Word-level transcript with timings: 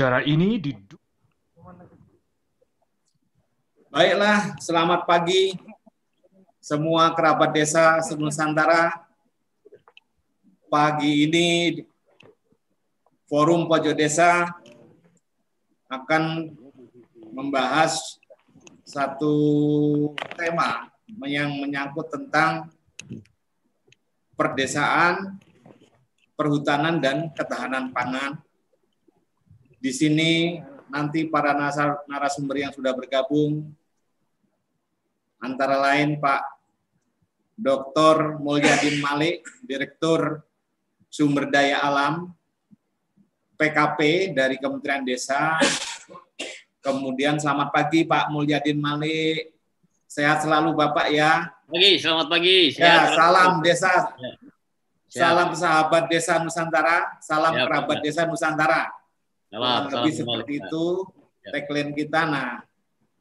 Cara 0.00 0.24
ini 0.24 0.56
di 0.56 0.72
Baiklah, 3.92 4.56
selamat 4.56 5.04
pagi 5.04 5.52
semua 6.56 7.12
kerabat 7.12 7.52
desa 7.52 8.00
Nusantara. 8.16 8.96
Pagi 10.72 11.28
ini 11.28 11.48
Forum 13.28 13.68
Pojok 13.68 13.92
Desa 13.92 14.48
akan 15.92 16.48
membahas 17.36 18.16
satu 18.88 19.36
tema 20.32 20.88
yang 21.28 21.60
menyangkut 21.60 22.08
tentang 22.08 22.72
perdesaan, 24.32 25.36
perhutanan, 26.32 27.04
dan 27.04 27.28
ketahanan 27.36 27.92
pangan. 27.92 28.40
Di 29.80 29.96
sini 29.96 30.60
nanti 30.92 31.24
para 31.24 31.56
narasumber 32.04 32.60
yang 32.60 32.72
sudah 32.76 32.92
bergabung 32.92 33.72
antara 35.40 35.80
lain 35.80 36.20
Pak 36.20 36.44
Dr. 37.56 38.36
Mulyadin 38.44 39.00
Malik, 39.00 39.40
Direktur 39.64 40.44
Sumber 41.08 41.48
Daya 41.48 41.80
Alam 41.80 42.36
PKP 43.56 44.32
dari 44.36 44.60
Kementerian 44.60 45.00
Desa. 45.00 45.56
Kemudian 46.84 47.40
selamat 47.40 47.72
pagi 47.72 48.04
Pak 48.04 48.28
Mulyadin 48.28 48.76
Malik. 48.76 49.56
Sehat 50.04 50.44
selalu 50.44 50.76
Bapak 50.76 51.08
ya. 51.08 51.48
Pagi, 51.72 51.96
selamat 51.96 52.26
pagi. 52.28 52.68
Ya, 52.68 52.76
Sehat 52.76 53.00
ya, 53.00 53.16
salam 53.16 53.52
desa. 53.64 53.92
Ya. 54.12 54.30
Salam 55.10 55.50
sahabat 55.56 56.04
desa 56.06 56.36
Nusantara, 56.38 57.16
salam 57.24 57.56
ya, 57.56 57.64
kerabat 57.64 57.98
desa 58.04 58.28
Nusantara. 58.28 58.99
Salam, 59.50 59.90
lebih 59.90 60.14
seperti 60.14 60.52
itu 60.62 60.86
ya. 61.42 61.50
tagline 61.50 61.90
kita. 61.90 62.22
Nah, 62.22 62.62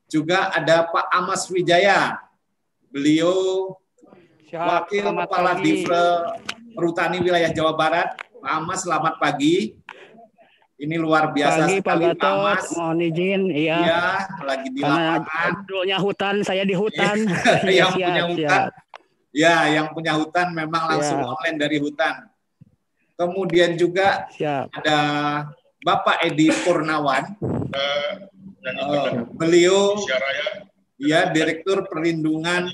juga 0.06 0.54
ada 0.54 0.86
Pak 0.86 1.06
Amas 1.10 1.50
Wijaya. 1.50 2.22
Beliau 2.94 3.34
Siap, 4.46 4.62
Wakil 4.62 5.10
Kepala 5.10 5.58
Divre 5.58 6.06
Perhutani 6.78 7.18
Wilayah 7.26 7.50
Jawa 7.50 7.74
Barat. 7.74 8.14
Pak 8.14 8.52
Amas, 8.62 8.86
selamat 8.86 9.18
pagi. 9.18 9.74
Ini 10.80 10.96
luar 11.02 11.34
biasa 11.34 11.66
pagi, 11.66 11.82
sekali 11.82 12.14
Pak 12.14 12.14
Gatot, 12.14 12.30
Amas. 12.30 12.66
Mohon 12.78 13.00
izin, 13.10 13.42
iya. 13.50 13.78
Iya, 13.82 14.06
lagi 14.46 14.68
di 14.70 14.80
Karena 14.86 15.02
lapangan. 15.18 15.52
Dulunya 15.66 15.98
hutan, 15.98 16.36
saya 16.46 16.64
di 16.64 16.76
hutan. 16.78 17.18
yang 17.74 17.90
siap, 17.90 18.06
punya 18.06 18.24
hutan. 18.30 18.38
Siap. 18.38 18.72
Ya, 19.34 19.56
yang 19.66 19.88
punya 19.98 20.14
hutan 20.14 20.54
memang 20.54 20.94
langsung 20.94 21.26
ya. 21.26 21.26
online 21.26 21.58
dari 21.58 21.78
hutan. 21.82 22.30
Kemudian 23.18 23.76
juga 23.76 24.30
siap. 24.30 24.72
ada 24.78 24.98
Bapak 25.82 26.24
Edi 26.28 26.52
Purnawan. 26.64 27.36
Uh, 27.44 28.30
Uh, 28.60 29.24
beliau 29.40 29.96
ya 31.00 31.32
Direktur 31.32 31.88
Perlindungan 31.88 32.68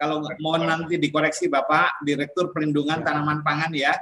kalau 0.00 0.24
mohon 0.40 0.64
nanti 0.64 0.96
dikoreksi 0.96 1.44
Bapak 1.46 2.00
Direktur 2.00 2.48
Perlindungan 2.56 3.04
Tanaman 3.04 3.44
Pangan 3.44 3.68
ya 3.76 3.92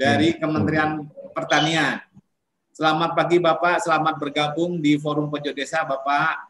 dari 0.00 0.32
ya. 0.32 0.40
Kementerian 0.40 1.04
Pertanian. 1.36 2.00
Selamat 2.72 3.12
pagi 3.12 3.36
Bapak, 3.36 3.84
selamat 3.84 4.16
bergabung 4.16 4.80
di 4.80 4.96
Forum 4.96 5.28
Pojok 5.28 5.52
Desa 5.52 5.84
Bapak. 5.84 6.48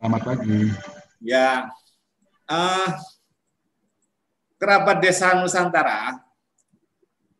Selamat 0.00 0.22
pagi. 0.24 0.72
Ya, 1.20 1.68
uh, 2.48 2.88
kerabat 4.56 5.04
Desa 5.04 5.36
Nusantara, 5.36 6.16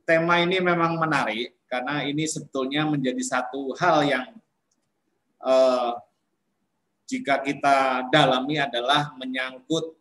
tema 0.04 0.36
ini 0.44 0.60
memang 0.60 1.00
menarik 1.00 1.57
karena 1.68 2.02
ini 2.08 2.24
sebetulnya 2.24 2.88
menjadi 2.88 3.20
satu 3.20 3.76
hal 3.76 4.02
yang 4.08 4.26
eh, 5.44 5.90
jika 7.08 7.44
kita 7.44 8.08
dalami 8.08 8.56
adalah 8.56 9.12
menyangkut 9.20 9.92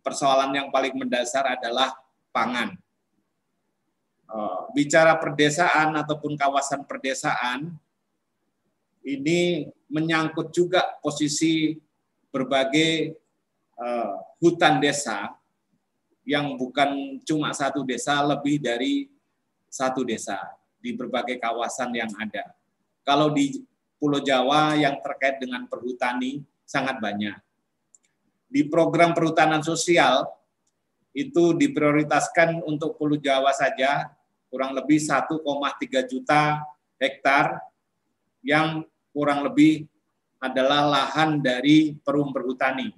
persoalan 0.00 0.56
yang 0.56 0.68
paling 0.72 0.96
mendasar 0.96 1.44
adalah 1.44 1.92
pangan. 2.32 2.72
Eh, 4.28 4.60
bicara 4.72 5.16
perdesaan 5.20 5.92
ataupun 5.92 6.36
kawasan 6.40 6.88
perdesaan, 6.88 7.76
ini 9.04 9.68
menyangkut 9.92 10.52
juga 10.52 10.96
posisi 11.04 11.76
berbagai 12.32 13.12
eh, 13.76 14.14
hutan 14.40 14.80
desa 14.80 15.36
yang 16.28 16.56
bukan 16.60 17.20
cuma 17.24 17.52
satu 17.56 17.84
desa, 17.84 18.20
lebih 18.20 18.60
dari 18.60 19.08
satu 19.68 20.04
desa 20.04 20.57
di 20.78 20.94
berbagai 20.94 21.38
kawasan 21.42 21.94
yang 21.94 22.10
ada. 22.18 22.54
Kalau 23.02 23.30
di 23.34 23.62
Pulau 23.98 24.22
Jawa 24.22 24.78
yang 24.78 25.02
terkait 25.02 25.42
dengan 25.42 25.66
perhutani 25.66 26.46
sangat 26.62 27.02
banyak. 27.02 27.34
Di 28.48 28.64
program 28.70 29.12
perhutanan 29.12 29.60
sosial 29.60 30.24
itu 31.10 31.52
diprioritaskan 31.58 32.62
untuk 32.62 32.94
Pulau 32.94 33.18
Jawa 33.18 33.50
saja 33.50 34.06
kurang 34.48 34.72
lebih 34.72 35.02
1,3 35.02 35.42
juta 36.08 36.62
hektar 36.96 37.58
yang 38.40 38.86
kurang 39.10 39.44
lebih 39.44 39.84
adalah 40.38 40.86
lahan 40.86 41.42
dari 41.42 41.98
perum 41.98 42.30
perhutani 42.30 42.94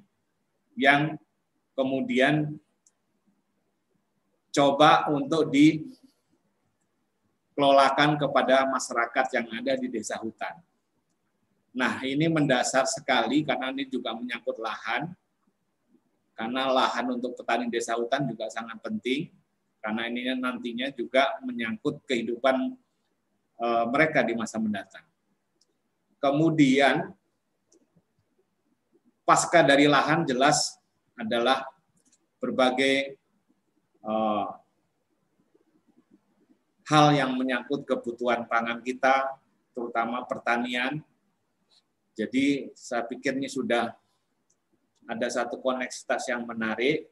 yang 0.77 1.17
kemudian 1.73 2.61
coba 4.53 5.09
untuk 5.09 5.49
dikelolakan 7.61 8.17
kepada 8.17 8.65
masyarakat 8.73 9.27
yang 9.37 9.47
ada 9.53 9.77
di 9.77 9.93
desa 9.93 10.17
hutan. 10.17 10.57
Nah, 11.77 12.01
ini 12.09 12.25
mendasar 12.25 12.89
sekali 12.89 13.45
karena 13.45 13.69
ini 13.69 13.85
juga 13.85 14.17
menyangkut 14.17 14.57
lahan. 14.57 15.13
Karena 16.33 16.73
lahan 16.73 17.21
untuk 17.21 17.37
petani 17.37 17.69
desa 17.69 18.01
hutan 18.01 18.25
juga 18.25 18.49
sangat 18.49 18.81
penting 18.81 19.29
karena 19.85 20.09
ini 20.09 20.25
nantinya 20.41 20.89
juga 20.89 21.37
menyangkut 21.45 22.01
kehidupan 22.09 22.81
e, 23.61 23.67
mereka 23.93 24.25
di 24.25 24.33
masa 24.33 24.57
mendatang. 24.57 25.05
Kemudian 26.17 27.13
pasca 29.29 29.61
dari 29.61 29.85
lahan 29.85 30.25
jelas 30.25 30.81
adalah 31.13 31.61
berbagai 32.41 33.21
e, 34.01 34.13
hal 36.91 37.15
yang 37.15 37.39
menyangkut 37.39 37.87
kebutuhan 37.87 38.51
pangan 38.51 38.83
kita, 38.83 39.39
terutama 39.71 40.27
pertanian, 40.27 40.99
jadi 42.19 42.75
saya 42.75 43.07
pikir 43.07 43.39
ini 43.39 43.47
sudah 43.47 43.95
ada 45.07 45.29
satu 45.31 45.63
koneksitas 45.63 46.27
yang 46.27 46.43
menarik. 46.43 47.07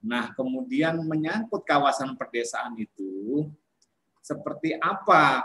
Nah, 0.00 0.32
kemudian 0.32 0.96
menyangkut 1.04 1.66
kawasan 1.66 2.14
perdesaan 2.16 2.72
itu, 2.78 3.44
seperti 4.22 4.78
apa 4.78 5.44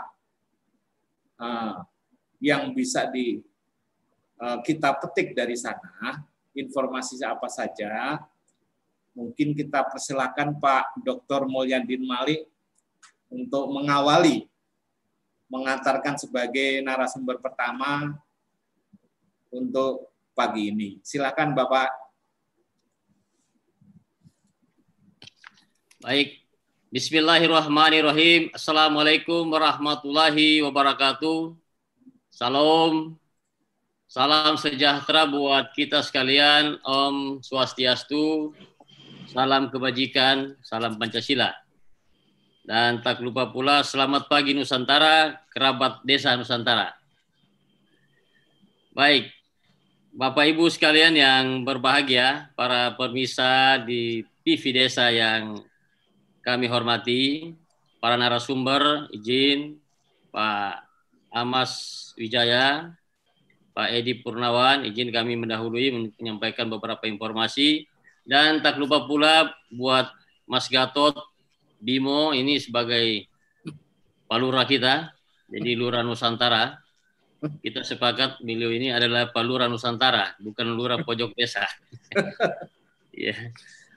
uh, 1.36 1.84
yang 2.40 2.72
bisa 2.72 3.04
di 3.10 3.42
uh, 4.40 4.62
kita 4.62 4.96
petik 4.96 5.36
dari 5.36 5.58
sana, 5.58 6.24
informasi 6.56 7.20
apa 7.20 7.50
saja, 7.52 8.22
mungkin 9.12 9.52
kita 9.52 9.84
persilakan 9.92 10.56
Pak 10.56 11.04
Dr. 11.04 11.44
Mulyadin 11.44 12.06
Malik 12.06 12.48
untuk 13.30 13.70
mengawali, 13.72 14.46
mengantarkan 15.50 16.18
sebagai 16.18 16.82
narasumber 16.82 17.38
pertama 17.38 18.18
untuk 19.50 20.10
pagi 20.36 20.70
ini. 20.70 20.98
Silakan 21.00 21.56
Bapak. 21.56 21.90
Baik. 26.06 26.46
Bismillahirrahmanirrahim. 26.86 28.54
Assalamualaikum 28.54 29.42
warahmatullahi 29.50 30.62
wabarakatuh. 30.62 31.58
Salam. 32.30 33.18
Salam 34.06 34.54
sejahtera 34.54 35.26
buat 35.26 35.74
kita 35.74 35.98
sekalian. 36.06 36.78
Om 36.86 37.42
Swastiastu. 37.42 38.54
Salam 39.34 39.66
kebajikan. 39.66 40.54
Salam 40.62 40.94
Pancasila. 40.94 41.65
Dan 42.66 42.98
tak 42.98 43.22
lupa 43.22 43.46
pula 43.46 43.86
selamat 43.86 44.26
pagi 44.26 44.50
Nusantara, 44.50 45.38
kerabat 45.54 46.02
desa 46.02 46.34
Nusantara. 46.34 46.98
Baik, 48.90 49.30
Bapak 50.10 50.50
Ibu 50.50 50.66
sekalian 50.66 51.14
yang 51.14 51.62
berbahagia, 51.62 52.50
para 52.58 52.90
pemirsa 52.98 53.78
di 53.86 54.26
TV 54.42 54.82
Desa 54.82 55.14
yang 55.14 55.62
kami 56.42 56.66
hormati, 56.66 57.54
para 58.02 58.18
narasumber, 58.18 59.14
izin 59.14 59.78
Pak 60.34 60.90
Amas 61.30 61.70
Wijaya, 62.18 62.90
Pak 63.78 63.94
Edi 63.94 64.18
Purnawan, 64.26 64.82
izin 64.82 65.14
kami 65.14 65.38
mendahului 65.38 66.10
menyampaikan 66.18 66.66
beberapa 66.66 67.06
informasi 67.06 67.86
dan 68.26 68.58
tak 68.58 68.74
lupa 68.74 69.06
pula 69.06 69.54
buat 69.70 70.10
Mas 70.50 70.66
Gatot 70.66 71.35
Bimo 71.86 72.34
ini 72.34 72.58
sebagai 72.58 73.30
palura 74.26 74.66
kita, 74.66 75.14
jadi 75.46 75.78
Lurah 75.78 76.02
Nusantara 76.02 76.82
kita 77.62 77.86
sepakat 77.86 78.42
beliau 78.42 78.74
ini 78.74 78.90
adalah 78.90 79.30
Pak 79.30 79.44
Lurah 79.46 79.70
Nusantara, 79.70 80.34
bukan 80.42 80.66
Lurah 80.74 80.98
Pojok 81.06 81.36
Desa. 81.38 81.62
ya. 83.14 83.36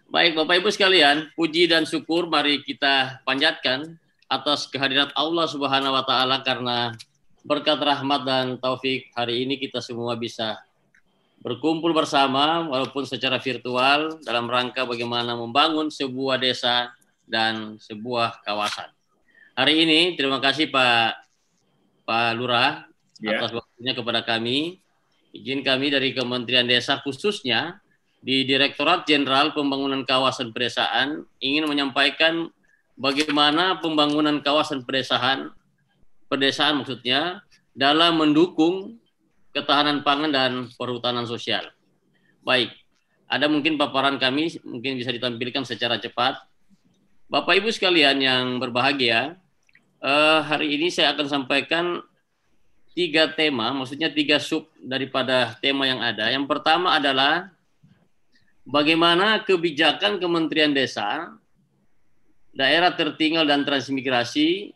Baik 0.09 0.37
Bapak 0.37 0.61
Ibu 0.61 0.69
sekalian, 0.69 1.33
puji 1.33 1.65
dan 1.65 1.85
syukur 1.89 2.29
mari 2.29 2.61
kita 2.61 3.25
panjatkan 3.25 3.97
atas 4.29 4.69
kehadirat 4.69 5.09
Allah 5.17 5.49
Subhanahu 5.49 5.93
wa 5.93 6.05
taala 6.05 6.45
karena 6.45 6.93
berkat 7.41 7.81
rahmat 7.81 8.21
dan 8.25 8.45
taufik 8.61 9.09
hari 9.17 9.45
ini 9.45 9.57
kita 9.57 9.81
semua 9.81 10.13
bisa 10.13 10.61
berkumpul 11.41 11.95
bersama 11.95 12.67
walaupun 12.67 13.07
secara 13.07 13.39
virtual 13.39 14.19
dalam 14.21 14.45
rangka 14.45 14.83
bagaimana 14.83 15.33
membangun 15.33 15.87
sebuah 15.87 16.37
desa 16.37 16.91
dan 17.29 17.77
sebuah 17.77 18.41
kawasan. 18.41 18.89
Hari 19.53 19.85
ini 19.85 19.99
terima 20.17 20.41
kasih 20.41 20.73
Pak 20.73 21.13
Pak 22.03 22.29
Lurah 22.35 22.89
ya. 23.21 23.37
atas 23.37 23.53
waktunya 23.53 23.93
kepada 23.93 24.25
kami. 24.25 24.81
Izin 25.29 25.61
kami 25.61 25.93
dari 25.93 26.09
Kementerian 26.17 26.65
Desa 26.65 26.97
khususnya 27.05 27.77
di 28.19 28.49
Direktorat 28.49 29.05
Jenderal 29.05 29.53
Pembangunan 29.53 30.01
Kawasan 30.01 30.49
Pedesaan 30.49 31.21
ingin 31.37 31.69
menyampaikan 31.69 32.49
bagaimana 32.99 33.79
pembangunan 33.79 34.43
kawasan 34.43 34.83
pedesaan 34.83 35.55
pedesaan 36.27 36.83
maksudnya 36.83 37.39
dalam 37.71 38.19
mendukung 38.19 38.99
ketahanan 39.55 40.03
pangan 40.03 40.29
dan 40.29 40.51
perhutanan 40.75 41.23
sosial. 41.25 41.63
Baik, 42.43 42.75
ada 43.25 43.47
mungkin 43.47 43.79
paparan 43.79 44.19
kami 44.19 44.51
mungkin 44.67 44.99
bisa 44.99 45.15
ditampilkan 45.15 45.63
secara 45.63 45.97
cepat. 45.97 46.37
Bapak 47.29 47.61
Ibu 47.61 47.69
sekalian 47.69 48.17
yang 48.17 48.57
berbahagia, 48.57 49.37
eh, 50.01 50.39
hari 50.41 50.73
ini 50.73 50.89
saya 50.89 51.13
akan 51.13 51.29
sampaikan 51.29 52.01
tiga 52.97 53.29
tema, 53.29 53.69
maksudnya 53.69 54.09
tiga 54.09 54.41
sub 54.41 54.65
daripada 54.81 55.53
tema 55.61 55.85
yang 55.85 56.01
ada. 56.01 56.25
Yang 56.33 56.49
pertama 56.49 56.97
adalah 56.97 57.53
bagaimana 58.65 59.45
kebijakan 59.45 60.17
Kementerian 60.17 60.73
Desa, 60.73 61.29
daerah 62.49 62.97
tertinggal 62.97 63.45
dan 63.45 63.61
transmigrasi 63.61 64.73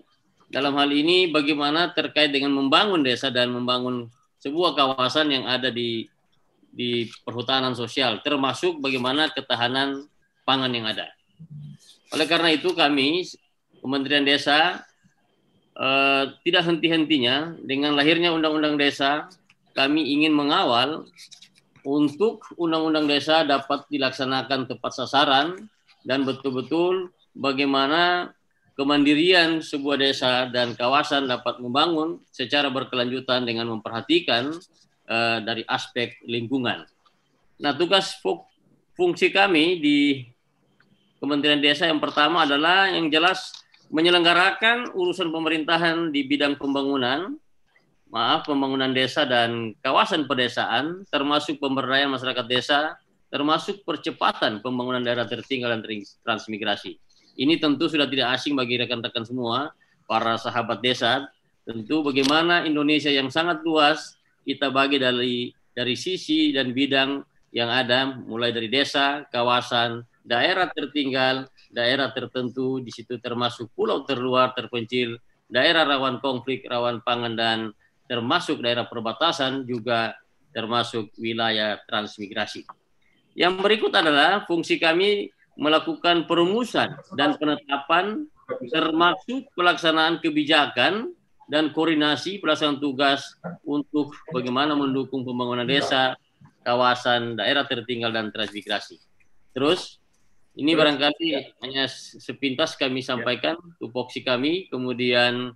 dalam 0.54 0.78
hal 0.78 0.94
ini 0.94 1.34
bagaimana 1.34 1.90
terkait 1.90 2.30
dengan 2.30 2.54
membangun 2.54 3.02
desa 3.02 3.34
dan 3.34 3.50
membangun 3.50 4.14
sebuah 4.38 4.78
kawasan 4.78 5.34
yang 5.34 5.50
ada 5.50 5.74
di 5.74 6.06
di 6.70 7.10
perhutanan 7.26 7.74
sosial, 7.74 8.22
termasuk 8.22 8.78
bagaimana 8.78 9.34
ketahanan 9.34 10.06
pangan 10.46 10.70
yang 10.70 10.86
ada. 10.86 11.13
Oleh 12.14 12.30
karena 12.30 12.54
itu 12.54 12.72
kami 12.78 13.26
Kementerian 13.82 14.24
Desa 14.24 14.86
eh, 15.76 16.24
tidak 16.46 16.64
henti-hentinya 16.70 17.58
dengan 17.66 17.98
lahirnya 17.98 18.32
Undang-Undang 18.32 18.78
Desa, 18.80 19.28
kami 19.74 20.14
ingin 20.14 20.32
mengawal 20.32 21.10
untuk 21.84 22.46
Undang-Undang 22.56 23.10
Desa 23.10 23.44
dapat 23.44 23.90
dilaksanakan 23.90 24.70
tepat 24.70 24.92
sasaran 24.94 25.68
dan 26.06 26.24
betul-betul 26.24 27.12
bagaimana 27.36 28.32
kemandirian 28.74 29.62
sebuah 29.62 29.98
desa 30.02 30.50
dan 30.50 30.74
kawasan 30.74 31.30
dapat 31.30 31.62
membangun 31.62 32.22
secara 32.34 32.74
berkelanjutan 32.74 33.46
dengan 33.46 33.70
memperhatikan 33.70 34.50
uh, 35.10 35.38
dari 35.46 35.62
aspek 35.70 36.18
lingkungan. 36.26 36.86
Nah, 37.62 37.72
tugas 37.78 38.18
fungsi 38.98 39.30
kami 39.30 39.78
di 39.78 40.26
Kementerian 41.24 41.64
Desa 41.64 41.88
yang 41.88 42.04
pertama 42.04 42.44
adalah 42.44 42.92
yang 42.92 43.08
jelas 43.08 43.56
menyelenggarakan 43.88 44.92
urusan 44.92 45.32
pemerintahan 45.32 46.12
di 46.12 46.28
bidang 46.28 46.60
pembangunan, 46.60 47.40
maaf, 48.12 48.44
pembangunan 48.44 48.92
desa 48.92 49.24
dan 49.24 49.72
kawasan 49.80 50.28
pedesaan, 50.28 51.08
termasuk 51.08 51.64
pemberdayaan 51.64 52.12
masyarakat 52.12 52.44
desa, 52.44 53.00
termasuk 53.32 53.88
percepatan 53.88 54.60
pembangunan 54.60 55.00
daerah 55.00 55.24
tertinggal 55.24 55.72
dan 55.72 55.88
transmigrasi. 56.28 57.00
Ini 57.40 57.56
tentu 57.56 57.88
sudah 57.88 58.04
tidak 58.12 58.36
asing 58.36 58.60
bagi 58.60 58.76
rekan-rekan 58.84 59.24
semua, 59.24 59.72
para 60.04 60.36
sahabat 60.36 60.84
desa. 60.84 61.32
Tentu 61.64 62.04
bagaimana 62.04 62.68
Indonesia 62.68 63.08
yang 63.08 63.32
sangat 63.32 63.64
luas 63.64 64.20
kita 64.44 64.68
bagi 64.76 65.00
dari 65.00 65.56
dari 65.72 65.96
sisi 65.96 66.52
dan 66.52 66.76
bidang 66.76 67.24
yang 67.56 67.72
ada, 67.72 68.12
mulai 68.12 68.52
dari 68.52 68.68
desa, 68.68 69.24
kawasan, 69.32 70.04
daerah 70.24 70.72
tertinggal, 70.72 71.46
daerah 71.70 72.10
tertentu, 72.16 72.80
di 72.80 72.90
situ 72.90 73.20
termasuk 73.20 73.70
pulau 73.76 74.08
terluar, 74.08 74.56
terpencil, 74.56 75.20
daerah 75.52 75.84
rawan 75.84 76.24
konflik, 76.24 76.64
rawan 76.66 77.04
pangan, 77.04 77.36
dan 77.36 77.60
termasuk 78.08 78.64
daerah 78.64 78.88
perbatasan 78.88 79.68
juga 79.68 80.16
termasuk 80.56 81.12
wilayah 81.20 81.78
transmigrasi. 81.86 82.64
Yang 83.34 83.54
berikut 83.60 83.92
adalah 83.94 84.46
fungsi 84.46 84.78
kami 84.78 85.34
melakukan 85.58 86.26
perumusan 86.26 86.98
dan 87.18 87.38
penetapan 87.38 88.26
termasuk 88.70 89.50
pelaksanaan 89.58 90.22
kebijakan 90.22 91.14
dan 91.50 91.74
koordinasi 91.74 92.40
pelaksanaan 92.40 92.80
tugas 92.80 93.38
untuk 93.66 94.14
bagaimana 94.32 94.78
mendukung 94.78 95.26
pembangunan 95.26 95.66
desa, 95.66 96.16
kawasan, 96.62 97.36
daerah 97.36 97.66
tertinggal 97.68 98.14
dan 98.14 98.30
transmigrasi. 98.30 99.02
Terus 99.54 100.03
ini 100.54 100.72
barangkali 100.78 101.58
hanya 101.66 101.90
sepintas 101.90 102.78
kami 102.78 103.02
sampaikan 103.02 103.58
tupoksi 103.82 104.22
kami, 104.22 104.70
kemudian 104.70 105.54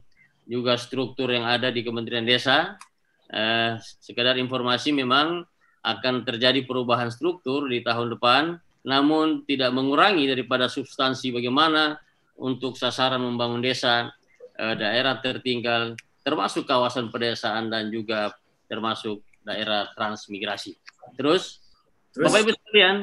juga 0.48 0.80
struktur 0.80 1.30
yang 1.30 1.46
ada 1.46 1.70
di 1.70 1.86
Kementerian 1.86 2.26
Desa. 2.26 2.80
Eh, 3.28 3.76
sekedar 4.00 4.40
informasi 4.40 4.96
memang 4.96 5.44
akan 5.84 6.24
terjadi 6.24 6.64
perubahan 6.64 7.12
struktur 7.12 7.68
di 7.68 7.84
tahun 7.84 8.16
depan 8.16 8.56
namun 8.88 9.44
tidak 9.44 9.76
mengurangi 9.76 10.32
daripada 10.32 10.72
substansi 10.72 11.36
bagaimana 11.36 12.00
untuk 12.40 12.80
sasaran 12.80 13.20
membangun 13.20 13.60
desa, 13.60 14.08
eh, 14.56 14.76
daerah 14.80 15.20
tertinggal, 15.20 16.00
termasuk 16.24 16.64
kawasan 16.64 17.12
pedesaan 17.12 17.68
dan 17.68 17.92
juga 17.92 18.32
termasuk 18.72 19.20
daerah 19.44 19.92
transmigrasi. 19.92 20.80
Terus, 21.20 21.60
Terus? 22.16 22.32
Bapak 22.32 22.48
Ibu 22.48 22.52
sekalian, 22.56 22.98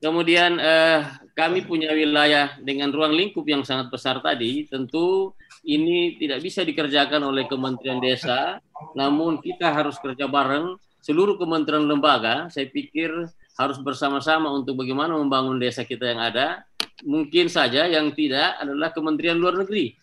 kemudian 0.00 0.56
eh, 0.58 1.00
kami 1.36 1.68
punya 1.68 1.92
wilayah 1.92 2.56
dengan 2.60 2.90
ruang 2.90 3.14
lingkup 3.14 3.44
yang 3.46 3.62
sangat 3.62 3.92
besar 3.92 4.18
tadi, 4.24 4.66
tentu 4.66 5.36
ini 5.62 6.16
tidak 6.16 6.40
bisa 6.40 6.64
dikerjakan 6.64 7.20
oleh 7.20 7.44
Kementerian 7.44 8.00
Desa, 8.00 8.58
namun 8.96 9.38
kita 9.44 9.70
harus 9.70 10.00
kerja 10.00 10.24
bareng 10.24 10.76
seluruh 11.04 11.36
kementerian 11.36 11.84
lembaga. 11.84 12.48
Saya 12.48 12.68
pikir 12.68 13.12
harus 13.60 13.78
bersama-sama 13.80 14.48
untuk 14.52 14.80
bagaimana 14.80 15.16
membangun 15.16 15.60
desa 15.60 15.84
kita 15.84 16.16
yang 16.16 16.20
ada. 16.20 16.64
Mungkin 17.04 17.48
saja 17.48 17.88
yang 17.88 18.12
tidak 18.12 18.60
adalah 18.60 18.92
Kementerian 18.92 19.36
Luar 19.36 19.56
Negeri. 19.56 19.96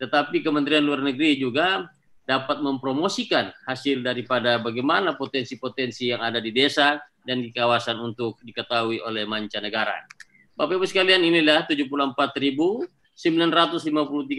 Tetapi 0.00 0.44
Kementerian 0.44 0.84
Luar 0.84 1.00
Negeri 1.00 1.36
juga 1.40 1.88
dapat 2.22 2.62
mempromosikan 2.62 3.50
hasil 3.66 4.00
daripada 4.00 4.60
bagaimana 4.62 5.18
potensi-potensi 5.18 6.12
yang 6.14 6.22
ada 6.22 6.38
di 6.38 6.54
desa 6.54 7.00
dan 7.22 7.42
di 7.42 7.50
kawasan 7.54 7.98
untuk 8.02 8.38
diketahui 8.42 9.02
oleh 9.02 9.26
mancanegara. 9.26 10.06
Bapak 10.52 10.76
Ibu 10.78 10.86
sekalian 10.86 11.24
inilah 11.24 11.64
74.953 11.66 13.16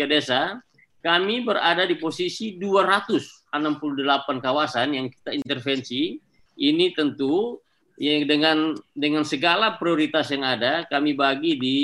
desa. 0.06 0.62
Kami 1.04 1.44
berada 1.44 1.84
di 1.84 2.00
posisi 2.00 2.56
268 2.56 3.52
kawasan 4.40 4.96
yang 4.96 5.08
kita 5.12 5.36
intervensi. 5.36 6.16
Ini 6.54 6.96
tentu 6.96 7.60
yang 7.98 8.26
dengan 8.26 8.74
dengan 8.96 9.22
segala 9.26 9.78
prioritas 9.78 10.32
yang 10.34 10.46
ada 10.46 10.86
kami 10.90 11.14
bagi 11.14 11.58
di 11.60 11.78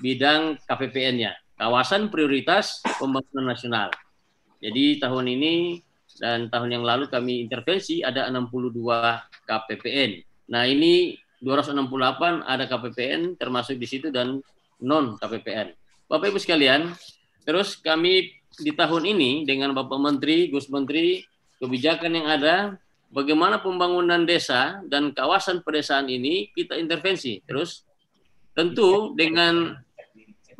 bidang 0.00 0.56
KPPN-nya, 0.64 1.36
kawasan 1.60 2.08
prioritas 2.08 2.80
pembangunan 2.96 3.52
nasional. 3.52 3.88
Jadi 4.62 5.02
tahun 5.02 5.26
ini 5.26 5.82
dan 6.20 6.48
tahun 6.48 6.80
yang 6.80 6.84
lalu 6.84 7.10
kami 7.10 7.44
intervensi 7.44 8.00
ada 8.04 8.30
62 8.30 8.78
KPPN. 9.48 10.31
Nah, 10.50 10.66
ini 10.66 11.18
268 11.42 12.46
ada 12.46 12.64
KPPN 12.70 13.34
termasuk 13.34 13.76
di 13.78 13.86
situ 13.86 14.08
dan 14.14 14.38
non 14.78 15.18
KPPN. 15.18 15.74
Bapak 16.06 16.30
Ibu 16.30 16.38
sekalian, 16.38 16.94
terus 17.42 17.78
kami 17.78 18.30
di 18.60 18.72
tahun 18.74 19.02
ini 19.16 19.42
dengan 19.48 19.72
Bapak 19.72 19.98
Menteri, 19.98 20.52
Gus 20.52 20.68
Menteri, 20.68 21.24
kebijakan 21.58 22.12
yang 22.14 22.28
ada 22.28 22.56
bagaimana 23.10 23.58
pembangunan 23.58 24.22
desa 24.22 24.82
dan 24.86 25.10
kawasan 25.14 25.62
pedesaan 25.64 26.06
ini 26.06 26.50
kita 26.52 26.76
intervensi. 26.78 27.40
Terus 27.46 27.86
tentu 28.52 29.16
dengan 29.16 29.78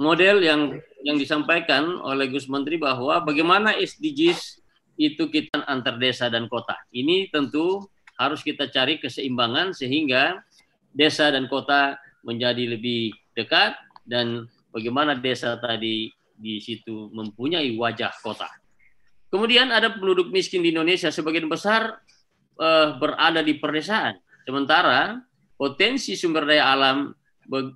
model 0.00 0.40
yang 0.40 0.60
yang 1.02 1.18
disampaikan 1.18 1.98
oleh 2.00 2.30
Gus 2.30 2.46
Menteri 2.46 2.78
bahwa 2.78 3.20
bagaimana 3.22 3.74
SDGs 3.76 4.62
itu 4.96 5.26
kita 5.28 5.66
antar 5.66 5.98
desa 5.98 6.30
dan 6.30 6.46
kota. 6.46 6.78
Ini 6.94 7.28
tentu 7.28 7.82
harus 8.28 8.40
kita 8.44 8.70
cari 8.70 9.02
keseimbangan 9.02 9.74
sehingga 9.74 10.42
desa 10.92 11.32
dan 11.32 11.48
kota 11.48 11.98
menjadi 12.22 12.76
lebih 12.78 13.12
dekat 13.34 13.74
dan 14.06 14.46
bagaimana 14.70 15.18
desa 15.18 15.58
tadi 15.58 16.12
di 16.36 16.58
situ 16.58 17.10
mempunyai 17.14 17.74
wajah 17.78 18.12
kota. 18.22 18.48
Kemudian 19.32 19.72
ada 19.72 19.94
penduduk 19.94 20.28
miskin 20.28 20.60
di 20.60 20.74
Indonesia 20.74 21.08
sebagian 21.08 21.48
besar 21.48 22.02
uh, 22.60 23.00
berada 23.00 23.40
di 23.40 23.56
perdesaan. 23.56 24.20
Sementara 24.44 25.22
potensi 25.56 26.18
sumber 26.18 26.44
daya 26.44 26.74
alam 26.74 27.14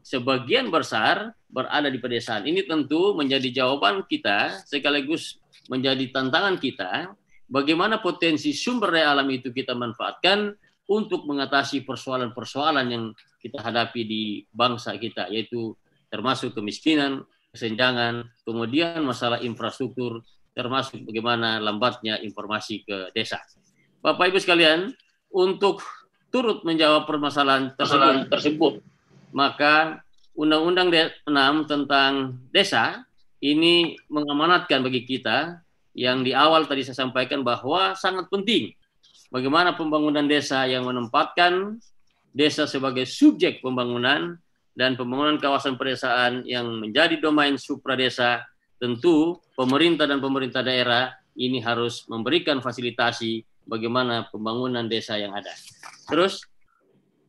sebagian 0.02 0.70
besar 0.70 1.32
berada 1.50 1.88
di 1.90 1.98
pedesaan. 1.98 2.46
Ini 2.46 2.66
tentu 2.66 3.14
menjadi 3.16 3.48
jawaban 3.50 4.04
kita 4.06 4.62
sekaligus 4.66 5.38
menjadi 5.66 6.10
tantangan 6.14 6.56
kita 6.62 7.14
bagaimana 7.46 8.02
potensi 8.02 8.52
sumber 8.52 8.98
daya 8.98 9.14
alam 9.14 9.26
itu 9.30 9.50
kita 9.54 9.74
manfaatkan 9.74 10.54
untuk 10.86 11.26
mengatasi 11.26 11.82
persoalan-persoalan 11.82 12.86
yang 12.86 13.04
kita 13.42 13.58
hadapi 13.58 14.02
di 14.06 14.22
bangsa 14.50 14.94
kita 14.98 15.26
yaitu 15.30 15.74
termasuk 16.10 16.54
kemiskinan, 16.54 17.26
kesenjangan, 17.50 18.30
kemudian 18.46 19.02
masalah 19.02 19.42
infrastruktur, 19.42 20.22
termasuk 20.54 21.02
bagaimana 21.02 21.58
lambatnya 21.58 22.22
informasi 22.22 22.86
ke 22.86 23.10
desa. 23.10 23.42
Bapak 23.98 24.30
Ibu 24.30 24.38
sekalian, 24.38 24.94
untuk 25.34 25.82
turut 26.30 26.62
menjawab 26.62 27.10
permasalahan 27.10 27.74
tersebut, 27.74 28.30
tersebut 28.30 28.74
maka 29.34 30.00
Undang-Undang 30.36 30.92
6 31.24 31.64
tentang 31.64 32.36
desa 32.52 33.08
ini 33.40 33.96
mengamanatkan 34.12 34.84
bagi 34.84 35.08
kita 35.08 35.64
yang 35.96 36.20
di 36.20 36.36
awal 36.36 36.68
tadi 36.68 36.84
saya 36.84 37.08
sampaikan 37.08 37.40
bahwa 37.40 37.96
sangat 37.96 38.28
penting 38.28 38.76
bagaimana 39.32 39.72
pembangunan 39.72 40.28
desa 40.28 40.68
yang 40.68 40.84
menempatkan 40.84 41.80
desa 42.36 42.68
sebagai 42.68 43.08
subjek 43.08 43.64
pembangunan 43.64 44.36
dan 44.76 44.92
pembangunan 44.92 45.40
kawasan 45.40 45.80
pedesaan 45.80 46.44
yang 46.44 46.68
menjadi 46.68 47.16
domain 47.16 47.56
supradesa 47.56 48.44
tentu 48.76 49.40
pemerintah 49.56 50.04
dan 50.04 50.20
pemerintah 50.20 50.60
daerah 50.60 51.16
ini 51.32 51.64
harus 51.64 52.04
memberikan 52.12 52.60
fasilitasi 52.60 53.40
bagaimana 53.64 54.28
pembangunan 54.28 54.84
desa 54.84 55.16
yang 55.16 55.32
ada. 55.32 55.48
Terus 56.12 56.44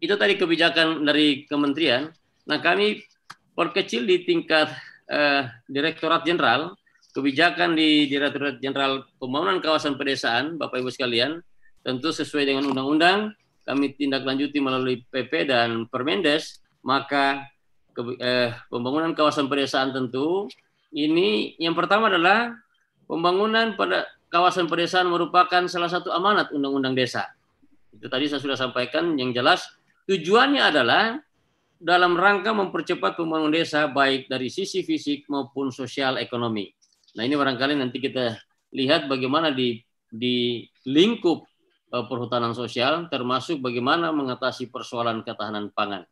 itu 0.03 0.11
tadi 0.19 0.35
kebijakan 0.35 1.07
dari 1.07 1.47
kementerian. 1.47 2.11
Nah 2.51 2.59
kami 2.59 2.99
perkecil 3.55 4.03
di 4.03 4.27
tingkat 4.27 4.67
eh, 5.07 5.47
Direktorat 5.71 6.27
Jenderal 6.27 6.75
kebijakan 7.17 7.73
di 7.73 8.05
Direktorat 8.05 8.61
Jenderal 8.61 9.09
Pembangunan 9.17 9.57
Kawasan 9.57 9.97
Pedesaan, 9.97 10.61
Bapak 10.61 10.85
Ibu 10.85 10.93
sekalian, 10.93 11.41
tentu 11.81 12.13
sesuai 12.13 12.45
dengan 12.45 12.69
undang-undang 12.69 13.33
kami 13.65 13.97
tindak 13.97 14.21
lanjuti 14.21 14.61
melalui 14.61 15.01
PP 15.09 15.49
dan 15.49 15.89
Permendes, 15.89 16.61
maka 16.85 17.49
ke, 17.97 18.01
eh, 18.21 18.53
pembangunan 18.69 19.17
kawasan 19.17 19.49
pedesaan 19.49 19.89
tentu 19.89 20.45
ini 20.93 21.57
yang 21.57 21.73
pertama 21.73 22.07
adalah 22.07 22.53
pembangunan 23.09 23.73
pada 23.73 24.05
kawasan 24.29 24.69
pedesaan 24.69 25.09
merupakan 25.09 25.65
salah 25.65 25.89
satu 25.89 26.13
amanat 26.13 26.53
undang-undang 26.53 26.93
desa. 26.93 27.25
Itu 27.89 28.07
tadi 28.07 28.29
saya 28.29 28.39
sudah 28.39 28.55
sampaikan 28.55 29.17
yang 29.17 29.33
jelas 29.33 29.65
tujuannya 30.05 30.63
adalah 30.69 31.17
dalam 31.81 32.13
rangka 32.13 32.53
mempercepat 32.53 33.17
pembangunan 33.17 33.57
desa 33.57 33.89
baik 33.89 34.29
dari 34.29 34.53
sisi 34.53 34.85
fisik 34.85 35.25
maupun 35.27 35.73
sosial 35.73 36.21
ekonomi. 36.21 36.76
Nah 37.17 37.25
ini 37.25 37.33
barangkali 37.33 37.73
nanti 37.73 37.97
kita 37.97 38.37
lihat 38.71 39.09
bagaimana 39.09 39.49
di 39.49 39.81
di 40.07 40.63
lingkup 40.85 41.43
Eh, 41.87 42.03
perhutanan 42.03 42.51
sosial, 42.51 43.07
termasuk 43.07 43.63
bagaimana 43.63 44.11
mengatasi 44.11 44.67
persoalan 44.67 45.23
ketahanan 45.23 45.71
pangan. 45.71 46.03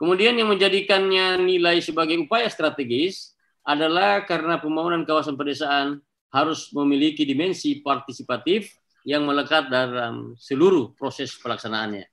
Kemudian 0.00 0.32
yang 0.32 0.48
menjadikannya 0.48 1.36
nilai 1.44 1.76
sebagai 1.84 2.16
upaya 2.16 2.48
strategis 2.48 3.36
adalah 3.60 4.24
karena 4.24 4.56
pembangunan 4.56 5.04
kawasan 5.04 5.36
pedesaan 5.36 6.00
harus 6.32 6.72
memiliki 6.72 7.28
dimensi 7.28 7.84
partisipatif 7.84 8.72
yang 9.04 9.28
melekat 9.28 9.68
dalam 9.68 10.32
seluruh 10.40 10.96
proses 10.96 11.36
pelaksanaannya. 11.36 12.08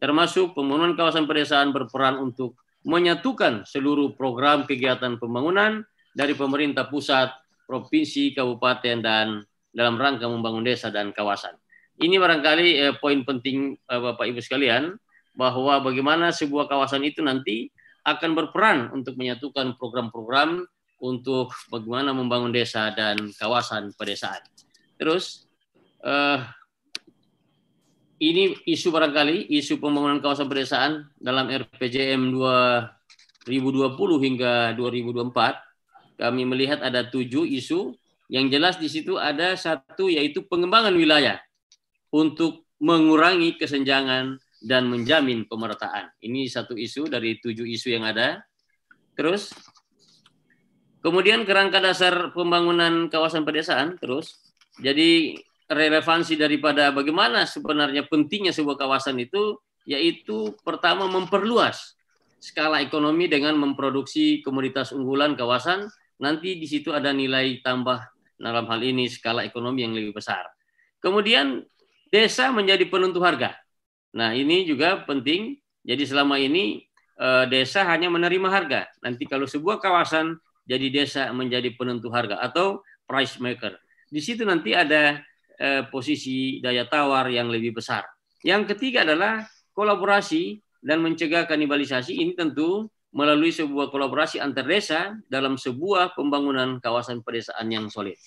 Termasuk 0.00 0.56
pembangunan 0.56 0.96
kawasan 0.96 1.28
pedesaan 1.28 1.76
berperan 1.76 2.16
untuk 2.16 2.56
menyatukan 2.88 3.68
seluruh 3.68 4.16
program 4.16 4.64
kegiatan 4.64 5.20
pembangunan 5.20 5.84
dari 6.16 6.32
pemerintah 6.32 6.88
pusat, 6.88 7.36
provinsi, 7.66 8.32
kabupaten, 8.32 9.02
dan 9.02 9.42
dalam 9.74 10.00
rangka 10.00 10.24
membangun 10.30 10.64
desa 10.64 10.88
dan 10.88 11.12
kawasan 11.12 11.58
ini 11.96 12.20
barangkali 12.20 12.68
eh, 12.76 12.94
poin 13.00 13.24
penting 13.24 13.76
eh, 13.76 14.00
Bapak 14.00 14.28
Ibu 14.28 14.40
sekalian 14.44 14.92
bahwa 15.36 15.80
bagaimana 15.80 16.32
sebuah 16.32 16.68
kawasan 16.68 17.04
itu 17.04 17.24
nanti 17.24 17.72
akan 18.04 18.36
berperan 18.36 18.92
untuk 18.92 19.18
menyatukan 19.18 19.76
program-program 19.80 20.64
untuk 21.00 21.52
bagaimana 21.68 22.16
membangun 22.16 22.52
desa 22.54 22.88
dan 22.92 23.20
kawasan 23.36 23.92
pedesaan. 23.96 24.40
Terus 25.00 25.48
eh, 26.04 26.40
ini 28.20 28.56
isu 28.64 28.92
barangkali 28.92 29.52
isu 29.56 29.80
pembangunan 29.80 30.20
kawasan 30.20 30.48
pedesaan 30.48 31.08
dalam 31.16 31.48
RPJM 31.48 32.32
2020 32.32 34.24
hingga 34.24 34.72
2024 34.76 35.65
kami 36.16 36.48
melihat 36.48 36.80
ada 36.80 37.06
tujuh 37.08 37.44
isu 37.44 37.94
yang 38.26 38.50
jelas 38.50 38.80
di 38.80 38.90
situ 38.90 39.20
ada 39.20 39.54
satu 39.54 40.10
yaitu 40.10 40.42
pengembangan 40.48 40.96
wilayah 40.96 41.38
untuk 42.10 42.66
mengurangi 42.82 43.56
kesenjangan 43.56 44.36
dan 44.64 44.88
menjamin 44.88 45.46
pemerataan. 45.46 46.10
Ini 46.20 46.48
satu 46.48 46.74
isu 46.74 47.06
dari 47.06 47.38
tujuh 47.38 47.64
isu 47.64 47.92
yang 47.92 48.04
ada. 48.08 48.42
Terus, 49.16 49.52
kemudian 51.00 51.46
kerangka 51.46 51.80
dasar 51.80 52.32
pembangunan 52.32 53.08
kawasan 53.08 53.46
pedesaan. 53.46 53.96
Terus, 54.00 54.36
jadi 54.80 55.38
relevansi 55.70 56.36
daripada 56.36 56.92
bagaimana 56.92 57.44
sebenarnya 57.48 58.06
pentingnya 58.10 58.52
sebuah 58.52 58.76
kawasan 58.76 59.22
itu, 59.22 59.56
yaitu 59.86 60.52
pertama 60.66 61.06
memperluas 61.06 61.96
skala 62.42 62.84
ekonomi 62.84 63.26
dengan 63.30 63.56
memproduksi 63.56 64.44
komoditas 64.44 64.92
unggulan 64.92 65.38
kawasan. 65.38 65.88
Nanti 66.16 66.56
di 66.56 66.66
situ 66.68 66.92
ada 66.92 67.12
nilai 67.12 67.60
tambah 67.60 68.00
dalam 68.36 68.64
hal 68.68 68.80
ini 68.80 69.08
skala 69.08 69.44
ekonomi 69.44 69.84
yang 69.84 69.92
lebih 69.96 70.16
besar. 70.16 70.48
Kemudian 71.00 71.64
desa 72.08 72.48
menjadi 72.52 72.84
penentu 72.88 73.20
harga. 73.20 73.56
Nah, 74.16 74.32
ini 74.32 74.64
juga 74.64 75.04
penting. 75.04 75.60
Jadi 75.84 76.02
selama 76.08 76.40
ini 76.40 76.84
eh, 77.20 77.44
desa 77.52 77.84
hanya 77.84 78.08
menerima 78.08 78.48
harga. 78.48 78.88
Nanti 79.04 79.28
kalau 79.28 79.44
sebuah 79.44 79.80
kawasan 79.80 80.40
jadi 80.66 80.90
desa 80.90 81.30
menjadi 81.30 81.70
penentu 81.76 82.10
harga 82.10 82.40
atau 82.42 82.82
price 83.06 83.38
maker. 83.38 83.76
Di 84.10 84.18
situ 84.18 84.42
nanti 84.42 84.74
ada 84.74 85.20
eh, 85.60 85.82
posisi 85.88 86.58
daya 86.58 86.88
tawar 86.88 87.28
yang 87.30 87.52
lebih 87.52 87.76
besar. 87.76 88.08
Yang 88.42 88.74
ketiga 88.74 89.06
adalah 89.06 89.46
kolaborasi 89.76 90.60
dan 90.82 91.02
mencegah 91.02 91.46
kanibalisasi. 91.46 92.18
Ini 92.18 92.32
tentu 92.34 92.88
melalui 93.16 93.48
sebuah 93.48 93.88
kolaborasi 93.88 94.44
antar 94.44 94.68
desa 94.68 95.16
dalam 95.32 95.56
sebuah 95.56 96.12
pembangunan 96.12 96.76
kawasan 96.84 97.24
pedesaan 97.24 97.72
yang 97.72 97.88
solid. 97.88 98.20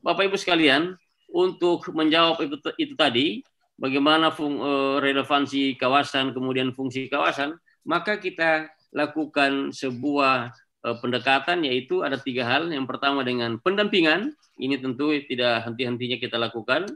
Bapak 0.00 0.32
Ibu 0.32 0.40
sekalian, 0.40 0.96
untuk 1.28 1.84
menjawab 1.92 2.40
itu, 2.40 2.56
itu 2.80 2.94
tadi, 2.96 3.44
bagaimana 3.76 4.32
fung, 4.32 4.56
uh, 4.56 4.96
relevansi 5.04 5.76
kawasan, 5.76 6.32
kemudian 6.32 6.72
fungsi 6.72 7.12
kawasan, 7.12 7.60
maka 7.84 8.16
kita 8.16 8.72
lakukan 8.96 9.68
sebuah 9.68 10.48
uh, 10.80 10.96
pendekatan 11.04 11.68
yaitu 11.68 12.00
ada 12.00 12.16
tiga 12.16 12.48
hal. 12.48 12.72
Yang 12.72 12.88
pertama 12.88 13.20
dengan 13.20 13.60
pendampingan, 13.60 14.32
ini 14.56 14.80
tentu 14.80 15.12
tidak 15.28 15.68
henti-hentinya 15.68 16.16
kita 16.16 16.40
lakukan. 16.40 16.88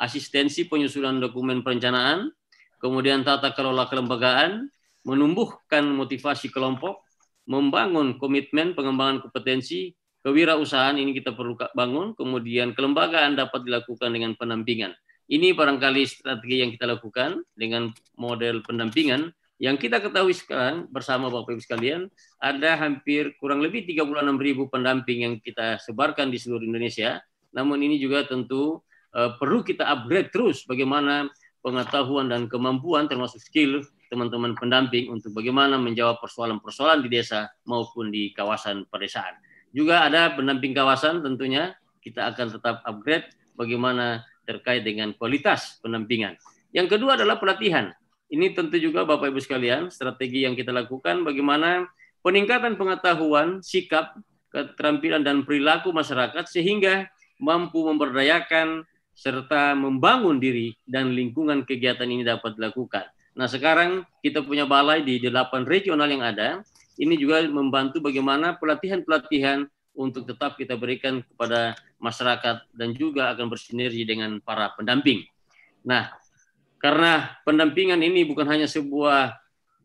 Asistensi 0.00 0.64
penyusunan 0.64 1.20
dokumen 1.20 1.60
perencanaan, 1.60 2.32
kemudian 2.80 3.20
tata 3.20 3.52
kelola 3.52 3.84
kelembagaan, 3.84 4.72
menumbuhkan 5.06 5.86
motivasi 5.90 6.52
kelompok, 6.52 7.04
membangun 7.48 8.20
komitmen 8.20 8.76
pengembangan 8.76 9.24
kompetensi, 9.24 9.96
Kewirausahaan 10.20 11.00
ini 11.00 11.16
kita 11.16 11.32
perlu 11.32 11.56
bangun, 11.72 12.12
kemudian 12.12 12.76
kelembagaan 12.76 13.40
dapat 13.40 13.64
dilakukan 13.64 14.12
dengan 14.12 14.36
pendampingan. 14.36 14.92
Ini 15.32 15.56
barangkali 15.56 16.04
strategi 16.04 16.60
yang 16.60 16.76
kita 16.76 16.84
lakukan 16.84 17.40
dengan 17.56 17.88
model 18.20 18.60
pendampingan 18.60 19.32
yang 19.60 19.76
kita 19.76 20.00
ketahui 20.00 20.32
sekarang 20.32 20.88
bersama 20.88 21.28
Bapak 21.28 21.52
Ibu 21.52 21.60
sekalian, 21.60 22.08
ada 22.40 22.80
hampir 22.80 23.36
kurang 23.36 23.60
lebih 23.60 23.84
36 23.84 24.40
ribu 24.40 24.72
pendamping 24.72 25.18
yang 25.20 25.34
kita 25.36 25.76
sebarkan 25.84 26.32
di 26.32 26.40
seluruh 26.40 26.64
Indonesia. 26.64 27.20
Namun 27.52 27.84
ini 27.84 28.00
juga 28.00 28.24
tentu 28.24 28.80
uh, 29.12 29.36
perlu 29.36 29.60
kita 29.60 29.84
upgrade 29.84 30.32
terus 30.32 30.64
bagaimana 30.64 31.28
pengetahuan 31.60 32.32
dan 32.32 32.48
kemampuan 32.48 33.04
termasuk 33.04 33.36
skill 33.36 33.84
teman-teman 34.10 34.58
pendamping 34.58 35.08
untuk 35.08 35.30
bagaimana 35.38 35.78
menjawab 35.78 36.18
persoalan-persoalan 36.18 37.06
di 37.06 37.08
desa 37.08 37.46
maupun 37.62 38.10
di 38.10 38.34
kawasan 38.34 38.84
pedesaan. 38.90 39.38
Juga 39.70 40.02
ada 40.02 40.34
pendamping 40.34 40.74
kawasan 40.74 41.22
tentunya 41.22 41.78
kita 42.02 42.26
akan 42.34 42.58
tetap 42.58 42.82
upgrade 42.82 43.30
bagaimana 43.54 44.26
terkait 44.42 44.82
dengan 44.82 45.14
kualitas 45.14 45.78
pendampingan. 45.78 46.34
Yang 46.74 46.98
kedua 46.98 47.14
adalah 47.14 47.38
pelatihan. 47.38 47.94
Ini 48.30 48.54
tentu 48.54 48.78
juga 48.82 49.06
Bapak 49.06 49.30
Ibu 49.30 49.38
sekalian, 49.42 49.90
strategi 49.90 50.42
yang 50.42 50.58
kita 50.58 50.70
lakukan 50.74 51.22
bagaimana 51.22 51.86
peningkatan 52.22 52.78
pengetahuan, 52.78 53.62
sikap, 53.62 54.18
keterampilan 54.50 55.22
dan 55.22 55.46
perilaku 55.46 55.94
masyarakat 55.94 56.46
sehingga 56.46 57.06
mampu 57.38 57.86
memberdayakan 57.86 58.86
serta 59.14 59.74
membangun 59.74 60.38
diri 60.38 60.74
dan 60.86 61.12
lingkungan 61.14 61.66
kegiatan 61.66 62.06
ini 62.06 62.22
dapat 62.22 62.56
dilakukan. 62.56 63.06
Nah 63.34 63.46
sekarang 63.46 64.04
kita 64.20 64.42
punya 64.42 64.66
balai 64.66 65.02
di 65.06 65.22
delapan 65.22 65.62
regional 65.62 66.10
yang 66.10 66.24
ada, 66.24 66.64
ini 67.00 67.16
juga 67.16 67.40
membantu 67.46 68.02
bagaimana 68.04 68.58
pelatihan-pelatihan 68.60 69.64
untuk 69.96 70.28
tetap 70.28 70.56
kita 70.56 70.76
berikan 70.78 71.24
kepada 71.24 71.74
masyarakat 72.00 72.64
dan 72.72 72.96
juga 72.96 73.32
akan 73.34 73.46
bersinergi 73.50 74.02
dengan 74.06 74.38
para 74.40 74.72
pendamping. 74.74 75.24
Nah, 75.84 76.12
karena 76.80 77.36
pendampingan 77.44 78.00
ini 78.00 78.24
bukan 78.24 78.48
hanya 78.48 78.64
sebuah 78.64 79.36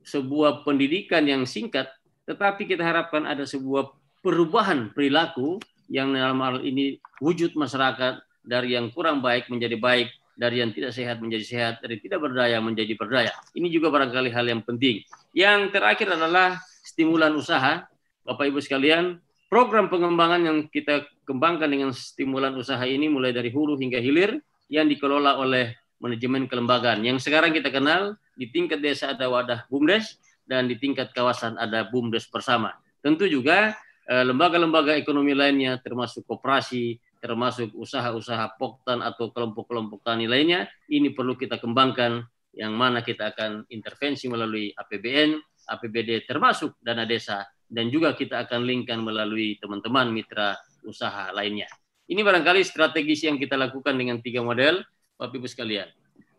sebuah 0.06 0.64
pendidikan 0.64 1.26
yang 1.26 1.44
singkat, 1.44 1.90
tetapi 2.30 2.70
kita 2.70 2.86
harapkan 2.86 3.26
ada 3.26 3.44
sebuah 3.44 3.92
perubahan 4.22 4.94
perilaku 4.94 5.58
yang 5.90 6.14
dalam 6.14 6.40
hal 6.42 6.62
ini 6.62 6.98
wujud 7.22 7.54
masyarakat 7.58 8.22
dari 8.46 8.78
yang 8.78 8.94
kurang 8.94 9.20
baik 9.20 9.50
menjadi 9.50 9.76
baik, 9.78 10.10
dari 10.36 10.60
yang 10.60 10.76
tidak 10.76 10.92
sehat 10.92 11.24
menjadi 11.24 11.46
sehat, 11.48 11.74
dari 11.80 11.98
tidak 12.04 12.20
berdaya 12.22 12.60
menjadi 12.60 12.94
berdaya. 12.96 13.32
Ini 13.56 13.68
juga 13.72 13.90
barangkali 13.90 14.30
hal 14.30 14.46
yang 14.52 14.62
penting. 14.62 15.02
Yang 15.32 15.72
terakhir 15.72 16.12
adalah 16.14 16.60
stimulan 16.84 17.32
usaha. 17.34 17.88
Bapak 18.28 18.46
Ibu 18.52 18.60
sekalian, 18.60 19.20
program 19.48 19.88
pengembangan 19.88 20.42
yang 20.44 20.58
kita 20.68 21.08
kembangkan 21.24 21.72
dengan 21.72 21.90
stimulan 21.96 22.54
usaha 22.54 22.82
ini 22.84 23.08
mulai 23.08 23.32
dari 23.32 23.50
hulu 23.50 23.80
hingga 23.80 23.98
hilir 24.04 24.44
yang 24.68 24.92
dikelola 24.92 25.40
oleh 25.40 25.74
manajemen 26.04 26.46
kelembagaan. 26.46 27.02
Yang 27.02 27.26
sekarang 27.26 27.56
kita 27.56 27.72
kenal 27.72 28.20
di 28.36 28.52
tingkat 28.52 28.84
desa 28.84 29.16
ada 29.16 29.32
wadah 29.32 29.64
BUMDes 29.72 30.20
dan 30.46 30.68
di 30.68 30.76
tingkat 30.78 31.16
kawasan 31.16 31.56
ada 31.58 31.88
BUMDes 31.88 32.28
bersama. 32.30 32.76
Tentu 33.00 33.26
juga 33.26 33.74
eh, 34.06 34.24
lembaga-lembaga 34.26 34.98
ekonomi 34.98 35.32
lainnya 35.34 35.80
termasuk 35.82 36.28
koperasi, 36.28 37.00
termasuk 37.26 37.74
usaha-usaha 37.74 38.54
poktan 38.62 39.02
atau 39.02 39.34
kelompok-kelompok 39.34 40.06
tani 40.06 40.30
lainnya, 40.30 40.70
ini 40.94 41.10
perlu 41.10 41.34
kita 41.34 41.58
kembangkan 41.58 42.22
yang 42.54 42.78
mana 42.78 43.02
kita 43.02 43.34
akan 43.34 43.66
intervensi 43.74 44.30
melalui 44.30 44.70
APBN, 44.70 45.34
APBD 45.66 46.30
termasuk 46.30 46.78
dana 46.78 47.02
desa 47.10 47.42
dan 47.66 47.90
juga 47.90 48.14
kita 48.14 48.46
akan 48.46 48.62
linkkan 48.62 49.02
melalui 49.02 49.58
teman-teman 49.58 50.14
mitra 50.14 50.54
usaha 50.86 51.34
lainnya. 51.34 51.66
Ini 52.06 52.22
barangkali 52.22 52.62
strategis 52.62 53.26
yang 53.26 53.42
kita 53.42 53.58
lakukan 53.58 53.98
dengan 53.98 54.22
tiga 54.22 54.46
model, 54.46 54.86
Bapak 55.18 55.42
Ibu 55.42 55.50
sekalian. 55.50 55.90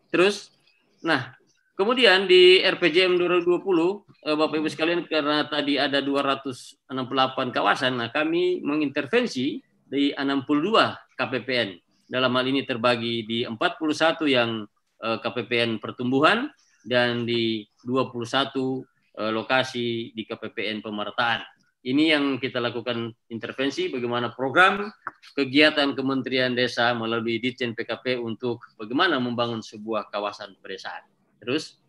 Terus, 0.07 0.55
nah, 1.03 1.35
kemudian 1.75 2.23
di 2.31 2.63
RPJM 2.63 3.19
2020, 3.19 4.07
eh, 4.23 4.37
Bapak 4.39 4.55
Ibu 4.55 4.71
sekalian, 4.71 5.03
karena 5.03 5.43
tadi 5.51 5.75
ada 5.75 5.99
268 5.99 7.51
kawasan, 7.51 7.99
nah 7.99 8.07
kami 8.07 8.63
mengintervensi 8.63 9.59
di 9.87 10.11
62 10.13 11.15
KPPN. 11.15 11.69
Dalam 12.07 12.31
hal 12.35 12.45
ini 12.47 12.63
terbagi 12.63 13.23
di 13.27 13.43
41 13.43 14.27
yang 14.27 14.63
eh, 15.03 15.17
KPPN 15.19 15.79
pertumbuhan 15.79 16.47
dan 16.87 17.27
di 17.27 17.67
21 17.83 18.15
eh, 19.19 19.31
lokasi 19.31 20.11
di 20.15 20.23
KPPN 20.23 20.79
pemerataan. 20.83 21.43
Ini 21.87 22.19
yang 22.19 22.35
kita 22.35 22.59
lakukan 22.59 23.15
intervensi 23.31 23.87
bagaimana 23.87 24.35
program 24.35 24.91
kegiatan 25.37 25.95
Kementerian 25.95 26.51
Desa 26.51 26.91
melalui 26.91 27.39
Ditjen 27.39 27.71
PKP 27.71 28.19
untuk 28.19 28.59
bagaimana 28.75 29.23
membangun 29.23 29.63
sebuah 29.63 30.11
kawasan 30.11 30.59
pedesaan. 30.59 31.07
Terus 31.39 31.79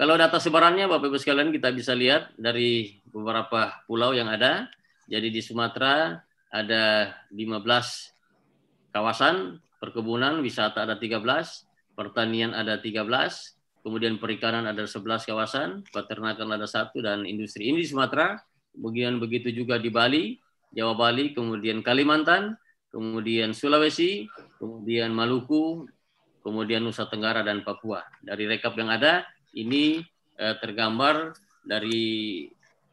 kalau 0.00 0.16
data 0.16 0.40
sebarannya 0.40 0.88
Bapak 0.88 1.12
Ibu 1.12 1.20
sekalian 1.20 1.52
kita 1.52 1.68
bisa 1.72 1.92
lihat 1.92 2.32
dari 2.40 2.96
beberapa 3.08 3.76
pulau 3.84 4.16
yang 4.16 4.28
ada. 4.32 4.72
Jadi 5.04 5.28
di 5.28 5.40
Sumatera 5.44 6.16
ada 6.50 7.14
15 7.34 7.62
kawasan, 8.94 9.60
perkebunan, 9.82 10.40
wisata 10.40 10.86
ada 10.88 10.96
13, 10.96 11.20
pertanian 11.96 12.56
ada 12.56 12.80
13, 12.80 13.04
kemudian 13.84 14.18
perikanan 14.18 14.66
ada 14.66 14.88
11 14.88 15.28
kawasan, 15.28 15.84
peternakan 15.94 16.56
ada 16.56 16.66
satu, 16.66 17.04
dan 17.04 17.22
industri 17.28 17.70
ini 17.70 17.84
di 17.84 17.88
Sumatera, 17.88 18.40
kemudian 18.74 19.20
begitu 19.22 19.52
juga 19.52 19.76
di 19.78 19.92
Bali, 19.92 20.36
Jawa 20.74 20.96
Bali, 20.96 21.32
kemudian 21.32 21.80
Kalimantan, 21.80 22.58
kemudian 22.90 23.54
Sulawesi, 23.54 24.26
kemudian 24.58 25.12
Maluku, 25.12 25.86
kemudian 26.42 26.84
Nusa 26.84 27.08
Tenggara 27.08 27.46
dan 27.46 27.62
Papua. 27.62 28.04
Dari 28.24 28.44
rekap 28.46 28.76
yang 28.76 28.92
ada, 28.92 29.24
ini 29.56 30.04
eh, 30.36 30.54
tergambar 30.60 31.32
dari 31.66 32.46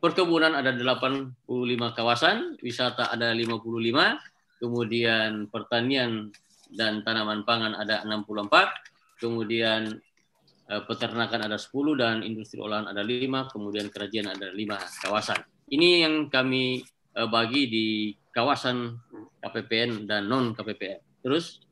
Perkebunan 0.03 0.51
ada 0.51 0.75
85 0.75 1.47
kawasan, 1.95 2.59
wisata 2.59 3.07
ada 3.07 3.31
55, 3.31 4.19
kemudian 4.59 5.47
pertanian 5.47 6.27
dan 6.75 7.07
tanaman 7.07 7.47
pangan 7.47 7.71
ada 7.71 8.03
64, 8.03 9.23
kemudian 9.23 9.95
eh, 10.67 10.81
peternakan 10.83 11.47
ada 11.47 11.55
10 11.55 11.95
dan 11.95 12.19
industri 12.19 12.59
olahan 12.59 12.91
ada 12.91 12.99
5, 12.99 13.47
kemudian 13.55 13.87
kerajinan 13.87 14.35
ada 14.35 14.51
5 14.51 15.07
kawasan. 15.07 15.39
Ini 15.71 16.03
yang 16.03 16.27
kami 16.27 16.83
eh, 17.15 17.29
bagi 17.31 17.71
di 17.71 17.87
kawasan 18.35 18.99
KPPN 19.39 20.03
dan 20.03 20.27
non 20.27 20.51
KPPN. 20.51 20.99
Terus 21.23 21.63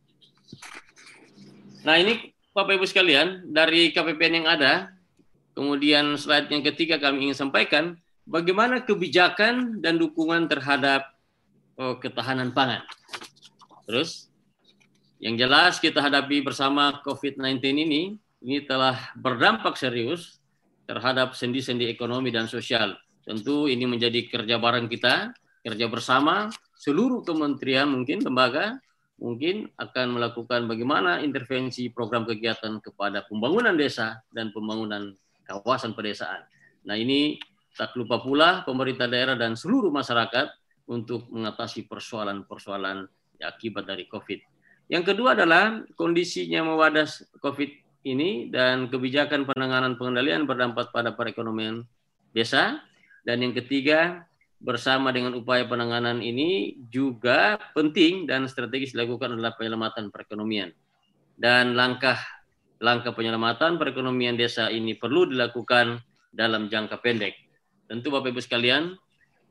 Nah, 1.81 1.97
ini 1.97 2.31
Bapak 2.53 2.77
Ibu 2.77 2.85
sekalian, 2.85 3.51
dari 3.51 3.89
KPPN 3.89 4.43
yang 4.43 4.47
ada, 4.47 4.93
kemudian 5.57 6.13
slide 6.13 6.47
yang 6.53 6.61
ketiga 6.61 7.01
kami 7.01 7.25
ingin 7.25 7.37
sampaikan, 7.47 7.97
bagaimana 8.31 8.87
kebijakan 8.87 9.83
dan 9.83 9.99
dukungan 9.99 10.47
terhadap 10.47 11.11
oh, 11.75 11.99
ketahanan 11.99 12.55
pangan. 12.55 12.87
Terus, 13.83 14.31
yang 15.19 15.35
jelas 15.35 15.83
kita 15.83 15.99
hadapi 15.99 16.39
bersama 16.39 17.03
COVID-19 17.03 17.59
ini, 17.59 18.15
ini 18.41 18.57
telah 18.63 19.11
berdampak 19.19 19.75
serius 19.75 20.39
terhadap 20.87 21.35
sendi-sendi 21.35 21.91
ekonomi 21.91 22.31
dan 22.31 22.47
sosial. 22.47 22.95
Tentu 23.21 23.69
ini 23.69 23.85
menjadi 23.85 24.25
kerja 24.31 24.57
bareng 24.57 24.89
kita, 24.89 25.35
kerja 25.61 25.85
bersama, 25.91 26.49
seluruh 26.79 27.21
kementerian 27.21 27.85
mungkin, 27.85 28.25
lembaga, 28.25 28.81
mungkin 29.21 29.69
akan 29.77 30.17
melakukan 30.17 30.65
bagaimana 30.65 31.21
intervensi 31.21 31.93
program 31.93 32.25
kegiatan 32.25 32.81
kepada 32.81 33.21
pembangunan 33.29 33.77
desa 33.77 34.25
dan 34.33 34.49
pembangunan 34.49 35.13
kawasan 35.45 35.93
pedesaan. 35.93 36.41
Nah 36.89 36.97
ini 36.97 37.37
Tak 37.71 37.95
lupa 37.95 38.19
pula 38.19 38.67
pemerintah 38.67 39.07
daerah 39.07 39.39
dan 39.39 39.55
seluruh 39.55 39.93
masyarakat 39.95 40.51
untuk 40.91 41.31
mengatasi 41.31 41.87
persoalan-persoalan 41.87 43.07
akibat 43.39 43.87
dari 43.87 44.05
COVID. 44.11 44.39
Yang 44.91 45.03
kedua 45.15 45.39
adalah 45.39 45.79
kondisinya 45.95 46.67
mewadas 46.67 47.23
COVID 47.39 47.71
ini 48.03 48.51
dan 48.51 48.91
kebijakan 48.91 49.47
penanganan 49.47 49.95
pengendalian 49.95 50.43
berdampak 50.43 50.91
pada 50.91 51.15
perekonomian 51.15 51.87
desa. 52.35 52.83
Dan 53.23 53.39
yang 53.39 53.55
ketiga, 53.55 54.27
bersama 54.59 55.15
dengan 55.15 55.31
upaya 55.39 55.63
penanganan 55.63 56.19
ini 56.19 56.75
juga 56.91 57.55
penting 57.71 58.27
dan 58.27 58.51
strategis 58.51 58.91
dilakukan 58.91 59.39
adalah 59.39 59.55
penyelamatan 59.55 60.11
perekonomian. 60.11 60.75
Dan 61.39 61.73
langkah 61.73 62.19
langkah 62.81 63.15
penyelamatan 63.15 63.79
perekonomian 63.79 64.35
desa 64.35 64.67
ini 64.67 64.97
perlu 64.97 65.29
dilakukan 65.29 66.01
dalam 66.33 66.67
jangka 66.67 66.99
pendek 66.99 67.50
Tentu 67.91 68.07
Bapak 68.07 68.31
Ibu 68.31 68.39
sekalian, 68.39 68.95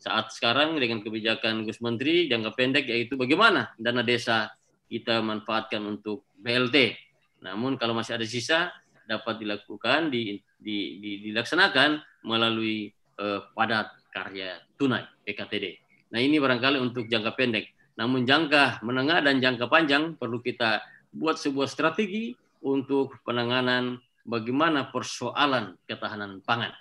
saat 0.01 0.33
sekarang 0.33 0.73
dengan 0.81 1.05
kebijakan 1.05 1.69
Gus 1.69 1.77
Menteri 1.85 2.25
jangka 2.25 2.57
pendek 2.57 2.89
yaitu 2.89 3.21
bagaimana 3.21 3.77
dana 3.77 4.01
desa 4.01 4.49
kita 4.89 5.21
manfaatkan 5.21 5.85
untuk 5.85 6.25
BLT. 6.41 6.97
Namun 7.45 7.77
kalau 7.77 7.93
masih 7.93 8.17
ada 8.17 8.25
sisa 8.25 8.73
dapat 9.05 9.45
dilakukan 9.45 10.09
di, 10.09 10.41
di, 10.57 10.97
di 11.05 11.11
dilaksanakan 11.29 12.01
melalui 12.25 12.89
eh, 13.21 13.41
padat 13.53 13.93
karya 14.09 14.57
tunai 14.81 15.05
PKTD. 15.29 15.77
Nah 16.09 16.25
ini 16.25 16.41
barangkali 16.41 16.81
untuk 16.81 17.13
jangka 17.13 17.37
pendek. 17.37 17.69
Namun 18.01 18.25
jangka 18.25 18.81
menengah 18.81 19.21
dan 19.21 19.45
jangka 19.45 19.69
panjang 19.69 20.17
perlu 20.17 20.41
kita 20.41 20.81
buat 21.13 21.37
sebuah 21.37 21.69
strategi 21.69 22.33
untuk 22.65 23.21
penanganan 23.21 24.01
bagaimana 24.25 24.89
persoalan 24.89 25.77
ketahanan 25.85 26.41
pangan. 26.41 26.73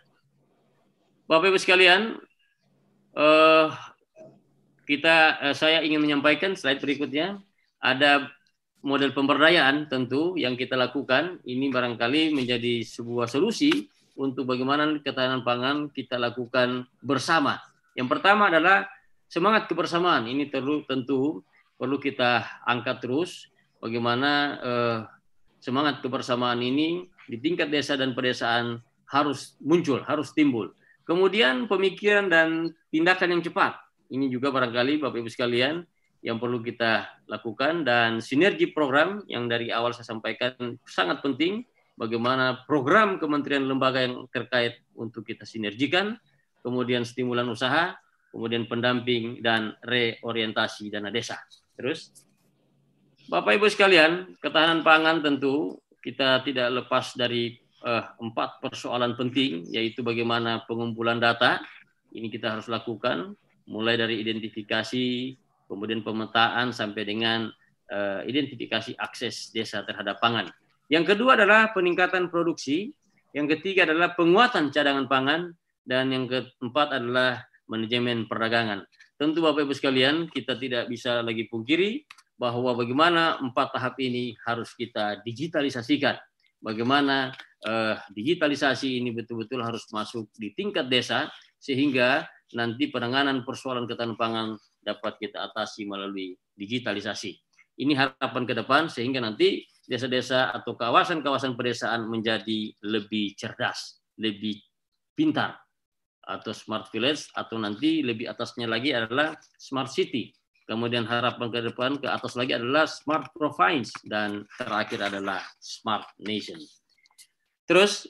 Bapak 1.30 1.54
Ibu 1.54 1.62
sekalian, 1.62 2.18
uh, 3.14 3.70
kita 4.90 5.38
uh, 5.38 5.54
saya 5.54 5.86
ingin 5.86 6.02
menyampaikan 6.02 6.58
slide 6.58 6.82
berikutnya 6.82 7.38
ada 7.78 8.34
model 8.82 9.14
pemberdayaan 9.14 9.86
tentu 9.86 10.34
yang 10.42 10.58
kita 10.58 10.74
lakukan 10.74 11.38
ini 11.46 11.70
barangkali 11.70 12.34
menjadi 12.34 12.82
sebuah 12.82 13.30
solusi 13.30 13.70
untuk 14.18 14.50
bagaimana 14.50 14.90
ketahanan 15.06 15.46
pangan 15.46 15.94
kita 15.94 16.18
lakukan 16.18 16.90
bersama. 17.06 17.62
Yang 17.94 18.10
pertama 18.10 18.50
adalah 18.50 18.90
semangat 19.30 19.70
kebersamaan. 19.70 20.26
Ini 20.26 20.50
perlu 20.50 20.82
tentu 20.90 21.46
perlu 21.78 22.02
kita 22.02 22.42
angkat 22.66 23.06
terus 23.06 23.48
bagaimana 23.78 24.32
eh, 24.60 25.00
semangat 25.62 26.02
kebersamaan 26.04 26.60
ini 26.60 27.08
di 27.30 27.38
tingkat 27.40 27.72
desa 27.72 27.96
dan 27.96 28.12
pedesaan 28.12 28.82
harus 29.08 29.56
muncul, 29.64 30.04
harus 30.04 30.36
timbul. 30.36 30.74
Kemudian 31.10 31.66
pemikiran 31.66 32.30
dan 32.30 32.70
tindakan 32.94 33.34
yang 33.34 33.42
cepat. 33.42 33.82
Ini 34.14 34.30
juga 34.30 34.54
barangkali 34.54 35.02
Bapak 35.02 35.18
Ibu 35.18 35.30
sekalian, 35.34 35.82
yang 36.22 36.38
perlu 36.38 36.62
kita 36.62 37.26
lakukan 37.26 37.82
dan 37.82 38.22
sinergi 38.22 38.70
program 38.70 39.26
yang 39.26 39.50
dari 39.50 39.74
awal 39.74 39.96
saya 39.96 40.06
sampaikan 40.06 40.54
sangat 40.86 41.26
penting 41.26 41.66
bagaimana 41.98 42.62
program 42.70 43.18
kementerian 43.18 43.66
lembaga 43.66 44.06
yang 44.06 44.30
terkait 44.30 44.86
untuk 44.94 45.26
kita 45.26 45.50
sinergikan, 45.50 46.14
kemudian 46.62 47.02
stimulan 47.08 47.48
usaha, 47.50 47.98
kemudian 48.30 48.70
pendamping 48.70 49.42
dan 49.42 49.74
reorientasi 49.82 50.94
dana 50.94 51.10
desa. 51.10 51.42
Terus 51.74 52.14
Bapak 53.30 53.58
Ibu 53.58 53.66
sekalian, 53.66 54.38
ketahanan 54.38 54.86
pangan 54.86 55.26
tentu 55.26 55.82
kita 56.06 56.42
tidak 56.46 56.70
lepas 56.70 57.18
dari 57.18 57.58
uh, 57.84 58.16
empat 58.20 58.64
persoalan 58.64 59.16
penting 59.16 59.68
yaitu 59.72 60.04
bagaimana 60.04 60.64
pengumpulan 60.66 61.20
data 61.20 61.62
ini 62.16 62.32
kita 62.32 62.58
harus 62.58 62.68
lakukan 62.68 63.36
mulai 63.70 63.96
dari 63.96 64.18
identifikasi 64.20 65.38
kemudian 65.70 66.02
pemetaan 66.02 66.74
sampai 66.74 67.06
dengan 67.06 67.54
uh, 67.94 68.22
identifikasi 68.26 68.98
akses 68.98 69.54
desa 69.54 69.86
terhadap 69.86 70.18
pangan. 70.18 70.50
Yang 70.90 71.14
kedua 71.14 71.38
adalah 71.38 71.70
peningkatan 71.70 72.34
produksi, 72.34 72.90
yang 73.38 73.46
ketiga 73.46 73.86
adalah 73.86 74.18
penguatan 74.18 74.74
cadangan 74.74 75.06
pangan, 75.06 75.54
dan 75.86 76.10
yang 76.10 76.26
keempat 76.26 76.98
adalah 76.98 77.46
manajemen 77.70 78.26
perdagangan. 78.26 78.86
Tentu 79.22 79.46
Bapak 79.46 79.70
Ibu 79.70 79.74
sekalian, 79.78 80.26
kita 80.34 80.58
tidak 80.58 80.90
bisa 80.90 81.22
lagi 81.22 81.46
pungkiri 81.46 82.02
bahwa 82.40 82.74
bagaimana 82.74 83.38
empat 83.38 83.76
tahap 83.76 84.00
ini 84.02 84.34
harus 84.48 84.74
kita 84.74 85.22
digitalisasikan. 85.22 86.18
Bagaimana 86.60 87.32
uh, 87.64 87.96
digitalisasi 88.12 89.00
ini 89.00 89.16
betul-betul 89.16 89.64
harus 89.64 89.88
masuk 89.96 90.28
di 90.36 90.52
tingkat 90.52 90.92
desa 90.92 91.32
sehingga 91.56 92.28
nanti 92.56 92.92
penanganan 92.92 93.48
persoalan 93.48 93.88
ketahanan 93.88 94.20
pangan 94.20 94.48
dapat 94.84 95.16
kita 95.20 95.40
atasi 95.52 95.88
melalui 95.88 96.36
digitalisasi. 96.56 97.36
Ini 97.80 97.96
harapan 97.96 98.44
ke 98.44 98.54
depan 98.56 98.92
sehingga 98.92 99.24
nanti 99.24 99.64
desa-desa 99.88 100.52
atau 100.52 100.76
kawasan-kawasan 100.76 101.56
pedesaan 101.56 102.12
menjadi 102.12 102.76
lebih 102.84 103.40
cerdas, 103.40 104.04
lebih 104.20 104.60
pintar 105.16 105.56
atau 106.30 106.54
smart 106.54 106.92
village 106.94 107.32
atau 107.34 107.58
nanti 107.58 108.06
lebih 108.06 108.30
atasnya 108.30 108.68
lagi 108.70 108.94
adalah 108.94 109.34
smart 109.58 109.90
city. 109.90 110.36
Kemudian 110.70 111.10
harapan 111.10 111.50
ke 111.50 111.66
depan 111.66 111.98
ke 111.98 112.06
atas 112.06 112.38
lagi 112.38 112.54
adalah 112.54 112.86
smart 112.86 113.34
province 113.34 113.90
dan 114.06 114.46
terakhir 114.54 115.02
adalah 115.02 115.42
smart 115.58 116.06
nation. 116.22 116.62
Terus 117.66 118.06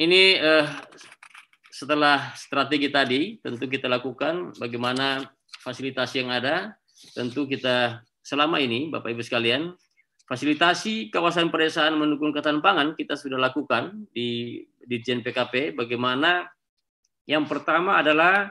ini 0.00 0.40
eh, 0.40 0.64
setelah 1.68 2.32
strategi 2.40 2.88
tadi 2.88 3.36
tentu 3.36 3.68
kita 3.68 3.84
lakukan 3.84 4.56
bagaimana 4.56 5.28
fasilitasi 5.60 6.24
yang 6.24 6.32
ada, 6.32 6.72
tentu 7.12 7.44
kita 7.44 8.00
selama 8.24 8.56
ini, 8.56 8.88
Bapak 8.88 9.12
Ibu 9.12 9.20
sekalian, 9.20 9.76
fasilitasi 10.24 11.12
kawasan 11.12 11.52
pedesaan 11.52 12.00
mendukung 12.00 12.32
ketahanan 12.32 12.64
pangan 12.64 12.88
kita 12.96 13.12
sudah 13.12 13.36
lakukan 13.36 14.08
di 14.08 14.64
di 14.80 14.96
PKP. 15.04 15.76
Bagaimana 15.76 16.48
yang 17.28 17.44
pertama 17.44 18.00
adalah 18.00 18.48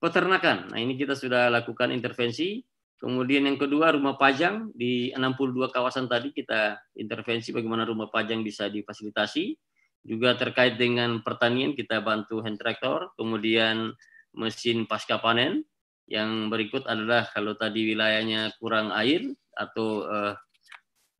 peternakan. 0.00 0.72
Nah 0.72 0.78
ini 0.80 0.96
kita 0.96 1.12
sudah 1.12 1.52
lakukan 1.52 1.92
intervensi. 1.92 2.64
Kemudian 3.00 3.48
yang 3.48 3.56
kedua 3.56 3.96
rumah 3.96 4.20
pajang 4.20 4.72
di 4.76 5.08
62 5.16 5.72
kawasan 5.72 6.04
tadi 6.04 6.36
kita 6.36 6.76
intervensi 7.00 7.48
bagaimana 7.52 7.88
rumah 7.88 8.12
pajang 8.12 8.44
bisa 8.44 8.68
difasilitasi. 8.68 9.56
Juga 10.04 10.36
terkait 10.36 10.80
dengan 10.80 11.20
pertanian 11.20 11.76
kita 11.76 12.00
bantu 12.00 12.40
hand 12.40 12.56
tractor, 12.56 13.12
kemudian 13.20 13.92
mesin 14.32 14.88
pasca 14.88 15.20
panen, 15.20 15.64
yang 16.08 16.48
berikut 16.48 16.88
adalah 16.88 17.28
kalau 17.28 17.52
tadi 17.52 17.92
wilayahnya 17.92 18.56
kurang 18.56 18.92
air 18.96 19.28
atau 19.52 20.08
eh, 20.08 20.34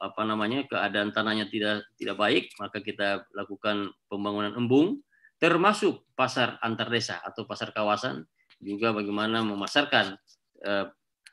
apa 0.00 0.22
namanya 0.24 0.64
keadaan 0.64 1.12
tanahnya 1.12 1.52
tidak 1.52 1.84
tidak 2.00 2.16
baik, 2.16 2.44
maka 2.56 2.80
kita 2.80 3.28
lakukan 3.36 3.92
pembangunan 4.08 4.56
embung 4.56 5.04
termasuk 5.40 6.04
pasar 6.12 6.60
antar 6.60 6.92
desa 6.92 7.16
atau 7.24 7.48
pasar 7.48 7.72
kawasan 7.72 8.28
juga 8.60 8.92
bagaimana 8.92 9.42
memasarkan 9.42 10.16
eh, 10.64 10.86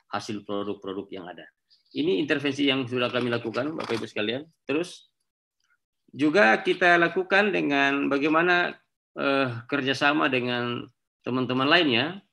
hasil 0.08 0.42
produk-produk 0.42 1.06
yang 1.12 1.28
ada. 1.28 1.44
Ini 1.92 2.20
intervensi 2.20 2.68
yang 2.68 2.84
sudah 2.84 3.08
kami 3.08 3.32
lakukan 3.32 3.72
Bapak 3.76 3.96
Ibu 4.00 4.08
sekalian. 4.08 4.44
Terus 4.64 5.08
juga 6.08 6.56
kita 6.60 6.96
lakukan 6.96 7.52
dengan 7.52 8.08
bagaimana 8.08 8.72
eh, 9.16 9.48
kerjasama 9.68 10.32
dengan 10.32 10.88
teman-teman 11.22 11.68
lainnya, 11.68 12.24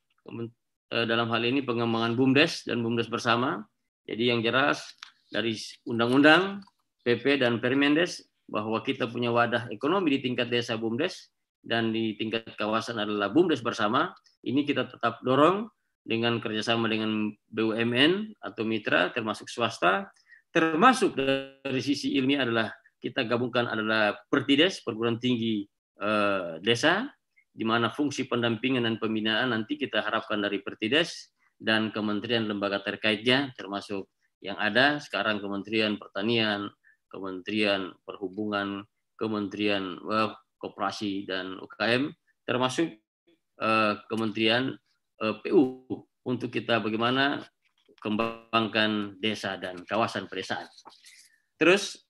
Eh, 0.95 1.05
dalam 1.10 1.27
hal 1.34 1.41
ini 1.41 1.65
pengembangan 1.65 2.13
BUMDes 2.13 2.69
dan 2.69 2.86
BUMDes 2.86 3.10
bersama. 3.10 3.65
Jadi 4.05 4.29
yang 4.29 4.39
jelas 4.45 4.86
dari 5.34 5.58
undang-undang, 5.89 6.62
PP 7.01 7.41
dan 7.41 7.58
Permendes 7.58 8.21
bahwa 8.45 8.77
kita 8.86 9.10
punya 9.10 9.34
wadah 9.34 9.65
ekonomi 9.73 10.13
di 10.15 10.29
tingkat 10.29 10.53
desa 10.53 10.77
BUMDes 10.77 11.34
dan 11.65 11.89
di 11.89 12.13
tingkat 12.15 12.53
kawasan 12.53 13.01
adalah 13.01 13.34
BUMDes 13.34 13.65
bersama. 13.65 14.13
Ini 14.45 14.62
kita 14.62 14.86
tetap 14.86 15.25
dorong 15.25 15.65
dengan 16.05 16.38
kerjasama 16.38 16.86
dengan 16.86 17.34
BUMN 17.49 18.38
atau 18.38 18.62
mitra 18.62 19.10
termasuk 19.10 19.49
swasta, 19.49 20.05
termasuk 20.53 21.17
dari 21.17 21.81
sisi 21.81 22.13
ilmiah 22.13 22.45
adalah 22.45 22.69
kita 23.01 23.25
gabungkan 23.25 23.65
adalah 23.65 24.13
Pertides, 24.29 24.86
perguruan 24.86 25.17
tinggi 25.17 25.65
eh, 25.97 26.62
desa, 26.62 27.10
di 27.55 27.65
mana 27.65 27.89
fungsi 27.89 28.29
pendampingan 28.29 28.86
dan 28.86 29.01
pembinaan 29.01 29.55
nanti 29.55 29.81
kita 29.81 30.05
harapkan 30.05 30.43
dari 30.43 30.62
Pertides 30.62 31.34
dan 31.55 31.89
kementerian 31.89 32.45
lembaga 32.45 32.84
terkaitnya 32.84 33.55
termasuk 33.55 34.12
yang 34.43 34.60
ada 34.60 34.99
sekarang 34.99 35.39
Kementerian 35.39 35.95
Pertanian, 35.95 36.67
Kementerian 37.08 37.95
Perhubungan, 38.03 38.84
Kementerian 39.15 39.95
uh, 40.03 40.36
Koperasi 40.60 41.23
dan 41.23 41.55
UKM 41.63 42.12
termasuk 42.43 43.05
uh, 43.62 44.00
Kementerian 44.08 44.76
eh, 45.24 45.36
PU 45.44 45.86
untuk 46.26 46.50
kita 46.52 46.82
bagaimana 46.82 47.44
kembangkan 48.02 49.18
desa 49.22 49.58
dan 49.58 49.82
kawasan 49.86 50.28
pedesaan. 50.30 50.68
Terus 51.56 52.06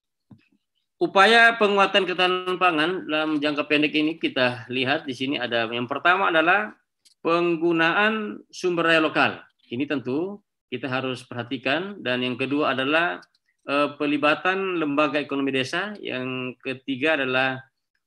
Upaya 0.96 1.60
penguatan 1.60 2.08
ketahanan 2.08 2.56
pangan 2.56 3.04
dalam 3.04 3.36
jangka 3.44 3.68
pendek 3.68 3.92
ini 4.00 4.16
kita 4.16 4.64
lihat 4.72 5.04
di 5.04 5.12
sini 5.12 5.36
ada 5.36 5.68
yang 5.68 5.92
pertama 5.92 6.32
adalah 6.32 6.72
penggunaan 7.20 8.40
sumber 8.48 8.88
daya 8.88 9.04
lokal. 9.04 9.44
Ini 9.68 9.92
tentu 9.92 10.40
kita 10.72 10.88
harus 10.88 11.28
perhatikan 11.28 12.00
dan 12.00 12.24
yang 12.24 12.40
kedua 12.40 12.72
adalah 12.72 13.20
eh, 13.68 13.92
pelibatan 14.00 14.80
lembaga 14.80 15.20
ekonomi 15.20 15.52
desa, 15.52 16.00
yang 16.00 16.56
ketiga 16.64 17.20
adalah 17.20 17.60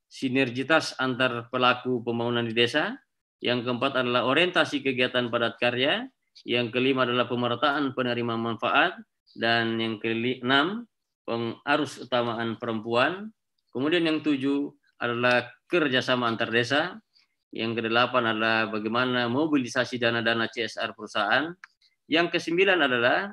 sinergitas 0.09 0.97
antar 0.97 1.53
pelaku 1.53 2.01
pembangunan 2.01 2.49
di 2.49 2.57
desa, 2.57 2.97
yang 3.39 3.63
keempat 3.63 4.03
adalah 4.03 4.27
orientasi 4.27 4.83
kegiatan 4.83 5.31
padat 5.31 5.59
karya, 5.63 6.11
yang 6.47 6.71
kelima 6.71 7.07
adalah 7.07 7.27
pemerataan 7.27 7.95
penerima 7.95 8.35
manfaat 8.39 8.99
dan 9.35 9.79
yang 9.79 9.99
keenam 10.03 10.87
pengarus 11.23 12.03
utamaan 12.03 12.59
perempuan. 12.59 13.31
Kemudian 13.71 14.07
yang 14.07 14.19
tujuh 14.25 14.75
adalah 14.99 15.47
kerjasama 15.71 16.27
antar 16.27 16.51
desa. 16.51 16.99
Yang 17.49 17.81
kedelapan 17.85 18.35
adalah 18.35 18.69
bagaimana 18.69 19.31
mobilisasi 19.31 19.97
dana-dana 19.97 20.51
CSR 20.51 20.93
perusahaan. 20.93 21.53
Yang 22.09 22.39
kesembilan 22.39 22.79
adalah 22.81 23.33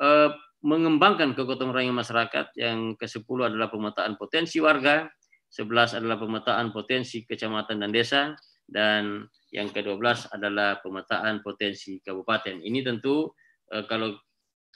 eh, 0.00 0.30
mengembangkan 0.64 1.36
kegotong 1.36 1.70
royongan 1.70 2.02
masyarakat. 2.02 2.56
Yang 2.56 2.98
kesepuluh 3.00 3.52
adalah 3.52 3.70
pemetaan 3.70 4.18
potensi 4.18 4.58
warga. 4.58 5.06
Sebelas 5.46 5.94
adalah 5.94 6.18
pemetaan 6.18 6.74
potensi 6.74 7.22
kecamatan 7.22 7.84
dan 7.84 7.90
desa. 7.94 8.34
Dan 8.66 9.22
yang 9.54 9.70
ke-12 9.70 10.34
adalah 10.34 10.82
pemetaan 10.82 11.40
potensi 11.40 12.02
kabupaten. 12.02 12.58
Ini 12.60 12.82
tentu 12.82 13.30
eh, 13.70 13.86
kalau 13.86 14.18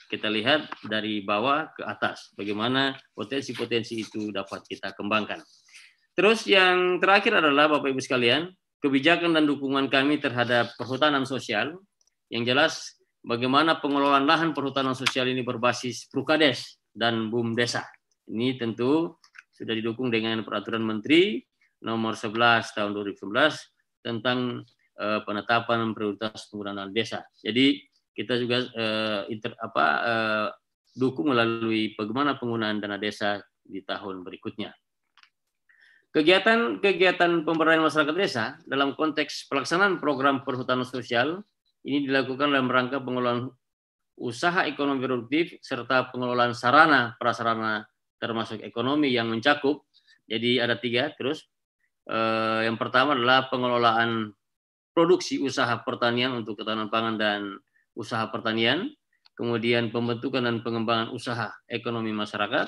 kita 0.07 0.31
lihat 0.31 0.71
dari 0.87 1.21
bawah 1.21 1.69
ke 1.75 1.85
atas 1.85 2.33
bagaimana 2.33 2.97
potensi-potensi 3.13 4.01
itu 4.01 4.33
dapat 4.33 4.65
kita 4.65 4.95
kembangkan. 4.97 5.43
Terus 6.17 6.47
yang 6.49 6.97
terakhir 6.99 7.39
adalah 7.39 7.71
Bapak 7.71 7.93
Ibu 7.93 8.01
sekalian, 8.01 8.49
kebijakan 8.81 9.37
dan 9.37 9.45
dukungan 9.45 9.87
kami 9.87 10.17
terhadap 10.17 10.73
perhutanan 10.75 11.23
sosial 11.23 11.77
yang 12.33 12.43
jelas 12.43 12.97
bagaimana 13.21 13.77
pengelolaan 13.79 14.25
lahan 14.25 14.51
perhutanan 14.51 14.97
sosial 14.97 15.29
ini 15.29 15.45
berbasis 15.45 16.09
Prukades 16.09 16.81
dan 16.91 17.29
BUM 17.29 17.53
Desa. 17.53 17.85
Ini 18.27 18.57
tentu 18.57 19.21
sudah 19.53 19.77
didukung 19.77 20.09
dengan 20.09 20.41
peraturan 20.41 20.81
Menteri 20.81 21.39
nomor 21.85 22.17
11 22.17 22.73
tahun 22.73 22.91
2011 22.97 23.80
tentang 24.01 24.65
uh, 24.99 25.19
penetapan 25.23 25.93
prioritas 25.95 26.49
penggunaan 26.49 26.91
desa. 26.93 27.25
Jadi 27.41 27.81
kita 28.11 28.35
juga 28.37 28.67
uh, 28.75 29.21
inter, 29.31 29.55
apa, 29.57 29.85
uh, 30.03 30.47
dukung 30.93 31.31
melalui 31.31 31.95
bagaimana 31.95 32.35
penggunaan 32.35 32.83
dana 32.83 32.99
desa 32.99 33.39
di 33.63 33.79
tahun 33.81 34.27
berikutnya. 34.27 34.75
Kegiatan-kegiatan 36.11 37.47
pemberdayaan 37.47 37.87
masyarakat 37.87 38.15
desa 38.19 38.59
dalam 38.67 38.99
konteks 38.99 39.47
pelaksanaan 39.47 40.03
program 40.03 40.43
perhutanan 40.43 40.83
sosial 40.83 41.39
ini 41.87 42.03
dilakukan 42.03 42.51
dalam 42.51 42.67
rangka 42.67 42.99
pengelolaan 42.99 43.47
usaha 44.19 44.67
ekonomi 44.67 45.07
produktif 45.07 45.55
serta 45.63 46.11
pengelolaan 46.11 46.51
sarana 46.51 47.15
prasarana 47.15 47.87
termasuk 48.19 48.59
ekonomi 48.61 49.09
yang 49.15 49.31
mencakup. 49.31 49.87
Jadi 50.27 50.59
ada 50.61 50.75
tiga 50.77 51.09
terus. 51.15 51.47
Eh, 52.11 52.59
yang 52.67 52.75
pertama 52.75 53.15
adalah 53.15 53.47
pengelolaan 53.47 54.35
produksi 54.91 55.39
usaha 55.39 55.71
pertanian 55.87 56.35
untuk 56.35 56.59
ketahanan 56.59 56.91
pangan 56.91 57.15
dan 57.15 57.41
usaha 57.95 58.27
pertanian. 58.27 58.91
Kemudian 59.31 59.95
pembentukan 59.95 60.43
dan 60.43 60.59
pengembangan 60.59 61.15
usaha 61.15 61.55
ekonomi 61.71 62.11
masyarakat. 62.11 62.67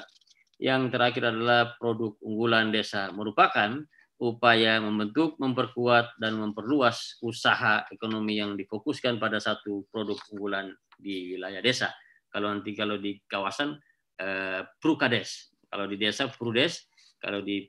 Yang 0.64 0.82
terakhir 0.96 1.36
adalah 1.36 1.76
produk 1.76 2.16
unggulan 2.24 2.72
desa 2.72 3.12
merupakan 3.12 3.84
upaya 4.24 4.80
membentuk, 4.80 5.36
memperkuat, 5.36 6.16
dan 6.16 6.40
memperluas 6.40 7.20
usaha 7.20 7.84
ekonomi 7.92 8.40
yang 8.40 8.56
difokuskan 8.56 9.20
pada 9.20 9.44
satu 9.44 9.84
produk 9.92 10.16
unggulan 10.32 10.72
di 10.96 11.36
wilayah 11.36 11.60
desa. 11.60 11.92
Kalau 12.32 12.48
nanti 12.48 12.72
kalau 12.72 12.96
di 12.96 13.20
kawasan 13.28 13.76
eh, 14.24 14.64
Prukades, 14.80 15.52
kalau 15.68 15.84
di 15.92 16.00
desa 16.00 16.32
Prudes, 16.32 16.88
kalau 17.20 17.44
di, 17.44 17.68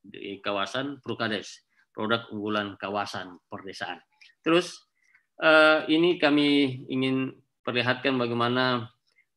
di 0.00 0.40
kawasan 0.40 0.98
Prukades, 1.04 1.64
produk 1.92 2.28
unggulan 2.32 2.74
kawasan 2.80 3.36
perdesaan. 3.46 4.00
Terus 4.40 4.76
eh, 5.40 5.86
ini 5.92 6.16
kami 6.16 6.82
ingin 6.88 7.32
perlihatkan 7.60 8.16
bagaimana 8.16 8.88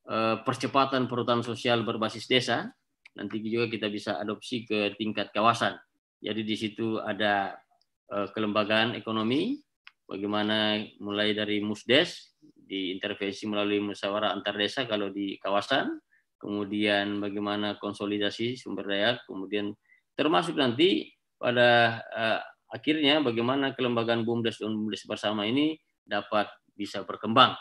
eh, 0.07 0.35
percepatan 0.41 1.11
perhutanan 1.11 1.43
sosial 1.43 1.83
berbasis 1.83 2.25
desa. 2.25 2.71
Nanti 3.13 3.43
juga 3.45 3.69
kita 3.69 3.93
bisa 3.93 4.17
adopsi 4.17 4.65
ke 4.65 4.97
tingkat 4.97 5.29
kawasan 5.29 5.77
jadi 6.23 6.41
di 6.47 6.55
situ 6.55 7.03
ada 7.03 7.51
uh, 8.07 8.31
kelembagaan 8.31 8.95
ekonomi, 8.95 9.59
bagaimana 10.07 10.79
mulai 11.03 11.35
dari 11.35 11.59
musdes 11.59 12.31
diintervensi 12.39 13.43
melalui 13.51 13.83
musyawarah 13.83 14.31
antar 14.31 14.55
desa 14.55 14.87
kalau 14.87 15.11
di 15.11 15.35
kawasan, 15.35 15.99
kemudian 16.39 17.19
bagaimana 17.19 17.75
konsolidasi 17.75 18.55
sumber 18.55 18.87
daya, 18.87 19.19
kemudian 19.27 19.75
termasuk 20.13 20.57
nanti 20.57 21.09
pada 21.37 21.99
uh, 22.13 22.39
akhirnya 22.73 23.21
bagaimana 23.21 23.77
kelembagaan 23.77 24.25
BUMDes 24.25 24.61
dan 24.61 24.73
BUMDes 24.73 25.05
bersama 25.05 25.45
ini 25.45 25.77
dapat 26.01 26.49
bisa 26.73 27.05
berkembang. 27.05 27.53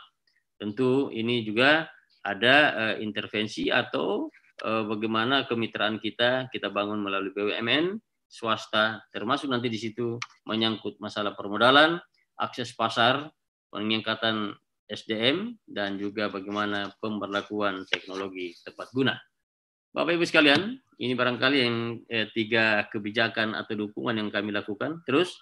Tentu 0.56 1.10
ini 1.12 1.42
juga 1.44 1.90
ada 2.22 2.56
uh, 2.72 2.96
intervensi 3.02 3.68
atau 3.68 4.30
uh, 4.64 4.84
bagaimana 4.86 5.44
kemitraan 5.50 5.98
kita 5.98 6.48
kita 6.48 6.70
bangun 6.70 7.02
melalui 7.02 7.34
BUMN 7.34 7.98
swasta, 8.32 9.04
termasuk 9.12 9.52
nanti 9.52 9.68
di 9.68 9.76
situ 9.76 10.16
menyangkut 10.48 10.96
masalah 10.96 11.36
permodalan, 11.36 12.00
akses 12.40 12.72
pasar, 12.72 13.28
peningkatan 13.68 14.56
SDM, 14.88 15.60
dan 15.68 16.00
juga 16.00 16.32
bagaimana 16.32 16.96
pemberlakuan 16.96 17.84
teknologi 17.92 18.56
tepat 18.64 18.88
guna. 18.96 19.12
Bapak 19.92 20.16
Ibu 20.16 20.24
sekalian, 20.24 20.80
ini 21.04 21.12
barangkali 21.12 21.56
yang 21.60 21.76
eh, 22.08 22.24
tiga 22.32 22.88
kebijakan 22.88 23.52
atau 23.52 23.76
dukungan 23.76 24.16
yang 24.16 24.32
kami 24.32 24.48
lakukan. 24.48 25.04
Terus, 25.04 25.36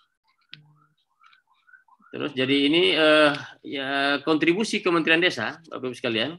terus 2.11 2.35
jadi 2.35 2.67
ini 2.67 2.99
eh, 2.99 3.31
ya 3.63 4.19
kontribusi 4.27 4.83
Kementerian 4.83 5.23
Desa, 5.23 5.55
Bapak 5.71 5.95
Ibu 5.95 5.95
sekalian. 5.95 6.35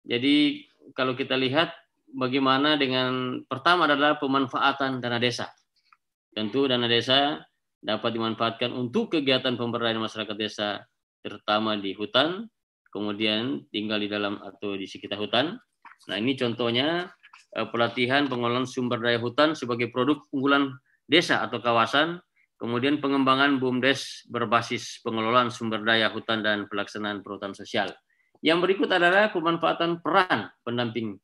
Jadi 0.00 0.64
kalau 0.96 1.12
kita 1.12 1.36
lihat 1.36 1.76
bagaimana 2.16 2.80
dengan 2.80 3.44
pertama 3.44 3.84
adalah 3.84 4.16
pemanfaatan 4.16 5.04
dana 5.04 5.20
desa. 5.20 5.52
Tentu 6.32 6.64
dana 6.64 6.88
desa 6.88 7.36
dapat 7.84 8.16
dimanfaatkan 8.16 8.72
untuk 8.72 9.12
kegiatan 9.12 9.60
pemberdayaan 9.60 10.00
masyarakat 10.00 10.36
desa, 10.40 10.88
terutama 11.20 11.76
di 11.76 11.92
hutan, 11.92 12.48
kemudian 12.88 13.68
tinggal 13.68 14.00
di 14.00 14.08
dalam 14.08 14.40
atau 14.40 14.72
di 14.72 14.88
sekitar 14.88 15.20
hutan. 15.20 15.60
Nah 16.08 16.16
ini 16.16 16.32
contohnya 16.32 17.12
pelatihan 17.52 18.24
pengelolaan 18.26 18.64
sumber 18.64 18.98
daya 19.00 19.20
hutan 19.20 19.52
sebagai 19.52 19.92
produk 19.92 20.24
unggulan 20.32 20.72
desa 21.04 21.44
atau 21.44 21.60
kawasan, 21.60 22.16
kemudian 22.56 22.98
pengembangan 23.04 23.60
BUMDes 23.60 24.24
berbasis 24.32 25.04
pengelolaan 25.04 25.52
sumber 25.52 25.84
daya 25.84 26.08
hutan 26.08 26.40
dan 26.40 26.64
pelaksanaan 26.66 27.20
perhutanan 27.20 27.52
sosial. 27.52 27.92
Yang 28.42 28.58
berikut 28.64 28.90
adalah 28.90 29.30
pemanfaatan 29.30 30.02
peran 30.02 30.50
pendamping 30.66 31.20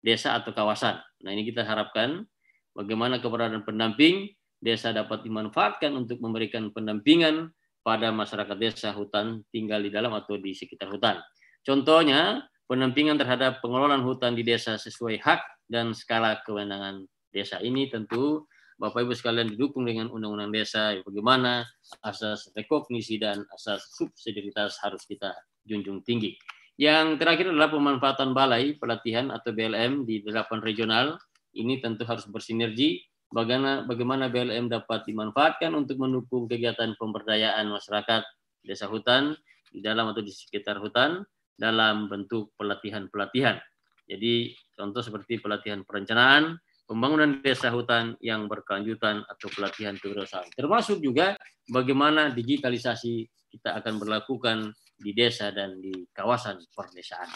desa 0.00 0.38
atau 0.38 0.54
kawasan. 0.56 1.02
Nah 1.26 1.30
ini 1.34 1.44
kita 1.44 1.66
harapkan 1.66 2.24
bagaimana 2.72 3.20
keberadaan 3.20 3.66
pendamping 3.66 4.32
desa 4.62 4.94
dapat 4.94 5.26
dimanfaatkan 5.26 5.90
untuk 5.92 6.22
memberikan 6.22 6.70
pendampingan 6.70 7.50
pada 7.82 8.14
masyarakat 8.14 8.56
desa 8.56 8.94
hutan 8.94 9.42
tinggal 9.50 9.82
di 9.82 9.90
dalam 9.90 10.14
atau 10.14 10.38
di 10.38 10.54
sekitar 10.54 10.86
hutan. 10.86 11.18
Contohnya, 11.66 12.46
pendampingan 12.70 13.18
terhadap 13.18 13.58
pengelolaan 13.58 14.06
hutan 14.06 14.38
di 14.38 14.46
desa 14.46 14.78
sesuai 14.78 15.18
hak 15.18 15.61
dan 15.72 15.96
skala 15.96 16.44
kewenangan 16.44 17.08
desa 17.32 17.56
ini 17.64 17.88
tentu 17.88 18.44
Bapak 18.76 19.08
Ibu 19.08 19.14
sekalian 19.16 19.48
didukung 19.48 19.88
dengan 19.88 20.12
undang-undang 20.12 20.52
desa 20.52 20.92
bagaimana 21.06 21.64
asas 22.04 22.52
rekognisi 22.52 23.16
dan 23.16 23.46
asas 23.54 23.94
subsidiaritas 23.96 24.82
harus 24.82 25.06
kita 25.06 25.32
junjung 25.62 26.02
tinggi. 26.02 26.34
Yang 26.76 27.22
terakhir 27.22 27.46
adalah 27.54 27.70
pemanfaatan 27.70 28.34
balai 28.34 28.74
pelatihan 28.74 29.30
atau 29.30 29.54
BLM 29.54 30.02
di 30.02 30.24
delapan 30.26 30.58
regional. 30.64 31.14
Ini 31.54 31.78
tentu 31.78 32.02
harus 32.08 32.26
bersinergi 32.26 33.06
bagaimana 33.30 33.86
bagaimana 33.86 34.26
BLM 34.32 34.72
dapat 34.72 35.06
dimanfaatkan 35.06 35.70
untuk 35.78 36.02
mendukung 36.02 36.50
kegiatan 36.50 36.96
pemberdayaan 36.98 37.70
masyarakat 37.70 38.24
desa 38.66 38.90
hutan 38.90 39.36
di 39.70 39.78
dalam 39.78 40.10
atau 40.10 40.26
di 40.26 40.32
sekitar 40.32 40.82
hutan 40.82 41.22
dalam 41.54 42.10
bentuk 42.10 42.50
pelatihan-pelatihan. 42.58 43.62
Jadi 44.10 44.56
contoh 44.72 45.02
seperti 45.04 45.38
pelatihan 45.38 45.84
perencanaan, 45.86 46.56
pembangunan 46.88 47.40
desa 47.40 47.72
hutan 47.72 48.18
yang 48.20 48.50
berkelanjutan 48.50 49.24
atau 49.24 49.48
pelatihan 49.52 49.96
kewirausahaan. 49.96 50.50
Termasuk 50.52 51.00
juga 51.00 51.38
bagaimana 51.70 52.32
digitalisasi 52.34 53.28
kita 53.52 53.76
akan 53.80 54.00
berlakukan 54.00 54.72
di 54.96 55.12
desa 55.12 55.52
dan 55.52 55.80
di 55.80 55.92
kawasan 56.12 56.60
perdesaan. 56.72 57.28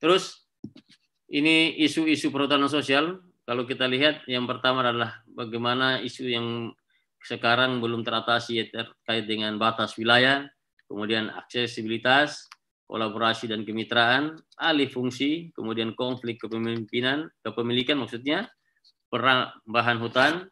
Terus 0.00 0.44
ini 1.32 1.80
isu-isu 1.80 2.28
perhutanan 2.28 2.68
sosial 2.68 3.20
kalau 3.44 3.68
kita 3.68 3.84
lihat 3.84 4.24
yang 4.24 4.48
pertama 4.48 4.80
adalah 4.80 5.20
bagaimana 5.28 6.00
isu 6.00 6.24
yang 6.28 6.48
sekarang 7.24 7.80
belum 7.80 8.04
teratasi 8.04 8.68
terkait 8.68 9.24
dengan 9.24 9.56
batas 9.56 9.96
wilayah, 9.96 10.44
kemudian 10.88 11.32
aksesibilitas, 11.32 12.48
kolaborasi 12.84 13.48
dan 13.48 13.64
kemitraan, 13.64 14.36
alih 14.60 14.88
fungsi, 14.92 15.50
kemudian 15.56 15.96
konflik 15.96 16.40
kepemimpinan, 16.40 17.28
kepemilikan 17.40 17.96
maksudnya, 17.98 18.46
perang 19.08 19.50
bahan 19.64 19.98
hutan. 19.98 20.46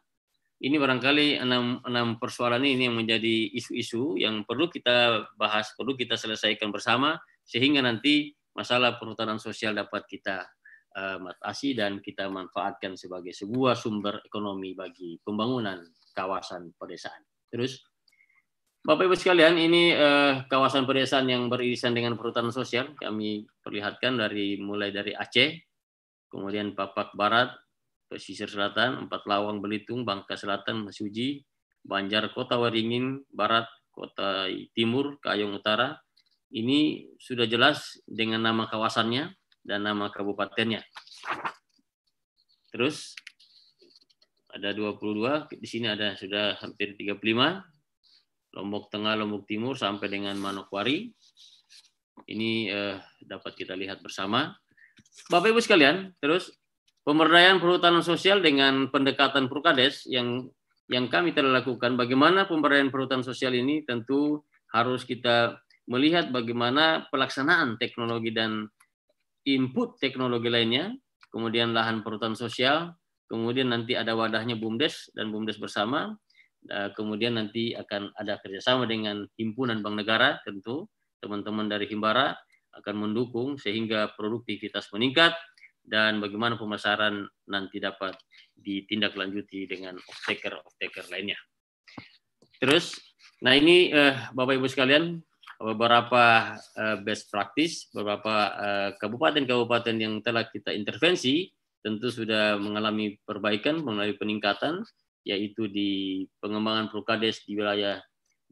Ini 0.63 0.79
barangkali 0.79 1.43
enam, 1.43 1.83
enam 1.83 2.17
persoalan 2.17 2.63
ini 2.63 2.87
yang 2.87 2.95
menjadi 2.95 3.51
isu-isu 3.51 4.15
yang 4.15 4.47
perlu 4.47 4.71
kita 4.71 5.27
bahas, 5.35 5.75
perlu 5.75 5.93
kita 5.93 6.15
selesaikan 6.15 6.71
bersama, 6.71 7.19
sehingga 7.43 7.83
nanti 7.83 8.31
masalah 8.55 8.95
perhutanan 8.95 9.37
sosial 9.43 9.75
dapat 9.75 10.07
kita 10.07 10.47
matasi 10.93 11.73
dan 11.73 11.97
kita 11.99 12.29
manfaatkan 12.29 12.93
sebagai 12.93 13.33
sebuah 13.33 13.73
sumber 13.73 14.21
ekonomi 14.23 14.77
bagi 14.77 15.17
pembangunan 15.25 15.81
kawasan 16.13 16.69
pedesaan. 16.77 17.17
Terus, 17.49 17.81
Bapak 18.83 19.07
Ibu 19.07 19.15
sekalian, 19.15 19.55
ini 19.55 19.95
uh, 19.95 20.43
kawasan 20.51 20.83
pedesaan 20.83 21.31
yang 21.31 21.47
beririsan 21.47 21.95
dengan 21.95 22.19
perhutanan 22.19 22.51
sosial 22.51 22.91
kami 22.99 23.47
perlihatkan 23.63 24.19
dari 24.19 24.59
mulai 24.59 24.91
dari 24.91 25.15
Aceh, 25.15 25.55
kemudian 26.27 26.75
Papak 26.75 27.15
Barat, 27.15 27.55
pesisir 28.11 28.51
selatan, 28.51 29.07
Empat 29.07 29.23
Lawang, 29.23 29.63
Belitung, 29.63 30.03
Bangka 30.03 30.35
Selatan, 30.35 30.83
Masuji, 30.83 31.47
Banjar, 31.79 32.27
Kota 32.35 32.59
Waringin, 32.59 33.23
Barat, 33.31 33.71
Kota 33.87 34.51
Timur, 34.75 35.15
Kayong 35.23 35.63
Utara. 35.63 35.95
Ini 36.51 37.07
sudah 37.23 37.47
jelas 37.47 38.03
dengan 38.03 38.43
nama 38.43 38.67
kawasannya, 38.67 39.31
dan 39.63 39.87
nama 39.87 40.11
kabupatennya. 40.11 40.83
Terus 42.67 43.15
ada 44.51 44.75
22, 44.75 45.47
di 45.55 45.67
sini 45.71 45.87
ada 45.87 46.19
sudah 46.19 46.59
hampir 46.59 46.99
35. 46.99 47.72
Lombok 48.53 48.93
Tengah, 48.93 49.17
Lombok 49.17 49.49
Timur 49.49 49.73
sampai 49.73 50.07
dengan 50.09 50.37
Manokwari. 50.37 51.09
Ini 52.29 52.51
eh, 52.69 52.95
dapat 53.25 53.57
kita 53.57 53.73
lihat 53.73 54.05
bersama. 54.05 54.53
Bapak 55.29 55.53
Ibu 55.53 55.59
sekalian, 55.61 56.13
terus 56.21 56.53
pemberdayaan 57.03 57.57
perhutanan 57.57 58.05
sosial 58.05 58.39
dengan 58.39 58.89
pendekatan 58.93 59.49
Prukades 59.49 60.05
yang 60.07 60.47
yang 60.91 61.09
kami 61.09 61.33
telah 61.33 61.63
lakukan. 61.63 61.95
Bagaimana 61.97 62.45
pemberdayaan 62.45 62.93
perhutanan 62.93 63.25
sosial 63.25 63.55
ini 63.57 63.81
tentu 63.87 64.45
harus 64.73 65.05
kita 65.07 65.57
melihat 65.87 66.31
bagaimana 66.31 67.07
pelaksanaan 67.11 67.75
teknologi 67.81 68.31
dan 68.31 68.67
input 69.43 69.99
teknologi 69.99 70.47
lainnya, 70.47 70.95
kemudian 71.31 71.75
lahan 71.75 72.05
perhutanan 72.05 72.39
sosial, 72.39 72.95
kemudian 73.27 73.71
nanti 73.71 73.97
ada 73.97 74.15
wadahnya 74.15 74.55
BUMDes 74.55 75.11
dan 75.11 75.31
BUMDes 75.31 75.59
bersama, 75.59 76.15
kemudian 76.95 77.35
nanti 77.35 77.75
akan 77.75 78.15
ada 78.15 78.39
kerjasama 78.39 78.87
dengan 78.87 79.27
himpunan 79.35 79.83
bank 79.83 79.95
negara 79.99 80.39
tentu, 80.47 80.87
teman-teman 81.19 81.67
dari 81.67 81.87
Himbara, 81.91 82.35
akan 82.73 82.95
mendukung 83.09 83.55
sehingga 83.59 84.15
produktivitas 84.17 84.89
meningkat 84.95 85.35
dan 85.83 86.23
bagaimana 86.23 86.55
pemasaran 86.55 87.27
nanti 87.51 87.77
dapat 87.77 88.15
ditindaklanjuti 88.55 89.67
dengan 89.67 89.99
off-taker-off-taker 89.99 91.11
lainnya. 91.11 91.37
Terus, 92.57 92.95
nah 93.43 93.51
ini 93.51 93.91
eh, 93.91 94.15
Bapak 94.31 94.55
Ibu 94.55 94.67
sekalian, 94.71 95.19
beberapa 95.59 96.55
eh, 96.55 96.97
best 97.03 97.27
practice, 97.27 97.91
beberapa 97.91 98.35
eh, 98.55 98.89
kabupaten-kabupaten 98.95 99.95
yang 99.99 100.23
telah 100.23 100.47
kita 100.47 100.71
intervensi 100.71 101.51
tentu 101.83 102.07
sudah 102.07 102.55
mengalami 102.55 103.19
perbaikan, 103.27 103.83
mengalami 103.83 104.15
peningkatan, 104.15 104.87
yaitu 105.23 105.71
di 105.71 106.23
pengembangan 106.43 106.91
Prukades 106.91 107.43
di 107.47 107.55
wilayah 107.55 107.99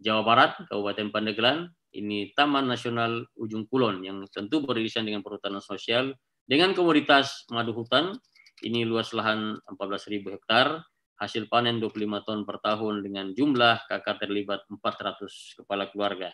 Jawa 0.01 0.25
Barat, 0.25 0.51
Kabupaten 0.65 1.13
Pandeglang, 1.13 1.69
ini 1.91 2.31
Taman 2.31 2.71
Nasional 2.71 3.27
Ujung 3.35 3.67
Kulon 3.67 4.01
yang 4.01 4.23
tentu 4.31 4.63
beririsan 4.63 5.03
dengan 5.03 5.21
perhutanan 5.21 5.59
sosial 5.59 6.15
dengan 6.47 6.71
komoditas 6.71 7.45
madu 7.51 7.75
hutan. 7.75 8.15
Ini 8.61 8.85
luas 8.85 9.11
lahan 9.11 9.57
14.000 9.65 10.37
hektar, 10.37 10.85
hasil 11.17 11.49
panen 11.49 11.81
25 11.81 12.25
ton 12.25 12.39
per 12.45 12.61
tahun 12.61 13.01
dengan 13.01 13.33
jumlah 13.33 13.89
kakak 13.89 14.21
terlibat 14.21 14.65
400 14.69 15.61
kepala 15.61 15.89
keluarga. 15.89 16.29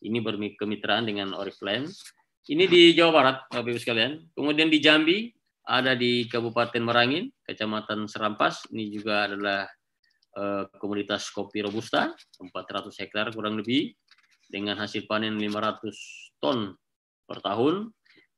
Ini 0.00 0.20
berkemitraan 0.20 1.08
dengan 1.08 1.36
Oriflame. 1.36 1.88
Ini 2.48 2.64
di 2.68 2.96
Jawa 2.96 3.12
Barat, 3.12 3.36
Bapak 3.52 3.68
Ibu 3.68 3.80
sekalian. 3.80 4.32
Kemudian 4.32 4.72
di 4.72 4.80
Jambi, 4.80 5.28
ada 5.64 5.92
di 5.92 6.24
Kabupaten 6.24 6.80
Merangin, 6.80 7.28
Kecamatan 7.44 8.08
Serampas. 8.08 8.64
Ini 8.72 8.88
juga 8.92 9.28
adalah 9.28 9.68
komunitas 10.78 11.30
kopi 11.34 11.66
robusta, 11.66 12.14
400 12.38 12.94
hektar 13.02 13.34
kurang 13.34 13.58
lebih, 13.58 13.94
dengan 14.50 14.78
hasil 14.78 15.06
panen 15.06 15.38
500 15.38 16.40
ton 16.42 16.74
per 17.26 17.38
tahun, 17.42 17.90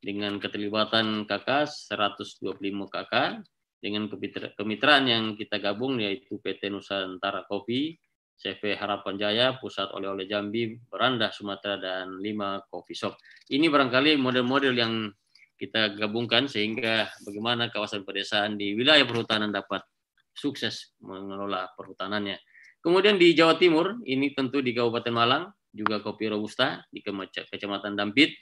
dengan 0.03 0.37
keterlibatan 0.43 1.25
kakak 1.25 1.71
125 1.71 2.59
kakak, 2.91 3.45
dengan 3.83 4.07
kemitraan 4.55 5.05
yang 5.11 5.25
kita 5.35 5.59
gabung 5.59 5.99
yaitu 5.99 6.39
PT 6.39 6.71
Nusantara 6.71 7.43
Kopi, 7.51 7.99
CV 8.39 8.75
Harapan 8.75 9.15
Jaya, 9.19 9.47
Pusat 9.59 9.95
Oleh-Oleh 9.95 10.27
Jambi, 10.27 10.75
Beranda 10.91 11.31
Sumatera, 11.31 11.79
dan 11.79 12.19
lima 12.19 12.63
coffee 12.67 12.99
shop. 12.99 13.15
Ini 13.51 13.71
barangkali 13.71 14.19
model-model 14.19 14.75
yang 14.75 15.11
kita 15.55 15.95
gabungkan 15.95 16.51
sehingga 16.51 17.07
bagaimana 17.23 17.71
kawasan 17.71 18.03
pedesaan 18.03 18.59
di 18.59 18.75
wilayah 18.75 19.07
perhutanan 19.07 19.55
dapat 19.55 19.87
sukses 20.33 20.97
mengelola 21.05 21.71
perhutanannya. 21.77 22.41
Kemudian 22.83 23.21
di 23.21 23.31
Jawa 23.37 23.55
Timur, 23.61 24.03
ini 24.09 24.35
tentu 24.35 24.59
di 24.59 24.75
Kabupaten 24.75 25.15
Malang, 25.15 25.45
juga 25.71 26.03
kopi 26.03 26.29
robusta 26.29 26.85
di 26.91 27.01
Kecamatan 27.01 27.95
Dampit, 27.95 28.35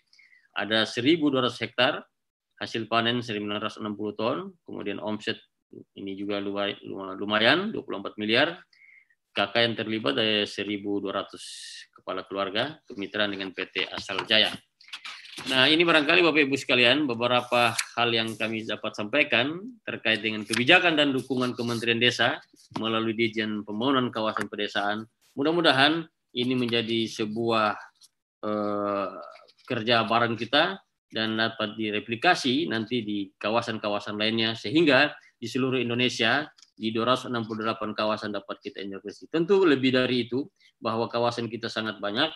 ada 0.56 0.82
1.200 0.82 1.46
hektar, 1.62 2.02
hasil 2.58 2.88
panen 2.90 3.22
1.960 3.22 4.18
ton, 4.18 4.50
kemudian 4.66 4.98
omset 4.98 5.38
ini 5.94 6.18
juga 6.18 6.42
lumayan, 6.42 7.70
24 7.70 8.18
miliar, 8.18 8.58
kakak 9.30 9.62
yang 9.62 9.74
terlibat 9.78 10.18
ada 10.18 10.42
1.200 10.42 11.94
kepala 11.94 12.26
keluarga, 12.26 12.82
kemitraan 12.90 13.30
dengan 13.30 13.54
PT 13.54 13.86
Asal 13.92 14.26
Jaya. 14.26 14.50
Nah, 15.50 15.66
ini 15.66 15.82
barangkali 15.82 16.22
Bapak 16.22 16.46
Ibu 16.46 16.54
sekalian 16.54 17.10
beberapa 17.10 17.74
hal 17.98 18.14
yang 18.14 18.38
kami 18.38 18.62
dapat 18.62 18.94
sampaikan 18.94 19.58
terkait 19.82 20.22
dengan 20.22 20.46
kebijakan 20.46 20.94
dan 20.94 21.10
dukungan 21.10 21.58
Kementerian 21.58 21.98
Desa 21.98 22.38
melalui 22.78 23.18
Dijen 23.18 23.66
Pembangunan 23.66 24.14
Kawasan 24.14 24.46
Pedesaan. 24.46 25.10
Mudah-mudahan 25.34 26.06
ini 26.38 26.54
menjadi 26.54 27.10
sebuah 27.10 27.74
eh, 28.46 29.10
kerja 29.66 30.06
bareng 30.06 30.38
kita 30.38 30.78
dan 31.10 31.34
dapat 31.34 31.74
direplikasi 31.74 32.70
nanti 32.70 33.02
di 33.02 33.34
kawasan-kawasan 33.34 34.14
lainnya 34.14 34.54
sehingga 34.54 35.10
di 35.34 35.50
seluruh 35.50 35.82
Indonesia 35.82 36.46
di 36.78 36.94
268 36.94 37.98
kawasan 37.98 38.30
dapat 38.30 38.62
kita 38.62 38.86
intervensi. 38.86 39.26
Tentu 39.26 39.66
lebih 39.66 39.98
dari 39.98 40.30
itu 40.30 40.46
bahwa 40.78 41.10
kawasan 41.10 41.50
kita 41.50 41.66
sangat 41.66 41.98
banyak 41.98 42.30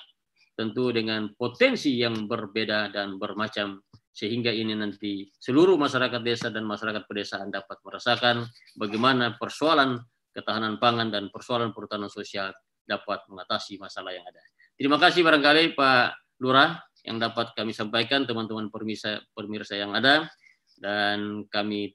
tentu 0.54 0.94
dengan 0.94 1.30
potensi 1.34 1.98
yang 1.98 2.30
berbeda 2.30 2.94
dan 2.94 3.18
bermacam 3.18 3.82
sehingga 4.14 4.54
ini 4.54 4.78
nanti 4.78 5.26
seluruh 5.34 5.74
masyarakat 5.74 6.22
desa 6.22 6.46
dan 6.54 6.62
masyarakat 6.62 7.02
pedesaan 7.10 7.50
dapat 7.50 7.82
merasakan 7.82 8.46
bagaimana 8.78 9.34
persoalan 9.34 9.98
ketahanan 10.30 10.78
pangan 10.78 11.10
dan 11.10 11.30
persoalan 11.34 11.74
perhutanan 11.74 12.06
sosial 12.06 12.54
dapat 12.86 13.26
mengatasi 13.26 13.78
masalah 13.82 14.14
yang 14.14 14.22
ada. 14.22 14.42
Terima 14.78 15.02
kasih 15.02 15.26
barangkali 15.26 15.74
Pak 15.74 16.38
Lurah 16.42 16.78
yang 17.02 17.18
dapat 17.18 17.54
kami 17.54 17.74
sampaikan 17.74 18.22
teman-teman 18.22 18.70
pemirsa, 18.70 19.22
pemirsa 19.34 19.74
yang 19.74 19.94
ada 19.94 20.30
dan 20.78 21.46
kami 21.50 21.94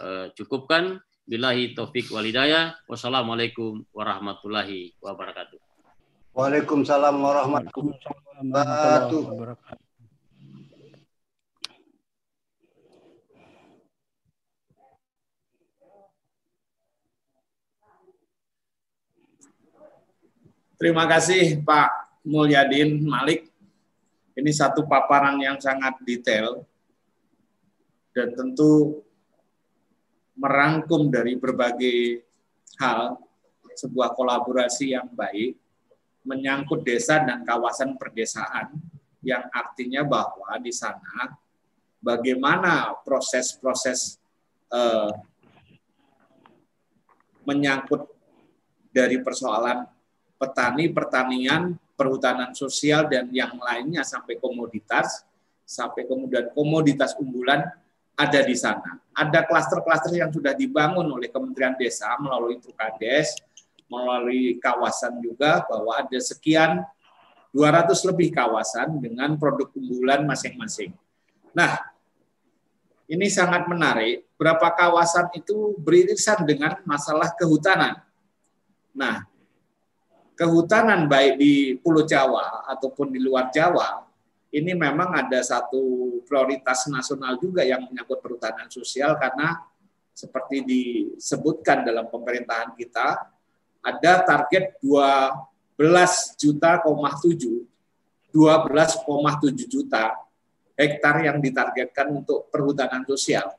uh, 0.00 0.32
cukupkan. 0.34 1.00
Bilahi 1.28 1.76
taufik 1.76 2.08
walidayah. 2.08 2.72
Wassalamualaikum 2.88 3.84
warahmatullahi 3.92 4.96
wabarakatuh. 4.96 5.67
Waalaikumsalam 6.38 7.18
warahmatullahi 7.18 7.98
wabarakatuh. 8.46 9.82
Terima 20.78 21.10
kasih 21.10 21.58
Pak 21.66 22.22
Mulyadin 22.22 23.02
Malik. 23.02 23.50
Ini 24.38 24.54
satu 24.54 24.86
paparan 24.86 25.42
yang 25.42 25.58
sangat 25.58 25.98
detail 26.06 26.62
dan 28.14 28.30
tentu 28.38 29.02
merangkum 30.38 31.10
dari 31.10 31.34
berbagai 31.34 32.22
hal 32.78 33.18
sebuah 33.74 34.14
kolaborasi 34.14 34.94
yang 34.94 35.10
baik 35.10 35.58
menyangkut 36.28 36.84
desa 36.84 37.24
dan 37.24 37.40
kawasan 37.48 37.96
perdesaan 37.96 38.76
yang 39.24 39.48
artinya 39.48 40.04
bahwa 40.04 40.52
di 40.60 40.70
sana 40.70 41.32
bagaimana 42.04 42.92
proses-proses 43.00 44.20
eh, 44.68 45.12
menyangkut 47.48 48.04
dari 48.92 49.24
persoalan 49.24 49.88
petani, 50.36 50.92
pertanian, 50.92 51.72
perhutanan 51.96 52.52
sosial 52.52 53.08
dan 53.08 53.32
yang 53.32 53.56
lainnya 53.58 54.04
sampai 54.04 54.36
komoditas, 54.36 55.24
sampai 55.64 56.04
kemudian 56.04 56.52
komoditas 56.52 57.16
unggulan 57.16 57.64
ada 58.18 58.40
di 58.42 58.54
sana. 58.54 58.98
Ada 59.14 59.46
klaster-klaster 59.46 60.14
yang 60.14 60.30
sudah 60.30 60.54
dibangun 60.54 61.06
oleh 61.10 61.30
Kementerian 61.30 61.74
Desa 61.74 62.14
melalui 62.18 62.58
Trukades, 62.62 63.38
melalui 63.88 64.60
kawasan 64.60 65.18
juga 65.24 65.64
bahwa 65.66 65.96
ada 65.98 66.18
sekian 66.20 66.84
200 67.52 67.96
lebih 68.12 68.30
kawasan 68.30 69.00
dengan 69.00 69.34
produk 69.40 69.72
unggulan 69.72 70.28
masing-masing. 70.28 70.92
Nah, 71.56 71.80
ini 73.08 73.26
sangat 73.32 73.64
menarik. 73.66 74.28
Berapa 74.36 74.68
kawasan 74.76 75.32
itu 75.32 75.74
beririsan 75.80 76.44
dengan 76.44 76.76
masalah 76.84 77.32
kehutanan. 77.34 78.04
Nah, 78.92 79.24
kehutanan 80.36 81.08
baik 81.08 81.40
di 81.40 81.74
Pulau 81.80 82.04
Jawa 82.04 82.68
ataupun 82.68 83.10
di 83.10 83.18
luar 83.18 83.48
Jawa, 83.48 84.04
ini 84.52 84.76
memang 84.76 85.12
ada 85.16 85.40
satu 85.40 86.20
prioritas 86.28 86.84
nasional 86.92 87.40
juga 87.40 87.64
yang 87.64 87.88
menyangkut 87.88 88.20
perhutanan 88.20 88.68
sosial 88.68 89.16
karena 89.16 89.56
seperti 90.12 90.66
disebutkan 90.66 91.86
dalam 91.86 92.10
pemerintahan 92.10 92.74
kita, 92.74 93.22
ada 93.88 94.12
target 94.24 94.76
12 94.84 95.32
juta, 96.36 96.70
7 96.80 97.68
12,7 98.28 99.72
juta 99.72 100.12
hektar 100.78 101.24
yang 101.24 101.40
ditargetkan 101.40 102.12
untuk 102.12 102.52
perhutanan 102.52 103.02
sosial. 103.08 103.50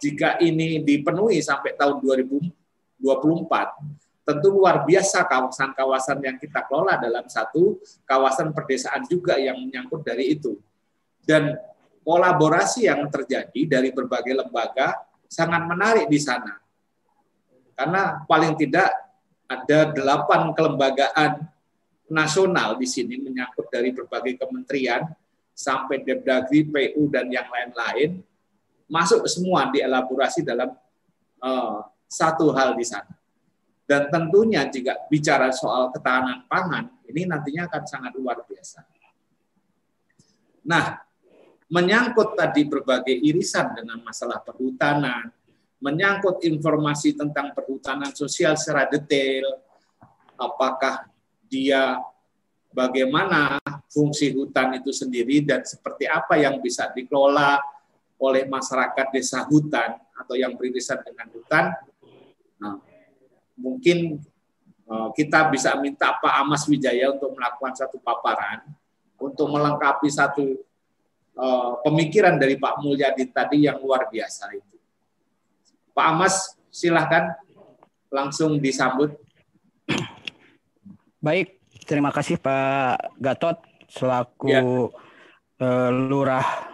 Jika 0.00 0.40
ini 0.42 0.82
dipenuhi 0.82 1.40
sampai 1.40 1.78
tahun 1.78 2.02
2024, 2.02 3.00
tentu 4.26 4.48
luar 4.52 4.84
biasa 4.84 5.24
kawasan-kawasan 5.24 6.18
yang 6.20 6.36
kita 6.36 6.64
kelola 6.68 7.00
dalam 7.00 7.24
satu 7.30 7.80
kawasan 8.04 8.52
perdesaan 8.52 9.06
juga 9.08 9.40
yang 9.40 9.56
menyangkut 9.56 10.04
dari 10.04 10.36
itu. 10.36 10.60
Dan 11.24 11.56
kolaborasi 12.04 12.88
yang 12.88 13.06
terjadi 13.08 13.78
dari 13.78 13.92
berbagai 13.92 14.34
lembaga 14.44 14.96
sangat 15.28 15.62
menarik 15.68 16.06
di 16.10 16.20
sana. 16.20 16.58
Karena 17.76 18.20
paling 18.28 18.56
tidak 18.60 18.92
ada 19.50 19.90
delapan 19.90 20.54
kelembagaan 20.54 21.42
nasional 22.06 22.78
di 22.78 22.86
sini 22.86 23.18
menyangkut 23.18 23.66
dari 23.66 23.90
berbagai 23.90 24.38
kementerian 24.38 25.10
sampai 25.50 26.06
Depdagri, 26.06 26.70
PU 26.70 27.10
dan 27.10 27.26
yang 27.26 27.50
lain-lain 27.50 28.22
masuk 28.86 29.26
semua 29.26 29.70
dielaborasi 29.74 30.46
dalam 30.46 30.70
uh, 31.42 31.82
satu 32.06 32.54
hal 32.54 32.78
di 32.78 32.86
sana. 32.86 33.10
Dan 33.90 34.06
tentunya 34.06 34.66
jika 34.70 35.06
bicara 35.10 35.50
soal 35.50 35.90
ketahanan 35.90 36.46
pangan, 36.46 36.94
ini 37.10 37.26
nantinya 37.26 37.66
akan 37.66 37.82
sangat 37.86 38.14
luar 38.14 38.38
biasa. 38.46 38.86
Nah, 40.62 41.02
menyangkut 41.66 42.38
tadi 42.38 42.66
berbagai 42.70 43.18
irisan 43.18 43.74
dengan 43.74 43.98
masalah 44.06 44.38
perhutanan, 44.46 45.34
menyangkut 45.80 46.44
informasi 46.44 47.16
tentang 47.16 47.56
perhutanan 47.56 48.12
sosial 48.12 48.54
secara 48.54 48.86
detail, 48.86 49.48
apakah 50.36 51.08
dia 51.48 51.98
bagaimana 52.70 53.58
fungsi 53.90 54.30
hutan 54.36 54.76
itu 54.78 54.92
sendiri 54.92 55.42
dan 55.42 55.64
seperti 55.66 56.06
apa 56.06 56.38
yang 56.38 56.60
bisa 56.62 56.92
dikelola 56.92 57.58
oleh 58.20 58.44
masyarakat 58.46 59.06
desa 59.10 59.48
hutan 59.48 59.96
atau 60.14 60.36
yang 60.36 60.54
beririsan 60.54 61.00
dengan 61.00 61.26
hutan. 61.32 61.72
Nah, 62.60 62.76
mungkin 63.56 64.20
eh, 64.84 65.08
kita 65.16 65.48
bisa 65.48 65.74
minta 65.80 66.12
Pak 66.20 66.34
Amas 66.44 66.68
Wijaya 66.68 67.10
untuk 67.16 67.32
melakukan 67.32 67.72
satu 67.72 67.96
paparan 67.96 68.68
untuk 69.20 69.52
melengkapi 69.52 70.08
satu 70.08 70.64
uh, 71.36 71.72
pemikiran 71.84 72.40
dari 72.40 72.56
Pak 72.56 72.80
Mulyadi 72.80 73.28
tadi 73.28 73.68
yang 73.68 73.76
luar 73.78 74.08
biasa 74.08 74.48
itu. 74.56 74.79
Pak 76.00 76.16
Amas, 76.16 76.56
silahkan 76.72 77.36
langsung 78.08 78.56
disambut. 78.56 79.20
Baik, 81.20 81.60
terima 81.84 82.08
kasih 82.08 82.40
Pak 82.40 83.20
Gatot 83.20 83.60
selaku 83.84 84.48
ya. 84.48 84.64
uh, 85.60 85.90
lurah 85.92 86.72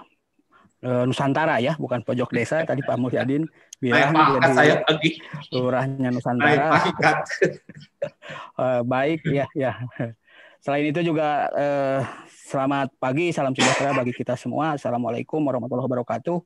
uh, 0.87 1.03
Nusantara 1.11 1.59
ya, 1.59 1.75
bukan 1.75 2.07
pojok 2.07 2.31
desa. 2.31 2.63
Tadi 2.63 2.87
Pak 2.87 2.95
Mulyadin 3.03 3.51
bilang 3.83 4.15
jadi 4.15 4.51
saya 4.55 4.75
lagi. 4.87 5.19
lurahnya 5.51 6.15
Nusantara. 6.15 6.87
uh, 8.63 8.87
baik, 8.95 9.27
ya, 9.27 9.51
ya. 9.59 9.75
Selain 10.63 10.87
itu 10.87 11.03
juga 11.03 11.51
uh, 11.51 12.01
Selamat 12.47 12.95
pagi, 13.03 13.35
salam 13.35 13.51
sejahtera 13.59 13.91
bagi 13.91 14.15
kita 14.15 14.39
semua. 14.39 14.79
Assalamualaikum 14.79 15.43
warahmatullahi 15.43 15.91
wabarakatuh. 15.91 16.39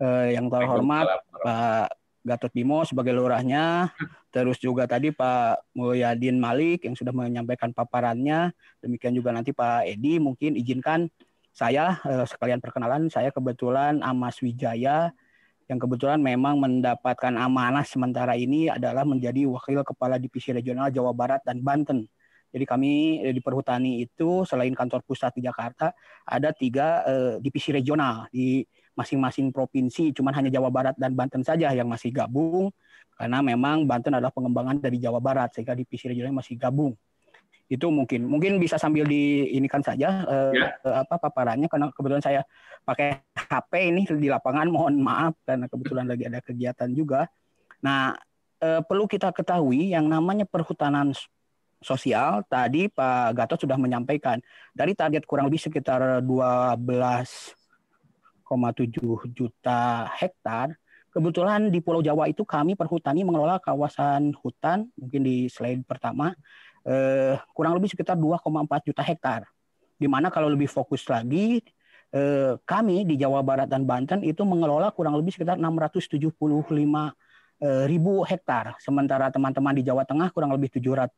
Eh, 0.00 0.32
yang 0.32 0.48
terhormat 0.48 1.04
Pak 1.44 1.99
Gatot 2.20 2.52
Bimo 2.52 2.84
sebagai 2.84 3.16
lurahnya, 3.16 3.90
terus 4.34 4.60
juga 4.60 4.84
tadi 4.84 5.08
Pak 5.08 5.72
Mulyadin 5.72 6.36
Malik 6.36 6.84
yang 6.84 6.92
sudah 6.92 7.12
menyampaikan 7.16 7.72
paparannya. 7.72 8.52
Demikian 8.84 9.16
juga 9.16 9.32
nanti 9.32 9.56
Pak 9.56 9.88
Edi 9.88 10.20
mungkin 10.20 10.56
izinkan 10.56 11.08
saya 11.50 11.96
eh, 12.04 12.26
sekalian 12.28 12.60
perkenalan. 12.60 13.08
Saya 13.08 13.32
kebetulan 13.32 14.04
Amas 14.04 14.38
Wijaya 14.44 15.10
yang 15.70 15.78
kebetulan 15.78 16.18
memang 16.18 16.58
mendapatkan 16.58 17.32
amanah 17.38 17.86
sementara 17.86 18.34
ini 18.34 18.66
adalah 18.66 19.06
menjadi 19.06 19.46
wakil 19.46 19.86
kepala 19.86 20.18
divisi 20.18 20.50
regional 20.50 20.90
Jawa 20.90 21.14
Barat 21.14 21.40
dan 21.46 21.62
Banten 21.62 22.10
jadi 22.50 22.64
kami 22.66 23.22
eh, 23.22 23.32
di 23.34 23.40
Perhutani 23.40 24.02
itu 24.02 24.42
selain 24.42 24.74
kantor 24.74 25.06
pusat 25.06 25.30
di 25.38 25.46
Jakarta 25.46 25.94
ada 26.26 26.50
tiga 26.50 27.06
eh, 27.06 27.34
divisi 27.38 27.70
regional 27.70 28.26
di 28.34 28.66
masing-masing 29.00 29.48
provinsi. 29.48 30.12
Cuman 30.12 30.36
hanya 30.36 30.52
Jawa 30.52 30.68
Barat 30.68 30.94
dan 31.00 31.16
Banten 31.16 31.40
saja 31.40 31.72
yang 31.72 31.88
masih 31.88 32.12
gabung 32.12 32.68
karena 33.20 33.44
memang 33.44 33.84
Banten 33.84 34.16
adalah 34.16 34.32
pengembangan 34.32 34.80
dari 34.80 34.96
Jawa 34.96 35.20
Barat 35.20 35.52
sehingga 35.52 35.76
divisi 35.76 36.08
regional 36.08 36.32
masih 36.32 36.56
gabung. 36.56 36.96
Itu 37.68 37.92
mungkin 37.92 38.24
mungkin 38.24 38.56
bisa 38.56 38.80
sambil 38.80 39.04
di 39.04 39.52
ini 39.52 39.68
kan 39.68 39.84
saja 39.84 40.24
eh, 40.24 40.52
ya. 40.56 41.04
apa 41.04 41.20
paparannya 41.20 41.68
karena 41.68 41.92
kebetulan 41.92 42.24
saya 42.24 42.40
pakai 42.82 43.20
HP 43.36 43.72
ini 43.92 44.02
di 44.08 44.28
lapangan 44.32 44.66
mohon 44.74 44.96
maaf 45.04 45.36
karena 45.44 45.68
kebetulan 45.68 46.08
lagi 46.08 46.24
ada 46.32 46.40
kegiatan 46.40 46.88
juga. 46.96 47.28
Nah, 47.84 48.16
eh, 48.64 48.80
perlu 48.80 49.04
kita 49.04 49.36
ketahui 49.36 49.92
yang 49.92 50.08
namanya 50.08 50.48
perhutanan 50.48 51.12
sosial 51.80 52.44
tadi 52.48 52.88
Pak 52.88 53.36
Gatot 53.36 53.68
sudah 53.68 53.76
menyampaikan 53.76 54.40
dari 54.72 54.96
target 54.96 55.24
kurang 55.24 55.48
lebih 55.48 55.60
sekitar 55.60 56.24
12,7 58.50 59.30
juta 59.30 60.10
hektar 60.18 60.74
kebetulan 61.14 61.70
di 61.70 61.78
Pulau 61.78 62.02
Jawa 62.02 62.26
itu 62.26 62.42
kami 62.42 62.74
perhutani 62.74 63.22
mengelola 63.22 63.62
kawasan 63.62 64.34
hutan 64.42 64.90
mungkin 64.98 65.22
di 65.22 65.46
slide 65.46 65.86
pertama 65.86 66.34
eh, 66.82 67.38
kurang 67.54 67.78
lebih 67.78 67.94
sekitar 67.94 68.18
2,4 68.18 68.90
juta 68.90 69.02
hektar 69.06 69.40
di 69.94 70.10
mana 70.10 70.34
kalau 70.34 70.50
lebih 70.50 70.66
fokus 70.66 71.06
lagi 71.06 71.62
eh, 72.10 72.58
kami 72.66 73.06
di 73.06 73.14
Jawa 73.14 73.46
Barat 73.46 73.70
dan 73.70 73.86
Banten 73.86 74.26
itu 74.26 74.42
mengelola 74.42 74.90
kurang 74.90 75.14
lebih 75.14 75.30
sekitar 75.30 75.54
675 75.62 76.26
Eh, 77.60 77.84
ribu 77.84 78.24
hektar. 78.24 78.72
Sementara 78.80 79.28
teman-teman 79.28 79.76
di 79.76 79.84
Jawa 79.84 80.08
Tengah 80.08 80.32
kurang 80.32 80.48
lebih 80.56 80.72
700 80.72 81.12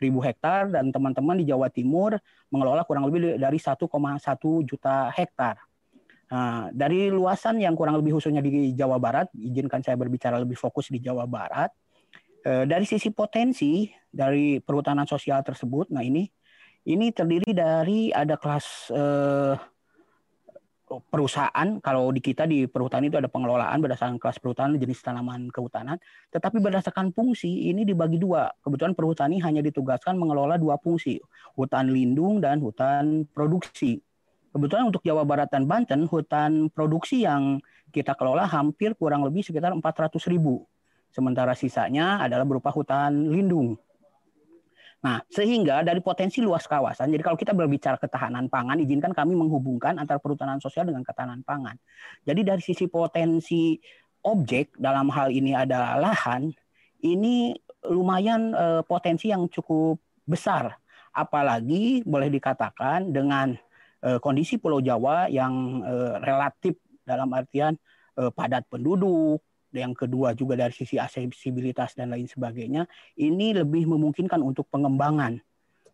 ribu 0.00 0.24
hektar 0.24 0.72
dan 0.72 0.88
teman-teman 0.88 1.36
di 1.36 1.44
Jawa 1.44 1.68
Timur 1.68 2.16
mengelola 2.48 2.80
kurang 2.88 3.04
lebih 3.04 3.36
dari 3.36 3.60
1,1 3.60 4.64
juta 4.64 5.12
hektar. 5.12 5.60
Nah, 6.26 6.74
dari 6.74 7.06
luasan 7.06 7.62
yang 7.62 7.78
kurang 7.78 7.94
lebih 8.02 8.18
khususnya 8.18 8.42
di 8.42 8.74
Jawa 8.74 8.98
Barat, 8.98 9.30
izinkan 9.38 9.78
saya 9.78 9.94
berbicara 9.94 10.42
lebih 10.42 10.58
fokus 10.58 10.90
di 10.90 10.98
Jawa 10.98 11.22
Barat. 11.30 11.70
Eh, 12.42 12.64
dari 12.66 12.82
sisi 12.86 13.14
potensi 13.14 13.86
dari 14.10 14.58
perhutanan 14.58 15.06
sosial 15.06 15.42
tersebut, 15.46 15.90
nah 15.90 16.02
ini 16.02 16.26
ini 16.86 17.10
terdiri 17.10 17.50
dari 17.50 18.10
ada 18.10 18.38
kelas 18.38 18.90
eh, 18.94 19.54
perusahaan. 20.86 21.68
Kalau 21.82 22.14
di 22.14 22.22
kita 22.22 22.46
di 22.46 22.70
perhutanan 22.70 23.10
itu 23.10 23.18
ada 23.18 23.26
pengelolaan 23.26 23.82
berdasarkan 23.82 24.22
kelas 24.22 24.38
perhutanan 24.38 24.78
jenis 24.78 25.02
tanaman 25.02 25.50
kehutanan. 25.50 25.98
Tetapi 26.30 26.62
berdasarkan 26.62 27.10
fungsi 27.10 27.70
ini 27.70 27.82
dibagi 27.82 28.22
dua. 28.22 28.50
Kebetulan 28.62 28.94
perhutani 28.94 29.42
hanya 29.42 29.62
ditugaskan 29.66 30.14
mengelola 30.14 30.54
dua 30.58 30.78
fungsi 30.78 31.18
hutan 31.58 31.90
lindung 31.90 32.38
dan 32.38 32.62
hutan 32.62 33.26
produksi 33.34 34.05
kebetulan 34.56 34.88
untuk 34.88 35.04
Jawa 35.04 35.28
Barat 35.28 35.52
dan 35.52 35.68
Banten 35.68 36.08
hutan 36.08 36.72
produksi 36.72 37.28
yang 37.28 37.60
kita 37.92 38.16
kelola 38.16 38.48
hampir 38.48 38.96
kurang 38.96 39.20
lebih 39.28 39.44
sekitar 39.44 39.76
400 39.76 40.16
ribu 40.32 40.64
sementara 41.12 41.52
sisanya 41.52 42.24
adalah 42.24 42.48
berupa 42.48 42.72
hutan 42.72 43.28
lindung 43.28 43.76
Nah, 45.06 45.22
sehingga 45.30 45.86
dari 45.86 46.02
potensi 46.02 46.42
luas 46.42 46.66
kawasan, 46.66 47.14
jadi 47.14 47.22
kalau 47.22 47.38
kita 47.38 47.54
berbicara 47.54 47.94
ketahanan 47.94 48.50
pangan, 48.50 48.80
izinkan 48.82 49.14
kami 49.14 49.38
menghubungkan 49.38 49.94
antara 50.02 50.18
perhutanan 50.18 50.58
sosial 50.58 50.88
dengan 50.88 51.06
ketahanan 51.06 51.46
pangan. 51.46 51.78
Jadi 52.26 52.40
dari 52.42 52.58
sisi 52.58 52.90
potensi 52.90 53.78
objek 54.26 54.74
dalam 54.74 55.12
hal 55.14 55.30
ini 55.30 55.54
ada 55.54 55.94
lahan, 56.00 56.50
ini 57.06 57.54
lumayan 57.86 58.50
eh, 58.50 58.82
potensi 58.82 59.30
yang 59.30 59.46
cukup 59.46 60.00
besar. 60.26 60.74
Apalagi 61.14 62.02
boleh 62.02 62.26
dikatakan 62.26 63.14
dengan 63.14 63.54
kondisi 64.22 64.54
Pulau 64.62 64.78
Jawa 64.78 65.26
yang 65.26 65.82
eh, 65.82 66.14
relatif 66.22 66.78
dalam 67.02 67.26
artian 67.34 67.74
eh, 68.14 68.30
padat 68.30 68.62
penduduk, 68.70 69.42
yang 69.74 69.92
kedua 69.98 70.30
juga 70.32 70.54
dari 70.54 70.70
sisi 70.70 70.94
aksesibilitas 70.94 71.98
dan 71.98 72.14
lain 72.14 72.30
sebagainya, 72.30 72.86
ini 73.18 73.50
lebih 73.56 73.90
memungkinkan 73.90 74.38
untuk 74.38 74.70
pengembangan. 74.70 75.42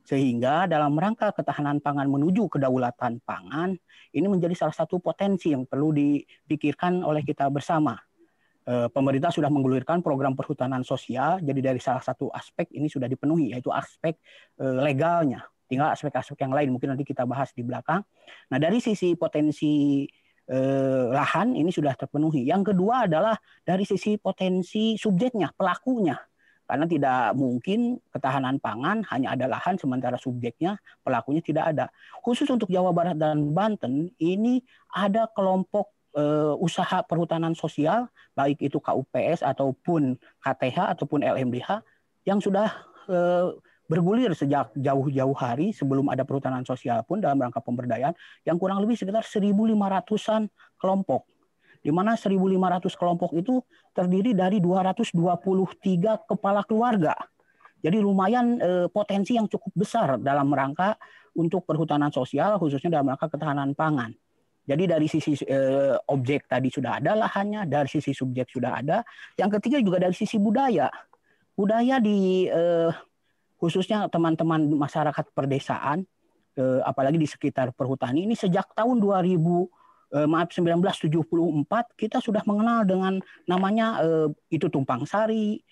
Sehingga 0.02 0.66
dalam 0.66 0.98
rangka 0.98 1.30
ketahanan 1.30 1.78
pangan 1.78 2.10
menuju 2.10 2.50
kedaulatan 2.50 3.22
pangan, 3.22 3.78
ini 4.12 4.26
menjadi 4.26 4.52
salah 4.58 4.74
satu 4.74 4.98
potensi 4.98 5.54
yang 5.54 5.62
perlu 5.62 5.94
dipikirkan 5.94 7.06
oleh 7.06 7.22
kita 7.22 7.46
bersama. 7.46 7.94
Pemerintah 8.66 9.30
sudah 9.30 9.46
menggulirkan 9.46 10.02
program 10.02 10.34
perhutanan 10.34 10.82
sosial, 10.82 11.38
jadi 11.42 11.70
dari 11.70 11.78
salah 11.78 12.02
satu 12.02 12.30
aspek 12.34 12.70
ini 12.74 12.90
sudah 12.90 13.06
dipenuhi, 13.06 13.54
yaitu 13.54 13.70
aspek 13.70 14.18
legalnya. 14.58 15.51
Tinggal 15.73 15.97
aspek-aspek 15.97 16.37
yang 16.45 16.53
lain 16.53 16.68
mungkin 16.68 16.93
nanti 16.93 17.09
kita 17.09 17.25
bahas 17.25 17.49
di 17.57 17.64
belakang. 17.64 18.05
Nah 18.53 18.59
dari 18.61 18.77
sisi 18.77 19.16
potensi 19.16 20.05
eh, 20.53 21.05
lahan 21.09 21.57
ini 21.57 21.73
sudah 21.73 21.97
terpenuhi. 21.97 22.45
Yang 22.45 22.77
kedua 22.77 23.09
adalah 23.09 23.41
dari 23.64 23.89
sisi 23.89 24.20
potensi 24.20 25.01
subjeknya, 25.01 25.49
pelakunya. 25.57 26.20
Karena 26.68 26.85
tidak 26.85 27.37
mungkin 27.37 28.01
ketahanan 28.12 28.57
pangan 28.61 29.05
hanya 29.12 29.33
ada 29.33 29.49
lahan 29.49 29.81
sementara 29.81 30.20
subjeknya, 30.20 30.77
pelakunya 31.01 31.41
tidak 31.41 31.64
ada. 31.73 31.89
Khusus 32.20 32.49
untuk 32.53 32.68
Jawa 32.68 32.93
Barat 32.93 33.16
dan 33.16 33.53
Banten, 33.53 34.12
ini 34.20 34.61
ada 34.93 35.25
kelompok 35.33 35.89
eh, 36.16 36.55
usaha 36.57 37.01
perhutanan 37.05 37.57
sosial, 37.57 38.09
baik 38.37 38.61
itu 38.61 38.77
KUPS 38.77 39.45
ataupun 39.45 40.16
KTH 40.41 40.97
ataupun 40.97 41.25
LMDH, 41.25 41.81
yang 42.25 42.41
sudah 42.41 42.73
eh, 43.11 43.53
bergulir 43.93 44.32
sejak 44.32 44.72
jauh-jauh 44.72 45.36
hari 45.36 45.76
sebelum 45.76 46.09
ada 46.09 46.24
perhutanan 46.24 46.64
sosial 46.64 47.05
pun 47.05 47.20
dalam 47.20 47.36
rangka 47.36 47.61
pemberdayaan 47.61 48.16
yang 48.49 48.57
kurang 48.57 48.80
lebih 48.80 48.97
sekitar 48.97 49.20
1.500-an 49.20 50.49
kelompok. 50.80 51.28
Di 51.84 51.93
mana 51.93 52.16
1.500 52.16 52.88
kelompok 52.97 53.36
itu 53.36 53.61
terdiri 53.93 54.32
dari 54.32 54.64
223 54.64 55.12
kepala 56.24 56.64
keluarga. 56.64 57.12
Jadi 57.84 57.99
lumayan 58.01 58.57
eh, 58.62 58.86
potensi 58.88 59.36
yang 59.36 59.51
cukup 59.51 59.76
besar 59.76 60.16
dalam 60.16 60.49
rangka 60.49 60.97
untuk 61.36 61.68
perhutanan 61.68 62.09
sosial 62.09 62.57
khususnya 62.57 62.97
dalam 62.97 63.12
rangka 63.12 63.28
ketahanan 63.28 63.76
pangan. 63.76 64.16
Jadi 64.62 64.86
dari 64.86 65.11
sisi 65.11 65.34
eh, 65.43 65.99
objek 66.09 66.47
tadi 66.47 66.70
sudah 66.70 67.03
ada 67.03 67.18
lahannya, 67.18 67.66
dari 67.66 67.90
sisi 67.90 68.14
subjek 68.14 68.47
sudah 68.47 68.78
ada. 68.78 69.03
Yang 69.34 69.59
ketiga 69.59 69.82
juga 69.82 69.99
dari 70.07 70.14
sisi 70.14 70.38
budaya. 70.38 70.86
Budaya 71.59 71.99
di 71.99 72.47
eh, 72.47 72.90
khususnya 73.62 74.10
teman-teman 74.10 74.74
masyarakat 74.74 75.30
perdesaan, 75.30 76.02
eh, 76.58 76.80
apalagi 76.82 77.14
di 77.14 77.30
sekitar 77.30 77.70
perhutani 77.70 78.26
ini 78.26 78.34
sejak 78.34 78.74
tahun 78.74 78.98
2000 78.98 79.70
eh, 80.18 80.26
maaf 80.26 80.50
1974 80.50 81.94
kita 81.94 82.18
sudah 82.18 82.42
mengenal 82.42 82.82
dengan 82.82 83.22
namanya 83.46 84.02
eh, 84.02 84.28
itu 84.50 84.66
tumpang 84.66 85.06
sari 85.06 85.62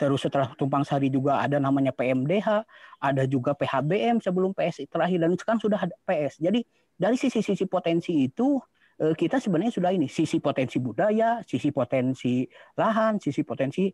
terus 0.00 0.24
setelah 0.24 0.48
tumpang 0.56 0.80
sari 0.80 1.12
juga 1.12 1.36
ada 1.44 1.60
namanya 1.60 1.92
PMDH 1.92 2.64
ada 2.96 3.28
juga 3.28 3.52
PHBM 3.52 4.16
sebelum 4.24 4.56
PS 4.56 4.88
terakhir 4.88 5.18
dan 5.20 5.36
sekarang 5.36 5.60
sudah 5.60 5.76
ada 5.76 5.92
PS 6.08 6.40
jadi 6.40 6.64
dari 6.96 7.20
sisi-sisi 7.20 7.68
potensi 7.68 8.16
itu 8.16 8.56
kita 8.96 9.36
sebenarnya 9.36 9.76
sudah 9.76 9.92
ini 9.92 10.08
sisi 10.08 10.40
potensi 10.40 10.80
budaya 10.80 11.44
sisi 11.44 11.68
potensi 11.68 12.48
lahan 12.80 13.20
sisi 13.20 13.44
potensi 13.44 13.92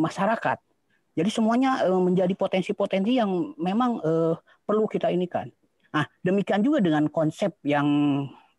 masyarakat 0.00 0.69
jadi 1.20 1.28
semuanya 1.28 1.84
eh, 1.84 2.00
menjadi 2.00 2.32
potensi-potensi 2.32 3.20
yang 3.20 3.52
memang 3.60 4.00
eh, 4.00 4.34
perlu 4.64 4.88
kita 4.88 5.12
inikan. 5.12 5.52
Nah, 5.92 6.08
demikian 6.24 6.64
juga 6.64 6.80
dengan 6.80 7.12
konsep 7.12 7.60
yang 7.60 7.84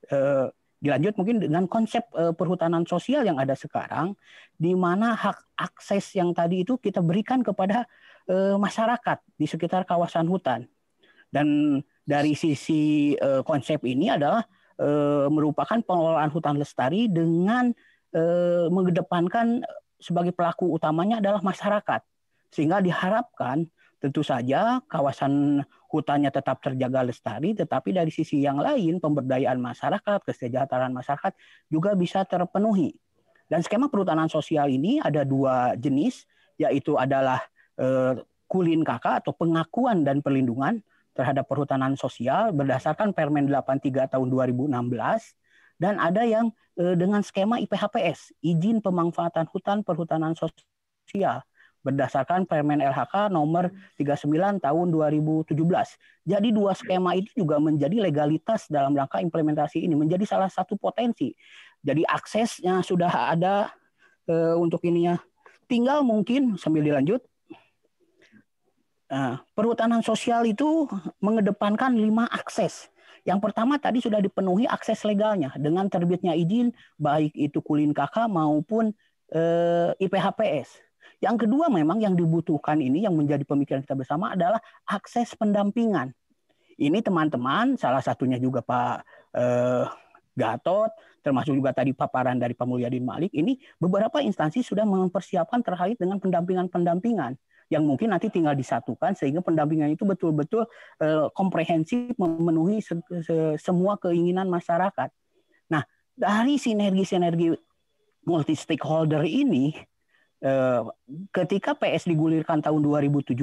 eh, 0.05 0.45
dilanjut 0.81 1.13
mungkin 1.17 1.37
dengan 1.37 1.69
konsep 1.69 2.01
perhutanan 2.09 2.89
sosial 2.89 3.21
yang 3.21 3.37
ada 3.37 3.53
sekarang, 3.53 4.17
di 4.57 4.73
mana 4.73 5.13
hak 5.13 5.53
akses 5.53 6.17
yang 6.17 6.33
tadi 6.33 6.65
itu 6.65 6.73
kita 6.81 7.05
berikan 7.05 7.45
kepada 7.45 7.85
masyarakat 8.57 9.21
di 9.37 9.45
sekitar 9.45 9.85
kawasan 9.85 10.25
hutan. 10.25 10.65
Dan 11.29 11.77
dari 12.01 12.33
sisi 12.33 13.13
konsep 13.45 13.85
ini 13.85 14.09
adalah 14.09 14.41
merupakan 15.29 15.77
pengelolaan 15.85 16.33
hutan 16.33 16.57
lestari 16.57 17.05
dengan 17.05 17.69
mengedepankan 18.73 19.61
sebagai 20.01 20.33
pelaku 20.33 20.65
utamanya 20.65 21.21
adalah 21.21 21.45
masyarakat. 21.45 22.01
Sehingga 22.51 22.83
diharapkan 22.83 23.65
tentu 24.01 24.25
saja 24.25 24.81
kawasan 24.89 25.61
hutannya 25.87 26.33
tetap 26.33 26.59
terjaga 26.63 27.05
lestari, 27.05 27.53
tetapi 27.53 27.93
dari 27.93 28.09
sisi 28.09 28.41
yang 28.41 28.57
lain 28.57 28.97
pemberdayaan 28.97 29.61
masyarakat, 29.61 30.19
kesejahteraan 30.25 30.91
masyarakat 30.91 31.33
juga 31.69 31.93
bisa 31.93 32.25
terpenuhi. 32.25 32.95
Dan 33.45 33.61
skema 33.61 33.91
perhutanan 33.91 34.31
sosial 34.31 34.71
ini 34.71 35.03
ada 35.03 35.27
dua 35.27 35.75
jenis, 35.75 36.23
yaitu 36.55 36.95
adalah 36.95 37.43
eh, 37.75 38.15
kulin 38.47 38.83
atau 38.87 39.31
pengakuan 39.35 40.03
dan 40.03 40.19
perlindungan 40.19 40.83
terhadap 41.11 41.47
perhutanan 41.47 41.99
sosial 41.99 42.55
berdasarkan 42.55 43.11
Permen 43.11 43.47
83 43.51 44.15
tahun 44.15 44.27
2016 44.31 44.71
dan 45.79 45.99
ada 45.99 46.23
yang 46.23 46.55
eh, 46.79 46.95
dengan 46.95 47.19
skema 47.21 47.59
IPHPS, 47.59 48.39
izin 48.39 48.79
pemanfaatan 48.79 49.47
hutan 49.51 49.83
perhutanan 49.83 50.33
sosial 50.35 51.43
berdasarkan 51.81 52.45
Permen 52.45 52.79
LHK 52.81 53.33
nomor 53.33 53.73
39 53.97 54.61
tahun 54.61 54.85
2017. 54.93 55.57
Jadi 56.29 56.47
dua 56.53 56.77
skema 56.77 57.17
itu 57.17 57.33
juga 57.33 57.57
menjadi 57.57 57.97
legalitas 57.97 58.69
dalam 58.69 58.93
rangka 58.93 59.17
implementasi 59.19 59.81
ini 59.81 59.97
menjadi 59.97 60.23
salah 60.29 60.49
satu 60.49 60.77
potensi. 60.77 61.33
Jadi 61.81 62.05
aksesnya 62.05 62.85
sudah 62.85 63.33
ada 63.33 63.73
e, 64.29 64.33
untuk 64.57 64.85
ininya. 64.85 65.17
Tinggal 65.65 66.05
mungkin 66.05 66.61
sambil 66.61 66.85
dilanjut. 66.85 67.25
Nah, 69.11 69.43
perhutanan 69.57 70.05
sosial 70.05 70.45
itu 70.47 70.87
mengedepankan 71.19 71.97
lima 71.97 72.29
akses. 72.31 72.87
Yang 73.25 73.49
pertama 73.49 73.77
tadi 73.77 74.01
sudah 74.01 74.21
dipenuhi 74.21 74.65
akses 74.65 75.05
legalnya 75.05 75.53
dengan 75.57 75.85
terbitnya 75.89 76.33
izin 76.33 76.73
baik 76.97 77.33
itu 77.37 77.61
kulin 77.61 77.93
kakak 77.93 78.29
maupun 78.29 78.93
e, 79.29 79.41
IPHPS 80.01 80.90
yang 81.21 81.37
kedua 81.37 81.69
memang 81.69 82.01
yang 82.01 82.17
dibutuhkan 82.17 82.81
ini 82.81 83.05
yang 83.05 83.13
menjadi 83.13 83.45
pemikiran 83.45 83.85
kita 83.85 83.93
bersama 83.93 84.33
adalah 84.33 84.57
akses 84.89 85.37
pendampingan. 85.37 86.09
Ini 86.81 86.97
teman-teman, 87.05 87.77
salah 87.77 88.01
satunya 88.01 88.41
juga 88.41 88.65
Pak 88.65 89.05
eh, 89.37 89.85
Gatot, 90.33 90.89
termasuk 91.21 91.53
juga 91.53 91.77
tadi 91.77 91.93
paparan 91.93 92.41
dari 92.41 92.57
Pak 92.57 92.65
Mulyadin 92.65 93.05
Malik, 93.05 93.29
ini 93.37 93.61
beberapa 93.77 94.17
instansi 94.17 94.65
sudah 94.65 94.81
mempersiapkan 94.81 95.61
terkait 95.61 96.01
dengan 96.01 96.17
pendampingan-pendampingan 96.17 97.37
yang 97.69 97.85
mungkin 97.85 98.11
nanti 98.11 98.27
tinggal 98.27 98.57
disatukan 98.57 99.15
sehingga 99.15 99.39
pendampingan 99.45 99.93
itu 99.93 100.03
betul-betul 100.03 100.65
eh, 100.99 101.29
komprehensif 101.37 102.17
memenuhi 102.17 102.81
se 102.81 102.97
se 103.21 103.61
semua 103.61 103.95
keinginan 104.01 104.49
masyarakat. 104.49 105.07
Nah, 105.69 105.85
dari 106.17 106.57
sinergi-sinergi 106.57 107.53
multi 108.25 108.57
stakeholder 108.57 109.23
ini 109.23 109.71
Eh, 110.41 110.81
ketika 111.29 111.77
PS 111.77 112.09
digulirkan 112.09 112.65
tahun 112.65 112.81
2017, 112.81 113.37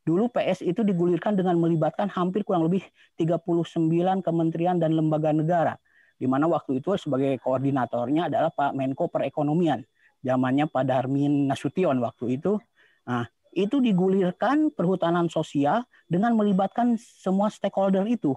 dulu 0.00 0.32
PS 0.32 0.64
itu 0.64 0.80
digulirkan 0.80 1.36
dengan 1.36 1.60
melibatkan 1.60 2.08
hampir 2.08 2.40
kurang 2.40 2.64
lebih 2.64 2.80
39 3.20 4.24
kementerian 4.24 4.80
dan 4.80 4.96
lembaga 4.96 5.36
negara. 5.36 5.76
Di 6.16 6.24
mana 6.24 6.48
waktu 6.48 6.80
itu 6.80 6.96
sebagai 6.96 7.36
koordinatornya 7.44 8.32
adalah 8.32 8.48
Pak 8.48 8.72
Menko 8.72 9.12
Perekonomian. 9.12 9.84
Zamannya 10.24 10.68
Pak 10.72 10.84
Darmin 10.88 11.48
Nasution 11.48 11.96
waktu 12.00 12.40
itu. 12.40 12.56
Nah, 13.04 13.28
itu 13.52 13.80
digulirkan 13.80 14.72
perhutanan 14.72 15.28
sosial 15.28 15.84
dengan 16.08 16.32
melibatkan 16.32 16.96
semua 16.96 17.52
stakeholder 17.52 18.08
itu. 18.08 18.32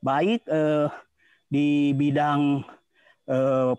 Baik 0.00 0.44
eh, 0.48 0.88
di 1.52 1.92
bidang 1.92 2.64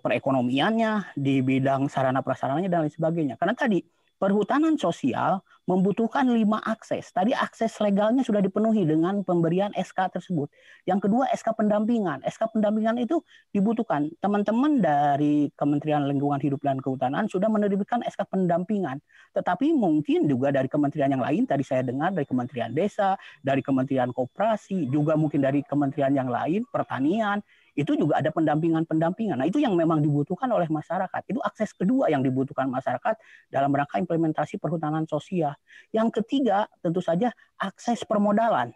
perekonomiannya, 0.01 1.17
di 1.17 1.41
bidang 1.45 1.89
sarana 1.89 2.25
prasarananya 2.25 2.69
dan 2.69 2.79
lain 2.85 2.93
sebagainya. 2.93 3.35
Karena 3.37 3.53
tadi 3.53 3.81
perhutanan 4.15 4.79
sosial 4.79 5.43
membutuhkan 5.65 6.29
lima 6.29 6.61
akses. 6.61 7.09
Tadi 7.09 7.33
akses 7.33 7.73
legalnya 7.81 8.21
sudah 8.21 8.37
dipenuhi 8.37 8.85
dengan 8.85 9.25
pemberian 9.25 9.73
SK 9.73 10.13
tersebut. 10.13 10.47
Yang 10.85 11.09
kedua 11.09 11.25
SK 11.33 11.57
pendampingan. 11.57 12.21
SK 12.21 12.53
pendampingan 12.53 13.01
itu 13.01 13.25
dibutuhkan. 13.49 14.13
Teman-teman 14.21 14.77
dari 14.77 15.49
Kementerian 15.57 16.05
Lingkungan 16.05 16.37
Hidup 16.37 16.61
dan 16.61 16.77
Kehutanan 16.77 17.25
sudah 17.25 17.49
menerbitkan 17.49 18.05
SK 18.05 18.29
pendampingan. 18.29 19.01
Tetapi 19.33 19.73
mungkin 19.73 20.29
juga 20.29 20.53
dari 20.53 20.69
kementerian 20.69 21.09
yang 21.17 21.25
lain, 21.25 21.49
tadi 21.49 21.65
saya 21.65 21.81
dengar 21.81 22.13
dari 22.13 22.29
Kementerian 22.29 22.71
Desa, 22.71 23.17
dari 23.41 23.65
Kementerian 23.65 24.13
Koperasi, 24.13 24.85
juga 24.93 25.17
mungkin 25.17 25.41
dari 25.41 25.65
kementerian 25.65 26.13
yang 26.13 26.29
lain, 26.29 26.61
pertanian, 26.69 27.41
itu 27.75 27.91
juga 27.99 28.23
ada 28.23 28.31
pendampingan-pendampingan. 28.31 29.35
Nah, 29.43 29.47
itu 29.47 29.59
yang 29.59 29.75
memang 29.75 29.99
dibutuhkan 29.99 30.47
oleh 30.47 30.65
masyarakat. 30.71 31.21
Itu 31.27 31.43
akses 31.43 31.75
kedua 31.75 32.07
yang 32.07 32.23
dibutuhkan 32.23 32.71
masyarakat 32.71 33.19
dalam 33.51 33.75
rangka 33.75 33.99
implementasi 33.99 34.57
perhutanan 34.57 35.03
sosial. 35.05 35.53
Yang 35.91 36.23
ketiga, 36.23 36.71
tentu 36.79 37.03
saja 37.03 37.35
akses 37.59 38.07
permodalan. 38.07 38.71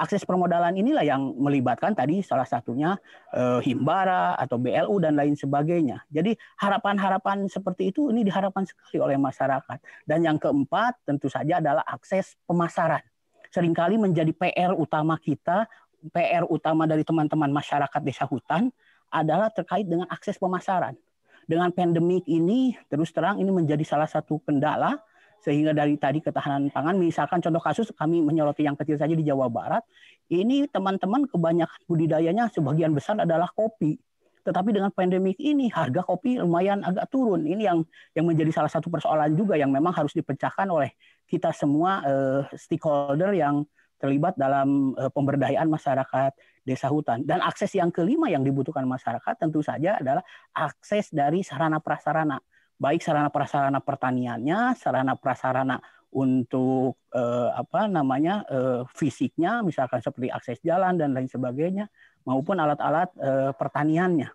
Akses 0.00 0.24
permodalan 0.24 0.72
inilah 0.80 1.04
yang 1.04 1.36
melibatkan 1.36 1.92
tadi 1.92 2.24
salah 2.24 2.48
satunya 2.48 2.96
eh, 3.36 3.60
Himbara 3.60 4.32
atau 4.38 4.56
BLU 4.56 4.96
dan 5.02 5.12
lain 5.12 5.36
sebagainya. 5.36 6.08
Jadi 6.08 6.32
harapan-harapan 6.56 7.44
seperti 7.52 7.92
itu 7.92 8.08
ini 8.08 8.24
diharapkan 8.24 8.64
sekali 8.64 8.96
oleh 8.96 9.20
masyarakat. 9.20 9.76
Dan 10.08 10.24
yang 10.24 10.40
keempat 10.40 11.04
tentu 11.04 11.28
saja 11.28 11.60
adalah 11.60 11.84
akses 11.84 12.38
pemasaran 12.48 13.04
sering 13.50 13.74
kali 13.74 13.98
menjadi 13.98 14.30
PR 14.30 14.72
utama 14.78 15.18
kita 15.18 15.66
PR 16.08 16.48
utama 16.48 16.88
dari 16.88 17.04
teman-teman 17.04 17.52
masyarakat 17.52 18.00
desa 18.00 18.24
hutan 18.24 18.72
adalah 19.12 19.52
terkait 19.52 19.84
dengan 19.84 20.08
akses 20.08 20.40
pemasaran. 20.40 20.96
Dengan 21.44 21.74
pandemik 21.74 22.24
ini, 22.30 22.78
terus 22.86 23.10
terang 23.10 23.42
ini 23.42 23.50
menjadi 23.50 23.82
salah 23.82 24.06
satu 24.06 24.38
kendala 24.40 25.02
sehingga 25.40 25.72
dari 25.72 25.96
tadi 25.96 26.20
ketahanan 26.20 26.68
pangan, 26.68 27.00
misalkan 27.00 27.40
contoh 27.40 27.64
kasus 27.64 27.88
kami 27.96 28.20
menyoroti 28.20 28.68
yang 28.68 28.76
kecil 28.76 29.00
saja 29.00 29.16
di 29.16 29.24
Jawa 29.24 29.48
Barat, 29.48 29.80
ini 30.28 30.68
teman-teman 30.68 31.24
kebanyakan 31.24 31.80
budidayanya 31.88 32.52
sebagian 32.52 32.92
besar 32.92 33.16
adalah 33.16 33.48
kopi. 33.48 33.96
Tetapi 34.44 34.72
dengan 34.72 34.92
pandemik 34.92 35.36
ini 35.40 35.68
harga 35.72 36.04
kopi 36.04 36.40
lumayan 36.40 36.84
agak 36.84 37.08
turun. 37.12 37.44
Ini 37.44 37.72
yang 37.72 37.78
yang 38.16 38.24
menjadi 38.28 38.52
salah 38.52 38.72
satu 38.72 38.88
persoalan 38.92 39.32
juga 39.36 39.56
yang 39.56 39.68
memang 39.72 39.92
harus 39.92 40.12
dipecahkan 40.16 40.68
oleh 40.68 40.92
kita 41.28 41.52
semua 41.52 42.00
eh, 42.04 42.40
stakeholder 42.56 43.32
yang 43.36 43.64
terlibat 44.00 44.34
dalam 44.40 44.96
uh, 44.96 45.12
pemberdayaan 45.12 45.68
masyarakat 45.68 46.32
desa 46.64 46.88
hutan. 46.88 47.22
Dan 47.28 47.44
akses 47.44 47.76
yang 47.76 47.92
kelima 47.92 48.32
yang 48.32 48.40
dibutuhkan 48.40 48.88
masyarakat 48.88 49.36
tentu 49.36 49.60
saja 49.60 50.00
adalah 50.00 50.24
akses 50.56 51.12
dari 51.12 51.44
sarana 51.44 51.78
prasarana, 51.78 52.40
baik 52.80 53.04
sarana 53.04 53.28
prasarana 53.28 53.84
pertaniannya, 53.84 54.74
sarana 54.80 55.14
prasarana 55.14 55.76
untuk 56.10 56.98
uh, 57.14 57.54
apa 57.54 57.86
namanya 57.86 58.42
uh, 58.50 58.82
fisiknya, 58.96 59.62
misalkan 59.62 60.02
seperti 60.02 60.26
akses 60.32 60.58
jalan 60.64 60.98
dan 60.98 61.14
lain 61.14 61.30
sebagainya, 61.30 61.86
maupun 62.26 62.58
alat-alat 62.58 63.12
uh, 63.20 63.52
pertaniannya. 63.54 64.26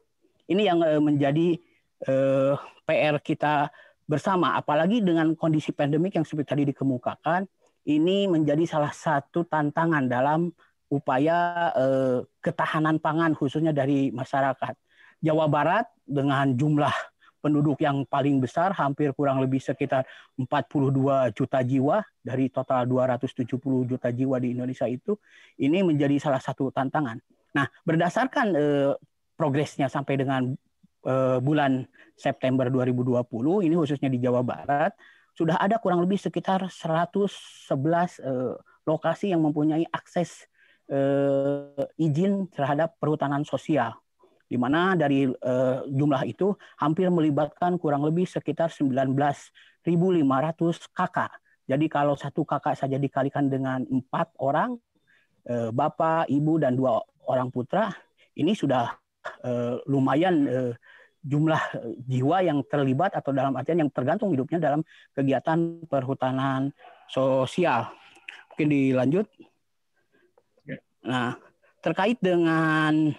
Ini 0.48 0.62
yang 0.62 0.80
uh, 0.80 1.02
menjadi 1.04 1.60
uh, 2.08 2.56
PR 2.88 3.20
kita 3.20 3.74
bersama, 4.06 4.56
apalagi 4.56 5.02
dengan 5.02 5.34
kondisi 5.34 5.74
pandemik 5.74 6.16
yang 6.16 6.24
seperti 6.24 6.48
tadi 6.54 6.64
dikemukakan 6.72 7.50
ini 7.86 8.26
menjadi 8.26 8.66
salah 8.66 8.94
satu 8.94 9.46
tantangan 9.46 10.10
dalam 10.10 10.50
upaya 10.90 11.70
eh, 11.74 12.20
ketahanan 12.42 12.98
pangan 13.02 13.34
khususnya 13.34 13.74
dari 13.74 14.10
masyarakat. 14.14 14.74
Jawa 15.22 15.50
Barat 15.50 15.90
dengan 16.06 16.54
jumlah 16.54 16.94
penduduk 17.42 17.78
yang 17.82 18.10
paling 18.10 18.42
besar 18.42 18.74
hampir 18.74 19.14
kurang 19.14 19.38
lebih 19.38 19.62
sekitar 19.62 20.06
42 20.34 21.30
juta 21.38 21.62
jiwa 21.62 22.02
dari 22.26 22.50
total 22.50 22.90
270 22.90 23.54
juta 23.86 24.10
jiwa 24.10 24.42
di 24.42 24.58
Indonesia 24.58 24.90
itu 24.90 25.14
ini 25.62 25.86
menjadi 25.86 26.18
salah 26.18 26.42
satu 26.42 26.74
tantangan. 26.74 27.22
Nah, 27.54 27.70
berdasarkan 27.86 28.48
eh, 28.58 28.94
progresnya 29.36 29.92
sampai 29.92 30.16
dengan 30.16 30.56
uh, 31.06 31.38
bulan 31.40 31.86
September 32.16 32.68
2020 32.72 33.68
ini 33.68 33.76
khususnya 33.76 34.10
di 34.10 34.20
Jawa 34.20 34.42
Barat 34.42 34.96
sudah 35.36 35.60
ada 35.60 35.76
kurang 35.84 36.00
lebih 36.00 36.16
sekitar 36.16 36.64
111 36.72 37.68
uh, 38.24 38.56
lokasi 38.88 39.36
yang 39.36 39.44
mempunyai 39.44 39.84
akses 39.92 40.48
uh, 40.88 41.84
izin 42.00 42.48
terhadap 42.56 42.96
perhutanan 42.98 43.44
sosial 43.44 43.92
di 44.48 44.56
mana 44.56 44.96
dari 44.96 45.28
uh, 45.28 45.84
jumlah 45.92 46.24
itu 46.24 46.56
hampir 46.80 47.12
melibatkan 47.12 47.76
kurang 47.76 48.08
lebih 48.08 48.30
sekitar 48.30 48.72
19.500 48.72 49.84
kakak. 50.94 51.32
Jadi 51.66 51.86
kalau 51.90 52.14
satu 52.14 52.46
kakak 52.46 52.78
saja 52.78 53.02
dikalikan 53.02 53.50
dengan 53.50 53.82
empat 53.90 54.38
orang, 54.38 54.78
uh, 55.50 55.74
bapak, 55.74 56.30
ibu, 56.30 56.62
dan 56.62 56.78
dua 56.78 57.02
orang 57.26 57.50
putra, 57.50 57.92
ini 58.38 58.54
sudah 58.54 58.94
lumayan 59.90 60.46
jumlah 61.26 61.58
jiwa 62.06 62.46
yang 62.46 62.62
terlibat 62.70 63.18
atau 63.18 63.34
dalam 63.34 63.58
artian 63.58 63.82
yang 63.82 63.90
tergantung 63.90 64.30
hidupnya 64.30 64.62
dalam 64.62 64.86
kegiatan 65.18 65.82
perhutanan 65.90 66.70
sosial. 67.10 67.90
Mungkin 68.54 68.70
dilanjut. 68.70 69.26
Ya. 70.70 70.78
Nah, 71.02 71.34
terkait 71.82 72.22
dengan 72.22 73.10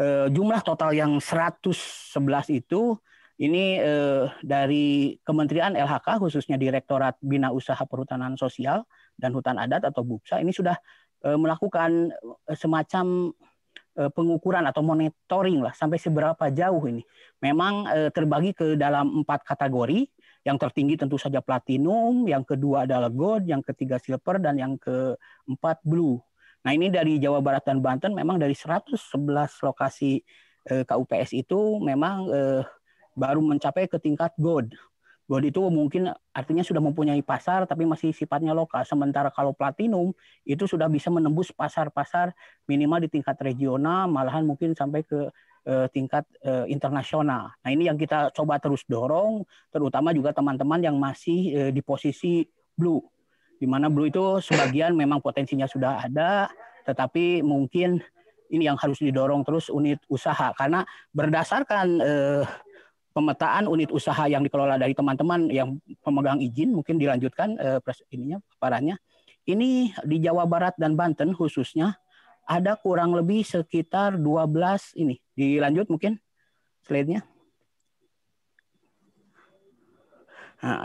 eh, 0.00 0.26
jumlah 0.32 0.64
total 0.64 0.96
yang 0.96 1.20
111 1.20 2.16
itu 2.56 2.96
ini 3.36 3.76
eh, 3.76 4.24
dari 4.40 5.16
Kementerian 5.20 5.76
LHK 5.76 6.24
khususnya 6.24 6.56
Direktorat 6.56 7.20
Bina 7.20 7.52
Usaha 7.52 7.80
Perhutanan 7.84 8.40
Sosial 8.40 8.88
dan 9.16 9.36
Hutan 9.36 9.60
Adat 9.60 9.84
atau 9.84 10.04
BUPSA 10.04 10.40
ini 10.40 10.52
sudah 10.56 10.76
eh, 11.24 11.36
melakukan 11.36 12.12
eh, 12.48 12.56
semacam 12.56 13.32
eh, 13.32 13.55
pengukuran 14.12 14.68
atau 14.68 14.84
monitoring 14.84 15.64
lah 15.64 15.72
sampai 15.72 15.96
seberapa 15.96 16.52
jauh 16.52 16.84
ini. 16.84 17.02
Memang 17.40 17.88
eh, 17.88 18.10
terbagi 18.12 18.52
ke 18.52 18.76
dalam 18.76 19.24
empat 19.24 19.42
kategori. 19.48 20.08
Yang 20.46 20.62
tertinggi 20.62 20.94
tentu 20.94 21.18
saja 21.18 21.42
platinum, 21.42 22.22
yang 22.30 22.46
kedua 22.46 22.86
adalah 22.86 23.10
gold, 23.10 23.50
yang 23.50 23.66
ketiga 23.66 23.98
silver, 23.98 24.38
dan 24.38 24.54
yang 24.54 24.78
keempat 24.78 25.82
blue. 25.82 26.22
Nah 26.62 26.70
ini 26.70 26.86
dari 26.86 27.18
Jawa 27.18 27.42
Barat 27.42 27.66
dan 27.66 27.82
Banten 27.82 28.14
memang 28.14 28.38
dari 28.38 28.54
111 28.54 28.94
lokasi 29.62 30.22
eh, 30.70 30.84
KUPS 30.86 31.34
itu 31.34 31.82
memang 31.82 32.30
eh, 32.30 32.62
baru 33.18 33.42
mencapai 33.42 33.90
ke 33.90 33.98
tingkat 33.98 34.34
gold. 34.38 34.70
Gold 35.26 35.42
itu 35.42 35.58
mungkin 35.66 36.14
artinya 36.30 36.62
sudah 36.62 36.78
mempunyai 36.78 37.18
pasar 37.26 37.66
tapi 37.66 37.82
masih 37.82 38.14
sifatnya 38.14 38.54
lokal. 38.54 38.86
Sementara 38.86 39.34
kalau 39.34 39.50
platinum 39.50 40.14
itu 40.46 40.70
sudah 40.70 40.86
bisa 40.86 41.10
menembus 41.10 41.50
pasar-pasar 41.50 42.30
minimal 42.70 43.02
di 43.02 43.10
tingkat 43.10 43.34
regional, 43.42 44.06
malahan 44.06 44.46
mungkin 44.46 44.78
sampai 44.78 45.02
ke 45.02 45.26
eh, 45.66 45.86
tingkat 45.90 46.22
eh, 46.46 46.70
internasional. 46.70 47.50
Nah 47.58 47.70
ini 47.74 47.90
yang 47.90 47.98
kita 47.98 48.30
coba 48.30 48.62
terus 48.62 48.86
dorong, 48.86 49.42
terutama 49.74 50.14
juga 50.14 50.30
teman-teman 50.30 50.78
yang 50.78 50.94
masih 50.94 51.40
eh, 51.58 51.70
di 51.74 51.82
posisi 51.82 52.46
blue 52.78 53.02
di 53.56 53.66
mana 53.66 53.88
blue 53.88 54.08
itu 54.08 54.38
sebagian 54.44 54.92
memang 54.92 55.24
potensinya 55.24 55.64
sudah 55.64 56.04
ada, 56.04 56.52
tetapi 56.84 57.40
mungkin 57.40 58.04
ini 58.52 58.68
yang 58.68 58.78
harus 58.78 59.02
didorong 59.02 59.42
terus 59.42 59.72
unit 59.72 59.98
usaha 60.06 60.54
karena 60.54 60.86
berdasarkan 61.10 61.86
eh, 61.98 62.44
pemetaan 63.16 63.64
unit 63.64 63.88
usaha 63.88 64.28
yang 64.28 64.44
dikelola 64.44 64.76
dari 64.76 64.92
teman-teman 64.92 65.48
yang 65.48 65.80
pemegang 66.04 66.36
izin 66.36 66.76
mungkin 66.76 67.00
dilanjutkan 67.00 67.56
eh, 67.56 67.80
ininya 68.12 68.44
paparannya. 68.52 69.00
Ini 69.48 69.96
di 70.04 70.16
Jawa 70.20 70.44
Barat 70.44 70.76
dan 70.76 71.00
Banten 71.00 71.32
khususnya 71.32 71.96
ada 72.44 72.76
kurang 72.76 73.16
lebih 73.16 73.40
sekitar 73.40 74.20
12 74.20 75.00
ini. 75.00 75.16
Dilanjut 75.32 75.88
mungkin 75.88 76.20
slide-nya. 76.84 77.24
Nah, 80.60 80.84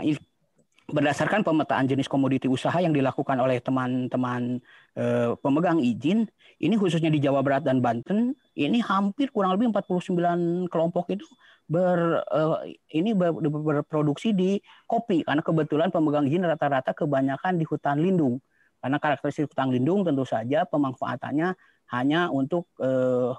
berdasarkan 0.92 1.40
pemetaan 1.42 1.88
jenis 1.88 2.06
komoditi 2.06 2.46
usaha 2.46 2.76
yang 2.80 2.92
dilakukan 2.92 3.40
oleh 3.40 3.58
teman-teman 3.64 4.60
eh, 4.96 5.32
pemegang 5.40 5.80
izin, 5.80 6.28
ini 6.60 6.74
khususnya 6.76 7.08
di 7.08 7.18
Jawa 7.18 7.40
Barat 7.40 7.64
dan 7.64 7.80
Banten, 7.80 8.36
ini 8.54 8.78
hampir 8.84 9.32
kurang 9.32 9.56
lebih 9.56 9.72
49 9.72 10.68
kelompok 10.68 11.10
itu 11.10 11.24
ber 11.70 12.22
eh, 12.26 12.76
ini 12.98 13.14
ber, 13.14 13.32
berproduksi 13.40 14.34
di 14.34 14.58
kopi 14.84 15.22
karena 15.22 15.40
kebetulan 15.40 15.88
pemegang 15.88 16.26
izin 16.26 16.44
rata-rata 16.44 16.92
kebanyakan 16.92 17.56
di 17.58 17.64
hutan 17.64 18.02
lindung. 18.02 18.42
Karena 18.82 18.98
karakteristik 18.98 19.54
hutan 19.54 19.70
lindung 19.70 20.02
tentu 20.02 20.26
saja 20.26 20.66
pemanfaatannya 20.66 21.54
hanya 21.94 22.20
untuk 22.34 22.66
eh, 22.82 23.30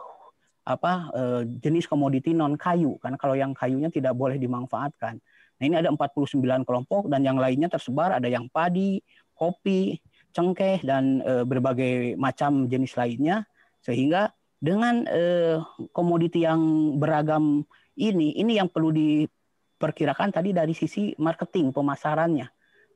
apa 0.63 0.93
eh, 1.11 1.41
jenis 1.59 1.91
komoditi 1.91 2.31
non 2.31 2.55
kayu 2.55 2.95
karena 3.03 3.19
kalau 3.19 3.35
yang 3.35 3.51
kayunya 3.51 3.91
tidak 3.91 4.15
boleh 4.15 4.39
dimanfaatkan. 4.39 5.19
Nah, 5.59 5.63
ini 5.63 5.75
ada 5.77 5.91
49 5.91 6.39
kelompok 6.65 7.11
dan 7.11 7.21
yang 7.21 7.37
lainnya 7.37 7.69
tersebar 7.69 8.17
ada 8.17 8.25
yang 8.25 8.49
padi, 8.49 8.99
kopi, 9.37 10.01
cengkeh 10.33 10.81
dan 10.81 11.21
e, 11.21 11.45
berbagai 11.45 12.17
macam 12.17 12.65
jenis 12.65 12.97
lainnya 12.97 13.45
sehingga 13.85 14.33
dengan 14.57 15.05
komoditi 15.93 16.41
yang 16.41 16.95
beragam 16.97 17.67
ini 17.99 18.37
ini 18.37 18.57
yang 18.57 18.69
perlu 18.71 18.89
diperkirakan 18.93 20.33
tadi 20.33 20.55
dari 20.55 20.73
sisi 20.73 21.13
marketing 21.17 21.75
pemasarannya. 21.75 22.47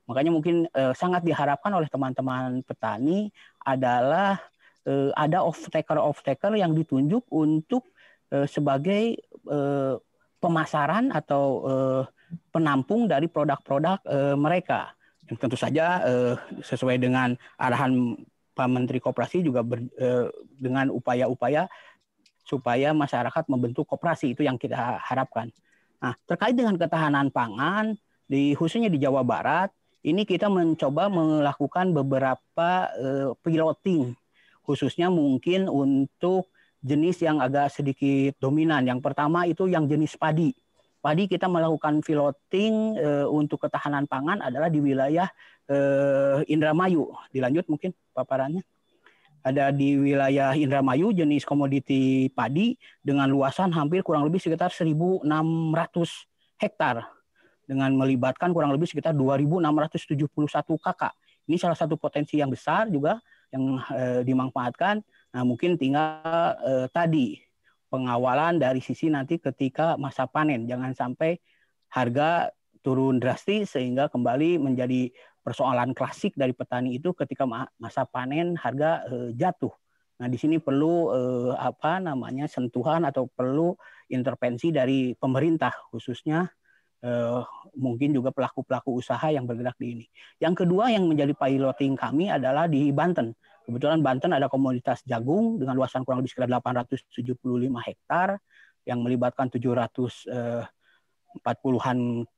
Makanya 0.08 0.32
mungkin 0.32 0.64
e, 0.72 0.82
sangat 0.96 1.20
diharapkan 1.22 1.68
oleh 1.74 1.86
teman-teman 1.92 2.64
petani 2.64 3.28
adalah 3.60 4.40
e, 4.88 5.12
ada 5.12 5.44
off 5.44 5.68
taker 5.68 6.00
off 6.00 6.24
taker 6.24 6.56
yang 6.56 6.72
ditunjuk 6.72 7.28
untuk 7.28 7.92
e, 8.32 8.48
sebagai 8.48 9.20
e, 9.44 9.58
pemasaran 10.40 11.12
atau 11.12 11.44
e, 11.62 11.74
penampung 12.52 13.08
dari 13.08 13.26
produk-produk 13.28 13.98
uh, 14.04 14.36
mereka. 14.36 14.92
Yang 15.28 15.38
tentu 15.44 15.56
saja 15.60 16.00
uh, 16.04 16.34
sesuai 16.64 16.96
dengan 16.96 17.36
arahan 17.60 18.16
Pak 18.56 18.68
Menteri 18.68 18.98
Koperasi 18.98 19.44
juga 19.44 19.60
ber, 19.60 19.84
uh, 20.00 20.32
dengan 20.56 20.88
upaya-upaya 20.88 21.68
supaya 22.48 22.96
masyarakat 22.96 23.44
membentuk 23.52 23.84
koperasi 23.84 24.32
itu 24.32 24.40
yang 24.40 24.56
kita 24.56 24.96
harapkan. 25.04 25.52
Nah, 26.00 26.16
terkait 26.24 26.56
dengan 26.56 26.80
ketahanan 26.80 27.28
pangan 27.28 27.92
di 28.24 28.56
khususnya 28.56 28.88
di 28.88 28.96
Jawa 28.96 29.20
Barat, 29.20 29.68
ini 30.00 30.24
kita 30.24 30.48
mencoba 30.48 31.12
melakukan 31.12 31.92
beberapa 31.92 32.70
uh, 32.96 33.36
piloting 33.44 34.16
khususnya 34.64 35.12
mungkin 35.12 35.68
untuk 35.68 36.48
jenis 36.80 37.20
yang 37.24 37.40
agak 37.40 37.72
sedikit 37.72 38.36
dominan. 38.40 38.84
Yang 38.84 39.00
pertama 39.04 39.44
itu 39.48 39.68
yang 39.68 39.88
jenis 39.88 40.16
padi 40.16 40.52
Padi 40.98 41.30
kita 41.30 41.46
melakukan 41.46 42.02
piloting 42.02 42.98
e, 42.98 43.22
untuk 43.30 43.62
ketahanan 43.62 44.10
pangan 44.10 44.42
adalah 44.42 44.66
di 44.66 44.82
wilayah 44.82 45.30
e, 45.70 45.78
Indramayu. 46.50 47.14
Dilanjut 47.30 47.70
mungkin 47.70 47.94
paparannya. 48.10 48.66
Ada 49.42 49.70
di 49.70 49.94
wilayah 49.94 50.52
Indramayu 50.52 51.14
jenis 51.14 51.46
komoditi 51.46 52.28
padi 52.34 52.74
dengan 53.00 53.30
luasan 53.30 53.70
hampir 53.70 54.02
kurang 54.02 54.26
lebih 54.26 54.42
sekitar 54.42 54.74
1.600 54.74 55.24
hektar 56.58 57.06
dengan 57.68 57.92
melibatkan 57.94 58.50
kurang 58.50 58.72
lebih 58.74 58.88
sekitar 58.88 59.12
2.671 59.14 60.26
kakak. 60.80 61.14
Ini 61.48 61.56
salah 61.56 61.76
satu 61.76 61.96
potensi 61.96 62.40
yang 62.40 62.52
besar 62.52 62.88
juga 62.88 63.20
yang 63.52 63.80
e, 63.92 64.24
dimanfaatkan. 64.24 65.00
Nah, 65.32 65.42
mungkin 65.44 65.80
tinggal 65.80 66.56
e, 66.60 66.72
tadi 66.92 67.40
pengawalan 67.88 68.60
dari 68.60 68.80
sisi 68.84 69.08
nanti 69.08 69.40
ketika 69.40 69.96
masa 69.96 70.28
panen. 70.28 70.68
Jangan 70.68 70.92
sampai 70.92 71.40
harga 71.88 72.52
turun 72.84 73.20
drastis 73.20 73.76
sehingga 73.76 74.08
kembali 74.08 74.60
menjadi 74.60 75.12
persoalan 75.48 75.96
klasik 75.96 76.36
dari 76.36 76.52
petani 76.52 77.00
itu 77.00 77.16
ketika 77.16 77.48
masa 77.80 78.04
panen 78.04 78.52
harga 78.60 79.08
eh, 79.08 79.32
jatuh. 79.32 79.72
Nah, 80.20 80.28
di 80.28 80.36
sini 80.36 80.60
perlu 80.60 81.08
eh, 81.16 81.56
apa 81.56 82.04
namanya 82.04 82.44
sentuhan 82.44 83.08
atau 83.08 83.32
perlu 83.32 83.72
intervensi 84.12 84.68
dari 84.68 85.16
pemerintah 85.16 85.72
khususnya 85.88 86.44
eh, 87.00 87.40
mungkin 87.80 88.12
juga 88.12 88.28
pelaku-pelaku 88.28 89.00
usaha 89.00 89.24
yang 89.32 89.48
bergerak 89.48 89.80
di 89.80 89.96
ini. 89.96 90.04
Yang 90.36 90.68
kedua 90.68 90.92
yang 90.92 91.08
menjadi 91.08 91.32
piloting 91.32 91.96
kami 91.96 92.28
adalah 92.28 92.68
di 92.68 92.92
Banten. 92.92 93.32
Kebetulan 93.64 94.04
Banten 94.04 94.36
ada 94.36 94.52
komunitas 94.52 95.00
jagung 95.08 95.56
dengan 95.56 95.80
luasan 95.80 96.04
kurang 96.04 96.20
lebih 96.20 96.36
sekitar 96.36 96.52
875 96.60 97.08
hektar 97.88 98.36
yang 98.84 99.00
melibatkan 99.00 99.48
740-an 99.48 101.98
eh, 102.20 102.36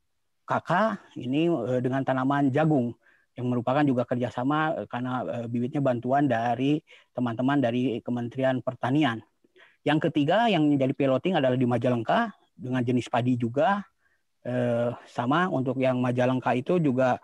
kakak 0.51 0.99
ini 1.15 1.47
eh, 1.47 1.79
dengan 1.79 2.03
tanaman 2.03 2.51
jagung 2.51 2.91
yang 3.39 3.47
merupakan 3.47 3.87
juga 3.87 4.03
kerjasama 4.03 4.83
eh, 4.83 4.87
karena 4.91 5.47
bibitnya 5.47 5.79
bantuan 5.79 6.27
dari 6.27 6.83
teman-teman 7.15 7.63
dari 7.63 8.03
Kementerian 8.03 8.59
Pertanian. 8.59 9.23
Yang 9.87 10.11
ketiga 10.11 10.51
yang 10.51 10.67
menjadi 10.67 10.93
piloting 10.93 11.39
adalah 11.39 11.55
di 11.55 11.65
Majalengka 11.65 12.35
dengan 12.59 12.83
jenis 12.85 13.09
padi 13.09 13.41
juga 13.41 13.81
sama 15.09 15.49
untuk 15.49 15.81
yang 15.81 16.01
Majalengka 16.01 16.53
itu 16.53 16.77
juga 16.77 17.17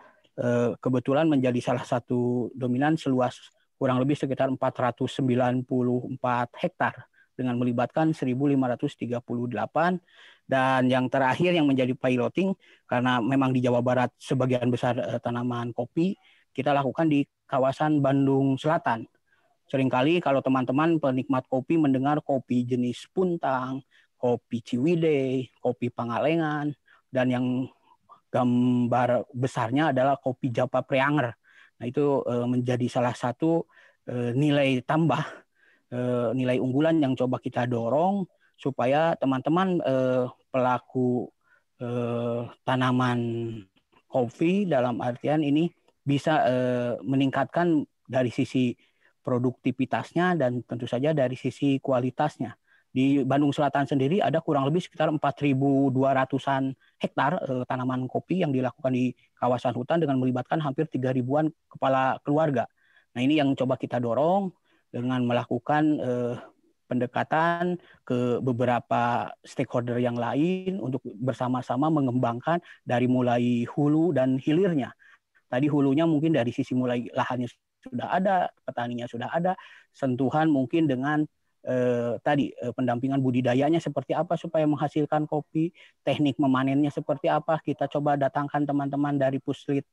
kebetulan 0.81 1.29
menjadi 1.29 1.61
salah 1.61 1.85
satu 1.85 2.49
dominan 2.57 2.97
seluas 2.97 3.37
kurang 3.77 4.01
lebih 4.01 4.16
sekitar 4.16 4.49
494 4.57 5.68
hektar 6.57 6.95
dengan 7.37 7.61
melibatkan 7.61 8.16
1.538 8.16 9.20
dan 10.49 10.82
yang 10.89 11.07
terakhir 11.12 11.53
yang 11.53 11.68
menjadi 11.68 11.93
piloting 11.93 12.57
karena 12.89 13.20
memang 13.20 13.53
di 13.53 13.61
Jawa 13.61 13.84
Barat 13.84 14.11
sebagian 14.16 14.72
besar 14.72 14.97
uh, 14.97 15.20
tanaman 15.20 15.70
kopi 15.76 16.16
kita 16.57 16.72
lakukan 16.72 17.12
di 17.12 17.28
kawasan 17.45 18.01
Bandung 18.01 18.57
Selatan. 18.57 19.05
Seringkali 19.68 20.24
kalau 20.24 20.41
teman-teman 20.41 20.97
penikmat 20.97 21.45
kopi 21.53 21.76
mendengar 21.76 22.24
kopi 22.24 22.64
jenis 22.64 23.05
puntang, 23.12 23.84
kopi 24.16 24.64
ciwidey, 24.64 25.53
kopi 25.61 25.93
pangalengan, 25.93 26.72
dan 27.12 27.26
yang 27.28 27.47
gambar 28.32 29.28
besarnya 29.37 29.93
adalah 29.93 30.16
kopi 30.16 30.49
Japa 30.49 30.80
Preanger. 30.80 31.37
Nah 31.76 31.84
itu 31.84 32.24
uh, 32.24 32.49
menjadi 32.49 32.89
salah 32.89 33.12
satu 33.12 33.68
uh, 34.09 34.30
nilai 34.32 34.80
tambah, 34.80 35.20
uh, 35.97 36.30
nilai 36.36 36.61
unggulan 36.61 37.01
yang 37.01 37.16
coba 37.16 37.40
kita 37.40 37.64
dorong 37.64 38.28
supaya 38.61 39.16
teman-teman 39.16 39.80
uh, 39.80 40.28
pelaku 40.53 41.32
uh, 41.80 42.53
tanaman 42.68 43.20
kopi 44.05 44.68
dalam 44.68 45.01
artian 45.01 45.40
ini 45.40 45.72
bisa 46.07 46.47
meningkatkan 47.03 47.82
dari 48.07 48.30
sisi 48.30 48.70
produktivitasnya 49.26 50.38
dan 50.38 50.62
tentu 50.62 50.86
saja 50.86 51.11
dari 51.11 51.34
sisi 51.34 51.82
kualitasnya. 51.82 52.55
Di 52.94 53.26
Bandung 53.26 53.53
Selatan 53.53 53.84
sendiri 53.84 54.24
ada 54.24 54.40
kurang 54.40 54.64
lebih 54.64 54.80
sekitar 54.80 55.12
4.200-an 55.12 56.72
hektar 56.97 57.32
eh, 57.44 57.64
tanaman 57.68 58.09
kopi 58.09 58.40
yang 58.40 58.57
dilakukan 58.57 58.88
di 58.94 59.12
kawasan 59.36 59.76
hutan 59.76 60.01
dengan 60.01 60.16
melibatkan 60.16 60.62
hampir 60.64 60.88
3 60.88 61.12
ribuan 61.12 61.53
kepala 61.68 62.16
keluarga. 62.24 62.64
Nah 63.12 63.20
ini 63.20 63.36
yang 63.36 63.53
coba 63.53 63.76
kita 63.76 64.01
dorong 64.01 64.49
dengan 64.91 65.22
melakukan 65.26 65.84
eh, 66.01 66.34
pendekatan 66.87 67.82
ke 68.07 68.39
beberapa 68.41 69.34
stakeholder 69.43 69.99
yang 69.99 70.14
lain 70.14 70.78
untuk 70.78 71.03
bersama-sama 71.18 71.91
mengembangkan 71.91 72.62
dari 72.87 73.11
mulai 73.11 73.66
hulu 73.66 74.14
dan 74.14 74.39
hilirnya. 74.39 74.95
Tadi 75.51 75.66
hulunya 75.70 76.07
mungkin 76.07 76.34
dari 76.34 76.51
sisi 76.51 76.74
mulai 76.74 77.07
lahannya 77.11 77.51
sudah 77.87 78.09
ada, 78.11 78.51
petaninya 78.66 79.07
sudah 79.07 79.30
ada, 79.30 79.55
sentuhan 79.95 80.51
mungkin 80.51 80.91
dengan 80.91 81.22
eh, 81.66 82.18
tadi 82.22 82.51
eh, 82.55 82.72
pendampingan 82.74 83.22
budidayanya 83.22 83.78
seperti 83.78 84.14
apa 84.14 84.34
supaya 84.34 84.66
menghasilkan 84.66 85.26
kopi, 85.26 85.70
teknik 86.03 86.39
memanennya 86.39 86.91
seperti 86.91 87.30
apa, 87.30 87.59
kita 87.62 87.87
coba 87.91 88.18
datangkan 88.18 88.66
teman-teman 88.66 89.18
dari 89.18 89.39
Puslit 89.43 89.87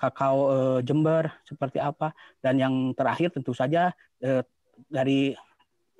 Kakao 0.00 0.38
eh, 0.48 0.80
Jember 0.80 1.28
seperti 1.44 1.76
apa, 1.76 2.16
dan 2.40 2.56
yang 2.56 2.96
terakhir 2.96 3.36
tentu 3.36 3.52
saja 3.52 3.92
eh, 4.24 4.40
dari 4.88 5.36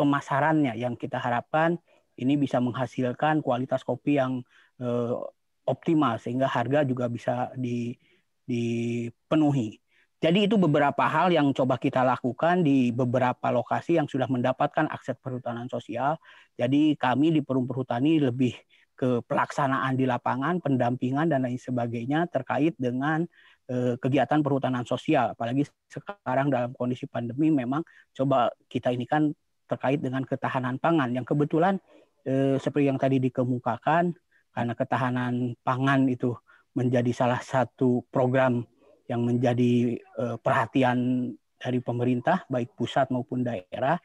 pemasarannya 0.00 0.72
yang 0.80 0.96
kita 0.96 1.20
harapkan 1.20 1.76
ini 2.16 2.40
bisa 2.40 2.56
menghasilkan 2.64 3.44
kualitas 3.44 3.84
kopi 3.84 4.16
yang 4.16 4.40
eh, 4.80 5.14
optimal 5.68 6.16
sehingga 6.16 6.48
harga 6.48 6.88
juga 6.88 7.12
bisa 7.12 7.52
di, 7.52 7.92
dipenuhi. 8.48 9.76
Jadi 10.20 10.44
itu 10.44 10.60
beberapa 10.60 11.08
hal 11.08 11.32
yang 11.32 11.48
coba 11.56 11.80
kita 11.80 12.04
lakukan 12.04 12.60
di 12.60 12.92
beberapa 12.92 13.48
lokasi 13.48 13.96
yang 13.96 14.04
sudah 14.04 14.28
mendapatkan 14.28 14.84
akses 14.92 15.16
perhutanan 15.16 15.64
sosial. 15.72 16.20
Jadi 16.60 16.92
kami 17.00 17.32
di 17.32 17.40
Perum 17.40 17.64
Perhutani 17.64 18.20
lebih 18.20 18.52
ke 19.00 19.24
pelaksanaan 19.24 19.96
di 19.96 20.04
lapangan, 20.04 20.60
pendampingan 20.60 21.32
dan 21.32 21.48
lain 21.48 21.56
sebagainya 21.56 22.28
terkait 22.28 22.76
dengan 22.76 23.24
eh, 23.72 23.96
kegiatan 23.96 24.44
perhutanan 24.44 24.84
sosial. 24.84 25.32
Apalagi 25.32 25.64
sekarang 25.88 26.52
dalam 26.52 26.76
kondisi 26.76 27.08
pandemi 27.08 27.48
memang 27.48 27.80
coba 28.12 28.52
kita 28.68 28.92
ini 28.92 29.08
kan 29.08 29.32
terkait 29.64 30.04
dengan 30.04 30.20
ketahanan 30.28 30.76
pangan 30.76 31.16
yang 31.16 31.24
kebetulan 31.24 31.80
eh, 32.28 32.60
seperti 32.60 32.92
yang 32.92 33.00
tadi 33.00 33.16
dikemukakan 33.24 34.12
karena 34.52 34.72
ketahanan 34.76 35.56
pangan 35.64 36.04
itu 36.04 36.36
menjadi 36.76 37.16
salah 37.16 37.40
satu 37.40 38.04
program 38.12 38.60
yang 39.10 39.26
menjadi 39.26 39.98
uh, 40.22 40.38
perhatian 40.38 41.30
dari 41.58 41.82
pemerintah 41.82 42.46
baik 42.46 42.78
pusat 42.78 43.10
maupun 43.10 43.42
daerah 43.42 43.98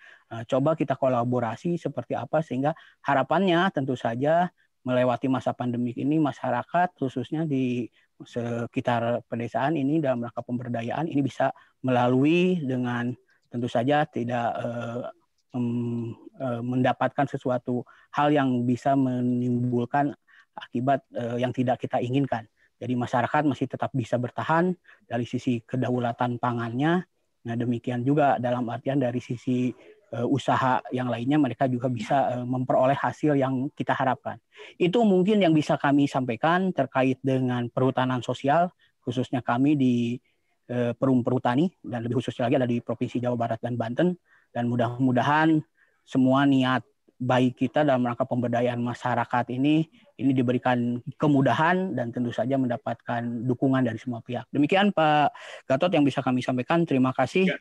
coba 0.49 0.75
kita 0.75 0.99
kolaborasi 0.99 1.79
seperti 1.79 2.11
apa 2.17 2.43
sehingga 2.43 2.75
harapannya 2.99 3.63
tentu 3.71 3.95
saja 3.95 4.51
melewati 4.85 5.25
masa 5.25 5.51
pandemi 5.51 5.91
ini 5.97 6.21
masyarakat 6.21 6.93
khususnya 6.95 7.43
di 7.49 7.89
sekitar 8.23 9.25
pedesaan 9.27 9.75
ini 9.75 9.99
dalam 9.99 10.23
rangka 10.23 10.45
pemberdayaan 10.45 11.09
ini 11.09 11.25
bisa 11.25 11.51
melalui 11.83 12.61
dengan 12.63 13.11
tentu 13.49 13.67
saja 13.67 14.05
tidak 14.07 14.55
uh, 14.55 15.09
um, 15.57 16.13
uh, 16.39 16.61
mendapatkan 16.61 17.25
sesuatu 17.27 17.83
hal 18.13 18.31
yang 18.31 18.63
bisa 18.63 18.93
menimbulkan 18.93 20.13
akibat 20.55 21.03
uh, 21.17 21.35
yang 21.35 21.51
tidak 21.51 21.81
kita 21.81 21.99
inginkan. 21.99 22.47
Jadi 22.75 22.93
masyarakat 22.95 23.43
masih 23.47 23.67
tetap 23.71 23.91
bisa 23.95 24.19
bertahan 24.19 24.75
dari 25.07 25.23
sisi 25.23 25.63
kedaulatan 25.63 26.39
pangannya. 26.39 27.03
Nah 27.47 27.55
demikian 27.55 28.03
juga 28.03 28.35
dalam 28.35 28.67
artian 28.67 28.99
dari 28.99 29.23
sisi 29.23 29.71
usaha 30.25 30.79
yang 30.93 31.09
lainnya 31.09 31.41
mereka 31.41 31.65
juga 31.65 31.89
bisa 31.89 32.39
uh, 32.39 32.45
memperoleh 32.45 32.95
hasil 32.95 33.35
yang 33.35 33.69
kita 33.73 33.91
harapkan. 33.91 34.37
Itu 34.77 35.01
mungkin 35.03 35.41
yang 35.41 35.51
bisa 35.51 35.75
kami 35.75 36.05
sampaikan 36.05 36.71
terkait 36.71 37.19
dengan 37.25 37.67
perhutanan 37.69 38.21
sosial 38.21 38.69
khususnya 39.01 39.45
kami 39.45 39.77
di 39.77 39.95
uh, 40.71 40.93
Perum 40.97 41.21
Perhutani 41.21 41.69
dan 41.81 42.05
lebih 42.05 42.21
khususnya 42.21 42.49
lagi 42.49 42.57
ada 42.57 42.69
di 42.69 42.81
Provinsi 42.81 43.21
Jawa 43.21 43.37
Barat 43.37 43.59
dan 43.61 43.77
Banten 43.77 44.17
dan 44.49 44.65
mudah-mudahan 44.71 45.61
semua 46.05 46.45
niat 46.45 46.85
baik 47.15 47.55
kita 47.55 47.87
dalam 47.87 48.03
rangka 48.03 48.27
pemberdayaan 48.27 48.79
masyarakat 48.83 49.45
ini 49.55 49.87
ini 50.15 50.31
diberikan 50.31 50.99
kemudahan 51.15 51.95
dan 51.95 52.11
tentu 52.11 52.31
saja 52.31 52.55
mendapatkan 52.55 53.23
dukungan 53.47 53.83
dari 53.83 53.99
semua 53.99 54.23
pihak. 54.23 54.47
Demikian 54.51 54.95
Pak 54.95 55.31
Gatot 55.67 55.91
yang 55.91 56.07
bisa 56.07 56.23
kami 56.23 56.39
sampaikan. 56.39 56.87
Terima 56.87 57.11
kasih. 57.11 57.51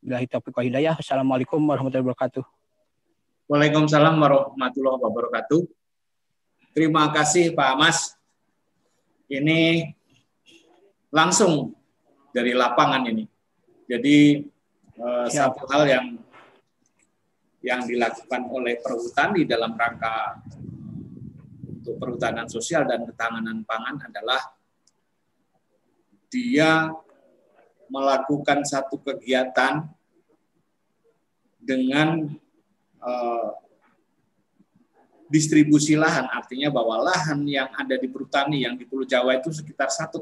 Bila 0.00 0.16
taufiq 0.24 0.56
hidayah. 0.64 0.96
Assalamualaikum 0.96 1.60
warahmatullahi 1.60 2.08
wabarakatuh. 2.08 2.44
Waalaikumsalam 3.52 4.16
warahmatullahi 4.16 4.96
wabarakatuh. 4.96 5.60
Terima 6.72 7.12
kasih 7.12 7.52
Pak 7.52 7.72
Mas. 7.76 8.16
Ini 9.28 9.92
langsung 11.12 11.76
dari 12.32 12.56
lapangan 12.56 13.04
ini. 13.12 13.28
Jadi 13.84 14.40
eh, 14.96 15.26
satu 15.28 15.68
hal 15.68 15.84
yang 15.84 16.06
yang 17.60 17.84
dilakukan 17.84 18.48
oleh 18.48 18.80
perhutani 18.80 19.44
dalam 19.44 19.76
rangka 19.76 20.40
untuk 21.68 22.00
perhutanan 22.00 22.48
sosial 22.48 22.88
dan 22.88 23.04
ketahanan 23.04 23.68
pangan 23.68 24.00
adalah 24.08 24.40
dia 26.32 26.88
melakukan 27.90 28.62
satu 28.62 28.96
kegiatan 29.02 29.84
dengan 31.58 32.30
uh, 33.02 33.52
distribusi 35.30 35.94
lahan, 35.94 36.26
artinya 36.30 36.70
bahwa 36.74 37.06
lahan 37.06 37.46
yang 37.46 37.70
ada 37.74 37.94
di 37.94 38.10
perhutani 38.10 38.66
yang 38.66 38.74
di 38.74 38.82
Pulau 38.86 39.06
Jawa 39.06 39.38
itu 39.38 39.54
sekitar 39.54 39.90
1,3 39.90 40.18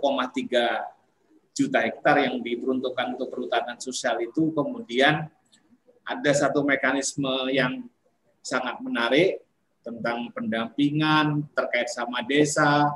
juta 1.59 1.79
hektar 1.83 2.23
yang 2.23 2.39
diperuntukkan 2.39 3.19
untuk 3.19 3.35
perhutanan 3.35 3.83
sosial 3.83 4.23
itu 4.23 4.55
kemudian 4.55 5.27
ada 6.07 6.31
satu 6.31 6.63
mekanisme 6.63 7.51
yang 7.51 7.83
sangat 8.39 8.79
menarik 8.79 9.43
tentang 9.83 10.31
pendampingan 10.31 11.51
terkait 11.51 11.91
sama 11.91 12.23
desa 12.23 12.95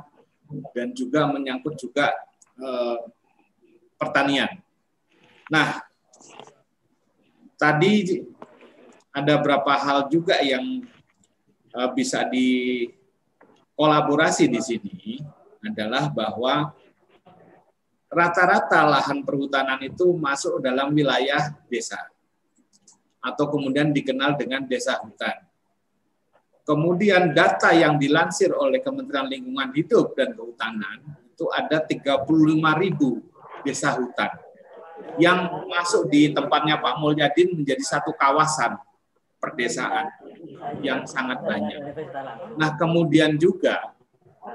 dan 0.71 0.95
juga 0.95 1.27
menyangkut 1.27 1.75
juga 1.75 2.15
eh, 2.55 2.97
pertanian. 3.99 4.62
Nah, 5.51 5.83
tadi 7.59 8.23
ada 9.11 9.35
beberapa 9.39 9.75
hal 9.75 10.07
juga 10.07 10.39
yang 10.39 10.87
eh, 11.73 11.89
bisa 11.91 12.23
dikolaborasi 12.27 14.47
di 14.47 14.61
sini 14.63 15.19
adalah 15.63 16.11
bahwa 16.11 16.75
rata-rata 18.11 18.85
lahan 18.87 19.23
perhutanan 19.25 19.81
itu 19.83 20.13
masuk 20.15 20.61
dalam 20.61 20.93
wilayah 20.93 21.55
desa 21.71 21.97
atau 23.23 23.47
kemudian 23.47 23.93
dikenal 23.95 24.35
dengan 24.35 24.67
desa 24.67 24.99
hutan. 24.99 25.47
Kemudian 26.63 27.35
data 27.35 27.75
yang 27.75 27.99
dilansir 27.99 28.55
oleh 28.55 28.79
Kementerian 28.79 29.27
Lingkungan 29.27 29.75
Hidup 29.75 30.15
dan 30.15 30.31
Kehutanan 30.31 31.03
itu 31.27 31.43
ada 31.51 31.83
35 31.83 32.23
ribu 32.79 33.19
desa 33.67 33.99
hutan 33.99 34.31
yang 35.21 35.67
masuk 35.69 36.09
di 36.09 36.33
tempatnya 36.33 36.79
Pak 36.81 36.97
Mulyadin 37.01 37.53
menjadi 37.57 37.83
satu 37.83 38.13
kawasan 38.15 38.77
perdesaan 39.37 40.07
yang 40.79 41.03
sangat 41.03 41.43
banyak. 41.43 41.81
Nah 42.55 42.69
kemudian 42.79 43.35
juga 43.35 43.93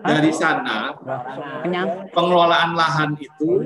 dari 0.04 0.32
sana 0.32 0.96
pengelolaan 2.12 2.72
lahan 2.76 3.10
itu 3.20 3.64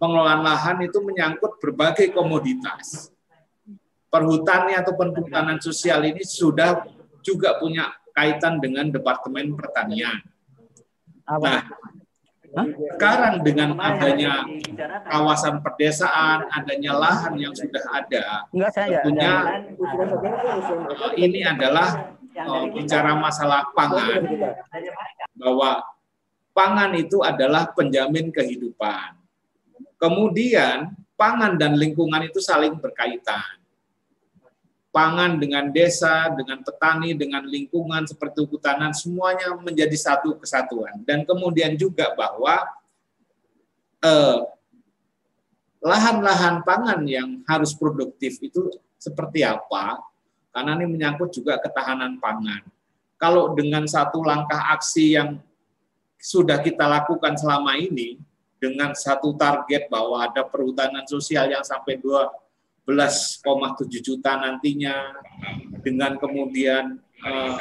pengelolaan 0.00 0.42
lahan 0.44 0.76
itu 0.84 0.98
menyangkut 1.00 1.60
berbagai 1.60 2.12
komoditas 2.12 3.12
perhutani 4.12 4.76
atau 4.76 4.92
perhutanan 4.92 5.56
sosial 5.56 6.04
ini 6.04 6.20
sudah 6.20 6.84
juga 7.24 7.56
punya 7.56 7.88
kaitan 8.12 8.60
dengan 8.60 8.92
Departemen 8.92 9.56
Pertanian. 9.56 10.20
Nah, 11.24 11.64
sekarang 12.52 13.40
dengan 13.40 13.80
adanya 13.80 14.44
kawasan 15.08 15.64
perdesaan, 15.64 16.44
adanya 16.52 16.92
lahan 16.92 17.34
yang 17.40 17.54
sudah 17.56 17.80
ada, 17.88 18.44
tentunya 18.52 19.34
ini 21.16 21.40
adalah 21.48 22.12
uh, 22.36 22.68
bicara 22.68 23.16
masalah 23.16 23.64
pangan, 23.72 24.28
bahwa 25.32 25.80
pangan 26.52 26.92
itu 26.92 27.24
adalah 27.24 27.72
penjamin 27.72 28.28
kehidupan. 28.28 29.16
Kemudian 29.96 30.92
pangan 31.16 31.56
dan 31.56 31.78
lingkungan 31.78 32.26
itu 32.26 32.42
saling 32.42 32.76
berkaitan 32.76 33.61
pangan 34.92 35.40
dengan 35.40 35.72
desa, 35.72 36.28
dengan 36.36 36.60
petani, 36.60 37.16
dengan 37.16 37.42
lingkungan 37.48 38.04
seperti 38.04 38.44
hutanan, 38.44 38.92
semuanya 38.92 39.56
menjadi 39.56 39.96
satu 39.96 40.36
kesatuan. 40.36 41.00
Dan 41.08 41.24
kemudian 41.24 41.74
juga 41.80 42.12
bahwa 42.12 42.60
eh, 44.04 44.40
lahan-lahan 45.80 46.60
pangan 46.62 47.00
yang 47.08 47.40
harus 47.48 47.72
produktif 47.72 48.36
itu 48.44 48.68
seperti 49.00 49.42
apa? 49.42 49.98
Karena 50.52 50.76
ini 50.76 50.86
menyangkut 50.86 51.32
juga 51.32 51.56
ketahanan 51.56 52.20
pangan. 52.20 52.62
Kalau 53.16 53.56
dengan 53.56 53.88
satu 53.88 54.20
langkah 54.20 54.76
aksi 54.76 55.16
yang 55.16 55.40
sudah 56.20 56.60
kita 56.60 56.84
lakukan 56.84 57.34
selama 57.34 57.80
ini, 57.80 58.20
dengan 58.62 58.94
satu 58.94 59.34
target 59.34 59.90
bahwa 59.90 60.22
ada 60.22 60.46
perhutanan 60.46 61.02
sosial 61.10 61.50
yang 61.50 61.66
sampai 61.66 61.98
dua 61.98 62.30
11,7 62.82 64.02
juta 64.02 64.34
nantinya 64.42 65.22
dengan 65.86 66.18
kemudian 66.18 66.98
uh, 67.22 67.58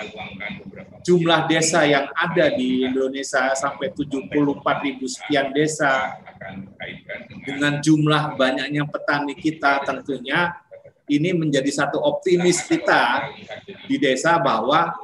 jumlah 1.05 1.45
desa 1.45 1.85
yang 1.85 2.09
ada 2.17 2.49
di 2.53 2.89
Indonesia 2.89 3.53
sampai 3.53 3.93
74 3.93 4.85
ribu 4.85 5.05
sekian 5.05 5.53
desa 5.53 6.17
dengan 7.45 7.77
jumlah 7.77 8.33
banyaknya 8.33 8.85
petani 8.89 9.37
kita 9.37 9.85
tentunya 9.85 10.57
ini 11.11 11.35
menjadi 11.37 11.69
satu 11.69 12.01
optimis 12.01 12.65
kita 12.65 13.29
di 13.85 14.01
desa 14.01 14.41
bahwa 14.41 14.95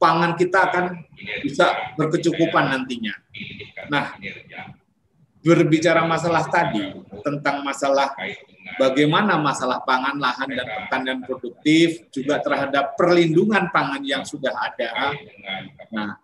pangan 0.00 0.34
kita 0.34 0.58
akan 0.72 0.84
bisa 1.44 1.94
berkecukupan 2.00 2.72
nantinya. 2.72 3.12
Nah, 3.92 4.16
berbicara 5.44 6.02
masalah 6.08 6.48
tadi 6.48 6.96
tentang 7.22 7.62
masalah 7.62 8.16
bagaimana 8.76 9.40
masalah 9.40 9.82
pangan, 9.84 10.16
lahan, 10.20 10.48
dan 10.52 10.66
pertanian 10.68 11.20
produktif, 11.24 12.08
juga 12.12 12.40
terhadap 12.40 12.96
perlindungan 12.96 13.68
pangan 13.72 14.00
yang 14.04 14.22
sudah 14.22 14.52
ada. 14.56 15.16
Nah, 15.92 16.20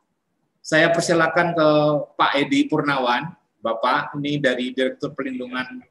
saya 0.63 0.93
persilakan 0.95 1.57
ke 1.57 1.69
Pak 2.15 2.33
Edi 2.39 2.71
Purnawan, 2.71 3.35
Bapak, 3.63 4.15
ini 4.19 4.39
dari 4.39 4.71
Direktur 4.75 5.15
Perlindungan 5.15 5.83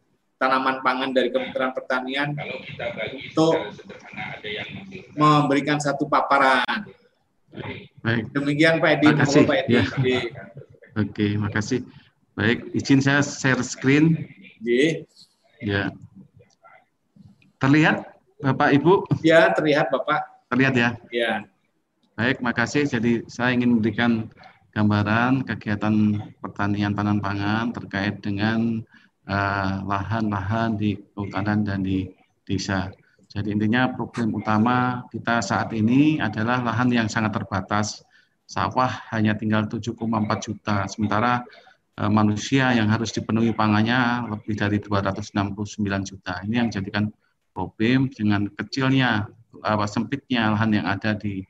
Tanaman 0.42 0.82
Pangan 0.82 1.14
dari 1.14 1.30
Kementerian 1.30 1.74
Pertanian, 1.76 2.34
untuk 2.34 3.78
memberikan 5.14 5.78
satu 5.78 6.10
paparan. 6.10 6.90
Baik. 8.02 8.32
Demikian 8.34 8.82
Pak 8.82 8.92
Edi. 8.98 9.08
Makasih. 9.12 9.44
Pak 9.46 9.58
Edi. 9.68 9.74
Ya. 9.76 9.84
Oke, 10.98 11.28
makasih. 11.38 11.80
Baik, 12.32 12.64
izin 12.72 13.04
saya 13.04 13.22
share 13.22 13.60
screen. 13.62 14.24
Ya. 15.62 15.92
Terlihat 17.62 18.10
Bapak 18.42 18.74
Ibu? 18.74 19.22
Ya, 19.22 19.54
terlihat 19.54 19.94
Bapak. 19.94 20.50
Terlihat 20.50 20.74
ya? 20.74 20.90
Ya. 21.14 21.46
Baik, 22.18 22.42
makasih. 22.42 22.90
Jadi 22.90 23.22
saya 23.30 23.54
ingin 23.54 23.78
memberikan 23.78 24.34
gambaran 24.74 25.46
kegiatan 25.46 26.18
pertanian 26.42 26.98
tanam 26.98 27.22
pangan 27.22 27.70
terkait 27.70 28.18
dengan 28.26 28.82
eh, 29.30 29.74
lahan-lahan 29.86 30.74
uh, 30.74 30.80
di 30.82 30.98
kehutanan 31.14 31.62
dan 31.62 31.86
di 31.86 32.10
desa. 32.50 32.90
Jadi 33.30 33.54
intinya 33.54 33.94
problem 33.94 34.36
utama 34.36 35.06
kita 35.14 35.40
saat 35.40 35.70
ini 35.78 36.18
adalah 36.18 36.66
lahan 36.66 36.90
yang 36.90 37.08
sangat 37.08 37.38
terbatas. 37.38 38.02
Sawah 38.50 39.08
hanya 39.16 39.38
tinggal 39.38 39.70
7,4 39.70 39.96
juta, 40.44 40.84
sementara 40.90 41.46
uh, 42.02 42.12
manusia 42.12 42.74
yang 42.76 42.90
harus 42.92 43.14
dipenuhi 43.16 43.56
pangannya 43.56 44.28
lebih 44.28 44.58
dari 44.58 44.82
269 44.82 46.10
juta. 46.10 46.44
Ini 46.44 46.56
yang 46.66 46.68
jadikan 46.68 47.08
problem 47.52 48.12
dengan 48.12 48.48
kecilnya 48.52 49.28
apa 49.62 49.86
sempitnya 49.86 50.52
lahan 50.56 50.72
yang 50.74 50.88
ada 50.88 51.14
di 51.14 51.44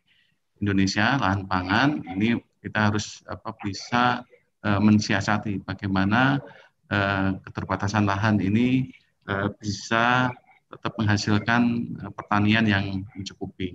Indonesia 0.62 1.18
lahan 1.18 1.45
pangan 1.45 2.02
ini 2.18 2.38
kita 2.62 2.93
harus 2.93 3.26
apa 3.26 3.54
bisa 3.58 4.22
e, 4.62 4.70
mensiasati 4.78 5.66
bagaimana 5.66 6.38
e, 6.86 6.97
keterbatasan 7.41 8.06
lahan 8.06 8.38
ini 8.38 8.93
e, 9.26 9.34
bisa 9.58 10.30
tetap 10.70 10.93
menghasilkan 11.02 11.62
e, 11.97 12.04
pertanian 12.14 12.66
yang 12.70 12.86
mencukupi. 13.18 13.74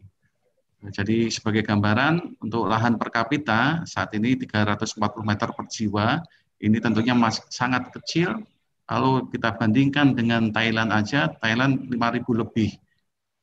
Jadi 0.86 1.34
sebagai 1.34 1.66
gambaran 1.66 2.38
untuk 2.38 2.70
lahan 2.70 2.94
per 2.94 3.10
kapita 3.10 3.82
saat 3.82 4.14
ini 4.14 4.38
340 4.38 4.94
meter 5.26 5.50
per 5.50 5.66
jiwa 5.66 6.22
ini 6.62 6.78
tentunya 6.78 7.10
masih 7.10 7.42
sangat 7.50 7.90
kecil 7.90 8.38
kalau 8.86 9.26
kita 9.26 9.50
bandingkan 9.58 10.14
dengan 10.14 10.54
Thailand 10.54 10.94
aja, 10.94 11.34
Thailand 11.42 11.90
5.000 11.90 12.22
lebih, 12.38 12.70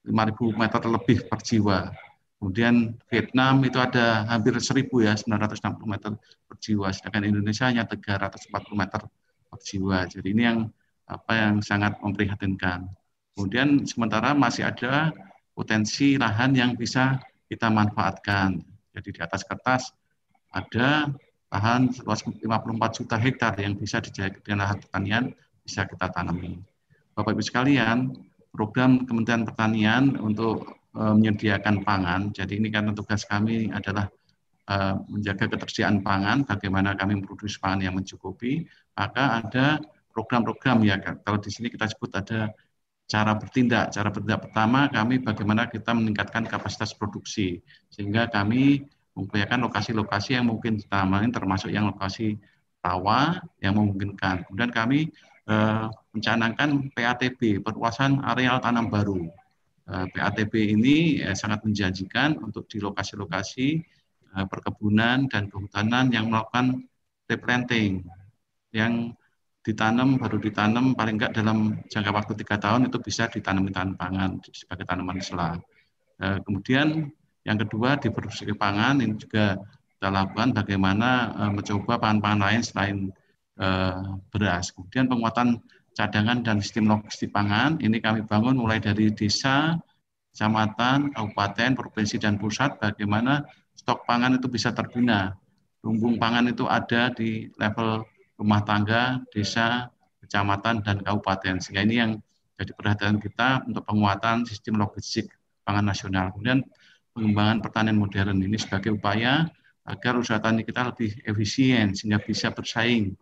5.000 0.08 0.56
meter 0.56 0.82
lebih 0.88 1.18
per 1.28 1.40
jiwa. 1.44 1.92
Kemudian 2.40 2.96
Vietnam 3.12 3.64
itu 3.64 3.76
ada 3.80 4.24
hampir 4.28 4.56
1.000 4.56 4.88
ya, 5.04 5.14
960 5.20 5.84
meter 5.84 6.12
per 6.48 6.58
jiwa. 6.64 6.88
Sedangkan 6.96 7.28
Indonesia 7.28 7.68
hanya 7.68 7.84
340 7.84 8.52
meter 8.76 9.02
per 9.52 9.60
jiwa. 9.60 10.08
Jadi 10.08 10.28
ini 10.32 10.44
yang 10.48 10.60
apa 11.08 11.32
yang 11.36 11.60
sangat 11.60 12.00
memprihatinkan. 12.00 12.88
Kemudian 13.36 13.84
sementara 13.84 14.32
masih 14.32 14.64
ada 14.64 15.12
potensi 15.52 16.16
lahan 16.16 16.56
yang 16.56 16.72
bisa 16.80 17.20
kita 17.52 17.68
manfaatkan. 17.68 18.64
Jadi 18.96 19.10
di 19.12 19.20
atas 19.20 19.44
kertas 19.44 19.92
ada 20.54 21.10
lahan 21.54 21.94
seluas 21.94 22.26
54 22.26 22.98
juta 22.98 23.16
hektar 23.22 23.54
yang 23.62 23.78
bisa 23.78 24.02
dijadikan 24.02 24.58
lahan 24.58 24.82
pertanian 24.82 25.24
bisa 25.62 25.86
kita 25.86 26.10
tanami. 26.10 26.58
Bapak 27.14 27.38
Ibu 27.38 27.46
sekalian, 27.46 28.10
program 28.50 29.06
Kementerian 29.06 29.46
Pertanian 29.46 30.18
untuk 30.18 30.82
uh, 30.98 31.14
menyediakan 31.14 31.86
pangan. 31.86 32.34
Jadi 32.34 32.58
ini 32.58 32.74
karena 32.74 32.90
tugas 32.98 33.22
kami 33.30 33.70
adalah 33.70 34.10
uh, 34.66 34.98
menjaga 35.06 35.46
ketersediaan 35.46 36.02
pangan, 36.02 36.42
bagaimana 36.42 36.98
kami 36.98 37.22
memproduksi 37.22 37.62
pangan 37.62 37.86
yang 37.86 37.94
mencukupi, 37.94 38.66
maka 38.98 39.46
ada 39.46 39.78
program-program 40.10 40.82
ya 40.86 40.98
kalau 41.02 41.38
di 41.38 41.50
sini 41.54 41.70
kita 41.70 41.86
sebut 41.90 42.14
ada 42.18 42.50
cara 43.06 43.38
bertindak. 43.38 43.94
Cara 43.94 44.10
bertindak 44.10 44.50
pertama 44.50 44.90
kami 44.90 45.22
bagaimana 45.22 45.70
kita 45.70 45.94
meningkatkan 45.94 46.50
kapasitas 46.50 46.98
produksi 46.98 47.62
sehingga 47.94 48.26
kami 48.26 48.90
mengupayakan 49.14 49.70
lokasi-lokasi 49.70 50.38
yang 50.38 50.50
mungkin 50.50 50.82
ditanamin 50.82 51.30
termasuk 51.30 51.70
yang 51.70 51.90
lokasi 51.90 52.38
rawa 52.84 53.40
yang 53.64 53.78
memungkinkan. 53.78 54.50
Kemudian 54.50 54.72
kami 54.74 55.10
eh, 55.48 55.86
mencanangkan 56.14 56.92
PATB, 56.92 57.64
perluasan 57.64 58.20
areal 58.26 58.60
tanam 58.60 58.90
baru. 58.90 59.24
Eh, 59.84 60.06
PATB 60.12 60.54
ini 60.76 61.22
eh, 61.22 61.38
sangat 61.38 61.64
menjanjikan 61.64 62.42
untuk 62.42 62.66
di 62.68 62.82
lokasi-lokasi 62.82 63.68
eh, 64.34 64.46
perkebunan 64.50 65.30
dan 65.30 65.48
kehutanan 65.48 66.12
yang 66.12 66.28
melakukan 66.34 66.84
replanting, 67.30 68.04
yang 68.74 69.14
ditanam 69.64 70.20
baru 70.20 70.38
ditanam 70.44 70.92
paling 70.92 71.16
enggak 71.16 71.32
dalam 71.32 71.80
jangka 71.88 72.12
waktu 72.12 72.34
tiga 72.44 72.60
tahun 72.60 72.92
itu 72.92 73.00
bisa 73.00 73.32
ditanami 73.32 73.72
tanaman 73.72 73.96
pangan 73.96 74.32
sebagai 74.52 74.84
tanaman 74.84 75.24
selah. 75.24 75.56
Eh, 76.20 76.38
kemudian 76.44 77.08
yang 77.44 77.60
kedua 77.60 78.00
di 78.00 78.08
produksi 78.08 78.48
pangan 78.56 79.04
ini 79.04 79.20
juga 79.20 79.60
kita 80.00 80.08
lakukan 80.08 80.56
bagaimana 80.56 81.10
uh, 81.36 81.52
mencoba 81.52 82.00
pangan-pangan 82.00 82.42
lain 82.44 82.62
selain 82.64 82.98
uh, 83.60 84.20
beras. 84.32 84.72
Kemudian 84.72 85.08
penguatan 85.08 85.60
cadangan 85.94 86.42
dan 86.42 86.60
sistem 86.60 86.90
logistik 86.92 87.32
pangan 87.32 87.80
ini 87.80 88.00
kami 88.00 88.26
bangun 88.26 88.58
mulai 88.58 88.80
dari 88.80 89.12
desa, 89.12 89.78
kecamatan, 90.34 91.14
kabupaten, 91.14 91.78
provinsi 91.78 92.18
dan 92.18 92.42
pusat 92.42 92.80
bagaimana 92.82 93.46
stok 93.78 94.08
pangan 94.08 94.40
itu 94.40 94.48
bisa 94.48 94.72
terbina. 94.72 95.36
Lumbung 95.84 96.16
pangan 96.16 96.48
itu 96.48 96.64
ada 96.64 97.12
di 97.12 97.52
level 97.60 98.08
rumah 98.40 98.64
tangga, 98.64 99.20
desa, 99.36 99.92
kecamatan 100.24 100.80
dan 100.82 101.04
kabupaten. 101.04 101.60
Sehingga 101.60 101.84
ini 101.84 101.96
yang 102.00 102.12
jadi 102.56 102.72
perhatian 102.72 103.20
kita 103.20 103.68
untuk 103.68 103.84
penguatan 103.84 104.48
sistem 104.48 104.80
logistik 104.80 105.28
pangan 105.68 105.92
nasional. 105.92 106.32
Kemudian 106.32 106.64
pengembangan 107.14 107.62
pertanian 107.62 107.98
modern 107.98 108.42
ini 108.42 108.58
sebagai 108.58 108.98
upaya 108.98 109.48
agar 109.86 110.18
usaha 110.18 110.40
tani 110.40 110.66
kita 110.66 110.92
lebih 110.92 111.12
efisien 111.28 111.94
sehingga 111.94 112.20
bisa 112.24 112.50
bersaing 112.50 113.14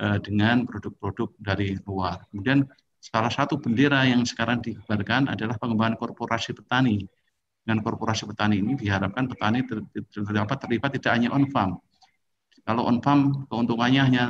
uh, 0.00 0.18
dengan 0.20 0.64
produk-produk 0.68 1.32
dari 1.40 1.76
luar. 1.84 2.22
Kemudian 2.30 2.68
salah 3.02 3.32
satu 3.32 3.58
bendera 3.58 4.04
yang 4.06 4.22
sekarang 4.22 4.62
dikibarkan 4.62 5.32
adalah 5.32 5.56
pengembangan 5.58 5.98
korporasi 5.98 6.54
petani. 6.54 7.02
Dengan 7.62 7.78
korporasi 7.82 8.26
petani 8.26 8.58
ini 8.58 8.74
diharapkan 8.74 9.30
petani 9.30 9.62
ter, 9.66 9.82
terdapat 10.10 10.56
terlibat 10.66 10.90
tidak 10.98 11.12
hanya 11.14 11.30
on 11.30 11.46
farm. 11.48 11.78
Kalau 12.62 12.86
on 12.86 12.98
farm 13.02 13.46
keuntungannya 13.50 14.02
hanya 14.02 14.24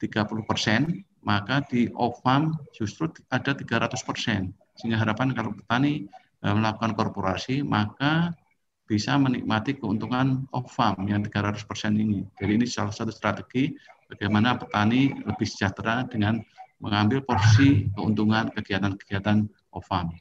30 0.00 0.44
persen, 0.44 1.04
maka 1.24 1.64
di 1.64 1.88
off 1.96 2.20
farm 2.20 2.52
justru 2.76 3.08
ada 3.32 3.56
300 3.56 3.94
persen. 4.04 4.52
Sehingga 4.76 5.00
harapan 5.00 5.32
kalau 5.32 5.56
petani 5.56 6.04
eh, 6.04 6.23
melakukan 6.52 6.92
korporasi, 6.92 7.64
maka 7.64 8.36
bisa 8.84 9.16
menikmati 9.16 9.80
keuntungan 9.80 10.44
off 10.52 10.68
farm 10.76 11.08
yang 11.08 11.24
300 11.24 11.64
persen 11.64 11.96
ini. 11.96 12.20
Jadi 12.36 12.52
ini 12.60 12.66
salah 12.68 12.92
satu 12.92 13.08
strategi 13.08 13.72
bagaimana 14.12 14.60
petani 14.60 15.08
lebih 15.24 15.48
sejahtera 15.48 16.04
dengan 16.04 16.36
mengambil 16.84 17.24
porsi 17.24 17.88
keuntungan 17.96 18.52
kegiatan-kegiatan 18.52 19.48
off 19.72 19.88
farm. 19.88 20.12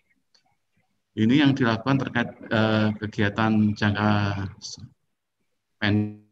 Ini 1.14 1.44
yang 1.46 1.52
dilakukan 1.54 2.08
terkait 2.08 2.30
uh, 2.50 2.90
kegiatan 2.98 3.76
jangka 3.76 4.10
pendek 5.78 6.24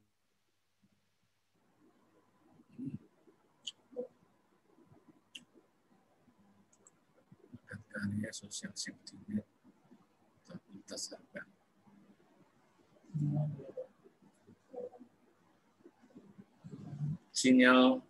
sinyal 17.42 18.04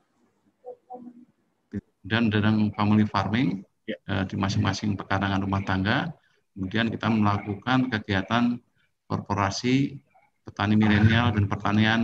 dan 2.04 2.28
dalam 2.28 2.74
family 2.76 3.08
farming 3.08 3.64
ya. 3.88 3.96
uh, 4.10 4.24
di 4.28 4.36
masing-masing 4.36 5.00
pekarangan 5.00 5.40
rumah 5.40 5.64
tangga. 5.64 6.12
Kemudian 6.52 6.92
kita 6.92 7.08
melakukan 7.08 7.88
kegiatan 7.88 8.60
korporasi 9.08 9.96
petani 10.44 10.76
milenial 10.76 11.32
dan 11.32 11.48
pertanian 11.48 12.02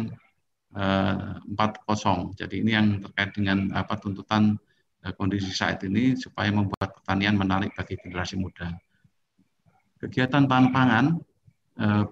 eh, 0.71 1.35
4.0. 1.51 2.31
Jadi 2.39 2.63
ini 2.63 2.71
yang 2.71 3.03
terkait 3.03 3.35
dengan 3.35 3.75
apa 3.75 3.99
tuntutan 3.99 4.55
uh, 5.03 5.13
kondisi 5.19 5.51
saat 5.51 5.83
ini 5.83 6.15
supaya 6.15 6.47
membuat 6.47 6.95
pertanian 6.95 7.35
menarik 7.35 7.75
bagi 7.75 7.99
generasi 7.99 8.39
muda. 8.39 8.71
Kegiatan 9.97 10.45
pangan 10.45 10.69
pangan 10.73 11.05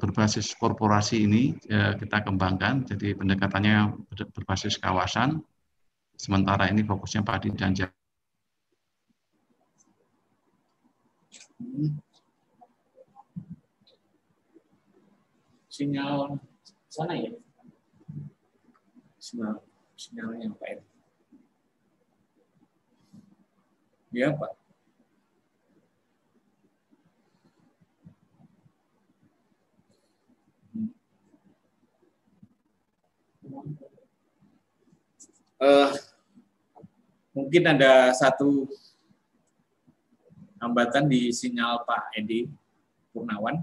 berbasis 0.02 0.54
korporasi 0.58 1.26
ini 1.26 1.58
kita 2.02 2.26
kembangkan, 2.26 2.86
jadi 2.86 3.18
pendekatannya 3.18 3.94
berbasis 4.34 4.78
kawasan, 4.78 5.42
Sementara 6.16 6.72
ini 6.72 6.80
fokusnya 6.80 7.28
padi 7.28 7.52
dan 7.52 7.76
jagung. 7.76 7.92
Sinyal 15.68 16.40
sana 16.88 17.20
ya? 17.20 17.36
Sinyal, 19.20 19.60
sinyalnya 20.00 20.48
Pak 20.56 20.68
Edi. 20.72 20.88
Ya 24.16 24.32
Pak. 24.32 24.56
Uh, 35.62 35.90
mungkin 37.36 37.64
ada 37.68 38.16
satu 38.16 38.66
hambatan 40.60 41.06
di 41.06 41.30
sinyal 41.30 41.84
Pak 41.86 42.16
Edi 42.18 42.50
Purnawan. 43.14 43.62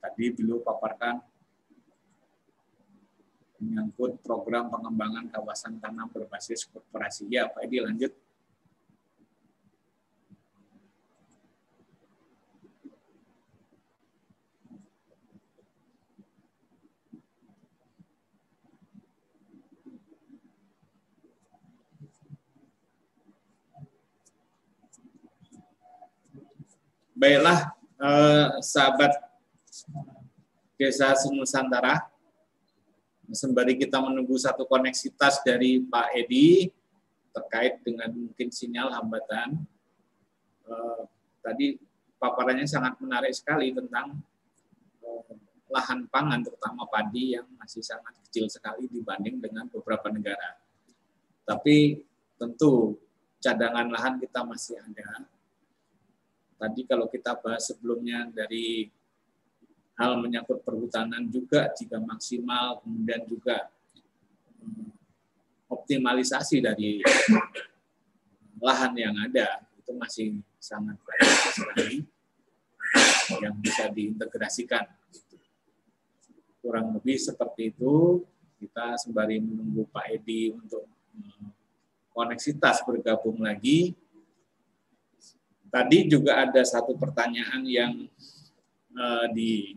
Tadi 0.00 0.24
beliau 0.36 0.60
paparkan 0.60 1.20
menyangkut 3.60 4.20
program 4.20 4.68
pengembangan 4.68 5.32
kawasan 5.32 5.80
tanam 5.80 6.08
berbasis 6.12 6.68
korporasi. 6.68 7.28
Ya, 7.32 7.48
Pak 7.48 7.64
Edi 7.64 7.80
lanjut. 7.80 8.12
Baiklah, 27.24 27.72
eh, 28.04 28.48
sahabat 28.60 29.16
Desa 30.76 31.16
Nusantara, 31.32 32.04
sembari 33.32 33.80
kita 33.80 33.96
menunggu 33.96 34.36
satu 34.36 34.68
koneksitas 34.68 35.40
dari 35.40 35.80
Pak 35.80 36.12
Edi 36.20 36.68
terkait 37.32 37.80
dengan 37.80 38.12
mungkin 38.12 38.52
sinyal 38.52 38.92
hambatan. 38.92 39.56
Eh, 40.68 41.02
tadi 41.40 41.80
paparannya 42.20 42.68
sangat 42.68 43.00
menarik 43.00 43.32
sekali 43.32 43.72
tentang 43.72 44.20
eh, 45.00 45.32
lahan 45.72 46.04
pangan, 46.12 46.44
terutama 46.44 46.84
padi 46.92 47.40
yang 47.40 47.48
masih 47.56 47.80
sangat 47.80 48.20
kecil 48.28 48.52
sekali 48.52 48.84
dibanding 48.84 49.40
dengan 49.40 49.64
beberapa 49.72 50.12
negara. 50.12 50.60
Tapi 51.48 52.04
tentu 52.36 53.00
cadangan 53.40 53.88
lahan 53.88 54.20
kita 54.20 54.44
masih 54.44 54.76
ada, 54.76 55.24
Tadi 56.64 56.80
kalau 56.88 57.12
kita 57.12 57.36
bahas 57.36 57.68
sebelumnya 57.68 58.24
dari 58.32 58.88
hal 60.00 60.16
menyangkut 60.16 60.64
perhutanan 60.64 61.28
juga 61.28 61.68
jika 61.76 62.00
maksimal, 62.00 62.80
kemudian 62.80 63.20
juga 63.28 63.68
hmm, 64.64 64.88
optimalisasi 65.68 66.64
dari 66.64 67.04
lahan 68.64 68.96
yang 68.96 69.12
ada 69.28 69.60
itu 69.76 69.92
masih 69.92 70.40
sangat 70.56 70.96
banyak 71.04 71.32
sekali 71.52 71.96
yang 73.44 73.60
bisa 73.60 73.84
diintegrasikan. 73.92 74.88
Kurang 76.64 76.96
lebih 76.96 77.20
seperti 77.20 77.76
itu, 77.76 78.24
kita 78.56 78.96
sembari 78.96 79.36
menunggu 79.36 79.84
Pak 79.92 80.16
Edi 80.16 80.48
untuk 80.48 80.88
hmm, 81.12 81.52
koneksitas 82.16 82.80
bergabung 82.88 83.44
lagi, 83.44 83.92
Tadi 85.74 86.06
juga 86.06 86.38
ada 86.46 86.62
satu 86.62 86.94
pertanyaan 86.94 87.66
yang 87.66 88.06
uh, 88.94 89.26
di 89.34 89.74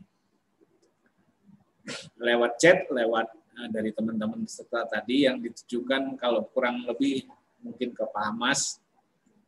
lewat 2.22 2.62
chat, 2.62 2.86
lewat 2.86 3.26
uh, 3.34 3.68
dari 3.74 3.90
teman-teman 3.90 4.46
peserta 4.46 4.86
tadi 4.86 5.26
yang 5.26 5.42
ditujukan 5.42 6.14
kalau 6.22 6.46
kurang 6.54 6.86
lebih 6.86 7.26
mungkin 7.66 7.98
ke 7.98 8.06
Pak 8.06 8.24
Hamas 8.30 8.78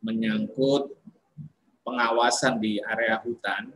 menyangkut 0.02 0.90
pengawasan 1.86 2.58
di 2.58 2.82
area 2.82 3.22
hutan, 3.22 3.70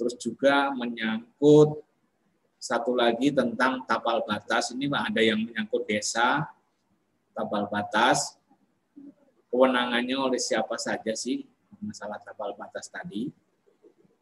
terus 0.00 0.16
juga 0.16 0.72
menyangkut 0.72 1.84
satu 2.56 2.96
lagi 2.96 3.28
tentang 3.28 3.84
tapal 3.84 4.24
batas. 4.24 4.72
Ini 4.72 4.88
ada 4.88 5.20
yang 5.20 5.44
menyangkut 5.44 5.84
desa, 5.84 6.48
tapal 7.36 7.68
batas, 7.68 8.35
kewenangannya 9.56 10.20
oleh 10.20 10.36
siapa 10.36 10.76
saja 10.76 11.16
sih 11.16 11.48
masalah 11.80 12.20
tapal 12.20 12.52
batas 12.60 12.92
tadi. 12.92 13.32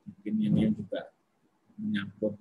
Mungkin 0.06 0.34
ini 0.38 0.70
juga 0.70 1.10
menyangkut 1.74 2.38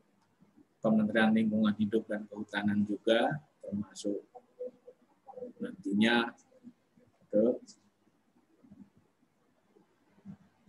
Kementerian 0.78 1.34
Lingkungan 1.34 1.74
Hidup 1.74 2.06
dan 2.06 2.30
Kehutanan 2.30 2.86
juga, 2.86 3.42
termasuk 3.66 4.22
nantinya 5.58 6.38
ke 7.34 7.58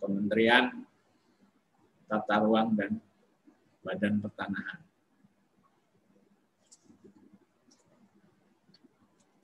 Kementerian 0.00 0.86
Tata 2.08 2.36
Ruang 2.40 2.72
dan 2.72 3.04
Badan 3.84 4.22
Pertanahan. 4.24 4.80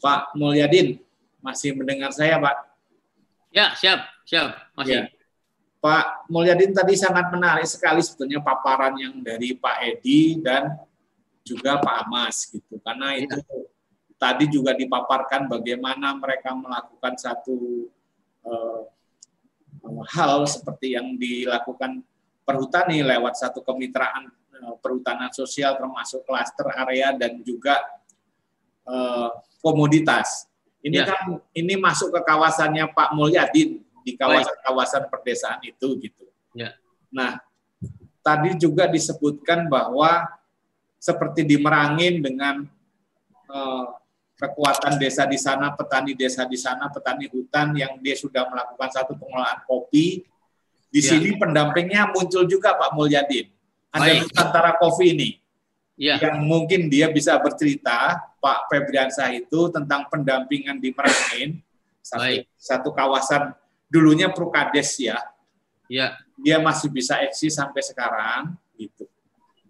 Pak 0.01 0.33
Mulyadin, 0.33 0.97
masih 1.45 1.77
mendengar 1.77 2.09
saya, 2.15 2.41
Pak? 2.41 2.70
Ya, 3.51 3.75
siap, 3.75 4.07
siap, 4.23 4.55
masih. 4.79 5.07
Ya. 5.07 5.11
Pak 5.81 6.29
Mulyadin 6.29 6.77
tadi 6.77 6.93
sangat 6.93 7.33
menarik 7.33 7.65
sekali 7.65 8.05
sebetulnya 8.05 8.39
paparan 8.45 8.95
yang 9.01 9.17
dari 9.25 9.57
Pak 9.57 9.77
Edi 9.81 10.37
dan 10.39 10.77
juga 11.41 11.81
Pak 11.81 11.95
Amas 12.05 12.53
gitu. 12.53 12.77
Karena 12.85 13.17
ya. 13.17 13.25
itu 13.25 13.41
tadi 14.21 14.45
juga 14.53 14.77
dipaparkan 14.77 15.49
bagaimana 15.49 16.13
mereka 16.21 16.53
melakukan 16.53 17.17
satu 17.17 17.89
uh, 18.45 18.85
hal 20.13 20.45
seperti 20.45 21.01
yang 21.01 21.17
dilakukan 21.17 22.05
perhutani 22.45 23.01
lewat 23.01 23.41
satu 23.41 23.65
kemitraan 23.65 24.29
uh, 24.61 24.77
perhutanan 24.85 25.33
sosial 25.33 25.81
termasuk 25.81 26.21
klaster 26.29 26.69
area 26.77 27.17
dan 27.17 27.41
juga 27.41 27.81
uh, 28.85 29.33
komoditas 29.65 30.50
Ini 30.81 30.97
Ya. 30.97 31.05
kan 31.13 31.37
ini 31.53 31.77
masuk 31.77 32.09
ke 32.09 32.21
kawasannya 32.25 32.89
Pak 32.97 33.13
Mulyadin 33.13 33.85
di 34.01 34.13
kawasan-kawasan 34.17 35.13
perdesaan 35.13 35.61
itu 35.61 35.89
gitu. 36.01 36.25
Ya. 36.57 36.73
Nah, 37.13 37.37
tadi 38.25 38.57
juga 38.57 38.89
disebutkan 38.89 39.69
bahwa 39.69 40.25
seperti 40.97 41.45
di 41.45 41.57
Merangin 41.61 42.25
dengan 42.25 42.65
eh, 43.51 43.85
kekuatan 44.39 44.97
desa 44.97 45.27
di 45.29 45.37
sana, 45.37 45.75
petani 45.77 46.17
desa 46.17 46.47
di 46.49 46.57
sana, 46.57 46.89
petani 46.89 47.29
hutan 47.29 47.77
yang 47.77 47.99
dia 48.01 48.17
sudah 48.17 48.49
melakukan 48.49 48.89
satu 48.89 49.13
pengelolaan 49.19 49.61
kopi. 49.69 50.25
Di 50.89 51.03
Ya. 51.03 51.13
sini 51.13 51.37
pendampingnya 51.37 52.09
muncul 52.15 52.47
juga 52.49 52.73
Pak 52.79 52.95
Mulyadin. 52.97 53.51
Ada. 53.91 54.23
Nusantara 54.23 54.79
Coffee 54.79 55.13
ini 55.19 55.31
Ya, 56.01 56.17
yang 56.17 56.49
mungkin 56.49 56.89
dia 56.89 57.13
bisa 57.13 57.37
bercerita 57.37 58.17
Pak 58.41 58.73
Febriansah 58.73 59.37
itu 59.37 59.69
tentang 59.69 60.09
pendampingan 60.09 60.81
di 60.81 60.97
Merangin 60.97 61.61
satu, 62.01 62.25
Baik. 62.25 62.43
satu 62.57 62.89
kawasan 62.97 63.53
dulunya 63.93 64.33
Prukades 64.33 64.97
ya 64.97 65.21
ya, 65.91 66.15
dia 66.39 66.63
masih 66.63 66.87
bisa 66.87 67.19
eksis 67.27 67.59
sampai 67.59 67.83
sekarang 67.83 68.55
gitu. 68.79 69.11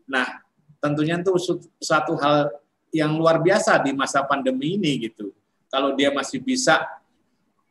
Nah 0.05 0.45
tentunya 0.77 1.17
itu 1.17 1.33
suatu 1.81 2.13
hal 2.21 2.53
yang 2.93 3.17
luar 3.17 3.41
biasa 3.41 3.81
di 3.81 3.97
masa 3.97 4.21
pandemi 4.29 4.77
ini 4.77 5.09
gitu. 5.09 5.33
Kalau 5.73 5.97
dia 5.97 6.13
masih 6.13 6.45
bisa 6.45 6.85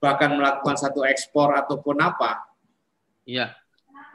bahkan 0.02 0.34
melakukan 0.34 0.80
satu 0.80 1.04
ekspor 1.04 1.54
ataupun 1.60 2.00
apa, 2.00 2.48
ya. 3.28 3.52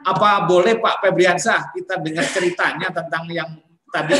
apa 0.01 0.41
boleh 0.49 0.81
Pak 0.81 1.05
Febriansah 1.05 1.69
kita 1.77 2.01
dengar 2.01 2.25
ceritanya 2.25 2.89
tentang 2.89 3.29
yang 3.29 3.49
tadi 3.95 4.19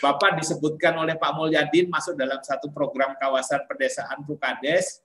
Bapak 0.00 0.40
disebutkan 0.40 0.96
oleh 0.96 1.12
Pak 1.12 1.36
Mulyadin 1.36 1.92
masuk 1.92 2.16
dalam 2.16 2.40
satu 2.40 2.72
program 2.72 3.12
kawasan 3.20 3.68
pedesaan 3.68 4.24
Prukades 4.24 5.04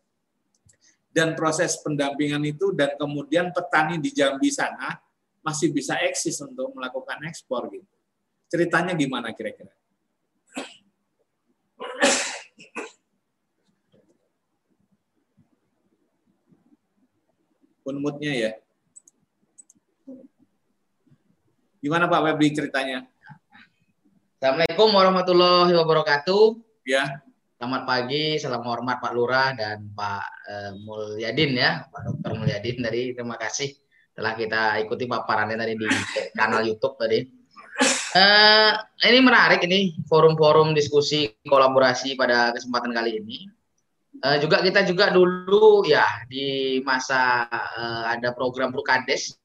dan 1.11 1.35
proses 1.35 1.75
pendampingan 1.83 2.39
itu 2.47 2.71
dan 2.71 2.95
kemudian 2.95 3.51
petani 3.51 3.99
di 3.99 4.15
Jambi 4.15 4.47
sana 4.47 4.95
masih 5.43 5.75
bisa 5.75 5.99
eksis 5.99 6.39
untuk 6.39 6.71
melakukan 6.71 7.19
ekspor 7.27 7.67
gitu. 7.75 7.91
Ceritanya 8.47 8.95
gimana 8.95 9.35
kira-kira? 9.35 9.75
Unmutnya 17.83 18.31
ya. 18.31 18.51
Gimana 21.83 22.07
Pak 22.07 22.21
Febri 22.31 22.47
ceritanya? 22.55 23.18
Assalamualaikum 24.39 24.95
warahmatullahi 24.95 25.73
wabarakatuh. 25.75 26.63
Ya, 26.87 27.19
Selamat 27.59 27.83
pagi, 27.83 28.39
salam 28.39 28.63
hormat 28.63 29.03
Pak 29.03 29.11
Lurah 29.11 29.51
dan 29.51 29.91
Pak 29.91 30.23
eh, 30.47 30.71
Mulyadin 30.79 31.59
ya, 31.59 31.83
Pak 31.91 32.07
Dr. 32.07 32.39
Mulyadin 32.39 32.79
tadi. 32.79 33.11
Terima 33.11 33.35
kasih 33.35 33.75
telah 34.15 34.39
kita 34.39 34.79
ikuti 34.79 35.11
paparannya 35.11 35.59
tadi 35.59 35.75
di 35.75 35.87
kanal 36.39 36.63
YouTube 36.63 36.95
tadi. 36.95 37.19
Eh, 38.15 38.71
ini 39.11 39.19
menarik 39.19 39.59
ini 39.67 39.99
forum-forum 40.07 40.71
diskusi 40.71 41.35
kolaborasi 41.43 42.15
pada 42.15 42.55
kesempatan 42.55 42.95
kali 42.95 43.19
ini. 43.19 43.43
Eh, 44.23 44.39
juga 44.39 44.63
kita 44.63 44.87
juga 44.87 45.11
dulu 45.11 45.83
ya 45.83 46.07
di 46.31 46.79
masa 46.87 47.43
eh, 47.75 48.03
ada 48.15 48.31
program 48.31 48.71
Prukades 48.71 49.35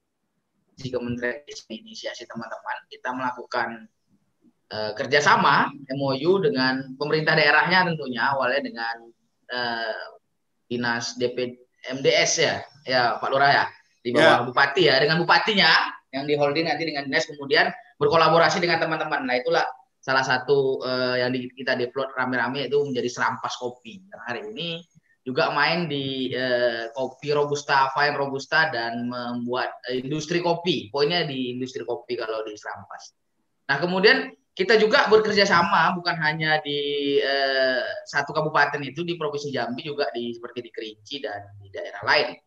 di 0.79 0.87
Kementerian 0.87 1.43
inisiasi 1.67 2.23
teman-teman 2.23 2.87
kita 2.87 3.11
melakukan 3.11 3.91
eh, 4.71 4.91
kerjasama 4.97 5.69
MOU 5.97 6.41
dengan 6.41 6.95
pemerintah 6.97 7.37
daerahnya 7.37 7.91
tentunya 7.91 8.33
awalnya 8.33 8.61
dengan 8.65 8.95
eh, 9.51 10.03
dinas 10.65 11.17
DP 11.17 11.61
MDS 11.99 12.31
ya 12.41 12.55
ya 12.85 13.01
Pak 13.21 13.29
Lurah 13.29 13.51
ya 13.51 13.65
di 14.05 14.13
bawah 14.13 14.45
bupati 14.49 14.85
ya 14.85 15.01
dengan 15.01 15.21
bupatinya 15.21 15.69
yang 16.13 16.29
di 16.29 16.37
holding 16.37 16.69
nanti 16.69 16.85
dengan 16.85 17.09
dinas 17.09 17.25
kemudian 17.25 17.73
berkolaborasi 17.97 18.63
dengan 18.63 18.79
teman-teman. 18.79 19.27
Nah 19.27 19.35
itulah 19.39 19.65
salah 19.99 20.21
satu 20.21 20.79
eh, 20.85 21.25
yang 21.25 21.33
di- 21.33 21.51
kita 21.51 21.73
develop 21.73 22.13
rame-rame 22.13 22.69
itu 22.69 22.77
menjadi 22.85 23.09
serampas 23.09 23.57
kopi. 23.57 24.05
Dan 24.05 24.19
hari 24.23 24.41
ini 24.53 24.79
juga 25.25 25.49
main 25.49 25.89
di 25.89 26.29
eh, 26.29 26.93
kopi 26.93 27.33
robusta 27.33 27.89
fine 27.91 28.13
robusta 28.13 28.69
dan 28.69 29.09
membuat 29.09 29.73
eh, 29.89 30.05
industri 30.05 30.39
kopi. 30.39 30.93
Poinnya 30.93 31.25
di 31.25 31.57
industri 31.57 31.81
kopi 31.81 32.13
kalau 32.13 32.45
di 32.45 32.53
serampas. 32.53 33.17
Nah 33.65 33.81
kemudian 33.81 34.29
kita 34.55 34.79
juga 34.79 35.11
bekerja 35.11 35.43
sama 35.43 35.91
bukan 35.99 36.15
hanya 36.15 36.63
di 36.63 36.79
eh, 37.19 37.83
satu 38.07 38.31
kabupaten 38.31 38.79
itu 38.87 39.03
di 39.03 39.19
provinsi 39.19 39.51
Jambi 39.51 39.83
juga 39.83 40.07
di 40.15 40.31
seperti 40.31 40.63
di 40.63 40.71
Kerinci 40.71 41.15
dan 41.19 41.59
di 41.59 41.67
daerah 41.67 41.99
lain. 42.07 42.39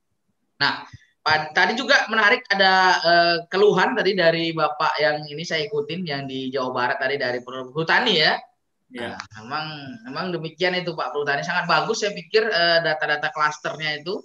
Nah, 0.56 0.88
pa- 1.20 1.52
tadi 1.52 1.76
juga 1.76 2.08
menarik 2.08 2.48
ada 2.48 2.72
eh, 3.04 3.36
keluhan 3.52 3.92
tadi 3.92 4.16
dari 4.16 4.56
Bapak 4.56 4.96
yang 4.96 5.20
ini 5.28 5.44
saya 5.44 5.68
ikutin 5.68 6.00
yang 6.08 6.24
di 6.24 6.48
Jawa 6.48 6.72
Barat 6.72 6.96
tadi 6.96 7.20
dari 7.20 7.44
perhutani 7.44 8.14
ya. 8.16 8.40
ya. 8.88 9.12
Nah, 9.12 9.20
memang 9.44 9.64
memang 10.08 10.24
demikian 10.32 10.80
itu 10.80 10.96
Pak 10.96 11.12
Perhutani 11.12 11.44
sangat 11.44 11.68
bagus 11.68 12.00
saya 12.00 12.16
pikir 12.16 12.48
eh, 12.48 12.80
data-data 12.88 13.28
klasternya 13.36 14.00
itu. 14.00 14.16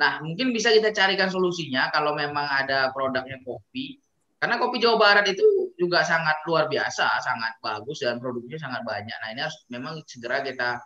Nah, 0.00 0.24
mungkin 0.24 0.56
bisa 0.56 0.72
kita 0.72 0.88
carikan 0.92 1.28
solusinya 1.28 1.92
kalau 1.92 2.16
memang 2.16 2.48
ada 2.48 2.88
produknya 2.96 3.44
kopi. 3.44 4.00
Karena 4.40 4.56
kopi 4.60 4.80
Jawa 4.80 4.96
Barat 5.00 5.28
itu 5.28 5.44
juga 5.76 6.00
sangat 6.02 6.40
luar 6.48 6.66
biasa, 6.72 7.20
sangat 7.20 7.60
bagus 7.60 8.00
dan 8.00 8.16
produksinya 8.18 8.60
sangat 8.60 8.82
banyak. 8.84 9.16
Nah, 9.20 9.28
ini 9.32 9.40
harus 9.44 9.58
memang 9.68 10.00
segera 10.08 10.40
kita 10.40 10.80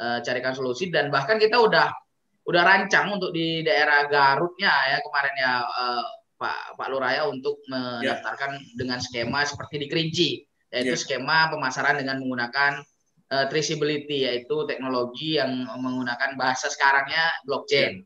eh, 0.00 0.18
carikan 0.24 0.56
solusi 0.56 0.88
dan 0.88 1.12
bahkan 1.12 1.36
kita 1.36 1.60
udah 1.60 1.92
udah 2.48 2.62
rancang 2.64 3.12
untuk 3.14 3.30
di 3.36 3.60
daerah 3.62 4.08
Garutnya 4.08 4.72
ya 4.90 4.98
kemarin 5.04 5.34
ya 5.36 5.52
eh, 5.64 6.04
Pak 6.40 6.80
Pak 6.80 6.88
Luraya 6.88 7.28
untuk 7.28 7.60
mendaftarkan 7.68 8.56
dengan 8.80 8.96
skema 8.98 9.44
seperti 9.44 9.76
di 9.76 9.86
Kerinci 9.92 10.30
yaitu 10.70 10.94
Ya. 10.94 10.98
skema 10.98 11.50
pemasaran 11.52 12.00
dengan 12.00 12.16
menggunakan 12.24 12.80
eh, 13.28 13.46
traceability 13.52 14.24
yaitu 14.24 14.56
teknologi 14.64 15.36
yang 15.36 15.52
menggunakan 15.68 16.34
bahasa 16.40 16.72
sekarangnya 16.72 17.28
blockchain 17.44 18.00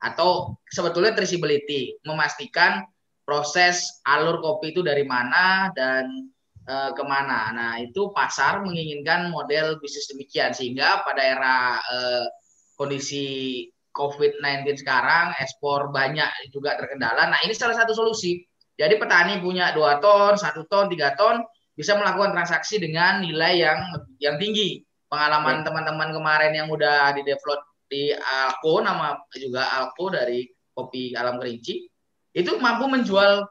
atau 0.00 0.56
sebetulnya 0.68 1.12
traceability 1.16 1.96
memastikan 2.04 2.84
proses 3.24 4.04
alur 4.04 4.38
kopi 4.44 4.76
itu 4.76 4.84
dari 4.84 5.02
mana 5.02 5.72
dan 5.72 6.28
eh, 6.68 6.90
ke 6.92 7.04
mana. 7.04 7.50
Nah 7.56 7.72
itu 7.80 8.12
pasar 8.12 8.60
menginginkan 8.60 9.32
model 9.32 9.80
bisnis 9.80 10.06
demikian 10.12 10.52
sehingga 10.52 11.02
pada 11.02 11.22
era 11.24 11.56
eh, 11.80 12.26
kondisi 12.76 13.26
COVID-19 13.94 14.84
sekarang 14.84 15.32
ekspor 15.40 15.88
banyak 15.90 16.28
juga 16.52 16.76
terkendala. 16.76 17.32
Nah 17.32 17.40
ini 17.42 17.56
salah 17.56 17.74
satu 17.74 17.96
solusi. 17.96 18.44
Jadi 18.74 18.98
petani 18.98 19.38
punya 19.38 19.70
dua 19.70 20.02
ton, 20.02 20.34
satu 20.34 20.66
ton, 20.66 20.90
tiga 20.90 21.14
ton 21.14 21.46
bisa 21.78 21.94
melakukan 21.94 22.34
transaksi 22.34 22.82
dengan 22.82 23.22
nilai 23.22 23.62
yang 23.62 23.78
yang 24.18 24.36
tinggi. 24.36 24.82
Pengalaman 25.06 25.62
teman-teman 25.62 26.10
kemarin 26.10 26.52
yang 26.58 26.66
udah 26.66 27.14
di 27.14 27.22
develop 27.22 27.62
di 27.86 28.10
Alko 28.10 28.82
nama 28.82 29.14
juga 29.30 29.70
Alko 29.78 30.10
dari 30.10 30.42
kopi 30.74 31.14
Alam 31.14 31.38
Kerinci 31.38 31.93
itu 32.34 32.58
mampu 32.58 32.90
menjual 32.90 33.46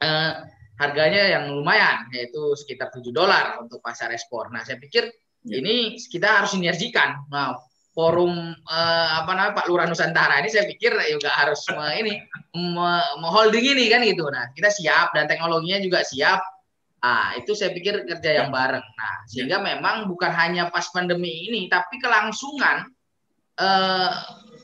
eh, 0.00 0.32
harganya 0.80 1.22
yang 1.38 1.44
lumayan 1.52 2.08
yaitu 2.12 2.52
sekitar 2.56 2.92
7 2.92 3.12
dolar 3.12 3.60
untuk 3.60 3.80
pasar 3.80 4.12
ekspor. 4.12 4.48
Nah, 4.52 4.64
saya 4.64 4.80
pikir 4.80 5.08
Ya. 5.46 5.62
ini 5.62 5.94
kita 6.10 6.42
harus 6.42 6.58
sinergikan. 6.58 7.22
Nah, 7.30 7.54
forum 7.94 8.34
eh, 8.66 9.08
apa 9.22 9.30
namanya 9.30 9.54
Pak 9.54 9.66
Lurah 9.70 9.86
Nusantara 9.86 10.42
ini 10.42 10.50
saya 10.50 10.66
pikir 10.66 10.90
juga 11.06 11.30
harus 11.38 11.62
me- 11.70 11.94
ini 12.02 12.18
me- 12.52 13.54
ini 13.54 13.84
kan 13.86 14.02
gitu. 14.02 14.26
Nah, 14.26 14.50
kita 14.58 14.68
siap 14.74 15.14
dan 15.14 15.30
teknologinya 15.30 15.78
juga 15.78 16.02
siap. 16.02 16.42
Ah, 16.98 17.38
itu 17.38 17.54
saya 17.54 17.70
pikir 17.70 18.02
kerja 18.10 18.42
yang 18.42 18.50
bareng. 18.50 18.82
Nah, 18.82 19.14
sehingga 19.30 19.62
memang 19.62 20.10
bukan 20.10 20.34
hanya 20.34 20.66
pas 20.74 20.90
pandemi 20.90 21.46
ini, 21.46 21.70
tapi 21.70 22.02
kelangsungan 22.02 22.90
eh, 23.62 24.12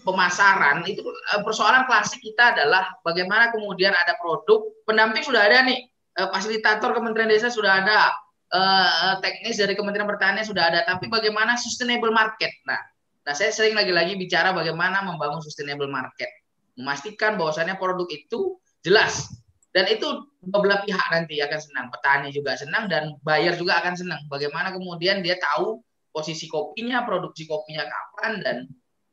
pemasaran 0.02 0.82
itu 0.86 1.02
eh, 1.02 1.40
persoalan 1.42 1.86
klasik 1.86 2.18
kita 2.22 2.54
adalah 2.54 2.90
bagaimana 3.06 3.50
kemudian 3.54 3.94
ada 3.94 4.18
produk 4.18 4.66
pendamping 4.86 5.22
sudah 5.22 5.46
ada 5.46 5.62
nih, 5.66 5.86
eh, 6.18 6.28
fasilitator 6.28 6.92
Kementerian 6.92 7.30
Desa 7.30 7.48
sudah 7.48 7.82
ada, 7.82 8.12
eh, 8.52 9.14
teknis 9.22 9.58
dari 9.58 9.74
Kementerian 9.78 10.06
Pertanian 10.06 10.44
sudah 10.44 10.68
ada, 10.68 10.80
tapi 10.84 11.08
bagaimana 11.08 11.56
sustainable 11.56 12.12
market? 12.12 12.52
Nah, 12.68 12.78
nah 13.22 13.32
saya 13.32 13.54
sering 13.54 13.78
lagi-lagi 13.78 14.18
bicara 14.18 14.50
bagaimana 14.52 15.06
membangun 15.06 15.40
sustainable 15.40 15.88
market, 15.88 16.28
memastikan 16.76 17.38
bahwasannya 17.38 17.78
produk 17.78 18.06
itu 18.10 18.58
jelas 18.82 19.30
dan 19.72 19.88
itu 19.88 20.04
belah 20.44 20.84
pihak 20.84 21.06
nanti 21.08 21.40
akan 21.40 21.60
senang, 21.62 21.86
petani 21.88 22.28
juga 22.28 22.52
senang 22.60 22.92
dan 22.92 23.16
buyer 23.24 23.56
juga 23.56 23.80
akan 23.80 23.96
senang. 23.96 24.20
Bagaimana 24.28 24.68
kemudian 24.74 25.24
dia 25.24 25.40
tahu 25.40 25.80
posisi 26.12 26.44
kopinya, 26.44 27.08
produksi 27.08 27.48
kopinya 27.48 27.88
kapan 27.88 28.32
dan 28.44 28.56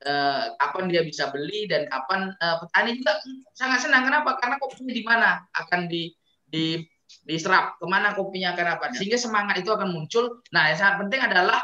eh, 0.05 0.43
kapan 0.55 0.85
dia 0.88 1.01
bisa 1.03 1.27
beli 1.34 1.67
dan 1.67 1.88
kapan 1.91 2.31
eh, 2.31 2.55
petani 2.63 2.91
juga 2.99 3.13
sangat 3.55 3.80
senang. 3.88 4.07
Kenapa? 4.07 4.39
Karena 4.39 4.55
kopinya 4.59 4.93
di 4.93 5.03
mana 5.03 5.30
akan 5.55 5.91
di 5.91 6.11
di 6.49 6.81
diserap, 7.26 7.77
ke 7.81 7.85
mana 7.89 8.13
kopinya 8.13 8.53
akan 8.53 8.67
apa. 8.77 8.85
Sehingga 8.93 9.17
semangat 9.17 9.61
itu 9.61 9.69
akan 9.73 9.89
muncul. 9.89 10.45
Nah, 10.53 10.69
yang 10.69 10.77
sangat 10.77 10.95
penting 11.05 11.21
adalah 11.26 11.59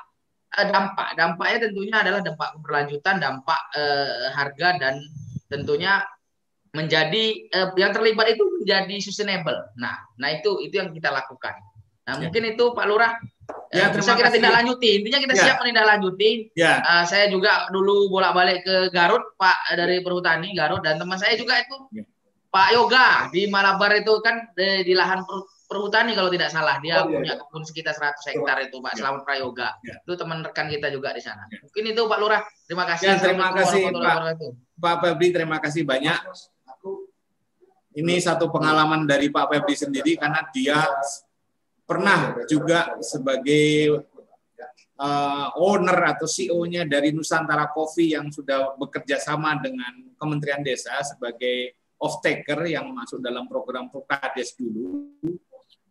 uh, 0.57 0.67
dampak. 0.67 1.13
Dampaknya 1.13 1.57
tentunya 1.69 1.95
adalah 2.01 2.21
dampak 2.25 2.49
keberlanjutan, 2.57 3.15
dampak 3.21 3.61
uh, 3.77 4.33
harga 4.33 4.67
dan 4.81 4.95
tentunya 5.49 6.01
menjadi 6.75 7.25
uh, 7.55 7.69
yang 7.79 7.95
terlibat 7.95 8.35
itu 8.35 8.43
menjadi 8.61 8.95
sustainable. 8.99 9.59
Nah, 9.79 9.95
nah 10.19 10.29
itu 10.33 10.59
itu 10.65 10.81
yang 10.81 10.91
kita 10.91 11.13
lakukan. 11.13 11.55
Nah, 12.05 12.19
ya. 12.19 12.27
mungkin 12.27 12.43
itu 12.53 12.73
Pak 12.73 12.85
Lurah 12.85 13.17
Ya, 13.75 13.91
bisa 13.91 14.15
kita 14.15 14.31
tindak 14.31 14.55
lanjuti. 14.55 15.03
Intinya 15.03 15.19
kita 15.19 15.33
ya. 15.35 15.43
siap 15.43 15.57
menindaklanjuti. 15.61 16.29
Ya. 16.55 16.79
Uh, 16.81 17.03
saya 17.03 17.27
juga 17.27 17.67
dulu 17.69 18.07
bolak-balik 18.07 18.63
ke 18.63 18.75
Garut, 18.95 19.35
Pak 19.35 19.75
dari 19.75 19.99
Perhutani 19.99 20.55
Garut 20.55 20.79
dan 20.81 20.95
teman 20.95 21.19
saya 21.19 21.35
juga 21.35 21.59
itu 21.59 21.75
ya. 21.91 22.03
Pak 22.55 22.71
Yoga 22.71 23.07
di 23.35 23.51
Malabar 23.51 23.91
itu 23.99 24.15
kan 24.23 24.47
di, 24.55 24.87
di 24.87 24.95
lahan 24.95 25.27
per, 25.27 25.43
perhutani 25.67 26.15
kalau 26.15 26.31
tidak 26.31 26.47
salah. 26.47 26.79
Dia 26.79 27.03
oh, 27.03 27.11
iya, 27.11 27.19
punya 27.19 27.33
iya. 27.35 27.41
kebun 27.43 27.63
sekitar 27.67 27.93
100 27.99 28.15
hektar 28.31 28.57
itu 28.63 28.79
Pak 28.79 28.95
ya. 28.95 28.97
Selamat 29.03 29.21
Prayoga. 29.27 29.69
Ya. 29.83 29.95
Itu 30.07 30.13
teman 30.15 30.39
rekan 30.39 30.71
kita 30.71 30.87
juga 30.87 31.11
di 31.11 31.19
sana. 31.19 31.43
Ya. 31.51 31.59
Mungkin 31.67 31.83
itu 31.91 32.01
Pak 32.07 32.19
Lurah. 32.23 32.41
Terima 32.63 32.85
kasih. 32.87 33.05
Ya, 33.11 33.15
terima 33.19 33.51
kasih 33.51 33.91
Pak. 33.91 34.15
Pak 34.79 34.95
Febri 35.03 35.27
terima 35.35 35.57
kasih 35.59 35.83
banyak. 35.83 36.19
Ini 37.95 38.15
satu 38.23 38.47
pengalaman 38.47 39.03
dari 39.03 39.27
Pak 39.27 39.51
Febri 39.51 39.75
sendiri 39.75 40.15
karena 40.15 40.43
dia 40.55 40.79
pernah 41.85 42.33
juga 42.49 42.97
sebagai 42.99 44.01
uh, 44.99 45.47
owner 45.61 46.17
atau 46.17 46.27
CEO-nya 46.27 46.83
dari 46.89 47.13
Nusantara 47.13 47.69
Coffee 47.71 48.17
yang 48.17 48.33
sudah 48.33 48.75
bekerja 48.75 49.21
sama 49.21 49.55
dengan 49.61 50.11
Kementerian 50.17 50.65
Desa 50.65 50.97
sebagai 51.05 51.77
off-taker 52.01 52.67
yang 52.67 52.91
masuk 52.91 53.21
dalam 53.23 53.47
program 53.47 53.87
Prokades 53.87 54.57
dulu. 54.57 55.15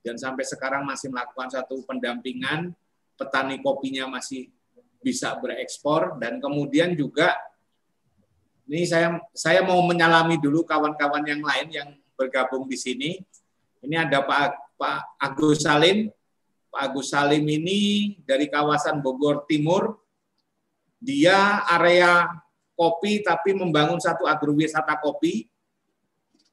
Dan 0.04 0.20
sampai 0.20 0.44
sekarang 0.44 0.84
masih 0.84 1.08
melakukan 1.08 1.48
satu 1.48 1.80
pendampingan. 1.88 2.76
Petani 3.16 3.62
kopinya 3.64 4.18
masih 4.20 4.52
bisa 5.00 5.32
berekspor. 5.40 6.20
Dan 6.20 6.44
kemudian 6.44 6.92
juga 6.92 7.32
ini 8.68 8.84
saya 8.84 9.16
saya 9.32 9.64
mau 9.64 9.80
menyalami 9.84 10.36
dulu 10.36 10.64
kawan-kawan 10.64 11.24
yang 11.24 11.40
lain 11.40 11.68
yang 11.72 11.88
bergabung 12.16 12.68
di 12.68 12.76
sini. 12.76 13.10
Ini 13.84 14.08
ada 14.08 14.24
Pak 14.24 14.63
Pak 14.74 15.18
Agus 15.20 15.64
Salim. 15.64 16.10
Pak 16.70 16.80
Agus 16.90 17.10
Salim 17.14 17.44
ini 17.46 18.14
dari 18.26 18.50
kawasan 18.50 19.00
Bogor 19.00 19.46
Timur. 19.46 19.98
Dia 20.98 21.62
area 21.68 22.26
kopi 22.74 23.22
tapi 23.22 23.54
membangun 23.54 24.02
satu 24.02 24.26
agrowisata 24.26 24.98
kopi. 24.98 25.46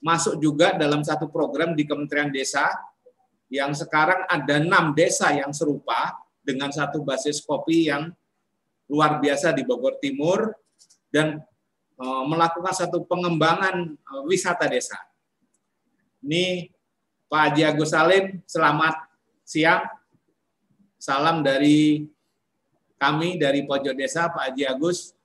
Masuk 0.02 0.42
juga 0.42 0.74
dalam 0.74 1.06
satu 1.06 1.30
program 1.30 1.78
di 1.78 1.86
Kementerian 1.86 2.34
Desa 2.34 2.74
yang 3.52 3.76
sekarang 3.76 4.24
ada 4.32 4.64
enam 4.64 4.96
desa 4.96 5.28
yang 5.36 5.52
serupa 5.52 6.16
dengan 6.40 6.72
satu 6.72 7.04
basis 7.04 7.44
kopi 7.44 7.92
yang 7.92 8.08
luar 8.88 9.20
biasa 9.20 9.52
di 9.52 9.68
Bogor 9.68 10.00
Timur 10.00 10.56
dan 11.12 11.44
e, 12.00 12.06
melakukan 12.32 12.72
satu 12.72 13.04
pengembangan 13.04 13.92
e, 13.92 14.14
wisata 14.24 14.72
desa. 14.72 14.96
Ini 16.24 16.71
Pak 17.32 17.56
Haji 17.56 17.64
Agus 17.64 17.96
Salim, 17.96 18.44
selamat 18.44 19.08
siang. 19.48 19.88
Salam 21.00 21.40
dari 21.40 22.04
kami 23.00 23.40
dari 23.40 23.64
Pojok 23.64 23.96
Desa, 23.96 24.28
Pak 24.28 24.52
Haji 24.52 24.68
Agus. 24.68 25.16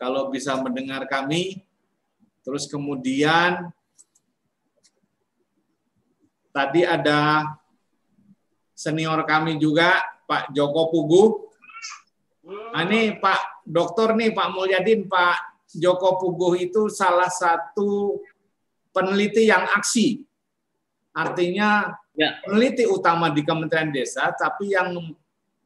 Kalau 0.00 0.32
bisa 0.32 0.56
mendengar 0.56 1.04
kami, 1.04 1.60
terus 2.40 2.64
kemudian 2.64 3.68
tadi 6.56 6.88
ada 6.88 7.52
senior 8.72 9.28
kami 9.28 9.60
juga, 9.60 10.00
Pak 10.24 10.56
Joko 10.56 10.88
Pugu. 10.88 11.24
Nah, 12.48 12.80
ini 12.88 13.12
Pak 13.20 13.60
Dokter 13.68 14.16
nih, 14.16 14.32
Pak 14.32 14.48
Mulyadin, 14.56 15.04
Pak 15.04 15.53
Joko 15.74 16.16
Puguh 16.18 16.58
itu 16.70 16.86
salah 16.88 17.28
satu 17.28 18.22
peneliti 18.94 19.50
yang 19.50 19.66
aksi. 19.74 20.22
Artinya 21.14 21.94
ya. 22.14 22.38
peneliti 22.46 22.86
utama 22.86 23.30
di 23.30 23.42
Kementerian 23.42 23.90
Desa, 23.90 24.30
tapi 24.34 24.74
yang 24.74 24.94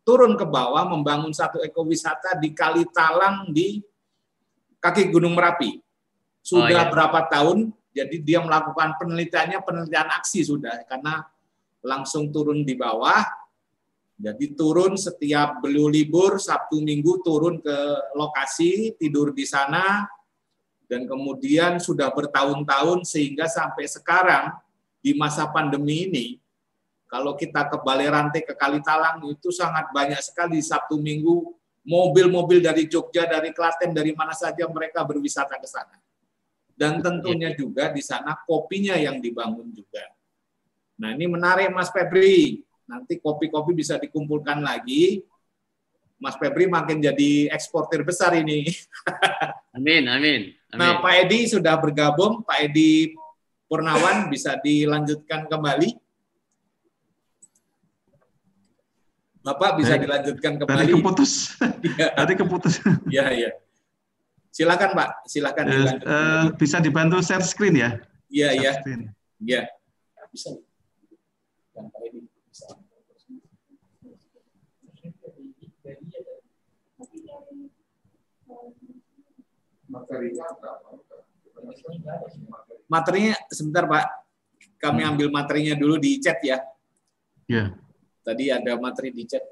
turun 0.04 0.36
ke 0.40 0.44
bawah 0.48 0.88
membangun 0.88 1.32
satu 1.36 1.60
ekowisata 1.60 2.40
di 2.40 2.56
Kali 2.56 2.88
Talang 2.88 3.52
di 3.52 3.80
kaki 4.80 5.12
Gunung 5.12 5.36
Merapi. 5.36 5.80
Sudah 6.40 6.88
oh, 6.88 6.88
ya. 6.88 6.88
berapa 6.88 7.20
tahun, 7.28 7.68
jadi 7.92 8.16
dia 8.24 8.40
melakukan 8.40 8.96
penelitiannya, 8.96 9.60
penelitian 9.60 10.08
aksi 10.16 10.40
sudah, 10.48 10.80
karena 10.88 11.28
langsung 11.84 12.32
turun 12.32 12.64
di 12.64 12.72
bawah, 12.72 13.20
jadi 14.18 14.50
turun 14.58 14.98
setiap 14.98 15.62
beliau 15.62 15.86
libur 15.86 16.42
Sabtu 16.42 16.82
Minggu 16.82 17.22
turun 17.22 17.62
ke 17.62 17.78
lokasi 18.18 18.98
tidur 18.98 19.30
di 19.30 19.46
sana 19.46 20.10
dan 20.90 21.06
kemudian 21.06 21.78
sudah 21.78 22.10
bertahun-tahun 22.10 23.06
sehingga 23.06 23.46
sampai 23.46 23.86
sekarang 23.86 24.58
di 24.98 25.14
masa 25.14 25.46
pandemi 25.46 26.10
ini 26.10 26.26
kalau 27.06 27.38
kita 27.38 27.70
ke 27.70 27.78
Balai 27.80 28.10
Rantai 28.10 28.42
ke 28.44 28.52
Kalitalang 28.58 29.22
itu 29.30 29.48
sangat 29.48 29.88
banyak 29.94 30.20
sekali 30.20 30.60
Sabtu 30.60 31.00
Minggu 31.00 31.56
mobil-mobil 31.88 32.60
dari 32.60 32.84
Jogja, 32.84 33.24
dari 33.24 33.48
Klaten, 33.56 33.96
dari 33.96 34.12
mana 34.12 34.36
saja 34.36 34.68
mereka 34.68 35.00
berwisata 35.08 35.56
ke 35.56 35.64
sana. 35.64 35.96
Dan 36.76 37.00
tentunya 37.00 37.56
juga 37.56 37.88
di 37.88 38.04
sana 38.04 38.36
kopinya 38.44 38.94
yang 38.94 39.18
dibangun 39.24 39.72
juga. 39.72 40.04
Nah 41.00 41.16
ini 41.16 41.26
menarik 41.26 41.72
Mas 41.72 41.88
Febri 41.88 42.60
nanti 42.88 43.20
kopi-kopi 43.20 43.76
bisa 43.76 44.00
dikumpulkan 44.00 44.64
lagi. 44.64 45.20
Mas 46.18 46.34
Febri 46.34 46.66
makin 46.66 46.98
jadi 46.98 47.46
eksportir 47.54 48.02
besar 48.02 48.34
ini. 48.34 48.66
amin, 49.76 50.02
amin, 50.10 50.40
amin. 50.74 50.80
Nah, 50.80 50.98
Pak 50.98 51.14
Edi 51.28 51.46
sudah 51.46 51.78
bergabung. 51.78 52.42
Pak 52.42 52.58
Edi 52.66 53.14
Purnawan 53.70 54.26
bisa 54.32 54.58
dilanjutkan 54.58 55.46
kembali. 55.46 55.94
Bapak 59.46 59.78
bisa 59.78 59.94
dilanjutkan 59.94 60.58
kembali. 60.58 60.74
Tadi 60.82 60.92
keputus. 60.98 61.32
Ya. 61.94 62.08
Tadi 62.18 62.32
keputus. 62.34 62.74
Iya, 63.14 63.26
iya. 63.30 63.50
Silakan, 64.50 64.98
Pak. 64.98 65.08
Silakan 65.30 65.64
uh, 65.70 65.86
uh, 66.02 66.44
bisa 66.58 66.82
dibantu 66.82 67.22
share 67.22 67.46
screen 67.46 67.78
ya? 67.78 67.90
Iya, 68.26 68.48
iya. 68.58 68.72
Iya. 69.38 69.62
Bisa. 70.34 70.58
Materinya 80.04 80.46
Materinya 82.88 83.34
sebentar 83.50 83.84
Pak, 83.84 84.04
kami 84.78 85.02
hmm. 85.02 85.10
ambil 85.14 85.28
materinya 85.34 85.74
dulu 85.74 85.98
di 85.98 86.16
chat 86.22 86.38
ya. 86.40 86.62
Ya. 87.50 87.74
Tadi 88.22 88.52
ada 88.52 88.76
materi 88.76 89.10
di 89.10 89.24
chat. 89.26 89.42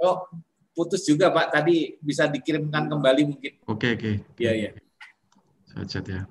Oh, 0.00 0.26
putus 0.74 1.06
juga 1.06 1.30
Pak. 1.30 1.54
Tadi 1.54 1.94
bisa 2.02 2.26
dikirimkan 2.26 2.90
kembali 2.90 3.22
mungkin. 3.28 3.52
Oke, 3.68 3.94
oke. 3.94 4.12
Iya, 4.40 4.52
iya. 4.52 4.70
Saya 5.70 5.86
chat 5.86 6.06
ya. 6.10 6.26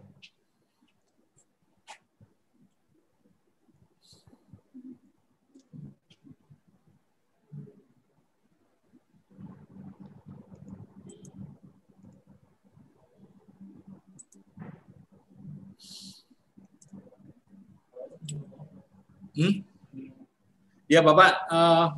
Hmm? 19.40 19.64
Ya 20.92 21.00
Bapak, 21.00 21.32
uh, 21.48 21.96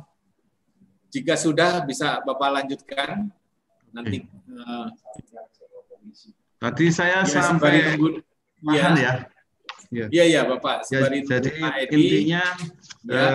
jika 1.10 1.34
sudah 1.34 1.82
bisa 1.82 2.22
Bapak 2.22 2.62
lanjutkan 2.62 3.34
nanti. 3.90 4.22
Uh, 4.46 4.86
Tadi 6.62 6.94
saya 6.94 7.26
ya, 7.26 7.42
sampai 7.42 7.98
tunggu 7.98 8.22
ya. 8.70 8.94
ya. 8.94 10.06
Iya 10.06 10.24
ya 10.30 10.40
Bapak. 10.46 10.86
Ya, 10.94 11.10
jadi 11.10 11.50
intinya 11.90 12.44
ya, 13.02 13.26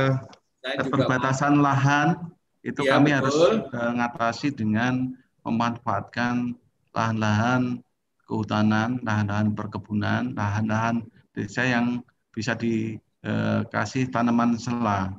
uh, 0.63 0.88
perbatasan 0.88 1.59
lahan 1.59 2.31
itu 2.63 2.88
ya, 2.88 2.95
kami 2.95 3.11
betul. 3.11 3.19
harus 3.19 3.38
uh, 3.75 3.91
ngatasi 3.99 4.55
dengan 4.55 5.11
memanfaatkan 5.43 6.55
lahan-lahan 6.95 7.84
kehutanan, 8.23 9.03
lahan-lahan 9.03 9.51
perkebunan, 9.51 10.31
lahan-lahan 10.31 11.03
desa 11.35 11.67
yang 11.67 11.99
bisa 12.31 12.55
di 12.55 12.95
eh, 13.27 13.61
kasih 13.67 14.07
tanaman 14.07 14.55
sela. 14.55 15.11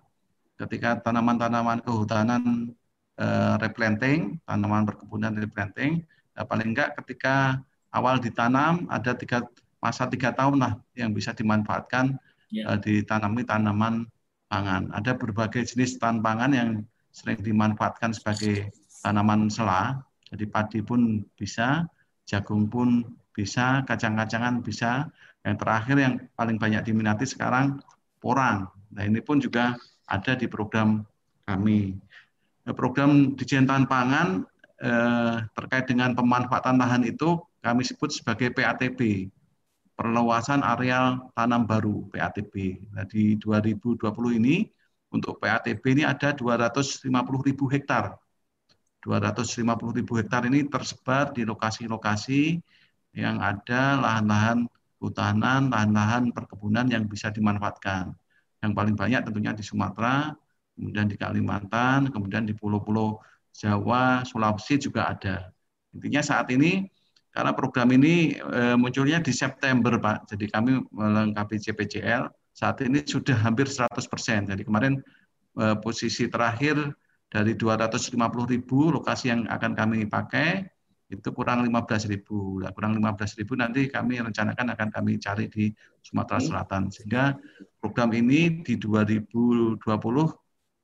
Ketika 0.59 0.98
tanaman-tanaman 1.05 1.85
kehutanan 1.85 2.72
eh, 3.20 3.55
replanting, 3.60 4.40
tanaman 4.48 4.89
perkebunan 4.89 5.36
replanting, 5.36 6.02
nah, 6.32 6.44
paling 6.48 6.72
enggak 6.72 6.97
ketika 7.05 7.60
awal 7.93 8.16
ditanam 8.18 8.89
ada 8.89 9.12
tiga 9.14 9.44
masa 9.78 10.10
tiga 10.10 10.35
tahun 10.35 10.59
lah 10.59 10.72
yang 10.98 11.14
bisa 11.14 11.30
dimanfaatkan 11.30 12.18
ya. 12.51 12.74
ditanami 12.80 13.47
tanaman 13.47 14.09
pangan. 14.51 14.90
Ada 14.90 15.14
berbagai 15.14 15.62
jenis 15.62 16.01
tanaman 16.01 16.24
pangan 16.24 16.51
yang 16.56 16.70
sering 17.14 17.39
dimanfaatkan 17.39 18.10
sebagai 18.10 18.72
tanaman 19.05 19.47
sela. 19.52 20.02
Jadi 20.28 20.44
padi 20.44 20.80
pun 20.85 21.24
bisa, 21.39 21.89
jagung 22.28 22.68
pun 22.68 23.06
bisa, 23.32 23.86
kacang-kacangan 23.86 24.60
bisa. 24.60 25.09
Yang 25.47 25.56
terakhir 25.62 25.97
yang 25.97 26.14
paling 26.35 26.59
banyak 26.59 26.82
diminati 26.85 27.24
sekarang 27.24 27.80
porang. 28.19 28.69
Nah 28.93 29.03
ini 29.07 29.23
pun 29.23 29.39
juga 29.39 29.78
ada 30.09 30.32
di 30.35 30.47
program 30.49 31.05
kami. 31.49 31.97
Nah, 32.69 32.74
program 32.77 33.32
dijen 33.32 33.65
pangan 33.65 34.45
eh, 34.85 35.36
terkait 35.57 35.89
dengan 35.89 36.12
pemanfaatan 36.12 36.77
lahan 36.77 37.03
itu 37.09 37.40
kami 37.65 37.82
sebut 37.85 38.12
sebagai 38.12 38.53
PATB, 38.53 39.32
perluasan 39.97 40.61
areal 40.61 41.32
tanam 41.32 41.65
baru 41.65 42.07
PATB. 42.12 42.85
Nah, 42.93 43.05
di 43.09 43.35
2020 43.40 43.99
ini 44.36 44.69
untuk 45.09 45.40
PATB 45.40 45.82
ini 45.97 46.05
ada 46.05 46.36
250 46.36 47.09
ribu 47.49 47.65
hektar. 47.66 48.16
250 49.01 49.99
ribu 49.99 50.12
hektar 50.19 50.45
ini 50.45 50.66
tersebar 50.66 51.31
di 51.32 51.47
lokasi-lokasi 51.47 52.61
yang 53.16 53.40
ada 53.40 53.97
lahan-lahan 53.97 54.69
hutanan, 54.99 55.70
lahan-lahan 55.70 56.35
perkebunan 56.35 56.91
yang 56.91 57.07
bisa 57.07 57.31
dimanfaatkan. 57.31 58.12
Yang 58.59 58.73
paling 58.75 58.95
banyak 58.99 59.20
tentunya 59.23 59.53
di 59.55 59.62
Sumatera, 59.62 60.35
kemudian 60.75 61.07
di 61.07 61.16
Kalimantan, 61.19 62.11
kemudian 62.11 62.47
di 62.47 62.55
pulau-pulau 62.55 63.23
Jawa, 63.55 64.23
Sulawesi 64.27 64.79
juga 64.79 65.11
ada. 65.11 65.51
Intinya 65.95 66.23
saat 66.23 66.51
ini 66.55 66.87
karena 67.35 67.55
program 67.55 67.91
ini 67.95 68.35
e, 68.35 68.75
munculnya 68.75 69.23
di 69.23 69.31
September, 69.31 69.95
Pak. 69.99 70.35
Jadi 70.35 70.51
kami 70.51 70.83
melengkapi 70.91 71.59
CPCL 71.59 72.31
saat 72.55 72.83
ini 72.83 73.03
sudah 73.07 73.39
hampir 73.39 73.70
100%. 73.70 74.51
Jadi 74.51 74.62
kemarin 74.66 74.99
e, 75.55 75.65
posisi 75.79 76.27
terakhir 76.27 76.95
dari 77.31 77.55
250 77.55 78.15
ribu 78.51 78.91
lokasi 78.91 79.31
yang 79.31 79.47
akan 79.47 79.73
kami 79.77 80.09
pakai 80.09 80.66
itu 81.09 81.28
kurang 81.32 81.64
15 81.64 82.12
ribu. 82.12 82.60
Nah, 82.60 82.70
kurang 82.76 82.93
15 83.01 83.40
ribu 83.40 83.56
nanti 83.56 83.89
kami 83.89 84.20
rencanakan 84.20 84.76
akan 84.76 84.89
kami 84.93 85.16
cari 85.16 85.48
di 85.48 85.72
Sumatera 86.05 86.36
Selatan. 86.39 86.93
Sehingga 86.93 87.32
program 87.80 88.12
ini 88.12 88.60
di 88.60 88.76
2020 88.76 89.80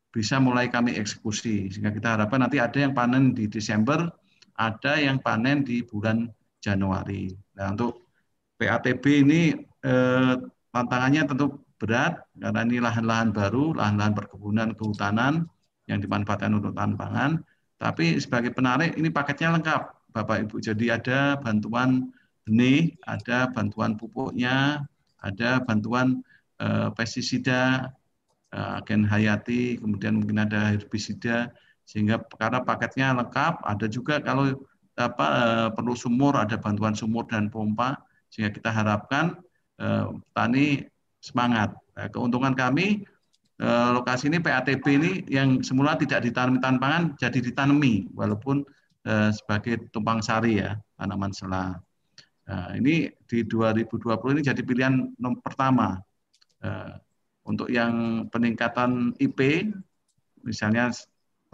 bisa 0.08 0.40
mulai 0.40 0.72
kami 0.72 0.96
eksekusi. 0.96 1.68
Sehingga 1.68 1.92
kita 1.92 2.16
harapkan 2.16 2.40
nanti 2.40 2.56
ada 2.56 2.78
yang 2.80 2.96
panen 2.96 3.36
di 3.36 3.44
Desember, 3.52 4.08
ada 4.56 4.96
yang 4.96 5.20
panen 5.20 5.60
di 5.60 5.84
bulan 5.84 6.32
Januari. 6.64 7.28
Nah, 7.60 7.76
untuk 7.76 8.08
PATB 8.56 9.04
ini 9.28 9.52
eh, 9.84 10.34
tantangannya 10.72 11.22
tentu 11.28 11.60
berat 11.76 12.24
karena 12.40 12.60
ini 12.64 12.78
lahan-lahan 12.80 13.28
baru, 13.34 13.76
lahan-lahan 13.76 14.16
perkebunan, 14.16 14.72
kehutanan 14.72 15.44
yang 15.84 16.00
dimanfaatkan 16.00 16.56
untuk 16.56 16.72
tahan 16.72 16.96
pangan. 16.96 17.30
Tapi 17.76 18.16
sebagai 18.16 18.54
penarik 18.54 18.96
ini 18.96 19.12
paketnya 19.12 19.60
lengkap, 19.60 19.82
Bapak 20.14 20.46
Ibu. 20.46 20.62
Jadi 20.62 20.94
ada 20.94 21.34
bantuan 21.42 22.14
benih, 22.46 22.94
ada 23.02 23.50
bantuan 23.50 23.98
pupuknya, 23.98 24.86
ada 25.18 25.58
bantuan 25.66 26.22
eh, 26.62 26.88
pestisida, 26.94 27.90
eh, 28.54 28.78
agen 28.78 29.02
hayati, 29.02 29.82
kemudian 29.82 30.22
mungkin 30.22 30.46
ada 30.46 30.70
herbisida, 30.70 31.50
sehingga 31.82 32.22
karena 32.38 32.62
paketnya 32.62 33.10
lengkap 33.18 33.66
ada 33.66 33.86
juga 33.90 34.22
kalau 34.22 34.54
apa 34.94 35.26
eh, 35.26 35.68
perlu 35.74 35.98
sumur 35.98 36.38
ada 36.38 36.54
bantuan 36.62 36.94
sumur 36.94 37.26
dan 37.26 37.50
pompa 37.50 37.98
sehingga 38.30 38.54
kita 38.54 38.70
harapkan 38.70 39.34
eh, 39.82 40.06
petani 40.30 40.86
semangat 41.18 41.74
nah, 41.98 42.06
keuntungan 42.06 42.54
kami 42.54 43.02
lokasi 43.64 44.26
ini 44.26 44.42
PATB 44.42 44.84
ini 44.98 45.12
yang 45.30 45.62
semula 45.62 45.94
tidak 45.94 46.26
ditanami 46.26 46.58
tanpangan 46.58 47.14
jadi 47.14 47.38
ditanami 47.38 48.10
walaupun 48.10 48.66
eh, 49.04 49.30
sebagai 49.32 49.88
tumpang 49.92 50.20
sari 50.24 50.60
ya 50.60 50.76
tanaman 50.96 51.32
sela 51.32 51.76
nah, 52.48 52.70
ini 52.76 53.08
di 53.24 53.38
2020 53.44 54.34
ini 54.34 54.42
jadi 54.42 54.60
pilihan 54.64 54.94
nomor 55.16 55.40
pertama 55.44 56.00
eh, 56.64 56.92
untuk 57.44 57.68
yang 57.68 58.26
peningkatan 58.32 59.12
IP 59.20 59.68
misalnya 60.44 60.92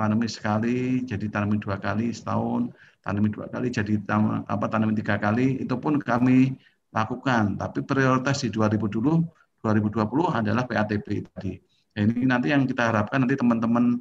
tanami 0.01 0.27
sekali, 0.33 1.05
jadi 1.05 1.29
tanami 1.29 1.61
dua 1.61 1.77
kali 1.77 2.09
setahun, 2.09 2.73
tanami 3.05 3.29
dua 3.29 3.53
kali, 3.53 3.69
jadi 3.69 4.01
tam, 4.09 4.49
apa 4.49 4.67
tanami 4.73 4.97
tiga 4.97 5.21
kali, 5.21 5.61
itu 5.61 5.77
pun 5.77 6.01
kami 6.01 6.57
lakukan. 6.89 7.61
Tapi 7.61 7.85
prioritas 7.85 8.41
di 8.41 8.49
2020, 8.49 9.21
2020 9.61 10.41
adalah 10.41 10.65
PATB 10.65 11.07
tadi. 11.29 11.53
Ini 11.93 12.25
nanti 12.25 12.49
yang 12.49 12.65
kita 12.65 12.89
harapkan 12.89 13.29
nanti 13.29 13.37
teman-teman 13.37 14.01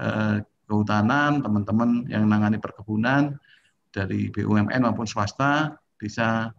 eh, 0.00 0.36
kehutanan, 0.74 1.38
teman-teman 1.38 2.10
yang 2.10 2.26
menangani 2.26 2.58
perkebunan 2.58 3.38
dari 3.94 4.26
BUMN 4.34 4.82
maupun 4.82 5.06
swasta 5.06 5.78
bisa 5.94 6.50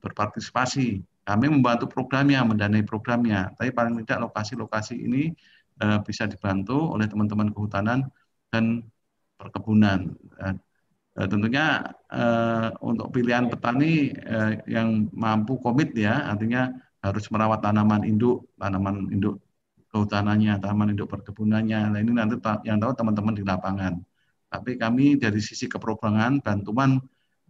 berpartisipasi. 0.00 1.04
Kami 1.24 1.46
membantu 1.52 1.84
programnya, 1.92 2.40
mendanai 2.40 2.80
programnya. 2.84 3.52
Tapi 3.52 3.68
paling 3.76 4.00
tidak 4.04 4.32
lokasi-lokasi 4.32 4.96
ini 4.96 5.36
uh, 5.84 6.00
bisa 6.00 6.24
dibantu 6.24 6.96
oleh 6.96 7.04
teman-teman 7.04 7.52
kehutanan 7.52 8.08
dan 8.48 8.80
perkebunan. 9.36 10.16
Uh, 10.40 10.56
tentunya 11.28 11.84
uh, 12.12 12.72
untuk 12.80 13.12
pilihan 13.12 13.46
petani 13.52 14.10
yang 14.66 15.12
mampu 15.12 15.60
komit 15.60 15.92
ya, 15.92 16.32
artinya 16.32 16.72
harus 17.04 17.28
merawat 17.28 17.60
tanaman 17.60 18.08
induk, 18.08 18.48
tanaman 18.56 19.12
induk 19.12 19.43
kehutanannya, 19.94 20.58
tanaman 20.58 20.98
induk 20.98 21.06
perkebunannya. 21.06 21.94
Nah 21.94 21.98
ini 22.02 22.10
nanti 22.10 22.34
yang 22.66 22.82
tahu 22.82 22.92
teman-teman 22.98 23.34
di 23.38 23.46
lapangan. 23.46 23.94
Tapi 24.50 24.74
kami 24.74 25.14
dari 25.14 25.38
sisi 25.38 25.70
keprograman 25.70 26.42
bantuan 26.42 26.98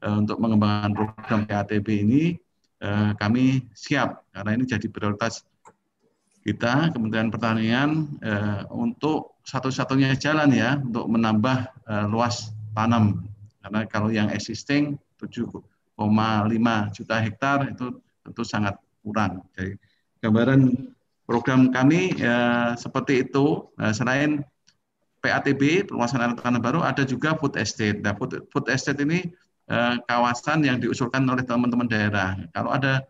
uh, 0.04 0.16
untuk 0.20 0.36
mengembangkan 0.36 0.92
program 0.92 1.40
PATB 1.48 1.88
ini 2.04 2.22
uh, 2.84 3.16
kami 3.16 3.64
siap 3.72 4.28
karena 4.36 4.60
ini 4.60 4.64
jadi 4.68 4.86
prioritas 4.92 5.44
kita 6.44 6.92
Kementerian 6.92 7.32
Pertanian 7.32 8.20
eh, 8.20 8.60
untuk 8.68 9.40
satu-satunya 9.48 10.12
jalan 10.20 10.52
ya 10.52 10.76
untuk 10.76 11.08
menambah 11.08 11.58
eh, 11.88 12.06
luas 12.12 12.52
tanam 12.76 13.24
karena 13.64 13.80
kalau 13.88 14.12
yang 14.12 14.28
existing 14.28 15.00
7,5 15.16 15.64
juta 16.92 17.16
hektar 17.16 17.72
itu 17.72 17.96
tentu 18.20 18.44
sangat 18.44 18.76
kurang. 19.00 19.40
Jadi 19.56 19.80
gambaran 20.20 20.92
program 21.24 21.72
kami 21.72 22.16
eh, 22.16 22.70
seperti 22.76 23.24
itu. 23.28 23.68
Nah, 23.80 23.92
selain 23.92 24.44
PATB 25.24 25.88
perluasan 25.88 26.36
tanam 26.36 26.60
baru 26.60 26.84
ada 26.84 27.02
juga 27.08 27.32
food 27.40 27.56
estate. 27.56 28.04
Nah, 28.04 28.12
food, 28.12 28.44
food 28.52 28.68
estate 28.68 29.00
ini 29.00 29.24
eh, 29.72 29.94
kawasan 30.04 30.64
yang 30.68 30.76
diusulkan 30.80 31.24
oleh 31.24 31.44
teman-teman 31.44 31.88
daerah. 31.88 32.36
Kalau 32.52 32.76
ada 32.76 33.00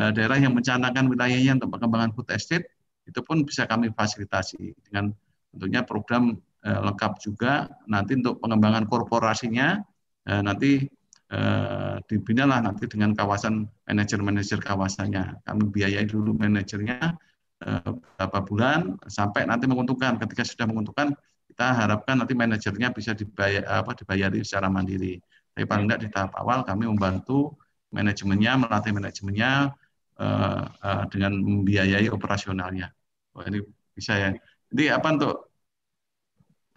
eh, 0.00 0.10
daerah 0.16 0.40
yang 0.40 0.56
mencanangkan 0.56 1.06
wilayahnya 1.12 1.60
untuk 1.60 1.76
pengembangan 1.76 2.10
food 2.16 2.28
estate 2.32 2.64
itu 3.08 3.20
pun 3.24 3.44
bisa 3.44 3.64
kami 3.64 3.88
fasilitasi 3.92 4.76
dengan 4.88 5.12
tentunya 5.52 5.84
program 5.84 6.36
eh, 6.64 6.80
lengkap 6.80 7.20
juga 7.20 7.68
nanti 7.88 8.16
untuk 8.16 8.40
pengembangan 8.40 8.84
korporasinya 8.88 9.80
eh, 10.28 10.42
nanti 10.44 10.84
eh, 11.32 11.96
dibinalah 12.04 12.64
nanti 12.64 12.84
dengan 12.88 13.16
kawasan 13.16 13.68
manajer-manajer 13.88 14.60
kawasannya 14.60 15.44
kami 15.44 15.62
biayai 15.72 16.04
dulu 16.04 16.36
manajernya 16.36 17.16
eh, 17.64 17.90
beberapa 17.90 18.38
bulan 18.44 18.80
sampai 19.08 19.48
nanti 19.48 19.64
menguntungkan 19.66 20.20
ketika 20.22 20.42
sudah 20.46 20.66
menguntungkan 20.68 21.14
kita 21.48 21.66
harapkan 21.74 22.20
nanti 22.20 22.36
manajernya 22.36 22.92
bisa 22.92 23.16
dibayar 23.16 23.82
apa 23.82 23.96
dibayari 23.96 24.44
secara 24.46 24.70
mandiri 24.70 25.18
tapi 25.58 25.66
paling 25.66 25.90
tidak 25.90 26.00
di 26.06 26.08
tahap 26.14 26.32
awal 26.38 26.62
kami 26.62 26.86
membantu 26.86 27.58
manajemennya 27.90 28.52
melatih 28.62 28.92
manajemennya 28.94 29.74
uh, 30.20 30.62
uh, 30.70 31.04
dengan 31.10 31.34
membiayai 31.34 32.06
operasionalnya. 32.12 32.92
Wah, 33.34 33.44
ini 33.48 33.64
bisa 33.90 34.14
ya. 34.14 34.28
Jadi 34.68 34.84
apa 34.92 35.08
untuk 35.14 35.34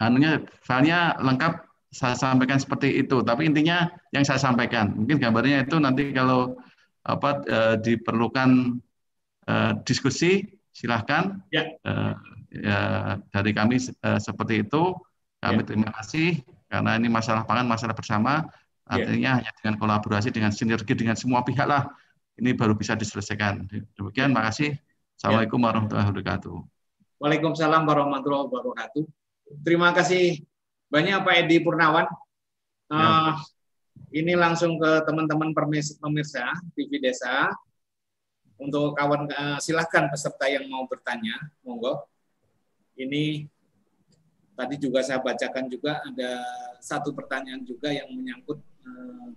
anunya 0.00 0.42
filenya 0.64 1.14
lengkap 1.20 1.62
saya 1.92 2.16
sampaikan 2.16 2.58
seperti 2.58 3.04
itu. 3.04 3.20
Tapi 3.20 3.46
intinya 3.46 3.86
yang 4.10 4.24
saya 4.24 4.40
sampaikan, 4.40 4.96
mungkin 4.96 5.20
gambarnya 5.20 5.68
itu 5.68 5.76
nanti 5.76 6.10
kalau 6.16 6.56
apa 7.04 7.44
e, 7.44 7.58
diperlukan 7.84 8.80
e, 9.44 9.54
diskusi 9.84 10.42
silahkan 10.72 11.38
ya. 11.52 11.68
E, 11.84 11.92
ya 12.52 12.80
dari 13.30 13.52
kami 13.52 13.78
e, 13.78 14.10
seperti 14.18 14.64
itu. 14.66 14.96
Kami 15.42 15.60
ya. 15.62 15.66
terima 15.66 15.90
kasih 16.00 16.40
karena 16.66 16.96
ini 16.96 17.12
masalah 17.12 17.44
pangan 17.44 17.68
masalah 17.68 17.94
bersama. 17.94 18.48
Ya. 18.88 19.06
Artinya 19.06 19.30
ya. 19.30 19.38
hanya 19.40 19.52
dengan 19.60 19.74
kolaborasi 19.78 20.28
dengan 20.34 20.50
sinergi 20.50 20.92
dengan 20.96 21.14
semua 21.14 21.44
pihak 21.46 21.64
lah 21.68 21.86
ini 22.40 22.56
baru 22.56 22.72
bisa 22.72 22.96
diselesaikan. 22.96 23.68
Demikian, 23.96 24.32
makasih. 24.32 24.76
Assalamualaikum 25.20 25.60
ya. 25.60 25.64
warahmatullahi 25.68 26.08
wabarakatuh. 26.08 26.56
Waalaikumsalam 27.20 27.82
warahmatullahi 27.84 28.44
wabarakatuh. 28.48 29.04
Terima 29.62 29.92
kasih 29.92 30.42
banyak 30.88 31.22
Pak 31.22 31.34
Edi 31.44 31.56
Purnawan. 31.60 32.08
Ya. 32.88 32.96
Uh, 32.96 33.32
ini 34.12 34.36
langsung 34.36 34.76
ke 34.80 35.04
teman-teman 35.08 35.52
pemirsa 35.54 36.44
TV 36.76 37.00
Desa. 37.00 37.52
Untuk 38.62 38.94
kawan 38.94 39.26
uh, 39.28 39.58
silahkan 39.58 40.06
peserta 40.06 40.46
yang 40.46 40.70
mau 40.70 40.86
bertanya, 40.86 41.34
monggo. 41.66 42.06
Ini 42.94 43.48
tadi 44.54 44.74
juga 44.78 45.02
saya 45.02 45.18
bacakan 45.18 45.66
juga 45.66 45.98
ada 46.04 46.30
satu 46.78 47.10
pertanyaan 47.10 47.64
juga 47.64 47.90
yang 47.90 48.10
menyangkut 48.12 48.60
uh, 48.84 49.28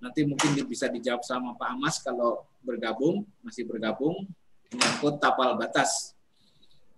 nanti 0.00 0.22
mungkin 0.22 0.54
bisa 0.68 0.86
dijawab 0.86 1.24
sama 1.24 1.56
Pak 1.56 1.68
Amas 1.72 1.98
kalau 2.04 2.44
bergabung 2.62 3.24
masih 3.42 3.64
bergabung 3.64 4.28
menyangkut 4.72 5.18
tapal 5.22 5.56
batas. 5.56 6.14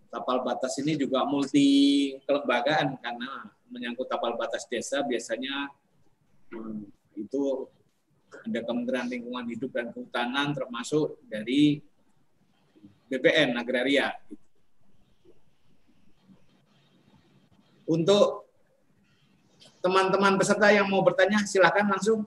Tapal 0.08 0.40
batas 0.40 0.72
ini 0.80 0.96
juga 0.96 1.24
multi 1.28 2.16
kelembagaan 2.24 2.96
karena 3.00 3.52
menyangkut 3.68 4.08
tapal 4.08 4.34
batas 4.40 4.64
desa 4.64 5.04
biasanya 5.04 5.68
hmm, 6.52 6.88
itu 7.16 7.68
ada 8.28 8.60
Kementerian 8.64 9.08
Lingkungan 9.08 9.44
Hidup 9.48 9.70
dan 9.72 9.92
Kehutanan 9.92 10.56
termasuk 10.56 11.20
dari 11.28 11.80
BPN 13.08 13.56
Agraria. 13.56 14.12
Untuk 17.88 18.44
teman-teman 19.80 20.36
peserta 20.36 20.68
yang 20.68 20.84
mau 20.92 21.00
bertanya, 21.00 21.40
silakan 21.48 21.88
langsung. 21.88 22.20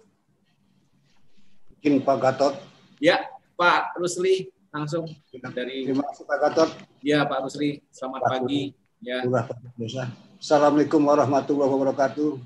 Mungkin 1.78 2.02
Pak 2.02 2.18
Gatot. 2.18 2.54
Ya, 2.98 3.30
Pak 3.54 3.98
Rusli 4.02 4.50
langsung 4.74 5.06
dari. 5.54 5.86
Terima 5.86 6.06
kasih 6.10 6.26
Pak 6.26 6.38
Gatot. 6.42 6.70
Ya, 7.06 7.22
Pak 7.26 7.46
Rusli. 7.46 7.86
Selamat 7.94 8.22
Pak 8.26 8.30
pagi. 8.42 8.74
Ya. 9.02 9.22
Assalamualaikum 10.42 11.02
warahmatullahi 11.06 11.70
wabarakatuh. 11.70 12.42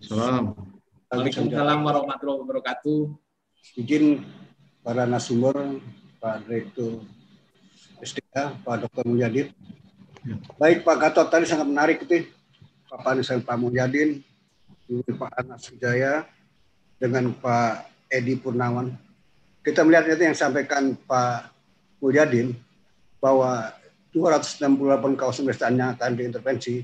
Salam. 0.00 0.71
Waalaikumsalam 1.12 1.84
warahmatullahi 1.84 2.40
wabarakatuh. 2.40 3.12
Izin 3.76 4.24
para 4.80 5.04
narasumber, 5.04 5.76
Pak 6.16 6.48
Direktur 6.48 7.04
SDA, 8.00 8.56
Pak 8.64 8.88
Dr. 8.88 9.04
Mulyadin. 9.04 9.52
Ya. 10.24 10.40
Baik 10.56 10.88
Pak 10.88 10.96
Gatot 10.96 11.28
tadi 11.28 11.44
sangat 11.44 11.68
menarik 11.68 12.00
itu 12.00 12.32
Pak 12.88 13.04
Panisan 13.04 13.44
Pak 13.44 13.60
Mulyadin, 13.60 14.24
Pak 14.88 15.36
Anas 15.36 15.68
Sujaya, 15.68 16.24
dengan 16.96 17.28
Pak 17.36 17.92
Edi 18.08 18.32
Purnawan. 18.40 18.96
Kita 19.60 19.84
melihat 19.84 20.08
itu 20.08 20.24
yang 20.24 20.32
sampaikan 20.32 20.96
Pak 20.96 21.52
Mulyadin 22.00 22.56
bahwa 23.20 23.68
268 24.16 24.64
kawasan 25.20 25.76
yang 25.76 25.92
akan 25.92 26.16
diintervensi 26.16 26.80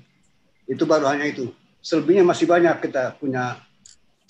itu 0.69 0.85
baru 0.85 1.17
hanya 1.17 1.33
itu. 1.33 1.49
Selebihnya 1.81 2.29
masih 2.29 2.45
banyak 2.45 2.77
kita 2.85 3.17
punya 3.17 3.65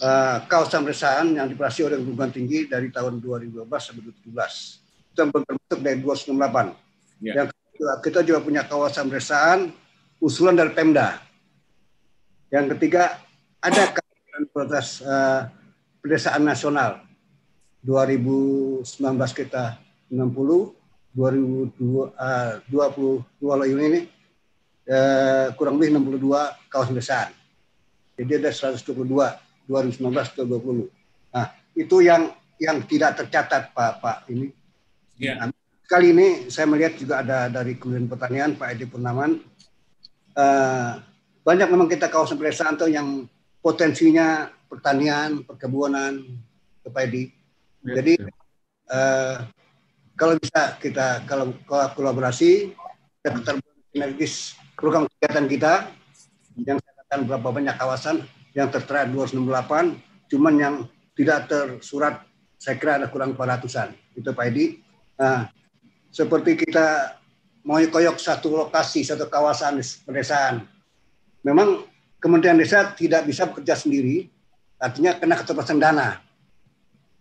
uh, 0.03 0.37
kawasan 0.47 0.87
pemeriksaan 0.87 1.27
yang 1.35 1.47
dioperasi 1.51 1.87
oleh 1.87 1.99
perguruan 1.99 2.31
tinggi 2.31 2.71
dari 2.71 2.89
tahun 2.91 3.19
2012 3.23 3.67
sampai 3.67 4.03
2017. 4.03 5.15
Itu 5.15 5.19
yang 5.19 5.31
termasuk 5.35 5.79
dari 5.83 5.99
298. 6.03 7.25
Ya. 7.25 7.33
Yang 7.43 7.49
kedua, 7.55 7.93
kita 8.03 8.21
juga 8.23 8.39
punya 8.43 8.63
kawasan 8.67 9.11
pemeriksaan 9.11 9.59
usulan 10.23 10.55
dari 10.55 10.71
Pemda. 10.75 11.19
Yang 12.51 12.79
ketiga, 12.79 13.19
ada 13.59 13.83
kawasan 13.93 14.43
protes 14.55 14.89
uh, 15.03 15.51
pedesaan 16.01 16.47
nasional 16.47 17.03
2019 17.83 18.87
kita 19.35 19.79
60 20.11 20.79
2020 21.17 22.15
uh, 22.15 22.63
22 22.71 23.75
ini 23.75 24.07
uh, 24.87 25.51
kurang 25.59 25.83
lebih 25.83 25.99
62 25.99 26.71
kawasan 26.71 26.95
pedesaan. 26.95 27.31
Jadi 28.19 28.33
ada 28.39 28.51
122 28.51 29.48
2019 29.69 30.89
2020. 30.89 30.89
Nah, 31.37 31.47
itu 31.77 31.97
yang 32.01 32.33
yang 32.59 32.83
tidak 32.89 33.21
tercatat 33.23 33.71
Pak 33.77 33.93
Pak 34.03 34.17
ini. 34.33 34.51
Ya. 35.21 35.39
Nah, 35.39 35.55
kali 35.87 36.11
ini 36.17 36.51
saya 36.51 36.67
melihat 36.67 36.97
juga 36.97 37.21
ada 37.23 37.53
dari 37.53 37.77
Kementerian 37.77 38.11
Pertanian 38.11 38.51
Pak 38.57 38.69
Edi 38.75 38.87
Purnaman 38.89 39.39
uh, 40.35 40.91
banyak 41.47 41.69
memang 41.69 41.89
kita 41.89 42.09
kawasan 42.09 42.41
pedesaan 42.41 42.75
tuh 42.75 42.91
yang 42.91 43.29
potensinya 43.63 44.49
pertanian, 44.69 45.45
perkebunan, 45.47 46.25
padi. 46.89 47.31
Ya, 47.85 48.01
Jadi. 48.01 48.15
Uh, 48.89 49.45
kalau 50.19 50.35
bisa 50.35 50.75
kita 50.83 51.23
kalau 51.31 51.55
kolaborasi 51.95 52.75
kita 53.23 53.55
sinergis 53.95 54.59
program 54.75 55.07
kegiatan 55.15 55.47
kita 55.47 55.73
yang 56.67 56.79
akan 57.07 57.19
berapa 57.31 57.49
banyak 57.55 57.75
kawasan 57.79 58.27
yang 58.57 58.69
tertera 58.73 59.05
268, 59.05 60.31
cuman 60.33 60.55
yang 60.57 60.75
tidak 61.19 61.51
tersurat 61.51 62.23
saya 62.59 62.75
kira 62.79 62.99
ada 62.99 63.07
kurang 63.07 63.39
400-an. 63.39 63.95
Itu 64.19 64.35
Pak 64.35 64.47
Edi. 64.51 64.83
Nah, 65.19 65.47
seperti 66.11 66.59
kita 66.59 67.19
mau 67.63 67.79
koyok 67.79 68.19
satu 68.19 68.51
lokasi, 68.55 69.07
satu 69.07 69.31
kawasan 69.31 69.79
pedesaan. 70.07 70.67
Memang 71.47 71.87
Kementerian 72.19 72.59
Desa 72.59 72.83
tidak 72.99 73.31
bisa 73.31 73.47
bekerja 73.47 73.79
sendiri, 73.79 74.27
artinya 74.83 75.15
kena 75.15 75.39
keterbatasan 75.39 75.79
dana. 75.79 76.19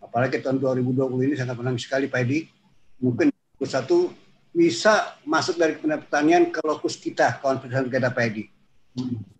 Apalagi 0.01 0.41
tahun 0.41 0.57
2020 0.57 1.29
ini 1.29 1.35
sangat 1.37 1.53
menang 1.53 1.77
sekali 1.77 2.09
Pak 2.09 2.21
Edi. 2.25 2.49
Mungkin 2.97 3.29
satu 3.61 4.09
bisa 4.49 5.21
masuk 5.21 5.61
dari 5.61 5.77
Pertanian 5.77 6.49
ke 6.49 6.65
lokus 6.65 6.97
kita, 6.97 7.37
kawan 7.37 7.61
pedesaan 7.61 7.93
kita 7.93 8.09
Pak 8.09 8.25
Edi. 8.25 8.49
Hmm 8.97 9.36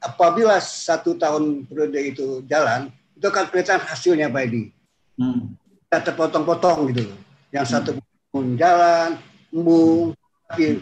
apabila 0.00 0.56
satu 0.58 1.14
tahun 1.14 1.68
periode 1.68 2.00
itu 2.00 2.26
jalan, 2.48 2.88
itu 3.14 3.24
akan 3.28 3.44
kelihatan 3.52 3.80
hasilnya 3.84 4.32
Pak 4.32 4.42
Edi. 4.48 4.64
Hmm. 5.20 5.52
terpotong-potong 5.90 6.96
gitu 6.96 7.12
Yang 7.52 7.66
hmm. 7.68 7.74
satu 7.76 7.90
pun 8.32 8.56
jalan, 8.56 9.20
embung, 9.52 10.16
tapi 10.48 10.80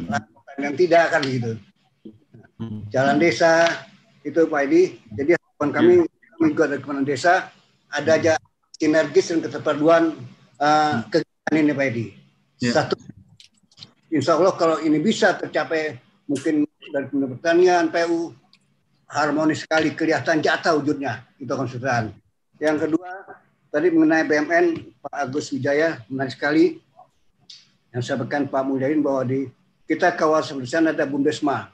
yang 0.60 0.74
tidak 0.78 1.04
kan 1.10 1.22
gitu. 1.26 1.52
Hmm. 2.58 2.86
Jalan 2.90 3.18
desa 3.18 3.66
itu 4.22 4.46
Pak 4.46 4.62
Edi. 4.68 5.00
Jadi 5.16 5.30
harapan 5.34 5.68
kami, 5.74 5.94
yeah. 6.04 6.30
kami 6.38 6.46
juga 6.54 6.64
dari 6.70 6.80
Kementerian 6.82 7.08
Desa 7.08 7.34
ada 7.88 8.10
aja 8.14 8.32
sinergis 8.76 9.32
dan 9.32 9.40
keterpaduan 9.42 10.14
uh, 10.60 11.02
kegiatan 11.10 11.56
ini 11.56 11.72
Pak 11.74 11.86
Edi. 11.88 12.06
Yeah. 12.62 12.74
Satu, 12.74 12.94
Insya 14.08 14.36
Allah 14.36 14.54
kalau 14.54 14.76
ini 14.80 15.00
bisa 15.00 15.34
tercapai 15.34 15.98
mungkin 16.28 16.68
dari 16.92 17.06
Kementerian 17.08 17.32
Pertanian, 17.38 17.84
PU, 17.88 18.32
harmonis 19.08 19.64
sekali, 19.64 19.96
kelihatan 19.96 20.44
jatah 20.44 20.76
wujudnya 20.76 21.24
itu 21.40 21.48
konsultan. 21.48 22.12
Yang 22.60 22.88
kedua, 22.88 23.10
tadi 23.72 23.88
mengenai 23.88 24.28
BMN, 24.28 24.66
Pak 25.00 25.14
Agus 25.16 25.48
Wijaya 25.50 26.04
menarik 26.12 26.36
sekali 26.36 26.76
yang 27.90 28.04
saya 28.04 28.20
sampaikan 28.20 28.44
Pak 28.46 28.62
Mulyadin 28.68 29.00
bahwa 29.00 29.24
di 29.24 29.48
kita 29.88 30.12
di 30.12 30.68
sana 30.68 30.92
ada 30.92 31.08
Bumdesma. 31.08 31.72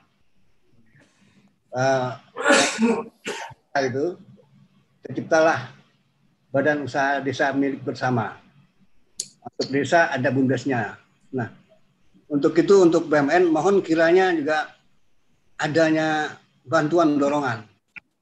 Uh, 1.74 2.14
itu 3.82 4.14
terciptalah 5.02 5.74
badan 6.54 6.86
usaha 6.86 7.18
desa 7.18 7.50
milik 7.50 7.82
bersama. 7.82 8.38
Untuk 9.42 9.74
desa 9.74 10.06
ada 10.14 10.30
bumdesnya. 10.30 10.94
Nah, 11.34 11.50
untuk 12.30 12.54
itu 12.54 12.86
untuk 12.86 13.10
BMN 13.10 13.50
mohon 13.50 13.82
kiranya 13.82 14.30
juga 14.30 14.70
adanya 15.58 16.38
bantuan 16.64 17.20
dorongan 17.20 17.68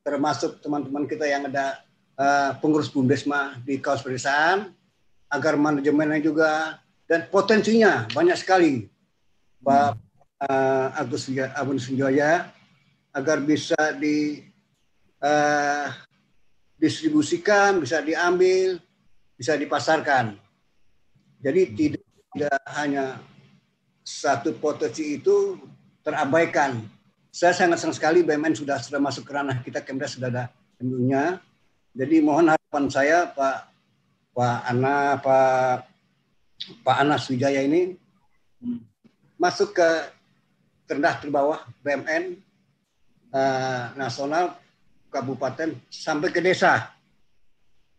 termasuk 0.03 0.59
teman-teman 0.59 1.07
kita 1.07 1.25
yang 1.31 1.47
ada 1.47 1.81
uh, 2.19 2.51
pengurus 2.59 2.91
bumdesma 2.91 3.57
di 3.63 3.79
kaos 3.79 4.03
pedesaan 4.03 4.75
agar 5.31 5.55
manajemennya 5.57 6.21
juga 6.21 6.83
dan 7.07 7.31
potensinya 7.31 8.11
banyak 8.11 8.37
sekali 8.37 8.91
Pak 9.63 9.95
uh, 10.43 10.87
Agus 10.99 11.31
Abun 11.55 11.79
Sunjaya 11.79 12.51
agar 13.15 13.39
bisa 13.45 13.79
di 13.95 14.43
uh, 15.23 15.87
distribusikan, 16.83 17.79
bisa 17.79 18.03
diambil, 18.03 18.83
bisa 19.39 19.55
dipasarkan. 19.55 20.35
Jadi 21.39 21.63
tidak, 21.79 22.05
tidak 22.35 22.59
hanya 22.75 23.05
satu 24.03 24.59
potensi 24.59 25.21
itu 25.21 25.59
terabaikan, 26.03 26.83
saya 27.33 27.57
sangat 27.57 27.81
senang 27.81 27.97
sekali 27.97 28.21
BMN 28.21 28.53
sudah 28.53 28.77
sudah 28.77 29.01
masuk 29.01 29.25
ke 29.25 29.33
ranah 29.33 29.57
kita 29.65 29.81
Kemda 29.81 30.05
sudah 30.05 30.29
ada 30.29 30.45
tentunya. 30.77 31.41
Jadi 31.97 32.21
mohon 32.21 32.53
harapan 32.53 32.85
saya 32.93 33.25
Pak 33.33 33.73
Pak 34.37 34.57
Ana 34.69 35.17
Pak 35.17 35.89
Pak 36.85 36.97
Anas 37.01 37.33
Wijaya 37.33 37.65
ini 37.65 37.97
masuk 39.41 39.73
ke 39.73 39.89
terendah 40.85 41.17
terbawah 41.25 41.65
BMN 41.81 42.37
uh, 43.33 43.41
eh, 43.41 43.85
nasional 43.97 44.61
kabupaten 45.09 45.73
sampai 45.89 46.29
ke 46.29 46.45
desa. 46.45 46.93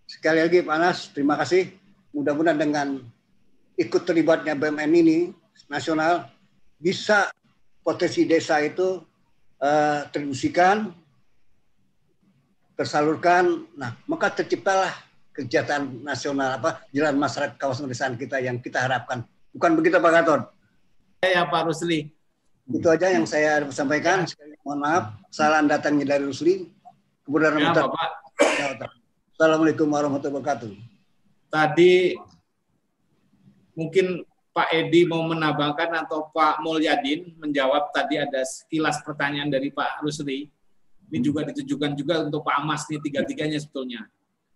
Sekali 0.06 0.46
lagi 0.46 0.62
Pak 0.62 0.78
Anas, 0.78 1.10
terima 1.10 1.34
kasih. 1.42 1.74
Mudah-mudahan 2.14 2.62
dengan 2.62 2.88
ikut 3.82 4.06
terlibatnya 4.06 4.54
BMN 4.54 4.94
ini 4.94 5.18
nasional 5.66 6.30
bisa 6.78 7.34
potensi 7.82 8.30
desa 8.30 8.62
itu 8.62 9.02
uh, 9.64 10.92
tersalurkan. 12.76 13.64
Nah, 13.80 13.96
maka 14.04 14.28
terciptalah 14.36 14.92
kegiatan 15.34 15.88
nasional 16.06 16.62
apa 16.62 16.86
jalan 16.94 17.18
masyarakat 17.18 17.58
kawasan 17.58 17.88
pedesaan 17.90 18.16
kita 18.20 18.38
yang 18.44 18.60
kita 18.60 18.84
harapkan. 18.84 19.24
Bukan 19.56 19.80
begitu 19.80 19.98
Pak 19.98 20.12
Gatot? 20.12 20.42
Ya 21.24 21.48
Pak 21.48 21.72
Rusli. 21.72 22.12
Itu 22.68 22.88
aja 22.92 23.12
yang 23.12 23.24
saya 23.24 23.64
sampaikan. 23.72 24.28
Sekali 24.28 24.56
mohon 24.64 24.84
maaf, 24.84 25.16
salam 25.32 25.66
datangnya 25.72 26.16
dari 26.16 26.28
Rusli. 26.28 26.68
Kemudian 27.24 27.56
ya, 27.56 27.72
Bapak. 27.72 28.10
Assalamualaikum 29.34 29.88
warahmatullahi 29.90 30.40
wabarakatuh. 30.40 30.72
Tadi 31.50 32.18
mungkin 33.74 34.26
Pak 34.54 34.70
Edi 34.70 35.10
mau 35.10 35.26
menambahkan 35.26 36.06
atau 36.06 36.30
Pak 36.30 36.62
Mulyadin 36.62 37.34
menjawab 37.42 37.90
tadi 37.90 38.22
ada 38.22 38.46
sekilas 38.46 39.02
pertanyaan 39.02 39.50
dari 39.50 39.74
Pak 39.74 40.06
Rusli. 40.06 40.46
Ini 41.10 41.20
juga 41.26 41.42
ditujukan 41.50 41.98
juga 41.98 42.22
untuk 42.22 42.46
Pak 42.46 42.62
Amas 42.62 42.86
nih 42.86 43.02
tiga-tiganya 43.02 43.58
sebetulnya. 43.58 44.06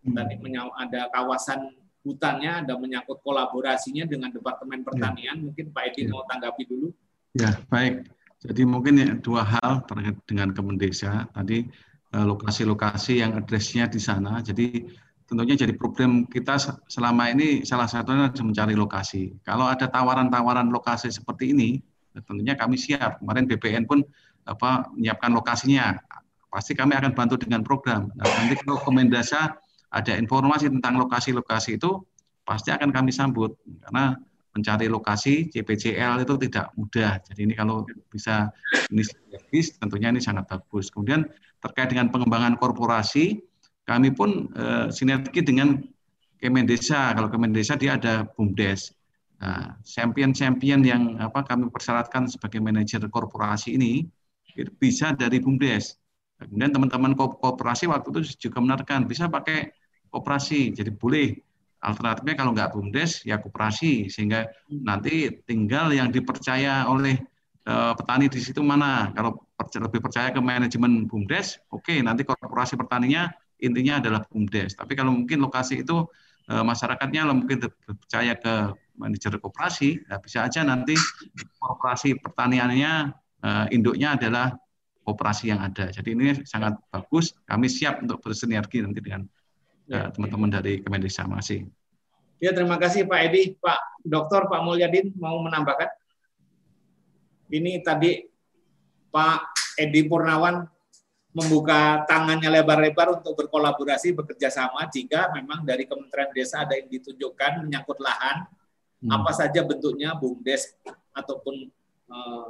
Tadi 0.06 0.38
ada 0.78 1.10
kawasan 1.10 1.74
hutannya, 2.06 2.64
ada 2.64 2.78
menyangkut 2.78 3.20
kolaborasinya 3.26 4.06
dengan 4.06 4.30
Departemen 4.30 4.86
Pertanian. 4.86 5.42
Mungkin 5.44 5.74
Pak 5.74 5.84
Edi 5.92 6.08
ya. 6.08 6.14
mau 6.14 6.24
tanggapi 6.30 6.64
dulu. 6.70 6.88
Ya, 7.34 7.58
baik. 7.68 8.08
Jadi 8.46 8.62
mungkin 8.70 9.02
ya, 9.02 9.18
dua 9.18 9.44
hal 9.44 9.82
terkait 9.90 10.18
dengan 10.30 10.54
Kemendesa. 10.54 11.26
Tadi 11.34 11.66
eh, 12.14 12.26
lokasi-lokasi 12.26 13.26
yang 13.26 13.34
addressnya 13.34 13.90
di 13.90 13.98
sana. 13.98 14.40
Jadi 14.46 14.88
tentunya 15.28 15.60
jadi 15.60 15.76
problem 15.76 16.24
kita 16.26 16.56
selama 16.88 17.30
ini 17.36 17.68
salah 17.68 17.86
satunya 17.86 18.32
mencari 18.32 18.74
lokasi. 18.74 19.36
Kalau 19.44 19.68
ada 19.68 19.86
tawaran-tawaran 19.92 20.72
lokasi 20.72 21.12
seperti 21.12 21.52
ini, 21.52 21.84
tentunya 22.16 22.56
kami 22.56 22.80
siap. 22.80 23.20
Kemarin 23.20 23.46
BPN 23.46 23.84
pun 23.86 24.02
apa 24.48 24.88
menyiapkan 24.96 25.36
lokasinya. 25.36 26.00
Pasti 26.48 26.74
kami 26.74 26.96
akan 26.96 27.12
bantu 27.12 27.36
dengan 27.36 27.62
program. 27.62 28.08
Nah, 28.16 28.24
nanti 28.24 28.56
kalau 28.64 28.80
Kemendasa 28.82 29.60
ada 29.92 30.14
informasi 30.16 30.72
tentang 30.72 30.96
lokasi-lokasi 30.96 31.76
itu 31.76 32.02
pasti 32.48 32.72
akan 32.72 32.96
kami 32.96 33.12
sambut 33.12 33.60
karena 33.84 34.16
mencari 34.56 34.88
lokasi 34.90 35.52
CPCL 35.54 36.24
itu 36.24 36.34
tidak 36.48 36.74
mudah. 36.74 37.20
Jadi 37.30 37.46
ini 37.46 37.54
kalau 37.54 37.86
bisa 38.10 38.50
ini 38.90 39.04
tentunya 39.78 40.10
ini 40.10 40.24
sangat 40.24 40.50
bagus. 40.50 40.90
Kemudian 40.90 41.28
terkait 41.62 41.94
dengan 41.94 42.10
pengembangan 42.10 42.58
korporasi, 42.58 43.38
kami 43.88 44.12
pun 44.12 44.52
uh, 44.52 44.92
sinergi 44.92 45.40
dengan 45.40 45.80
Kemendesa. 46.38 47.16
Kalau 47.16 47.32
Kemendesa 47.32 47.80
dia 47.80 47.96
ada 47.96 48.28
BUMDes. 48.28 48.94
Nah, 49.40 49.80
champion-champion 49.86 50.82
yang 50.84 51.04
apa 51.18 51.46
kami 51.48 51.72
persyaratkan 51.72 52.28
sebagai 52.28 52.60
manajer 52.60 53.06
korporasi 53.08 53.80
ini 53.80 54.06
bisa 54.78 55.16
dari 55.16 55.40
BUMDes. 55.40 55.98
Kemudian 56.38 56.70
teman-teman 56.70 57.18
kooperasi 57.18 57.90
waktu 57.90 58.14
itu 58.14 58.50
juga 58.50 58.62
menarikkan 58.62 59.10
bisa 59.10 59.26
pakai 59.26 59.74
kooperasi. 60.14 60.76
Jadi 60.76 60.92
boleh 60.94 61.34
alternatifnya 61.82 62.36
kalau 62.38 62.52
nggak 62.54 62.76
BUMDes 62.76 63.24
ya 63.24 63.40
kooperasi 63.40 64.12
sehingga 64.12 64.46
nanti 64.70 65.32
tinggal 65.48 65.90
yang 65.96 66.12
dipercaya 66.12 66.86
oleh 66.86 67.18
uh, 67.66 67.96
petani 67.98 68.30
di 68.30 68.42
situ 68.44 68.62
mana. 68.62 69.16
Kalau 69.16 69.48
lebih 69.58 70.02
percaya 70.02 70.30
ke 70.30 70.38
manajemen 70.38 71.10
BUMDes, 71.10 71.62
oke 71.74 71.88
okay, 71.88 71.98
nanti 72.06 72.22
korporasi 72.26 72.78
pertaninya 72.78 73.30
intinya 73.62 74.00
adalah 74.02 74.22
BUMDes. 74.30 74.78
Tapi 74.78 74.94
kalau 74.94 75.14
mungkin 75.14 75.42
lokasi 75.42 75.82
itu 75.82 76.06
e, 76.46 76.54
masyarakatnya 76.62 77.30
mungkin 77.34 77.64
percaya 77.86 78.38
ke 78.38 78.74
manajer 78.98 79.38
koperasi, 79.38 80.02
ya 80.10 80.18
bisa 80.18 80.46
aja 80.46 80.62
nanti 80.66 80.98
koperasi 81.58 82.18
pertaniannya 82.22 83.14
e, 83.42 83.50
induknya 83.74 84.18
adalah 84.18 84.54
koperasi 85.08 85.56
yang 85.56 85.64
ada. 85.64 85.88
Jadi 85.88 86.10
ini 86.14 86.36
sangat 86.44 86.76
bagus. 86.92 87.32
Kami 87.48 87.72
siap 87.72 88.04
untuk 88.04 88.20
bersinergi 88.20 88.84
nanti 88.84 89.00
dengan 89.00 89.24
ya, 89.88 90.12
teman-teman 90.12 90.52
dari 90.52 90.84
Kemendesa. 90.84 91.24
Kasih. 91.24 91.64
Ya, 92.38 92.54
terima 92.54 92.78
kasih 92.78 93.08
Pak 93.10 93.20
Edi. 93.32 93.58
Pak 93.58 94.04
Dokter 94.04 94.46
Pak 94.46 94.62
Mulyadin 94.62 95.16
mau 95.18 95.42
menambahkan? 95.42 95.90
Ini 97.48 97.82
tadi 97.82 98.22
Pak 99.10 99.40
Edi 99.80 100.06
Purnawan 100.06 100.68
membuka 101.38 102.02
tangannya 102.10 102.50
lebar-lebar 102.50 103.22
untuk 103.22 103.38
berkolaborasi 103.46 104.18
bekerja 104.18 104.50
sama 104.50 104.90
jika 104.90 105.30
memang 105.38 105.62
dari 105.62 105.86
Kementerian 105.86 106.34
Desa 106.34 106.66
ada 106.66 106.74
yang 106.74 106.90
ditunjukkan 106.90 107.62
menyangkut 107.62 108.02
lahan 108.02 108.50
hmm. 109.06 109.14
apa 109.14 109.32
saja 109.38 109.62
bentuknya 109.62 110.18
bumdes 110.18 110.74
ataupun 111.14 111.70
eh, 112.10 112.50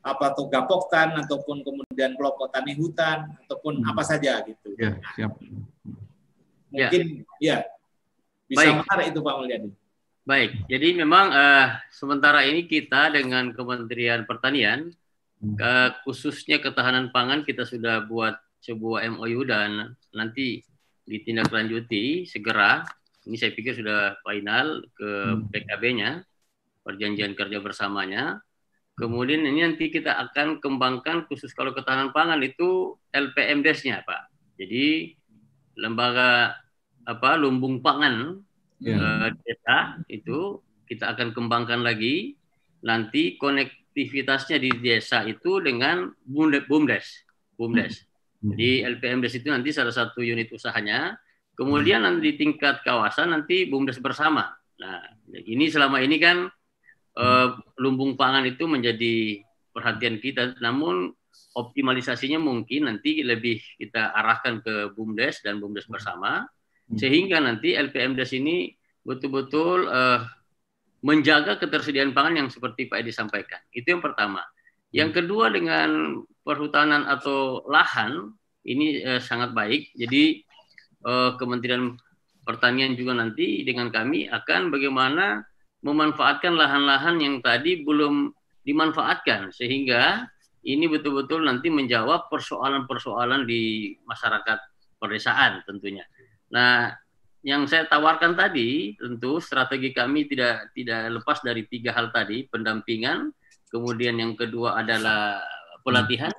apa 0.00 0.32
tuh 0.32 0.48
gapoktan 0.48 1.20
ataupun 1.20 1.60
kemudian 1.60 2.16
kelompok 2.16 2.48
tani 2.48 2.72
hutan 2.80 3.28
ataupun 3.44 3.84
hmm. 3.84 3.90
apa 3.92 4.02
saja 4.08 4.40
gitu. 4.48 4.72
Ya, 4.80 4.96
siap. 5.12 5.36
Mungkin 6.72 7.02
ya, 7.44 7.60
ya 7.60 7.68
bisa 8.48 8.64
Baik. 8.64 8.74
menarik 8.80 9.06
itu 9.12 9.20
Pak 9.20 9.34
Mulyadi. 9.36 9.70
Baik, 10.28 10.50
jadi 10.68 10.88
memang 10.92 11.32
uh, 11.32 11.66
sementara 11.88 12.44
ini 12.44 12.68
kita 12.68 13.08
dengan 13.12 13.48
Kementerian 13.52 14.28
Pertanian 14.28 14.92
Khususnya 16.02 16.58
ketahanan 16.58 17.14
pangan 17.14 17.46
kita 17.46 17.62
sudah 17.62 18.02
buat 18.06 18.38
sebuah 18.62 19.06
MOU 19.14 19.46
dan 19.46 19.94
nanti 20.10 20.66
ditindaklanjuti 21.06 22.26
segera. 22.26 22.84
Ini 23.28 23.36
saya 23.36 23.52
pikir 23.54 23.76
sudah 23.76 24.18
final 24.24 24.82
ke 24.96 25.10
hmm. 25.36 25.52
PKB-nya, 25.52 26.10
perjanjian 26.82 27.36
kerja 27.36 27.58
bersamanya. 27.60 28.40
Kemudian 28.98 29.46
ini 29.46 29.62
nanti 29.62 29.94
kita 29.94 30.18
akan 30.18 30.58
kembangkan 30.58 31.30
khusus 31.30 31.54
kalau 31.54 31.70
ketahanan 31.70 32.10
pangan 32.10 32.42
itu 32.42 32.98
LPMDes-nya, 33.14 34.02
Pak. 34.02 34.22
Jadi 34.58 35.14
lembaga 35.78 36.58
apa 37.06 37.38
lumbung 37.38 37.78
pangan 37.78 38.42
yeah. 38.82 39.30
uh, 39.30 39.30
desa 39.46 40.02
itu 40.10 40.58
kita 40.90 41.14
akan 41.14 41.30
kembangkan 41.30 41.86
lagi. 41.86 42.34
Nanti 42.82 43.38
connect 43.38 43.77
aktivitasnya 43.98 44.62
di 44.62 44.70
desa 44.78 45.26
itu 45.26 45.58
dengan 45.58 46.14
BUMDes. 46.22 47.26
BUMDes. 47.58 48.06
Hmm. 48.38 48.54
Jadi 48.54 48.86
LPMDes 48.86 49.34
itu 49.42 49.50
nanti 49.50 49.74
salah 49.74 49.90
satu 49.90 50.22
unit 50.22 50.46
usahanya. 50.54 51.18
Kemudian 51.58 52.06
nanti 52.06 52.30
di 52.30 52.32
tingkat 52.38 52.86
kawasan 52.86 53.34
nanti 53.34 53.66
BUMDes 53.66 53.98
bersama. 53.98 54.54
Nah, 54.78 55.02
ini 55.34 55.66
selama 55.66 55.98
ini 55.98 56.22
kan 56.22 56.46
eh, 57.18 57.48
lumbung 57.82 58.14
pangan 58.14 58.46
itu 58.46 58.70
menjadi 58.70 59.42
perhatian 59.74 60.22
kita. 60.22 60.54
Namun 60.62 61.10
optimalisasinya 61.58 62.38
mungkin 62.38 62.86
nanti 62.86 63.26
lebih 63.26 63.58
kita 63.82 64.14
arahkan 64.14 64.62
ke 64.62 64.94
BUMDes 64.94 65.42
dan 65.42 65.58
BUMDes 65.58 65.90
bersama 65.90 66.46
hmm. 66.86 66.94
sehingga 66.94 67.42
nanti 67.42 67.74
LPMDes 67.74 68.30
ini 68.38 68.70
betul-betul 69.02 69.90
uh, 69.90 70.22
menjaga 71.02 71.58
ketersediaan 71.58 72.10
pangan 72.10 72.44
yang 72.44 72.48
seperti 72.50 72.90
Pak 72.90 73.06
Edi 73.06 73.12
sampaikan. 73.14 73.62
Itu 73.70 73.94
yang 73.94 74.02
pertama. 74.02 74.42
Yang 74.90 75.10
hmm. 75.12 75.18
kedua 75.22 75.46
dengan 75.52 75.90
perhutanan 76.42 77.06
atau 77.06 77.62
lahan 77.68 78.34
ini 78.66 79.02
eh, 79.04 79.20
sangat 79.22 79.54
baik. 79.54 79.94
Jadi 79.94 80.42
eh, 81.06 81.30
Kementerian 81.38 81.94
Pertanian 82.48 82.96
juga 82.96 83.12
nanti 83.12 83.60
dengan 83.60 83.92
kami 83.92 84.24
akan 84.24 84.72
bagaimana 84.72 85.44
memanfaatkan 85.84 86.56
lahan-lahan 86.56 87.20
yang 87.20 87.44
tadi 87.44 87.84
belum 87.84 88.32
dimanfaatkan 88.64 89.52
sehingga 89.52 90.24
ini 90.64 90.88
betul-betul 90.88 91.44
nanti 91.44 91.68
menjawab 91.68 92.32
persoalan-persoalan 92.32 93.44
di 93.44 93.92
masyarakat 94.08 94.58
perdesaan 94.96 95.60
tentunya. 95.68 96.08
Nah, 96.48 96.88
yang 97.46 97.70
saya 97.70 97.86
tawarkan 97.86 98.34
tadi 98.34 98.98
tentu 98.98 99.38
strategi 99.38 99.94
kami 99.94 100.26
tidak 100.26 100.74
tidak 100.74 101.06
lepas 101.22 101.38
dari 101.46 101.62
tiga 101.70 101.94
hal 101.94 102.10
tadi 102.10 102.50
pendampingan 102.50 103.30
kemudian 103.70 104.18
yang 104.18 104.34
kedua 104.34 104.82
adalah 104.82 105.38
pelatihan 105.86 106.34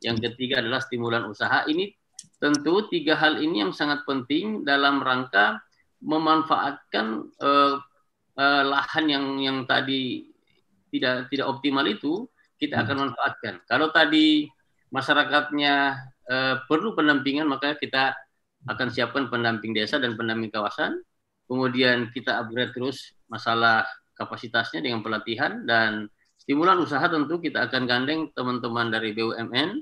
yang 0.00 0.16
ketiga 0.16 0.64
adalah 0.64 0.80
stimulan 0.80 1.28
usaha 1.28 1.68
ini 1.68 1.92
tentu 2.38 2.86
tiga 2.88 3.18
hal 3.18 3.42
ini 3.42 3.66
yang 3.66 3.72
sangat 3.74 4.06
penting 4.08 4.62
dalam 4.62 5.02
rangka 5.02 5.60
memanfaatkan 5.98 7.28
uh, 7.42 7.82
uh, 8.38 8.62
lahan 8.62 9.04
yang 9.10 9.26
yang 9.42 9.58
tadi 9.66 10.30
tidak 10.94 11.28
tidak 11.28 11.46
optimal 11.50 11.84
itu 11.84 12.24
kita 12.56 12.86
akan 12.86 12.94
hmm. 12.94 13.04
manfaatkan 13.10 13.54
kalau 13.66 13.90
tadi 13.90 14.48
masyarakatnya 14.88 15.74
uh, 16.30 16.54
perlu 16.64 16.94
pendampingan 16.96 17.50
maka 17.50 17.76
kita 17.76 18.16
akan 18.66 18.88
siapkan 18.90 19.30
pendamping 19.30 19.70
desa 19.76 20.02
dan 20.02 20.18
pendamping 20.18 20.50
kawasan. 20.50 20.98
Kemudian 21.46 22.10
kita 22.10 22.42
upgrade 22.42 22.74
terus 22.74 23.14
masalah 23.30 23.86
kapasitasnya 24.18 24.82
dengan 24.82 25.00
pelatihan 25.00 25.62
dan 25.62 26.10
stimulan 26.36 26.82
usaha 26.82 27.04
tentu 27.06 27.38
kita 27.38 27.70
akan 27.70 27.86
gandeng 27.86 28.20
teman-teman 28.34 28.90
dari 28.90 29.14
BUMN, 29.14 29.78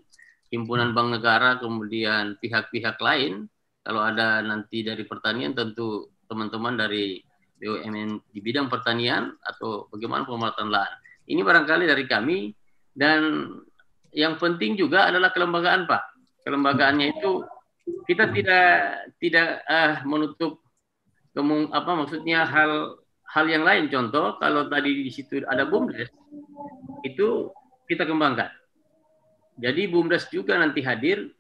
himpunan 0.53 0.93
bank 0.93 1.09
negara, 1.19 1.57
kemudian 1.57 2.37
pihak-pihak 2.39 3.01
lain. 3.01 3.49
Kalau 3.87 4.03
ada 4.03 4.43
nanti 4.43 4.83
dari 4.83 5.07
pertanian 5.07 5.55
tentu 5.55 6.11
teman-teman 6.27 6.75
dari 6.75 7.23
BUMN 7.57 8.21
di 8.31 8.41
bidang 8.45 8.69
pertanian 8.69 9.33
atau 9.41 9.89
bagaimana 9.89 10.29
pemerataan 10.29 10.69
lahan. 10.69 10.95
Ini 11.27 11.41
barangkali 11.43 11.85
dari 11.89 12.05
kami 12.07 12.53
dan 12.95 13.51
yang 14.15 14.37
penting 14.39 14.77
juga 14.79 15.09
adalah 15.09 15.33
kelembagaan 15.33 15.89
Pak. 15.89 16.03
Kelembagaannya 16.47 17.19
itu 17.19 17.43
kita 18.07 18.31
tidak 18.35 18.67
tidak 19.23 19.49
uh, 19.67 20.03
menutup 20.03 20.63
kemung 21.37 21.71
apa 21.71 21.93
maksudnya 21.95 22.43
hal 22.49 22.99
hal 23.27 23.47
yang 23.47 23.63
lain 23.63 23.87
contoh 23.93 24.39
kalau 24.41 24.67
tadi 24.67 25.07
di 25.07 25.13
situ 25.13 25.45
ada 25.47 25.69
bumdes 25.69 26.11
itu 27.07 27.51
kita 27.87 28.03
kembangkan. 28.05 28.51
Jadi 29.57 29.89
bumdes 29.89 30.29
juga 30.29 30.59
nanti 30.59 30.85
hadir 30.85 31.33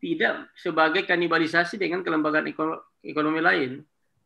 tidak 0.00 0.50
sebagai 0.56 1.04
kanibalisasi 1.04 1.76
dengan 1.76 2.00
kelembagaan 2.00 2.48
ekonomi 3.04 3.40
lain. 3.44 3.70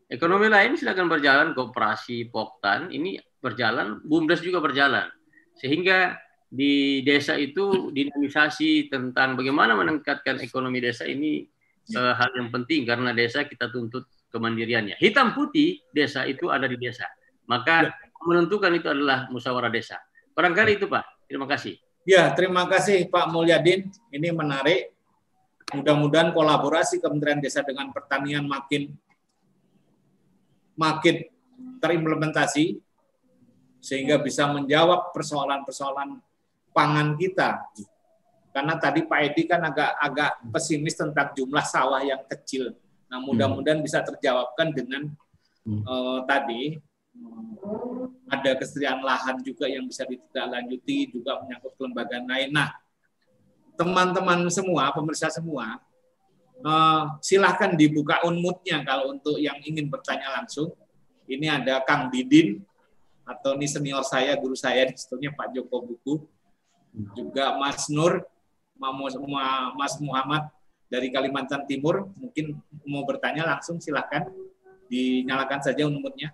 Ekonomi 0.07 0.47
lain 0.47 0.79
silakan 0.79 1.11
berjalan, 1.11 1.49
kooperasi, 1.53 2.31
poktan, 2.31 2.89
ini 2.95 3.19
berjalan, 3.43 4.01
bumdes 4.07 4.41
juga 4.41 4.63
berjalan. 4.63 5.11
Sehingga 5.59 6.15
di 6.47 7.03
desa 7.03 7.35
itu 7.35 7.91
dinamisasi 7.91 8.87
tentang 8.87 9.35
bagaimana 9.35 9.75
meningkatkan 9.75 10.39
ekonomi 10.39 10.79
desa 10.79 11.03
ini 11.03 11.43
uh, 11.93 12.15
hal 12.17 12.31
yang 12.39 12.49
penting 12.49 12.89
karena 12.89 13.13
desa 13.13 13.45
kita 13.45 13.69
tuntut 13.69 14.09
kemandiriannya. 14.33 14.97
Hitam 14.97 15.37
putih 15.37 15.85
desa 15.93 16.25
itu 16.25 16.49
ada 16.49 16.65
di 16.65 16.81
desa. 16.81 17.05
Maka 17.45 17.89
ya. 17.89 17.91
menentukan 18.25 18.73
itu 18.73 18.89
adalah 18.89 19.29
musyawarah 19.29 19.69
desa. 19.69 20.01
Barangkali 20.33 20.81
itu 20.81 20.89
Pak. 20.89 21.29
Terima 21.29 21.47
kasih. 21.47 21.77
Ya, 22.05 22.29
terima 22.37 22.69
kasih 22.69 23.09
Pak 23.09 23.33
Mulyadin. 23.33 23.89
Ini 24.13 24.29
menarik. 24.33 24.93
Mudah-mudahan 25.73 26.37
kolaborasi 26.37 27.01
Kementerian 27.01 27.41
Desa 27.41 27.65
dengan 27.65 27.89
Pertanian 27.89 28.45
makin 28.45 28.93
makin 30.77 31.25
terimplementasi 31.81 32.79
sehingga 33.81 34.21
bisa 34.21 34.45
menjawab 34.53 35.13
persoalan-persoalan 35.17 36.21
pangan 36.77 37.17
kita. 37.17 37.65
Karena 38.55 38.79
tadi 38.79 39.03
Pak 39.03 39.19
Edi 39.19 39.51
kan 39.51 39.67
agak 39.67 39.99
agak 39.99 40.31
pesimis 40.55 40.95
tentang 40.95 41.35
jumlah 41.35 41.67
sawah 41.67 41.99
yang 42.07 42.23
kecil. 42.31 42.71
Nah, 43.11 43.19
mudah-mudahan 43.19 43.83
bisa 43.83 43.99
terjawabkan 44.07 44.71
dengan 44.71 45.11
uh, 45.67 46.23
tadi 46.23 46.79
ada 48.31 48.51
kesediaan 48.55 49.03
lahan 49.03 49.43
juga 49.43 49.67
yang 49.67 49.91
bisa 49.91 50.07
ditindaklanjuti 50.07 51.11
juga 51.11 51.43
menyangkut 51.43 51.75
kelembagaan 51.75 52.27
lain. 52.31 52.51
Nah, 52.55 52.71
teman-teman 53.75 54.47
semua, 54.55 54.95
pemirsa 54.95 55.35
semua, 55.35 55.83
uh, 56.63 57.19
silahkan 57.19 57.75
dibuka 57.75 58.23
unmutnya 58.23 58.87
kalau 58.87 59.19
untuk 59.19 59.35
yang 59.43 59.59
ingin 59.67 59.91
bertanya 59.91 60.31
langsung. 60.31 60.71
Ini 61.27 61.59
ada 61.59 61.83
Kang 61.83 62.13
Didin 62.13 62.63
atau 63.25 63.57
ini 63.57 63.67
senior 63.67 64.05
saya, 64.05 64.37
guru 64.37 64.55
saya 64.55 64.85
di 64.85 64.95
situnya 64.95 65.33
Pak 65.33 65.57
Joko 65.57 65.81
Buku, 65.81 66.15
juga 67.17 67.57
Mas 67.57 67.89
Nur, 67.89 68.23
Mas 68.79 69.95
Muhammad 70.03 70.51
dari 70.91 71.09
Kalimantan 71.11 71.65
Timur, 71.67 72.11
mungkin 72.19 72.59
mau 72.87 73.03
bertanya 73.07 73.47
langsung 73.47 73.81
silahkan 73.81 74.27
dinyalakan 74.91 75.61
saja 75.65 75.87
unmutnya. 75.89 76.31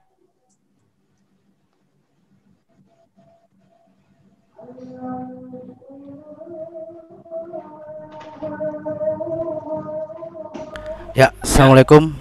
Ya, 11.14 11.34
assalamualaikum. 11.42 12.14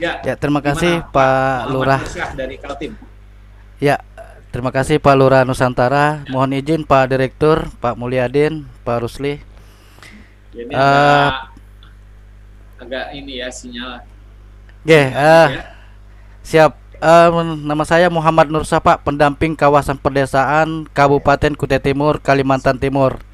Ya, 0.00 0.24
ya 0.24 0.34
terima 0.38 0.64
kasih 0.64 1.04
Pak, 1.12 1.12
Pak 1.12 1.60
Lurah 1.68 2.00
dari 2.32 2.56
Kaltim. 2.56 2.96
Ya, 3.76 4.00
terima 4.50 4.74
kasih 4.74 4.98
Pak 4.98 5.14
Lurah 5.16 5.42
Nusantara. 5.46 6.26
Mohon 6.28 6.58
izin 6.58 6.82
Pak 6.82 7.10
Direktur, 7.10 7.70
Pak 7.78 7.94
Mulyadin, 7.96 8.66
Pak 8.82 9.06
Rusli. 9.06 9.40
Jadi 10.50 10.74
uh, 10.74 11.30
agak, 11.30 11.34
agak 12.82 13.06
ini 13.14 13.38
ya 13.38 13.48
sinyal. 13.48 14.02
Yeah, 14.82 15.06
uh, 15.14 15.48
ya. 15.48 15.62
Siap. 16.42 16.72
Uh, 17.00 17.56
nama 17.64 17.80
saya 17.88 18.12
Muhammad 18.12 18.52
Nur 18.52 18.68
Sapa, 18.68 19.00
pendamping 19.00 19.56
kawasan 19.56 19.96
pedesaan 19.96 20.84
Kabupaten 20.92 21.56
Kutai 21.56 21.80
Timur, 21.80 22.20
Kalimantan 22.20 22.76
Timur. 22.76 23.24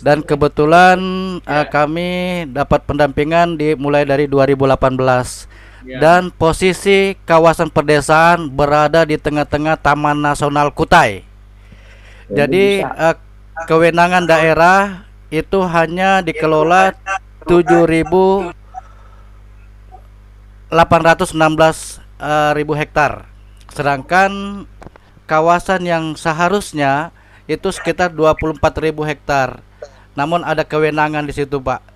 Dan 0.00 0.20
kebetulan 0.20 1.00
uh, 1.44 1.66
kami 1.68 2.44
dapat 2.52 2.84
pendampingan 2.84 3.56
di 3.56 3.72
mulai 3.76 4.04
dari 4.04 4.28
2018. 4.28 5.59
Ya. 5.80 5.96
Dan 5.96 6.28
posisi 6.28 7.16
kawasan 7.24 7.72
pedesaan 7.72 8.52
berada 8.52 9.00
di 9.08 9.16
tengah-tengah 9.16 9.80
Taman 9.80 10.20
Nasional 10.20 10.68
Kutai. 10.76 11.24
Jadi 12.30 12.84
uh, 12.84 13.16
kewenangan 13.66 14.28
daerah 14.28 15.08
itu 15.32 15.58
hanya 15.66 16.22
dikelola 16.22 16.94
7.816 17.48 18.54
uh, 20.70 22.50
ribu 22.54 22.72
hektar. 22.76 23.26
Sedangkan 23.72 24.62
kawasan 25.26 25.86
yang 25.86 26.04
seharusnya 26.14 27.10
itu 27.50 27.70
sekitar 27.74 28.14
24 28.14 28.62
ribu 28.78 29.02
hektar. 29.02 29.58
Namun 30.14 30.46
ada 30.46 30.62
kewenangan 30.62 31.26
di 31.26 31.34
situ, 31.34 31.58
Pak. 31.58 31.89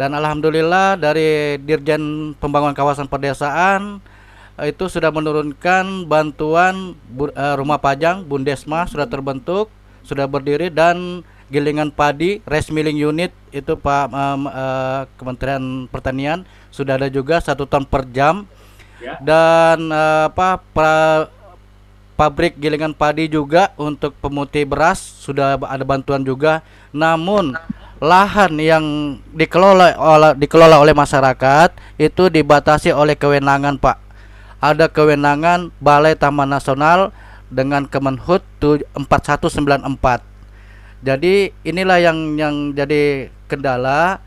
Dan 0.00 0.16
alhamdulillah 0.16 0.96
dari 0.96 1.60
Dirjen 1.60 2.32
Pembangunan 2.40 2.72
Kawasan 2.72 3.04
Pedesaan 3.04 4.00
eh, 4.56 4.72
itu 4.72 4.88
sudah 4.88 5.12
menurunkan 5.12 6.08
bantuan 6.08 6.96
uh, 7.20 7.54
rumah 7.60 7.76
pajang 7.76 8.24
Bundesma 8.24 8.88
sudah 8.88 9.04
terbentuk, 9.04 9.68
sudah 10.00 10.24
berdiri 10.24 10.72
dan 10.72 11.20
gilingan 11.52 11.92
padi 11.92 12.40
rice 12.48 12.72
milling 12.72 12.96
unit 12.96 13.28
itu 13.52 13.76
Pak 13.76 14.08
um, 14.08 14.48
uh, 14.48 15.04
Kementerian 15.20 15.84
Pertanian 15.92 16.48
sudah 16.72 16.96
ada 16.96 17.12
juga 17.12 17.36
satu 17.44 17.68
ton 17.68 17.84
per 17.84 18.08
jam 18.08 18.48
Ya. 19.00 19.16
dan 19.16 19.88
uh, 19.88 20.28
apa 20.28 20.60
pra, 20.76 21.24
pabrik 22.12 22.52
gilingan 22.60 22.92
padi 22.92 23.32
juga 23.32 23.72
untuk 23.80 24.12
pemutih 24.20 24.68
beras 24.68 25.00
sudah 25.00 25.56
ada 25.56 25.84
bantuan 25.88 26.20
juga 26.20 26.60
namun 26.92 27.56
lahan 28.00 28.56
yang 28.56 28.84
dikelola 29.36 29.94
oleh 30.00 30.32
dikelola 30.34 30.80
oleh 30.80 30.96
masyarakat 30.96 31.76
itu 32.00 32.32
dibatasi 32.32 32.90
oleh 32.96 33.14
kewenangan 33.14 33.76
Pak. 33.76 34.00
Ada 34.60 34.88
kewenangan 34.92 35.72
Balai 35.80 36.16
Taman 36.16 36.48
Nasional 36.48 37.12
dengan 37.52 37.84
Kemenhut 37.88 38.44
4194 38.60 40.30
jadi 41.00 41.48
inilah 41.64 41.96
yang 41.96 42.36
yang 42.36 42.54
jadi 42.76 43.32
kendala 43.48 44.20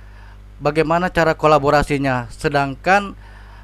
bagaimana 0.58 1.14
cara 1.14 1.38
kolaborasinya. 1.38 2.26
Sedangkan 2.34 3.14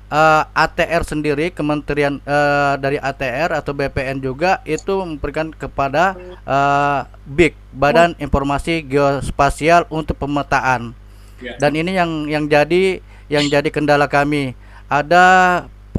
uh, 0.09 0.43
eh, 0.43 0.63
ATR 0.65 1.01
sendiri 1.05 1.53
Kementerian 1.53 2.19
uh, 2.25 2.75
dari 2.75 2.97
ATR 2.99 3.55
atau 3.55 3.71
BPN 3.71 4.19
juga 4.21 4.59
itu 4.65 5.01
memberikan 5.05 5.53
kepada 5.53 6.17
uh, 6.43 7.05
BIG 7.25 7.55
Badan 7.73 8.17
Informasi 8.17 8.83
Geospasial 8.85 9.85
untuk 9.93 10.17
pemetaan. 10.17 10.97
Ya. 11.39 11.55
Dan 11.61 11.77
ini 11.77 11.95
yang 11.95 12.27
yang 12.27 12.45
jadi 12.49 12.99
yang 13.31 13.45
jadi 13.47 13.69
kendala 13.69 14.09
kami. 14.09 14.57
Ada 14.89 15.25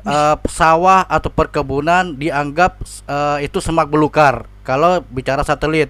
uh, 0.02 0.36
sawah 0.50 1.06
atau 1.06 1.30
perkebunan 1.30 2.18
dianggap 2.18 2.82
uh, 3.06 3.38
itu 3.38 3.62
semak 3.62 3.86
belukar 3.86 4.44
kalau 4.66 5.00
bicara 5.08 5.46
satelit. 5.46 5.88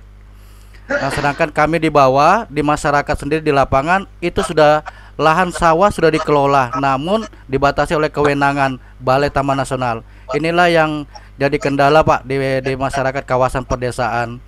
Nah, 0.91 1.07
sedangkan 1.15 1.55
kami 1.55 1.79
di 1.79 1.87
bawah 1.87 2.51
di 2.51 2.67
masyarakat 2.67 3.15
sendiri 3.15 3.39
di 3.39 3.55
lapangan 3.55 4.11
itu 4.19 4.43
sudah 4.43 4.83
lahan 5.21 5.53
sawah 5.53 5.93
sudah 5.93 6.09
dikelola 6.09 6.73
namun 6.81 7.29
dibatasi 7.45 7.93
oleh 7.93 8.09
kewenangan 8.09 8.81
Balai 8.97 9.29
Taman 9.29 9.61
Nasional. 9.61 10.01
Inilah 10.33 10.73
yang 10.73 11.05
jadi 11.37 11.61
kendala 11.61 12.01
Pak 12.01 12.25
di, 12.25 12.41
di 12.65 12.73
masyarakat 12.73 13.23
kawasan 13.29 13.69
pedesaan. 13.69 14.41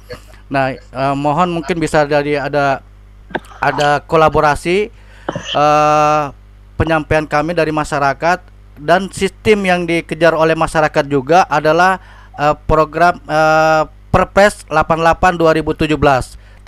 Nah, 0.49 0.73
eh, 0.73 1.15
mohon 1.17 1.61
mungkin 1.61 1.77
bisa 1.77 2.09
jadi 2.09 2.49
ada 2.49 2.81
ada 3.61 4.01
kolaborasi 4.05 4.89
eh, 5.57 6.23
penyampaian 6.81 7.29
kami 7.29 7.53
dari 7.53 7.73
masyarakat 7.73 8.41
dan 8.81 9.13
sistem 9.13 9.69
yang 9.69 9.81
dikejar 9.85 10.33
oleh 10.33 10.57
masyarakat 10.57 11.05
juga 11.05 11.45
adalah 11.53 12.01
eh, 12.41 12.57
program 12.65 13.21
eh, 13.29 13.85
Perpres 14.13 14.69
88 14.69 15.41
2017 15.41 15.97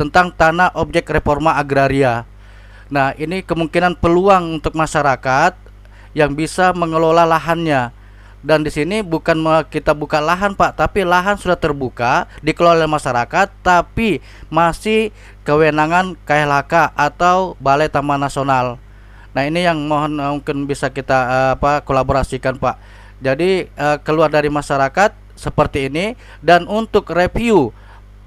tentang 0.01 0.33
tanah 0.33 0.73
objek 0.81 1.05
reforma 1.13 1.61
agraria 1.61 2.25
Nah, 2.93 3.17
ini 3.17 3.41
kemungkinan 3.41 3.97
peluang 3.97 4.61
untuk 4.61 4.77
masyarakat 4.77 5.57
yang 6.13 6.37
bisa 6.37 6.77
mengelola 6.77 7.25
lahannya. 7.25 7.91
Dan 8.45 8.61
di 8.61 8.69
sini 8.69 9.01
bukan 9.01 9.41
kita 9.73 9.97
buka 9.97 10.21
lahan, 10.21 10.53
Pak, 10.53 10.77
tapi 10.77 11.01
lahan 11.01 11.41
sudah 11.41 11.57
terbuka, 11.57 12.29
dikelola 12.45 12.85
oleh 12.85 12.91
masyarakat, 12.93 13.49
tapi 13.65 14.21
masih 14.53 15.17
kewenangan 15.49 16.13
KLHK 16.29 16.93
atau 16.93 17.57
Balai 17.57 17.89
Taman 17.89 18.21
Nasional. 18.21 18.77
Nah, 19.33 19.43
ini 19.49 19.65
yang 19.65 19.81
mohon 19.89 20.21
uh, 20.21 20.37
mungkin 20.37 20.69
bisa 20.69 20.93
kita 20.93 21.19
uh, 21.25 21.51
apa 21.57 21.83
kolaborasikan, 21.83 22.61
Pak. 22.61 22.77
Jadi 23.25 23.67
uh, 23.81 23.97
keluar 24.05 24.29
dari 24.29 24.53
masyarakat 24.53 25.17
seperti 25.35 25.91
ini 25.91 26.15
dan 26.39 26.69
untuk 26.71 27.11
review 27.11 27.75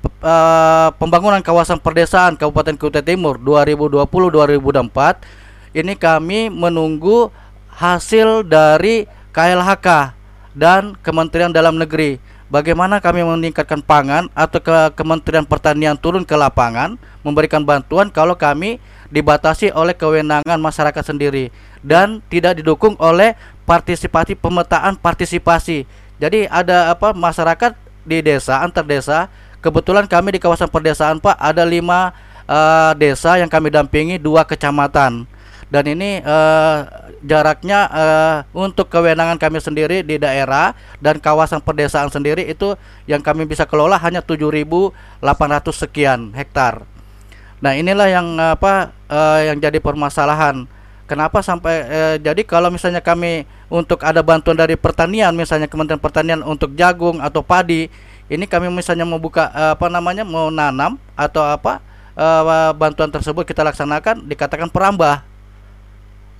uh, 0.04 0.90
pembangunan 0.98 1.42
kawasan 1.42 1.80
perdesaan 1.82 2.38
Kabupaten 2.38 2.78
Kutai 2.78 3.06
Timur 3.06 3.38
2020-2024 3.42 5.78
ini 5.78 5.94
kami 5.94 6.50
menunggu 6.50 7.30
hasil 7.78 8.48
dari 8.48 9.06
KLHK 9.36 10.18
dan 10.58 10.98
Kementerian 11.06 11.54
Dalam 11.54 11.78
Negeri. 11.78 12.18
Bagaimana 12.48 13.04
kami 13.04 13.28
meningkatkan 13.28 13.84
pangan 13.84 14.32
atau 14.32 14.64
ke 14.64 14.96
Kementerian 14.96 15.44
Pertanian 15.44 16.00
turun 16.00 16.24
ke 16.24 16.34
lapangan 16.34 16.96
memberikan 17.22 17.62
bantuan 17.62 18.08
kalau 18.08 18.40
kami 18.40 18.80
dibatasi 19.12 19.70
oleh 19.76 19.92
kewenangan 19.92 20.56
masyarakat 20.56 21.04
sendiri 21.04 21.52
dan 21.84 22.24
tidak 22.32 22.58
didukung 22.58 22.96
oleh 23.04 23.36
partisipasi 23.68 24.40
pemetaan 24.40 24.96
partisipasi. 24.96 25.84
Jadi 26.18 26.48
ada 26.48 26.96
apa 26.96 27.12
masyarakat 27.12 27.76
di 28.08 28.24
desa 28.24 28.64
antar 28.64 28.88
desa. 28.88 29.28
Kebetulan 29.60 30.06
kami 30.06 30.38
di 30.38 30.40
kawasan 30.40 30.70
perdesaan 30.70 31.18
Pak 31.18 31.36
ada 31.38 31.66
lima 31.66 32.14
uh, 32.46 32.94
desa 32.94 33.42
yang 33.42 33.50
kami 33.50 33.74
dampingi 33.74 34.22
dua 34.22 34.46
kecamatan 34.46 35.26
dan 35.68 35.84
ini 35.84 36.24
uh, 36.24 36.88
jaraknya 37.20 37.80
uh, 37.92 38.38
untuk 38.56 38.88
kewenangan 38.88 39.36
kami 39.36 39.60
sendiri 39.60 40.00
di 40.00 40.16
daerah 40.16 40.72
dan 41.04 41.20
kawasan 41.20 41.60
perdesaan 41.60 42.08
sendiri 42.08 42.48
itu 42.48 42.80
yang 43.04 43.20
kami 43.20 43.44
bisa 43.44 43.68
kelola 43.68 44.00
hanya 44.00 44.24
7.800 44.24 44.96
sekian 45.76 46.32
hektar. 46.32 46.88
Nah, 47.60 47.76
inilah 47.76 48.08
yang 48.08 48.28
apa 48.40 48.96
uh, 49.12 49.40
yang 49.44 49.60
jadi 49.60 49.82
permasalahan. 49.84 50.70
Kenapa 51.08 51.40
sampai 51.40 51.76
eh, 51.88 52.16
jadi 52.20 52.44
kalau 52.44 52.68
misalnya 52.68 53.00
kami 53.00 53.48
untuk 53.72 54.04
ada 54.04 54.20
bantuan 54.20 54.60
dari 54.60 54.76
pertanian 54.76 55.32
misalnya 55.32 55.64
Kementerian 55.72 56.04
Pertanian 56.04 56.44
untuk 56.44 56.76
jagung 56.76 57.24
atau 57.24 57.40
padi, 57.40 57.88
ini 58.28 58.46
kami 58.48 58.68
misalnya 58.72 59.08
mau 59.08 59.20
buka 59.20 59.52
eh, 59.52 59.72
apa 59.76 59.88
namanya 59.88 60.28
mau 60.28 60.52
nanam 60.52 61.00
atau 61.16 61.44
apa 61.44 61.80
eh, 62.16 62.72
bantuan 62.76 63.12
tersebut 63.12 63.48
kita 63.48 63.64
laksanakan 63.64 64.28
dikatakan 64.28 64.68
perambah. 64.68 65.24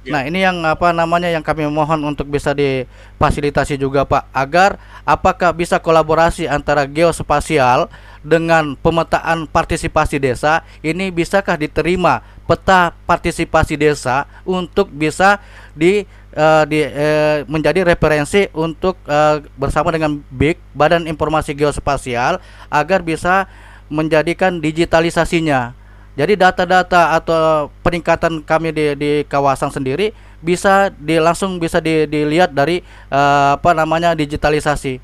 Ya. 0.08 0.12
Nah, 0.16 0.22
ini 0.24 0.40
yang 0.40 0.64
apa 0.64 0.96
namanya 0.96 1.28
yang 1.28 1.44
kami 1.44 1.68
mohon 1.68 2.00
untuk 2.08 2.32
bisa 2.32 2.56
difasilitasi 2.56 3.76
juga 3.76 4.08
Pak 4.08 4.32
agar 4.32 4.80
apakah 5.04 5.52
bisa 5.52 5.84
kolaborasi 5.84 6.48
antara 6.48 6.88
geospasial 6.88 7.92
dengan 8.24 8.80
pemetaan 8.80 9.52
partisipasi 9.52 10.16
desa 10.16 10.64
ini 10.80 11.12
bisakah 11.12 11.60
diterima 11.60 12.24
peta 12.48 12.96
partisipasi 13.04 13.76
desa 13.76 14.24
untuk 14.48 14.88
bisa 14.88 15.44
di 15.76 16.08
uh, 16.38 16.64
di 16.70 16.86
uh, 16.86 17.44
menjadi 17.50 17.82
referensi 17.82 18.46
untuk 18.54 18.96
uh, 19.10 19.42
bersama 19.58 19.90
dengan 19.90 20.22
BIG 20.30 20.62
Badan 20.78 21.10
Informasi 21.10 21.58
Geospasial 21.58 22.38
agar 22.70 23.02
bisa 23.02 23.50
menjadikan 23.90 24.62
digitalisasinya. 24.62 25.74
Jadi 26.18 26.34
data-data 26.34 27.14
atau 27.14 27.70
peningkatan 27.86 28.42
kami 28.42 28.74
di, 28.74 28.86
di 28.98 29.12
kawasan 29.30 29.70
sendiri 29.70 30.14
bisa 30.42 30.90
di 30.94 31.18
langsung 31.22 31.62
bisa 31.62 31.78
di, 31.78 32.10
dilihat 32.10 32.54
dari 32.54 32.82
uh, 33.10 33.58
apa 33.58 33.74
namanya 33.74 34.14
digitalisasi. 34.18 34.98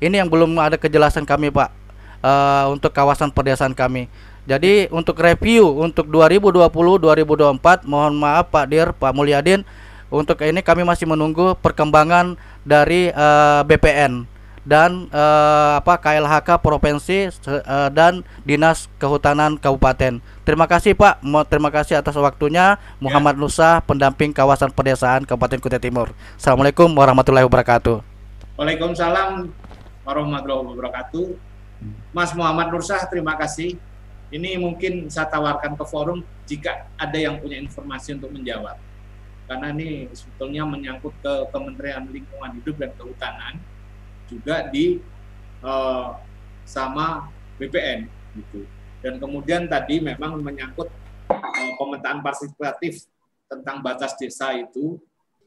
Ini 0.00 0.24
yang 0.24 0.28
belum 0.28 0.56
ada 0.60 0.76
kejelasan 0.76 1.24
kami 1.24 1.52
Pak 1.52 1.68
uh, 2.24 2.64
untuk 2.72 2.92
kawasan 2.92 3.28
perdesaan 3.32 3.76
kami. 3.76 4.08
Jadi 4.44 4.92
untuk 4.92 5.16
review 5.16 5.68
untuk 5.80 6.04
2020-2024 6.12 7.88
mohon 7.88 8.12
maaf 8.16 8.52
Pak 8.52 8.64
Dir, 8.68 8.92
Pak 8.92 9.12
Mulyadin 9.16 9.64
untuk 10.12 10.40
ini 10.44 10.60
kami 10.60 10.82
masih 10.82 11.08
menunggu 11.08 11.56
perkembangan 11.58 12.36
dari 12.64 13.12
uh, 13.12 13.60
eh, 13.60 13.62
BPN 13.68 14.24
dan 14.64 15.12
uh, 15.12 15.76
apa 15.76 16.00
KLHK 16.00 16.56
provinsi 16.64 17.28
uh, 17.28 17.92
dan 17.92 18.24
Dinas 18.48 18.88
Kehutanan 18.96 19.60
Kabupaten. 19.60 20.24
Terima 20.44 20.64
kasih 20.64 20.96
Pak, 20.96 21.20
terima 21.52 21.68
kasih 21.68 22.00
atas 22.00 22.16
waktunya. 22.16 22.80
Muhammad 22.96 23.36
ya. 23.36 23.40
Nusa, 23.44 23.70
pendamping 23.84 24.32
kawasan 24.32 24.72
pedesaan 24.72 25.28
Kabupaten 25.28 25.60
Kutai 25.60 25.80
Timur. 25.80 26.16
Assalamualaikum 26.40 26.88
warahmatullahi 26.96 27.44
wabarakatuh. 27.44 28.00
Waalaikumsalam 28.56 29.52
warahmatullahi 30.08 30.64
wabarakatuh. 30.72 31.26
Mas 32.16 32.32
Muhammad 32.32 32.72
Nursah, 32.72 33.04
terima 33.12 33.36
kasih 33.36 33.76
ini 34.32 34.56
mungkin 34.56 35.12
saya 35.12 35.28
tawarkan 35.28 35.76
ke 35.76 35.84
forum 35.84 36.24
jika 36.48 36.88
ada 36.96 37.18
yang 37.20 37.36
punya 37.36 37.60
informasi 37.60 38.16
untuk 38.16 38.32
menjawab. 38.32 38.80
Karena 39.44 39.72
ini 39.76 40.08
sebetulnya 40.16 40.64
menyangkut 40.64 41.12
ke 41.20 41.32
Kementerian 41.52 42.08
Lingkungan 42.08 42.50
Hidup 42.60 42.76
dan 42.80 42.90
Kehutanan, 42.96 43.54
juga 44.24 44.64
di 44.72 45.00
uh, 45.60 46.16
sama 46.64 47.28
BPN 47.60 48.08
gitu. 48.40 48.64
Dan 49.04 49.20
kemudian 49.20 49.68
tadi 49.68 50.00
memang 50.00 50.40
menyangkut 50.40 50.88
uh, 51.28 51.72
pemetaan 51.76 52.24
partisipatif 52.24 53.04
tentang 53.44 53.84
batas 53.84 54.16
desa 54.16 54.56
itu 54.56 54.96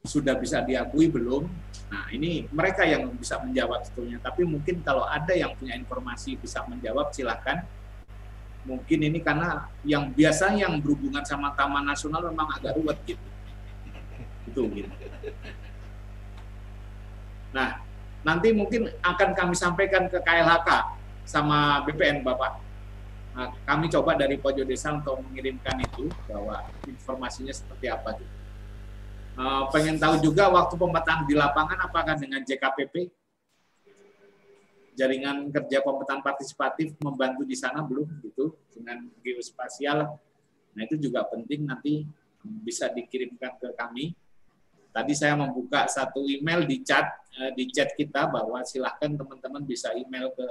sudah 0.06 0.38
bisa 0.38 0.62
diakui 0.62 1.10
belum? 1.10 1.50
Nah, 1.90 2.06
ini 2.14 2.46
mereka 2.54 2.86
yang 2.86 3.10
bisa 3.18 3.42
menjawab 3.42 3.82
sebetulnya. 3.84 4.22
Tapi 4.22 4.46
mungkin 4.46 4.86
kalau 4.86 5.04
ada 5.04 5.34
yang 5.34 5.58
punya 5.58 5.74
informasi 5.74 6.38
bisa 6.38 6.64
menjawab, 6.70 7.12
silakan 7.12 7.66
mungkin 8.68 9.00
ini 9.00 9.24
karena 9.24 9.72
yang 9.88 10.12
biasa 10.12 10.52
yang 10.60 10.76
berhubungan 10.84 11.24
sama 11.24 11.56
Taman 11.56 11.88
Nasional 11.88 12.28
memang 12.28 12.52
agak 12.52 12.76
ruwet 12.76 13.00
gitu. 13.08 13.24
Itu 14.48 14.62
gitu. 14.72 14.90
Nah, 17.52 17.80
nanti 18.24 18.52
mungkin 18.52 18.92
akan 19.04 19.30
kami 19.36 19.56
sampaikan 19.56 20.08
ke 20.12 20.20
KLHK 20.20 20.70
sama 21.28 21.84
BPN 21.88 22.24
Bapak. 22.24 22.60
Nah, 23.38 23.54
kami 23.70 23.86
coba 23.94 24.18
dari 24.18 24.42
pojok 24.42 24.66
desa 24.66 24.98
untuk 24.98 25.22
mengirimkan 25.22 25.78
itu 25.78 26.10
bahwa 26.26 26.66
informasinya 26.90 27.54
seperti 27.54 27.86
apa 27.92 28.18
gitu. 28.18 28.36
Uh, 29.38 29.70
pengen 29.70 30.02
tahu 30.02 30.18
juga 30.18 30.50
waktu 30.50 30.74
pemetaan 30.74 31.30
di 31.30 31.38
lapangan 31.38 31.78
apakah 31.78 32.18
dengan 32.18 32.42
JKPP 32.42 33.14
jaringan 34.98 35.54
kerja 35.54 35.86
pemetaan 35.86 36.26
partisipatif 36.26 36.98
membantu 36.98 37.46
di 37.46 37.54
sana 37.54 37.86
belum 37.86 38.18
gitu 38.26 38.58
dengan 38.74 39.06
geospasial. 39.22 40.18
Nah 40.74 40.82
itu 40.82 40.98
juga 40.98 41.22
penting 41.30 41.70
nanti 41.70 42.02
bisa 42.66 42.90
dikirimkan 42.90 43.62
ke 43.62 43.70
kami. 43.78 44.18
Tadi 44.92 45.14
saya 45.14 45.38
membuka 45.38 45.86
satu 45.86 46.26
email 46.26 46.66
di 46.66 46.82
chat 46.82 47.06
eh, 47.38 47.52
di 47.54 47.70
chat 47.70 47.94
kita 47.94 48.28
bahwa 48.28 48.66
silahkan 48.66 49.14
teman-teman 49.14 49.62
bisa 49.64 49.94
email 49.94 50.34
ke 50.34 50.48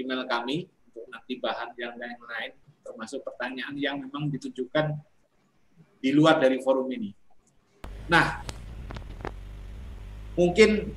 email 0.00 0.26
kami 0.26 0.66
untuk 0.90 1.06
nanti 1.10 1.38
bahan 1.38 1.70
yang 1.78 1.94
lain-lain 1.94 2.52
termasuk 2.82 3.22
pertanyaan 3.22 3.76
yang 3.78 3.96
memang 4.00 4.26
ditujukan 4.32 4.98
di 6.00 6.10
luar 6.10 6.40
dari 6.40 6.58
forum 6.58 6.88
ini. 6.90 7.12
Nah, 8.10 8.42
mungkin 10.34 10.90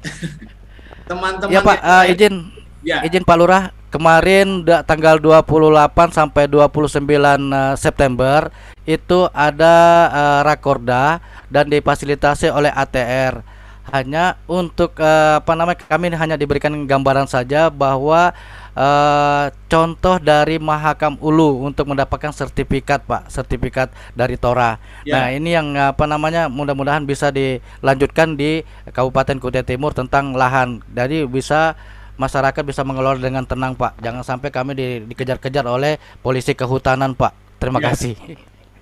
teman-teman 1.10 1.52
ya 1.54 1.60
Pak 1.62 1.78
uh, 1.78 2.04
izin 2.10 2.34
ya. 2.82 2.98
izin 3.06 3.22
Pak 3.22 3.36
Lurah 3.38 3.70
kemarin 3.90 4.62
tanggal 4.86 5.18
28 5.18 6.14
sampai 6.14 6.46
29 6.46 7.04
uh, 7.10 7.74
September 7.74 8.48
itu 8.86 9.26
ada 9.34 9.74
uh, 10.08 10.40
rakorda 10.46 11.18
dan 11.50 11.66
difasilitasi 11.66 12.48
oleh 12.48 12.70
ATR 12.70 13.42
hanya 13.90 14.38
untuk 14.46 14.94
uh, 15.02 15.42
apa 15.42 15.52
namanya 15.58 15.82
kami 15.82 16.14
hanya 16.14 16.36
diberikan 16.38 16.70
gambaran 16.86 17.26
saja 17.26 17.68
bahwa 17.68 18.30
uh, 18.78 19.50
contoh 19.66 20.22
dari 20.22 20.62
Mahakam 20.62 21.18
Ulu 21.18 21.66
untuk 21.66 21.90
mendapatkan 21.90 22.30
sertifikat 22.30 23.02
Pak, 23.02 23.26
sertifikat 23.26 23.90
dari 24.14 24.38
Tora. 24.38 24.78
Ya. 25.02 25.18
Nah, 25.18 25.26
ini 25.34 25.58
yang 25.58 25.74
apa 25.74 26.06
namanya 26.06 26.46
mudah-mudahan 26.46 27.02
bisa 27.02 27.34
dilanjutkan 27.34 28.38
di 28.38 28.62
Kabupaten 28.94 29.42
Kutai 29.42 29.66
Timur 29.66 29.90
tentang 29.90 30.38
lahan. 30.38 30.86
Jadi 30.94 31.26
bisa 31.26 31.74
masyarakat 32.20 32.60
bisa 32.60 32.84
mengelola 32.84 33.16
dengan 33.16 33.48
tenang 33.48 33.72
Pak. 33.72 33.96
Jangan 34.04 34.20
sampai 34.20 34.52
kami 34.52 34.76
di, 34.76 34.88
dikejar-kejar 35.08 35.64
oleh 35.64 35.96
polisi 36.20 36.52
kehutanan 36.52 37.16
Pak. 37.16 37.56
Terima 37.56 37.80
ya. 37.80 37.96
kasih. 37.96 38.14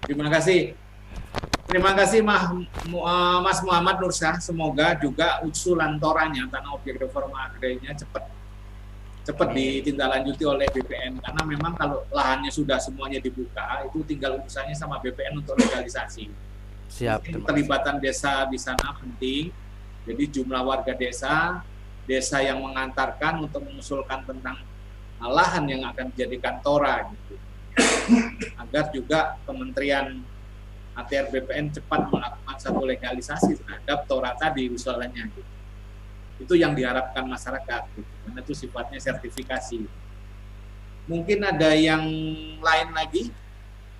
Terima 0.02 0.26
kasih. 0.26 0.74
Terima 1.68 1.92
kasih 1.92 2.24
Mas 2.24 3.58
Muhammad 3.62 4.02
Nursah. 4.02 4.42
Semoga 4.42 4.98
juga 4.98 5.38
usulan 5.46 6.00
toranya 6.02 6.50
tanah 6.50 6.74
objek 6.74 6.98
reforma 6.98 7.46
agrarnya 7.46 7.94
cepat 7.94 8.26
cepat 9.28 9.52
ditindaklanjuti 9.52 10.40
oleh 10.48 10.64
BPN 10.72 11.20
karena 11.20 11.42
memang 11.44 11.76
kalau 11.76 12.00
lahannya 12.08 12.48
sudah 12.48 12.80
semuanya 12.80 13.20
dibuka 13.20 13.84
itu 13.84 14.00
tinggal 14.08 14.40
urusannya 14.40 14.72
sama 14.72 14.96
BPN 15.04 15.44
untuk 15.44 15.60
legalisasi. 15.60 16.32
Siap. 16.88 17.28
Terlibatan 17.44 18.00
desa 18.00 18.48
di 18.48 18.56
sana 18.56 18.96
penting. 18.96 19.52
Jadi 20.08 20.24
jumlah 20.40 20.64
warga 20.64 20.96
desa, 20.96 21.60
desa 22.08 22.40
yang 22.40 22.64
mengantarkan 22.64 23.44
untuk 23.44 23.62
mengusulkan 23.68 24.24
tentang 24.24 24.56
lahan 25.20 25.68
yang 25.68 25.84
akan 25.84 26.08
dijadikan 26.16 26.58
tora 26.64 27.04
gitu. 27.12 27.36
Agar 28.64 28.88
juga 28.90 29.36
Kementerian 29.44 30.24
ATR 30.98 31.30
BPN 31.30 31.70
cepat 31.70 32.10
melakukan 32.10 32.56
satu 32.58 32.82
legalisasi 32.82 33.60
terhadap 33.62 34.08
tora 34.10 34.34
tadi 34.34 34.66
usulannya 34.66 35.30
gitu 35.30 35.52
itu 36.38 36.54
yang 36.54 36.74
diharapkan 36.74 37.26
masyarakat 37.26 37.82
gitu. 37.98 38.10
karena 38.26 38.40
itu 38.42 38.54
sifatnya 38.54 38.98
sertifikasi 39.02 39.82
mungkin 41.10 41.38
ada 41.42 41.74
yang 41.74 42.02
lain 42.62 42.88
lagi 42.94 43.34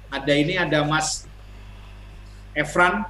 ada 0.09 0.33
ini 0.33 0.55
ada 0.55 0.87
Mas 0.87 1.27
Efran 2.55 3.07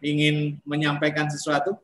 ingin 0.00 0.58
menyampaikan 0.64 1.28
sesuatu? 1.28 1.76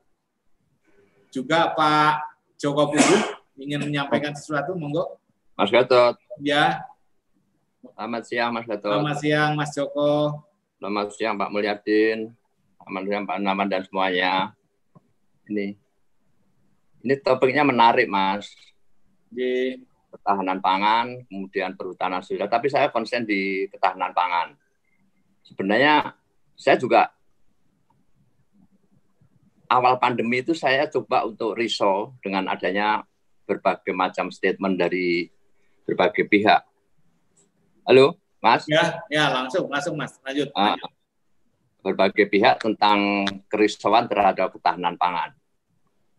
Juga 1.37 1.69
Pak 1.77 2.33
Joko 2.57 2.89
Pugu 2.89 3.17
ingin 3.61 3.85
menyampaikan 3.85 4.33
sesuatu, 4.33 4.73
monggo. 4.73 5.21
Mas 5.53 5.69
Gatot. 5.69 6.17
Ya. 6.41 6.81
Selamat 7.85 8.23
siang 8.25 8.51
Mas 8.57 8.65
Gatot. 8.65 8.89
Selamat 8.89 9.17
siang 9.21 9.53
Mas 9.53 9.71
Joko. 9.77 10.13
Selamat 10.81 11.13
siang 11.13 11.37
Pak 11.37 11.53
Mulyadin. 11.53 12.33
Selamat 12.81 13.03
siang 13.05 13.25
Pak 13.29 13.37
Naman 13.45 13.69
dan 13.69 13.85
semuanya. 13.85 14.57
Ini 15.53 15.77
ini 17.05 17.15
topiknya 17.21 17.69
menarik 17.69 18.09
Mas. 18.09 18.49
Di 19.29 19.77
ketahanan 20.09 20.65
pangan, 20.65 21.21
kemudian 21.29 21.77
perhutanan 21.77 22.25
sosial, 22.25 22.49
tapi 22.49 22.73
saya 22.73 22.89
konsen 22.89 23.29
di 23.29 23.69
ketahanan 23.69 24.17
pangan. 24.17 24.57
Sebenarnya 25.45 26.17
saya 26.57 26.81
juga 26.81 27.13
awal 29.70 29.98
pandemi 29.98 30.43
itu 30.43 30.55
saya 30.55 30.86
coba 30.90 31.26
untuk 31.26 31.59
risau 31.59 32.14
dengan 32.22 32.47
adanya 32.51 33.02
berbagai 33.47 33.94
macam 33.94 34.30
statement 34.30 34.78
dari 34.78 35.30
berbagai 35.86 36.26
pihak. 36.26 36.66
Halo, 37.86 38.18
Mas? 38.43 38.66
Ya, 38.66 39.02
ya 39.06 39.30
langsung, 39.30 39.70
langsung 39.70 39.94
Mas, 39.94 40.18
lanjut. 40.26 40.51
Uh, 40.51 40.74
berbagai 41.86 42.26
pihak 42.26 42.59
tentang 42.59 43.22
kerisauan 43.47 44.10
terhadap 44.10 44.51
ketahanan 44.59 44.98
pangan. 44.98 45.30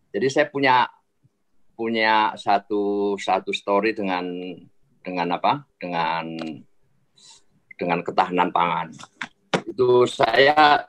Jadi 0.08 0.26
saya 0.32 0.46
punya 0.48 0.88
punya 1.76 2.32
satu 2.40 3.14
satu 3.20 3.52
story 3.52 3.92
dengan 3.92 4.24
dengan 5.04 5.36
apa? 5.36 5.68
Dengan 5.76 6.32
dengan 7.76 8.00
ketahanan 8.00 8.48
pangan. 8.48 8.88
Itu 9.68 10.08
saya 10.08 10.82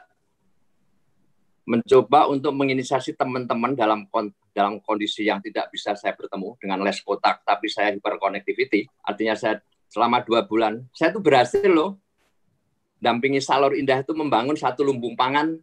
mencoba 1.70 2.26
untuk 2.26 2.50
menginisiasi 2.58 3.14
teman-teman 3.14 3.78
dalam 3.78 4.10
dalam 4.50 4.82
kondisi 4.82 5.30
yang 5.30 5.38
tidak 5.38 5.70
bisa 5.70 5.94
saya 5.94 6.18
bertemu 6.18 6.58
dengan 6.58 6.82
les 6.82 6.98
kotak, 6.98 7.46
tapi 7.46 7.70
saya 7.70 7.94
hyperconnectivity. 7.94 8.90
Artinya 9.06 9.38
saya 9.38 9.62
selama 9.86 10.26
dua 10.26 10.50
bulan, 10.50 10.82
saya 10.90 11.14
itu 11.14 11.22
berhasil 11.22 11.70
loh 11.70 12.02
dampingi 12.98 13.38
Salur 13.38 13.78
Indah 13.78 14.02
itu 14.02 14.18
membangun 14.18 14.58
satu 14.58 14.82
lumbung 14.82 15.14
pangan 15.14 15.56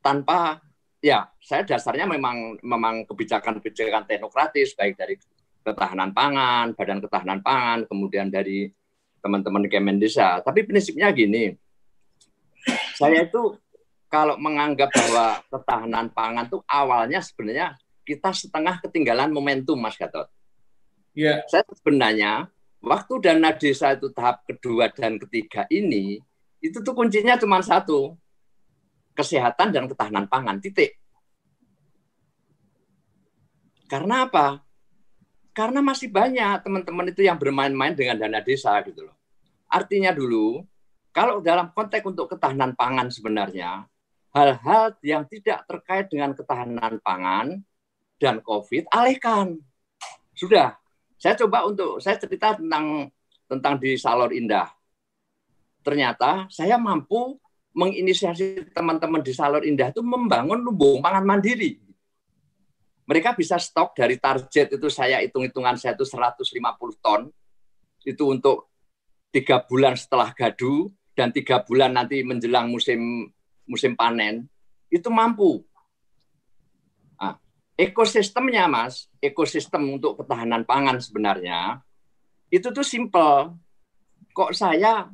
tanpa 0.00 0.62
ya 1.02 1.28
saya 1.42 1.66
dasarnya 1.66 2.08
memang 2.08 2.62
memang 2.64 3.04
kebijakan-kebijakan 3.04 4.08
teknokratis 4.08 4.72
baik 4.78 4.94
dari 4.94 5.18
ketahanan 5.64 6.14
pangan, 6.14 6.76
badan 6.76 7.00
ketahanan 7.02 7.40
pangan, 7.42 7.88
kemudian 7.88 8.28
dari 8.30 8.68
teman-teman 9.24 9.64
Kemendesa. 9.66 10.44
Tapi 10.44 10.68
prinsipnya 10.68 11.08
gini, 11.08 11.56
saya 12.94 13.24
itu 13.24 13.56
kalau 14.14 14.38
menganggap 14.38 14.94
bahwa 14.94 15.42
ketahanan 15.50 16.06
pangan 16.14 16.46
itu 16.46 16.62
awalnya 16.70 17.18
sebenarnya 17.18 17.74
kita 18.06 18.30
setengah 18.30 18.78
ketinggalan 18.78 19.34
momentum, 19.34 19.74
Mas 19.74 19.98
Gatot. 19.98 20.30
Iya. 21.18 21.42
Saya 21.50 21.66
sebenarnya 21.74 22.46
waktu 22.78 23.12
dana 23.18 23.50
desa 23.50 23.98
itu 23.98 24.14
tahap 24.14 24.46
kedua 24.46 24.86
dan 24.94 25.18
ketiga 25.18 25.66
ini, 25.66 26.22
itu 26.62 26.78
tuh 26.78 26.94
kuncinya 26.94 27.34
cuma 27.34 27.58
satu, 27.58 28.14
kesehatan 29.18 29.74
dan 29.74 29.90
ketahanan 29.90 30.30
pangan, 30.30 30.62
titik. 30.62 30.94
Karena 33.90 34.30
apa? 34.30 34.62
Karena 35.50 35.82
masih 35.82 36.06
banyak 36.06 36.62
teman-teman 36.62 37.10
itu 37.10 37.26
yang 37.26 37.34
bermain-main 37.34 37.98
dengan 37.98 38.14
dana 38.14 38.38
desa 38.38 38.78
gitu 38.86 39.10
loh. 39.10 39.16
Artinya 39.66 40.14
dulu, 40.14 40.62
kalau 41.10 41.42
dalam 41.42 41.74
konteks 41.74 42.06
untuk 42.06 42.30
ketahanan 42.30 42.78
pangan 42.78 43.10
sebenarnya, 43.10 43.90
hal-hal 44.34 44.98
yang 45.06 45.22
tidak 45.30 45.62
terkait 45.70 46.10
dengan 46.10 46.34
ketahanan 46.34 46.98
pangan 47.00 47.62
dan 48.18 48.42
COVID 48.42 48.90
alihkan. 48.90 49.62
Sudah, 50.34 50.74
saya 51.14 51.38
coba 51.38 51.70
untuk 51.70 52.02
saya 52.02 52.18
cerita 52.18 52.58
tentang 52.58 53.14
tentang 53.46 53.78
di 53.78 53.94
Salor 53.94 54.34
Indah. 54.34 54.66
Ternyata 55.86 56.50
saya 56.50 56.74
mampu 56.74 57.38
menginisiasi 57.74 58.74
teman-teman 58.74 59.22
di 59.22 59.30
Salor 59.30 59.62
Indah 59.62 59.94
itu 59.94 60.02
membangun 60.02 60.58
lumbung 60.66 60.98
pangan 60.98 61.22
mandiri. 61.22 61.78
Mereka 63.04 63.36
bisa 63.36 63.60
stok 63.60 63.94
dari 63.94 64.16
target 64.16 64.74
itu 64.74 64.88
saya 64.88 65.20
hitung-hitungan 65.20 65.76
saya 65.76 65.94
itu 65.94 66.08
150 66.08 67.04
ton. 67.04 67.28
Itu 68.00 68.32
untuk 68.32 68.72
tiga 69.28 69.60
bulan 69.60 69.94
setelah 69.94 70.32
gadu 70.32 70.88
dan 71.12 71.30
tiga 71.30 71.60
bulan 71.62 71.94
nanti 71.94 72.24
menjelang 72.24 72.72
musim 72.72 73.28
musim 73.64 73.96
panen 73.96 74.46
itu 74.92 75.08
mampu. 75.10 75.64
Nah, 77.18 77.40
ekosistemnya, 77.74 78.68
Mas, 78.70 79.08
ekosistem 79.18 79.82
untuk 79.98 80.22
ketahanan 80.22 80.62
pangan 80.62 81.00
sebenarnya 81.00 81.82
itu 82.52 82.70
tuh 82.70 82.86
simple. 82.86 83.56
Kok 84.34 84.50
saya 84.54 85.10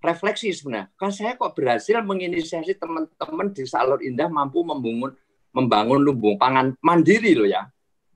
refleksi 0.00 0.52
sebenarnya, 0.52 0.92
kan 0.96 1.12
saya 1.12 1.36
kok 1.36 1.56
berhasil 1.56 2.00
menginisiasi 2.00 2.76
teman-teman 2.76 3.52
di 3.52 3.64
Salur 3.64 4.00
Indah 4.04 4.28
mampu 4.28 4.60
membangun 4.64 5.12
membangun 5.54 6.00
lumbung 6.00 6.36
pangan 6.36 6.76
mandiri 6.80 7.32
loh 7.36 7.48
ya, 7.48 7.64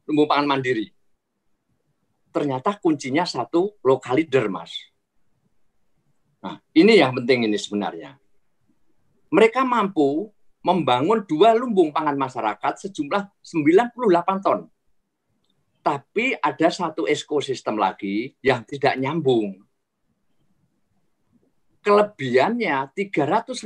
lumbung 0.08 0.28
pangan 0.28 0.48
mandiri. 0.56 0.88
Ternyata 2.28 2.76
kuncinya 2.76 3.24
satu 3.24 3.80
lokal 3.80 4.20
leader, 4.20 4.52
Mas. 4.52 4.72
Nah, 6.44 6.60
ini 6.76 7.00
yang 7.00 7.16
penting 7.16 7.48
ini 7.48 7.56
sebenarnya 7.56 8.16
mereka 9.28 9.64
mampu 9.64 10.32
membangun 10.64 11.24
dua 11.24 11.54
lumbung 11.54 11.94
pangan 11.94 12.18
masyarakat 12.18 12.88
sejumlah 12.88 13.30
98 13.40 14.44
ton. 14.44 14.68
Tapi 15.80 16.36
ada 16.36 16.68
satu 16.68 17.08
ekosistem 17.08 17.80
lagi 17.80 18.36
yang 18.44 18.66
tidak 18.68 18.98
nyambung. 19.00 19.64
Kelebihannya 21.80 22.92
350 22.92 23.64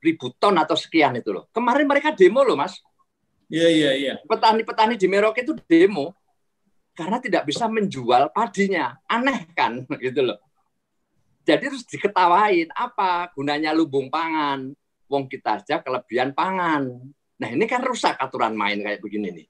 ribu 0.00 0.26
ton 0.40 0.56
atau 0.56 0.76
sekian 0.78 1.20
itu 1.20 1.34
loh. 1.34 1.44
Kemarin 1.52 1.84
mereka 1.84 2.16
demo 2.16 2.40
loh 2.40 2.56
mas. 2.56 2.80
Iya, 3.50 3.68
iya, 3.68 3.90
iya. 3.98 4.14
Petani-petani 4.24 4.96
di 4.96 5.06
Merauke 5.10 5.44
itu 5.44 5.52
demo. 5.68 6.16
Karena 6.96 7.20
tidak 7.20 7.44
bisa 7.44 7.68
menjual 7.68 8.32
padinya. 8.32 8.96
Aneh 9.04 9.50
kan 9.52 9.84
gitu 10.04 10.24
loh. 10.24 10.38
Jadi 11.50 11.66
terus 11.66 11.82
diketawain 11.82 12.70
apa 12.70 13.34
gunanya 13.34 13.74
lubung 13.74 14.06
pangan. 14.06 14.70
Wong 15.10 15.26
kita 15.26 15.58
aja 15.58 15.82
kelebihan 15.82 16.30
pangan. 16.30 16.86
Nah 17.42 17.48
ini 17.50 17.66
kan 17.66 17.82
rusak 17.82 18.14
aturan 18.14 18.54
main 18.54 18.78
kayak 18.78 19.02
begini 19.02 19.34
nih. 19.34 19.46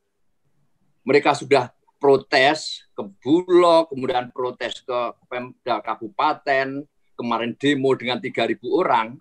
Mereka 1.04 1.36
sudah 1.36 1.68
protes 2.00 2.88
ke 2.96 3.04
Bulog, 3.20 3.92
kemudian 3.92 4.32
protes 4.32 4.80
ke 4.80 4.98
Pemda 5.28 5.84
Kabupaten, 5.84 6.88
kemarin 7.12 7.52
demo 7.60 7.92
dengan 7.92 8.16
3.000 8.16 8.56
orang. 8.72 9.20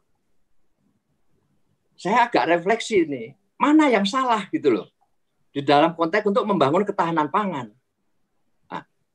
Saya 2.00 2.32
agak 2.32 2.48
refleksi 2.48 3.04
nih, 3.04 3.36
mana 3.60 3.92
yang 3.92 4.08
salah 4.08 4.48
gitu 4.56 4.72
loh. 4.72 4.88
Di 5.52 5.60
dalam 5.60 5.92
konteks 6.00 6.24
untuk 6.24 6.48
membangun 6.48 6.88
ketahanan 6.88 7.28
pangan 7.28 7.76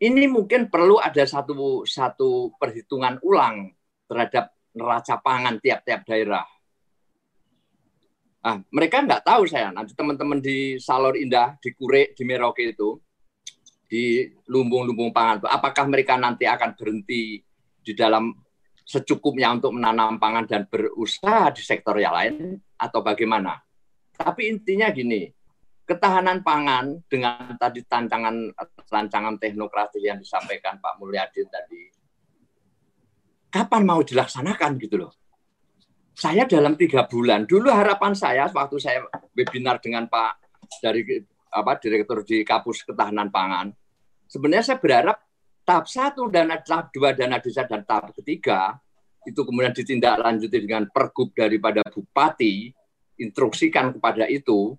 ini 0.02 0.26
mungkin 0.26 0.66
perlu 0.66 0.98
ada 0.98 1.22
satu 1.22 1.86
satu 1.86 2.54
perhitungan 2.58 3.22
ulang 3.22 3.70
terhadap 4.10 4.50
neraca 4.74 5.14
pangan 5.22 5.62
tiap-tiap 5.62 6.02
daerah. 6.02 6.46
Nah, 8.44 8.60
mereka 8.68 9.00
nggak 9.00 9.24
tahu 9.24 9.48
saya 9.48 9.72
nanti 9.72 9.96
teman-teman 9.96 10.42
di 10.42 10.76
Salor 10.76 11.16
Indah, 11.16 11.56
di 11.56 11.72
Kure, 11.72 12.12
di 12.12 12.22
Merauke 12.28 12.76
itu, 12.76 13.00
di 13.88 14.28
lumbung-lumbung 14.50 15.14
pangan, 15.14 15.48
apakah 15.48 15.88
mereka 15.88 16.20
nanti 16.20 16.44
akan 16.44 16.76
berhenti 16.76 17.40
di 17.80 17.92
dalam 17.96 18.36
secukupnya 18.84 19.48
untuk 19.48 19.72
menanam 19.72 20.20
pangan 20.20 20.44
dan 20.44 20.62
berusaha 20.68 21.48
di 21.56 21.62
sektor 21.64 21.96
yang 21.96 22.12
lain 22.12 22.60
atau 22.76 23.00
bagaimana? 23.00 23.56
Tapi 24.12 24.52
intinya 24.52 24.92
gini, 24.92 25.24
ketahanan 25.84 26.40
pangan 26.40 27.04
dengan 27.04 27.56
tadi 27.60 27.84
tantangan 27.84 28.56
rancangan 28.88 29.36
teknokratis 29.36 30.00
yang 30.00 30.16
disampaikan 30.16 30.80
Pak 30.80 30.96
Mulyadi 30.96 31.44
tadi, 31.48 31.82
kapan 33.52 33.82
mau 33.84 34.00
dilaksanakan 34.00 34.70
gitu 34.80 34.96
loh? 35.04 35.12
Saya 36.14 36.48
dalam 36.48 36.78
tiga 36.78 37.04
bulan, 37.04 37.44
dulu 37.44 37.68
harapan 37.68 38.16
saya 38.16 38.48
waktu 38.48 38.76
saya 38.80 39.04
webinar 39.36 39.82
dengan 39.82 40.08
Pak 40.08 40.32
dari 40.80 41.04
apa 41.54 41.78
direktur 41.78 42.24
di 42.24 42.42
Kapus 42.42 42.82
Ketahanan 42.86 43.28
Pangan, 43.28 43.70
sebenarnya 44.26 44.74
saya 44.74 44.78
berharap 44.80 45.18
tahap 45.64 45.86
satu 45.86 46.32
dana 46.32 46.60
tahap 46.60 46.90
dua 46.92 47.12
dana 47.12 47.38
desa 47.40 47.64
dan 47.68 47.82
tahap 47.84 48.12
ketiga 48.16 48.78
itu 49.24 49.40
kemudian 49.40 49.72
ditindaklanjuti 49.72 50.58
dengan 50.60 50.84
pergub 50.92 51.32
daripada 51.32 51.80
bupati 51.88 52.68
instruksikan 53.16 53.96
kepada 53.96 54.28
itu 54.28 54.76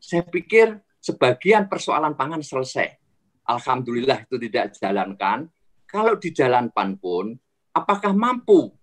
saya 0.00 0.22
pikir 0.24 0.76
sebagian 1.00 1.66
persoalan 1.70 2.14
pangan 2.14 2.42
selesai. 2.42 2.98
Alhamdulillah 3.46 4.26
itu 4.26 4.36
tidak 4.42 4.74
jalankan. 4.74 5.46
Kalau 5.86 6.18
dijalankan 6.18 6.98
pun, 6.98 7.38
apakah 7.70 8.10
mampu 8.10 8.74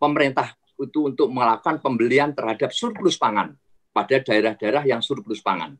pemerintah 0.00 0.56
itu 0.76 1.08
untuk 1.08 1.28
melakukan 1.32 1.80
pembelian 1.80 2.32
terhadap 2.32 2.72
surplus 2.72 3.16
pangan 3.16 3.56
pada 3.92 4.20
daerah-daerah 4.20 4.84
yang 4.84 5.00
surplus 5.00 5.40
pangan. 5.40 5.76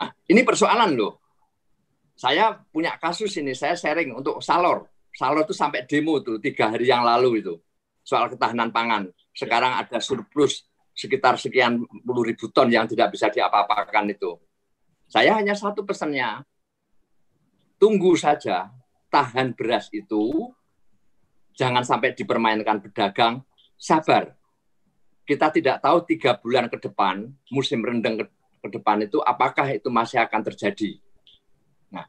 Nah, 0.00 0.10
ini 0.32 0.40
persoalan 0.40 0.96
loh. 0.96 1.20
Saya 2.16 2.52
punya 2.52 2.96
kasus 3.00 3.32
ini, 3.40 3.52
saya 3.56 3.76
sharing 3.76 4.12
untuk 4.16 4.40
Salor. 4.44 4.88
Salor 5.12 5.44
itu 5.44 5.56
sampai 5.56 5.84
demo 5.88 6.20
tuh 6.20 6.40
tiga 6.40 6.72
hari 6.72 6.88
yang 6.88 7.04
lalu 7.04 7.40
itu 7.44 7.56
soal 8.04 8.32
ketahanan 8.32 8.72
pangan. 8.72 9.08
Sekarang 9.36 9.76
ada 9.76 10.00
surplus 10.00 10.66
sekitar 11.00 11.40
sekian 11.40 11.80
puluh 12.04 12.28
ribu 12.28 12.52
ton 12.52 12.68
yang 12.68 12.84
tidak 12.84 13.16
bisa 13.16 13.32
diapa-apakan 13.32 14.12
itu. 14.12 14.36
Saya 15.08 15.40
hanya 15.40 15.56
satu 15.56 15.80
pesannya, 15.80 16.44
tunggu 17.80 18.12
saja, 18.20 18.68
tahan 19.08 19.56
beras 19.56 19.88
itu, 19.96 20.52
jangan 21.56 21.82
sampai 21.88 22.12
dipermainkan 22.12 22.84
pedagang, 22.84 23.40
sabar. 23.80 24.36
Kita 25.24 25.48
tidak 25.48 25.80
tahu 25.80 26.04
tiga 26.04 26.36
bulan 26.36 26.68
ke 26.68 26.76
depan, 26.76 27.32
musim 27.48 27.80
rendeng 27.80 28.20
ke, 28.20 28.26
depan 28.68 29.08
itu, 29.08 29.18
apakah 29.24 29.66
itu 29.72 29.88
masih 29.88 30.20
akan 30.20 30.46
terjadi. 30.52 31.00
Nah, 31.90 32.04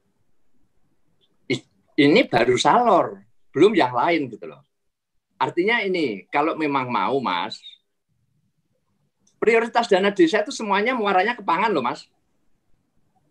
ini 1.96 2.22
baru 2.28 2.60
salor, 2.60 3.24
belum 3.56 3.72
yang 3.78 3.96
lain 3.96 4.28
gitu 4.30 4.46
loh. 4.52 4.62
Artinya 5.42 5.82
ini, 5.82 6.30
kalau 6.30 6.54
memang 6.54 6.86
mau 6.86 7.18
mas, 7.18 7.58
prioritas 9.42 9.90
dana 9.90 10.14
desa 10.14 10.46
itu 10.46 10.54
semuanya 10.54 10.94
muaranya 10.94 11.34
ke 11.34 11.42
pangan 11.42 11.74
loh 11.74 11.82
mas. 11.82 12.06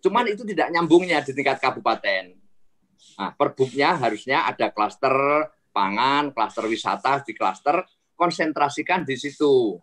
Cuman 0.02 0.26
itu 0.26 0.42
tidak 0.42 0.74
nyambungnya 0.74 1.22
di 1.22 1.30
tingkat 1.30 1.62
kabupaten. 1.62 2.34
Nah, 3.14 3.30
perbuknya 3.38 3.94
harusnya 3.94 4.48
ada 4.50 4.74
klaster 4.74 5.14
pangan, 5.70 6.34
klaster 6.34 6.66
wisata 6.66 7.22
di 7.22 7.30
klaster, 7.30 7.86
konsentrasikan 8.18 9.06
di 9.06 9.14
situ. 9.14 9.78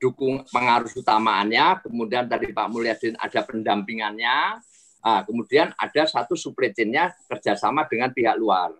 Dukung 0.00 0.46
pengaruh 0.48 0.92
utamaannya, 0.92 1.84
kemudian 1.84 2.28
tadi 2.28 2.52
Pak 2.52 2.68
Mulyadin 2.68 3.16
ada 3.16 3.40
pendampingannya, 3.44 4.60
nah, 5.04 5.20
kemudian 5.24 5.72
ada 5.76 6.02
satu 6.04 6.36
supply 6.36 6.72
chain-nya 6.72 7.12
kerjasama 7.28 7.84
dengan 7.88 8.12
pihak 8.12 8.36
luar. 8.36 8.72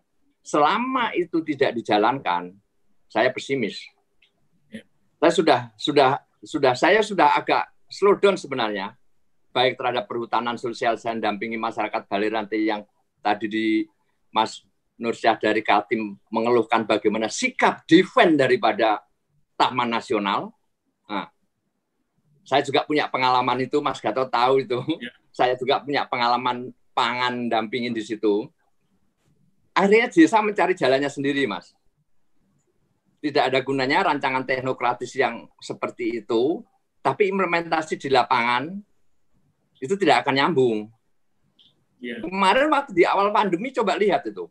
Selama 0.45 1.11
itu 1.17 1.43
tidak 1.43 1.75
dijalankan, 1.75 2.55
saya 3.11 3.33
pesimis. 3.35 3.83
Saya 5.17 5.33
sudah 5.33 5.61
sudah 5.75 6.26
sudah 6.43 6.77
saya 6.77 7.01
sudah 7.01 7.37
agak 7.37 7.69
slow 7.87 8.19
down 8.19 8.37
sebenarnya 8.37 8.97
baik 9.57 9.81
terhadap 9.81 10.05
perhutanan 10.05 10.61
sosial 10.61 11.01
saya 11.01 11.17
dampingi 11.17 11.57
masyarakat 11.57 12.05
Baliranti 12.05 12.69
yang 12.69 12.85
tadi 13.25 13.49
di 13.49 13.67
Mas 14.29 14.61
Nursyah 15.01 15.37
dari 15.41 15.61
Kaltim 15.61 16.17
mengeluhkan 16.29 16.85
bagaimana 16.85 17.29
sikap 17.29 17.85
defend 17.89 18.41
daripada 18.41 19.05
Taman 19.57 19.89
Nasional. 19.89 20.53
Nah, 21.09 21.29
saya 22.45 22.65
juga 22.65 22.85
punya 22.85 23.09
pengalaman 23.09 23.61
itu, 23.65 23.81
Mas 23.81 24.01
Gatot 24.01 24.29
tahu 24.29 24.65
itu. 24.65 24.81
Ya. 25.01 25.13
Saya 25.37 25.53
juga 25.53 25.85
punya 25.85 26.09
pengalaman 26.09 26.73
pangan 26.97 27.53
dampingin 27.53 27.93
di 27.93 28.01
situ. 28.01 28.49
Akhirnya 29.77 30.09
desa 30.09 30.41
mencari 30.41 30.73
jalannya 30.73 31.13
sendiri, 31.13 31.45
Mas. 31.45 31.76
Tidak 33.27 33.43
ada 33.43 33.59
gunanya 33.59 34.07
rancangan 34.07 34.47
teknokratis 34.47 35.11
yang 35.19 35.51
seperti 35.59 36.23
itu, 36.23 36.63
tapi 37.03 37.27
implementasi 37.27 37.99
di 37.99 38.07
lapangan 38.07 38.71
itu 39.83 39.99
tidak 39.99 40.23
akan 40.23 40.35
nyambung. 40.39 40.79
Yeah. 41.99 42.23
Kemarin 42.23 42.71
waktu 42.71 42.95
di 42.95 43.03
awal 43.03 43.35
pandemi 43.35 43.75
coba 43.75 43.99
lihat 43.99 44.31
itu. 44.31 44.47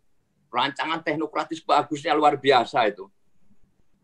Rancangan 0.51 1.07
teknokratis 1.07 1.63
bagusnya 1.63 2.11
luar 2.19 2.35
biasa 2.35 2.83
itu. 2.91 3.07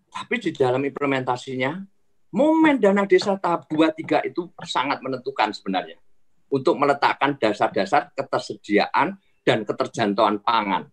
Tapi 0.08 0.40
di 0.40 0.56
dalam 0.56 0.80
implementasinya, 0.88 1.84
momen 2.32 2.80
dana 2.80 3.04
desa 3.04 3.36
tahap 3.36 3.68
2 3.68 3.92
3 3.92 4.32
itu 4.32 4.48
sangat 4.64 5.04
menentukan 5.04 5.52
sebenarnya 5.52 6.00
untuk 6.48 6.80
meletakkan 6.80 7.36
dasar-dasar 7.36 8.16
ketersediaan 8.16 9.20
dan 9.44 9.68
keterjangkauan 9.68 10.40
pangan. 10.40 10.88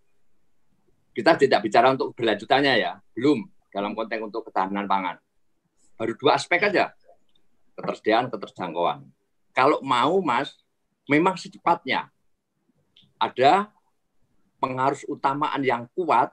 Kita 1.14 1.38
tidak 1.38 1.62
bicara 1.62 1.94
untuk 1.94 2.10
berlanjutannya 2.14 2.74
ya, 2.78 2.98
belum 3.14 3.57
dalam 3.68 3.92
konteks 3.92 4.22
untuk 4.22 4.48
ketahanan 4.48 4.88
pangan. 4.88 5.16
Baru 5.98 6.14
dua 6.14 6.38
aspek 6.38 6.62
aja, 6.62 6.94
ketersediaan, 7.74 8.30
keterjangkauan 8.30 9.08
kalau 9.58 9.82
mau 9.82 10.22
Mas, 10.22 10.54
memang 11.10 11.34
secepatnya 11.34 12.06
ada 13.18 13.74
pengaruh 14.62 15.02
utamaan 15.10 15.58
yang 15.66 15.90
kuat 15.98 16.30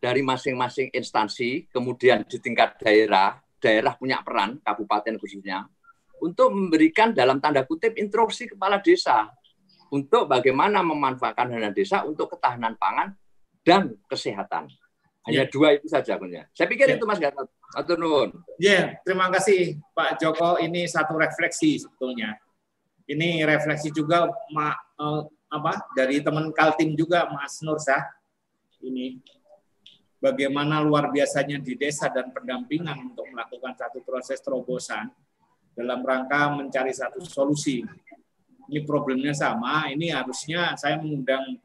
dari 0.00 0.24
masing-masing 0.24 0.88
instansi, 0.96 1.68
kemudian 1.68 2.24
di 2.24 2.40
tingkat 2.40 2.80
daerah, 2.80 3.36
daerah 3.60 3.92
punya 3.92 4.24
peran, 4.24 4.56
kabupaten 4.64 5.20
khususnya, 5.20 5.68
untuk 6.24 6.48
memberikan 6.48 7.12
dalam 7.12 7.44
tanda 7.44 7.68
kutip 7.68 7.92
instruksi 8.00 8.48
kepala 8.48 8.80
desa 8.80 9.28
untuk 9.92 10.24
bagaimana 10.24 10.80
memanfaatkan 10.80 11.52
dana 11.52 11.68
desa 11.68 12.08
untuk 12.08 12.32
ketahanan 12.32 12.72
pangan 12.80 13.12
dan 13.68 14.00
kesehatan. 14.08 14.72
Hanya 15.28 15.44
ya. 15.44 15.52
dua 15.52 15.76
itu 15.76 15.86
saja 15.92 16.16
punya. 16.16 16.48
Saya 16.56 16.66
pikir 16.72 16.88
ya. 16.88 16.96
itu 16.96 17.04
Mas 17.04 17.20
Gatot. 17.20 17.48
Atau 17.76 18.00
nuhun. 18.00 18.32
Ya, 18.56 18.96
terima 19.04 19.28
kasih 19.28 19.76
Pak 19.92 20.16
Joko. 20.16 20.56
Ini 20.56 20.88
satu 20.88 21.20
refleksi 21.20 21.84
sebetulnya. 21.84 22.40
Ini 23.04 23.44
refleksi 23.44 23.92
juga 23.92 24.32
ma, 24.52 24.72
eh, 24.72 25.22
apa 25.52 25.84
dari 25.92 26.24
teman 26.24 26.48
Kaltim 26.52 26.96
juga 26.96 27.28
Mas 27.28 27.60
Nursah. 27.60 28.08
Ini 28.80 29.20
bagaimana 30.16 30.80
luar 30.80 31.12
biasanya 31.12 31.60
di 31.60 31.76
desa 31.76 32.08
dan 32.08 32.32
pendampingan 32.32 33.12
untuk 33.12 33.28
melakukan 33.28 33.76
satu 33.76 34.00
proses 34.00 34.40
terobosan 34.40 35.12
dalam 35.76 36.00
rangka 36.00 36.56
mencari 36.56 36.90
satu 36.90 37.20
solusi. 37.20 37.84
Ini 38.68 38.84
problemnya 38.84 39.32
sama, 39.32 39.88
ini 39.88 40.12
harusnya 40.12 40.76
saya 40.76 41.00
mengundang 41.00 41.56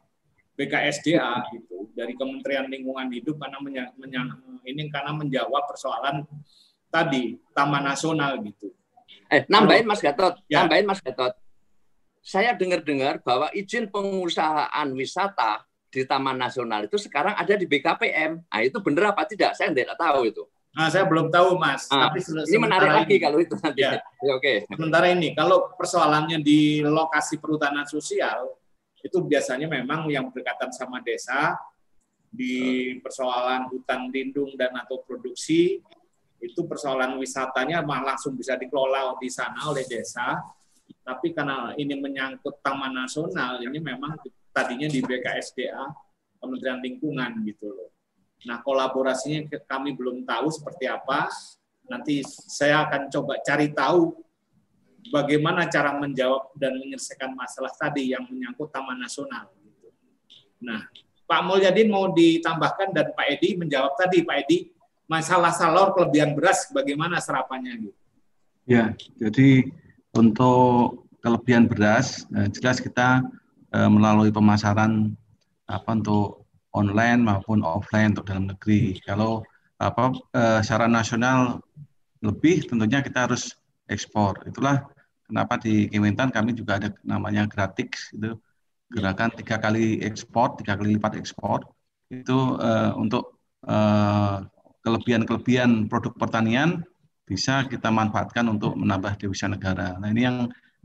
BKSDA 0.53 1.49
gitu 1.53 1.89
dari 1.97 2.13
Kementerian 2.13 2.69
Lingkungan 2.69 3.09
Hidup 3.09 3.41
karena 3.41 3.57
menya, 3.61 3.85
menya, 3.97 4.21
ini 4.65 4.89
karena 4.89 5.13
menjawab 5.13 5.65
persoalan 5.65 6.25
tadi 6.93 7.41
Taman 7.53 7.83
Nasional 7.85 8.37
gitu. 8.45 8.69
Eh, 9.33 9.49
nambahin 9.49 9.89
Mas 9.89 9.97
Gatot, 9.97 10.37
ya. 10.45 10.61
nambahin 10.61 10.85
Mas 10.85 11.01
Gatot. 11.01 11.33
Saya 12.23 12.53
dengar-dengar 12.53 13.19
bahwa 13.25 13.49
izin 13.51 13.89
pengusahaan 13.89 14.87
wisata 14.93 15.65
di 15.89 16.05
Taman 16.05 16.37
Nasional 16.37 16.85
itu 16.85 17.01
sekarang 17.01 17.33
ada 17.33 17.53
di 17.57 17.65
BKPM. 17.65 18.45
Nah, 18.45 18.61
itu 18.61 18.77
benar 18.81 19.17
apa 19.17 19.25
tidak? 19.25 19.57
Saya 19.57 19.73
tidak 19.73 19.97
tahu 19.97 20.29
itu. 20.29 20.45
Nah, 20.73 20.89
saya 20.89 21.05
belum 21.05 21.29
tahu, 21.29 21.53
Mas. 21.61 21.85
Nah, 21.93 22.09
Tapi 22.09 22.25
ini 22.49 22.57
menarik 22.57 22.89
ini, 22.89 22.97
lagi 22.97 23.15
kalau 23.21 23.37
itu 23.37 23.53
nanti. 23.61 23.85
Ya. 23.85 24.01
ya 24.25 24.33
Oke. 24.33 24.65
Okay. 24.65 24.73
Sementara 24.73 25.05
ini, 25.13 25.37
kalau 25.37 25.69
persoalannya 25.77 26.41
di 26.41 26.81
lokasi 26.81 27.37
perhutanan 27.37 27.85
sosial, 27.85 28.49
itu 29.03 29.17
biasanya 29.19 29.67
memang 29.67 30.07
yang 30.07 30.31
berdekatan 30.31 30.71
sama 30.71 31.03
desa 31.03 31.59
di 32.33 32.97
persoalan 33.03 33.69
hutan 33.69 34.09
lindung 34.09 34.55
dan 34.57 34.73
atau 34.73 35.03
produksi 35.05 35.83
itu 36.41 36.61
persoalan 36.65 37.19
wisatanya 37.21 37.85
malah 37.85 38.15
langsung 38.15 38.33
bisa 38.33 38.57
dikelola 38.57 39.15
di 39.21 39.29
sana 39.29 39.69
oleh 39.69 39.85
desa 39.85 40.41
tapi 41.03 41.35
karena 41.35 41.75
ini 41.75 41.99
menyangkut 41.99 42.63
taman 42.63 42.95
nasional 42.95 43.59
ini 43.59 43.77
memang 43.77 44.15
tadinya 44.55 44.87
di 44.87 45.03
BKSDA 45.03 45.83
Kementerian 46.39 46.79
Lingkungan 46.79 47.43
gitu 47.47 47.71
loh. 47.71 47.91
Nah 48.43 48.59
kolaborasinya 48.59 49.47
kami 49.63 49.95
belum 49.95 50.27
tahu 50.27 50.47
seperti 50.51 50.91
apa. 50.91 51.31
Nanti 51.87 52.23
saya 52.27 52.87
akan 52.87 53.11
coba 53.11 53.39
cari 53.43 53.71
tahu 53.71 54.15
bagaimana 55.11 55.67
cara 55.67 55.97
menjawab 55.97 56.55
dan 56.55 56.77
menyelesaikan 56.79 57.33
masalah 57.35 57.71
tadi 57.75 58.13
yang 58.13 58.23
menyangkut 58.29 58.69
Taman 58.71 59.01
Nasional. 59.01 59.51
Nah, 60.63 60.87
Pak 61.27 61.41
Mulyadin 61.43 61.91
mau 61.91 62.11
ditambahkan 62.11 62.95
dan 62.95 63.11
Pak 63.11 63.27
Edi 63.39 63.59
menjawab 63.59 63.97
tadi, 63.99 64.23
Pak 64.23 64.47
Edi, 64.47 64.71
masalah 65.07 65.51
salor 65.51 65.91
kelebihan 65.91 66.35
beras 66.37 66.71
bagaimana 66.71 67.19
serapannya 67.19 67.89
gitu. 67.89 67.99
Ya, 68.63 68.95
jadi 69.19 69.67
untuk 70.15 71.03
kelebihan 71.19 71.67
beras 71.67 72.23
eh, 72.31 72.47
jelas 72.51 72.79
kita 72.79 73.23
eh, 73.75 73.89
melalui 73.91 74.31
pemasaran 74.31 75.11
apa 75.67 75.89
untuk 75.95 76.47
online 76.71 77.23
maupun 77.23 77.59
offline 77.63 78.15
untuk 78.15 78.27
dalam 78.27 78.47
negeri. 78.47 78.99
Kalau 79.03 79.43
apa 79.79 80.15
eh, 80.31 80.59
secara 80.63 80.87
nasional 80.87 81.59
lebih 82.23 82.63
tentunya 82.67 83.03
kita 83.03 83.27
harus 83.27 83.59
ekspor. 83.87 84.43
Itulah 84.47 84.87
kenapa 85.27 85.59
di 85.59 85.87
Kementan 85.89 86.29
kami 86.29 86.53
juga 86.55 86.79
ada 86.79 86.89
namanya 87.03 87.47
gratis 87.47 88.11
itu 88.13 88.37
gerakan 88.93 89.33
tiga 89.33 89.57
kali 89.57 89.99
ekspor, 90.05 90.53
tiga 90.61 90.77
kali 90.77 90.95
lipat 90.95 91.17
ekspor 91.17 91.65
itu 92.13 92.59
uh, 92.61 92.93
untuk 92.93 93.41
uh, 93.65 94.45
kelebihan-kelebihan 94.85 95.89
produk 95.89 96.13
pertanian 96.13 96.85
bisa 97.23 97.65
kita 97.65 97.87
manfaatkan 97.89 98.45
untuk 98.51 98.75
menambah 98.75 99.17
devisa 99.17 99.47
negara. 99.47 99.97
Nah 99.97 100.11
ini 100.11 100.21
yang 100.27 100.37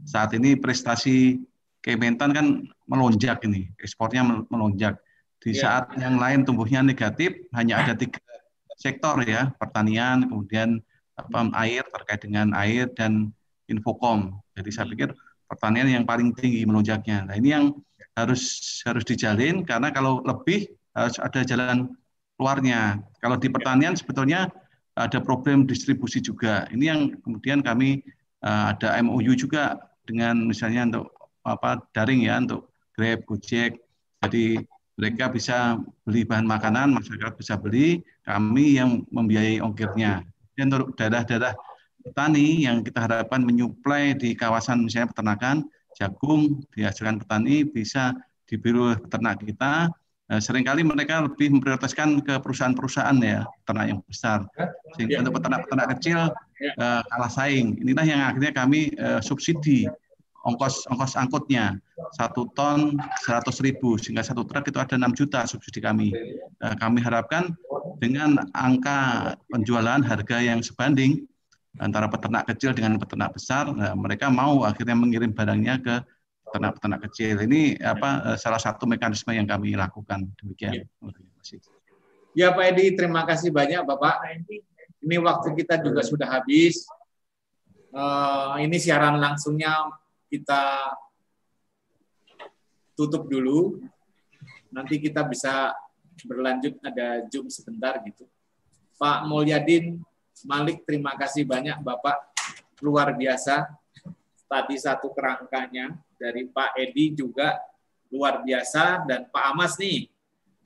saat 0.06 0.32
ini 0.32 0.54
prestasi 0.54 1.42
Kementan 1.78 2.34
kan 2.34 2.46
melonjak 2.90 3.38
ini, 3.46 3.70
ekspornya 3.78 4.26
melonjak. 4.50 4.98
Di 5.38 5.54
ya. 5.54 5.62
saat 5.62 5.94
yang 5.94 6.18
lain 6.18 6.42
tumbuhnya 6.42 6.82
negatif, 6.82 7.46
hanya 7.54 7.86
ada 7.86 7.94
tiga 7.94 8.18
sektor 8.74 9.22
ya, 9.22 9.54
pertanian, 9.54 10.26
kemudian 10.26 10.82
apa 11.18 11.50
air 11.66 11.82
terkait 11.90 12.22
dengan 12.22 12.54
air 12.54 12.86
dan 12.94 13.34
infokom. 13.66 14.38
Jadi 14.54 14.70
saya 14.70 14.86
pikir 14.86 15.10
pertanian 15.50 15.90
yang 15.90 16.04
paling 16.06 16.30
tinggi 16.32 16.62
melonjaknya. 16.62 17.26
Nah 17.26 17.34
ini 17.34 17.48
yang 17.52 17.64
harus 18.14 18.42
harus 18.86 19.04
dijalin 19.06 19.62
karena 19.66 19.90
kalau 19.90 20.22
lebih 20.22 20.70
harus 20.94 21.18
ada 21.18 21.42
jalan 21.42 21.90
keluarnya. 22.38 23.02
Kalau 23.18 23.36
di 23.38 23.50
pertanian 23.50 23.98
sebetulnya 23.98 24.50
ada 24.98 25.18
problem 25.22 25.66
distribusi 25.66 26.18
juga. 26.18 26.66
Ini 26.74 26.84
yang 26.90 27.00
kemudian 27.22 27.62
kami 27.62 28.02
uh, 28.42 28.74
ada 28.74 28.98
MOU 29.02 29.34
juga 29.34 29.78
dengan 30.06 30.46
misalnya 30.46 30.86
untuk 30.90 31.06
apa 31.46 31.82
daring 31.94 32.26
ya 32.26 32.42
untuk 32.42 32.70
Grab, 32.98 33.22
Gojek. 33.26 33.78
Jadi 34.18 34.58
mereka 34.98 35.30
bisa 35.30 35.78
beli 36.02 36.26
bahan 36.26 36.42
makanan, 36.42 36.90
masyarakat 36.98 37.38
bisa 37.38 37.54
beli, 37.54 38.02
kami 38.26 38.74
yang 38.82 39.06
membiayai 39.14 39.62
ongkirnya. 39.62 40.26
Dan 40.58 40.74
untuk 40.74 40.98
daerah-daerah 40.98 41.54
petani 42.02 42.66
yang 42.66 42.82
kita 42.82 43.06
harapkan 43.06 43.46
menyuplai 43.46 44.18
di 44.18 44.34
kawasan 44.34 44.82
misalnya 44.82 45.14
peternakan, 45.14 45.56
jagung 45.94 46.66
dihasilkan 46.74 47.22
petani 47.22 47.62
bisa 47.62 48.10
diburu 48.50 48.98
peternak 48.98 49.38
kita, 49.38 49.86
Nah, 50.28 50.44
sering 50.44 50.60
kali 50.60 50.84
mereka 50.84 51.24
lebih 51.24 51.56
memprioritaskan 51.56 52.20
ke 52.20 52.36
perusahaan-perusahaan 52.44 53.16
ya, 53.24 53.48
ternak 53.64 53.96
yang 53.96 54.00
besar. 54.04 54.44
Sehingga 54.92 55.16
ya. 55.16 55.20
untuk 55.24 55.40
peternak-peternak 55.40 55.88
kecil 55.96 56.28
ya. 56.60 56.72
uh, 56.76 57.00
kalah 57.08 57.32
saing. 57.32 57.80
Inilah 57.80 58.04
yang 58.04 58.20
akhirnya 58.28 58.52
kami 58.52 58.92
uh, 59.00 59.24
subsidi 59.24 59.88
ongkos 60.44 60.84
ongkos 60.92 61.16
angkutnya 61.18 61.76
satu 62.14 62.46
ton 62.54 62.94
seratus 63.24 63.58
ribu 63.58 63.98
sehingga 63.98 64.22
satu 64.22 64.46
truk 64.46 64.70
itu 64.70 64.78
ada 64.78 64.94
6 65.00 65.16
juta 65.16 65.48
subsidi 65.48 65.80
kami. 65.80 66.12
Kami 66.60 66.98
harapkan 67.00 67.56
dengan 67.98 68.38
angka 68.54 69.34
penjualan 69.50 70.00
harga 70.02 70.38
yang 70.40 70.62
sebanding 70.62 71.26
antara 71.78 72.10
peternak 72.10 72.48
kecil 72.50 72.74
dengan 72.74 72.98
peternak 72.98 73.34
besar, 73.34 73.70
nah, 73.70 73.94
mereka 73.94 74.30
mau 74.32 74.66
akhirnya 74.66 74.98
mengirim 74.98 75.30
barangnya 75.30 75.78
ke 75.78 75.94
peternak-peternak 76.48 77.00
kecil. 77.10 77.36
Ini 77.44 77.76
apa 77.84 78.34
eh, 78.34 78.38
salah 78.40 78.58
satu 78.58 78.88
mekanisme 78.88 79.30
yang 79.36 79.44
kami 79.44 79.76
lakukan 79.76 80.26
demikian. 80.40 80.82
Ya. 80.82 80.84
ya 82.34 82.48
Pak 82.56 82.64
Edi, 82.74 82.96
terima 82.96 83.22
kasih 83.28 83.52
banyak 83.52 83.84
Bapak. 83.84 84.24
Ini 84.98 85.16
waktu 85.22 85.54
kita 85.54 85.78
juga 85.84 86.02
sudah 86.02 86.26
habis. 86.26 86.88
Uh, 87.88 88.60
ini 88.60 88.76
siaran 88.76 89.16
langsungnya 89.16 89.88
kita 90.28 90.92
tutup 92.92 93.30
dulu. 93.30 93.80
Nanti 94.68 95.00
kita 95.00 95.24
bisa 95.24 95.72
berlanjut 96.24 96.80
ada 96.82 97.22
Zoom 97.30 97.46
sebentar 97.52 97.98
gitu. 98.02 98.26
Pak 98.98 99.28
Mulyadin 99.30 100.02
Malik, 100.46 100.86
terima 100.86 101.18
kasih 101.18 101.42
banyak 101.42 101.82
Bapak. 101.82 102.34
Luar 102.82 103.14
biasa. 103.14 103.66
Tadi 104.48 104.74
satu 104.78 105.12
kerangkanya 105.12 105.98
dari 106.16 106.48
Pak 106.48 106.78
Edi 106.78 107.12
juga 107.12 107.58
luar 108.08 108.40
biasa 108.40 109.04
dan 109.04 109.28
Pak 109.28 109.44
Amas 109.52 109.76
nih 109.76 110.08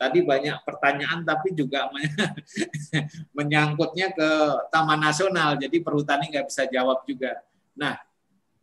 tadi 0.02 0.18
banyak 0.22 0.66
pertanyaan 0.66 1.22
tapi 1.22 1.54
juga 1.54 1.86
menyangkutnya 3.38 4.10
ke 4.10 4.30
Taman 4.74 4.98
Nasional 4.98 5.54
jadi 5.58 5.78
perhutani 5.78 6.30
nggak 6.30 6.46
bisa 6.50 6.66
jawab 6.66 7.06
juga. 7.06 7.38
Nah 7.78 7.94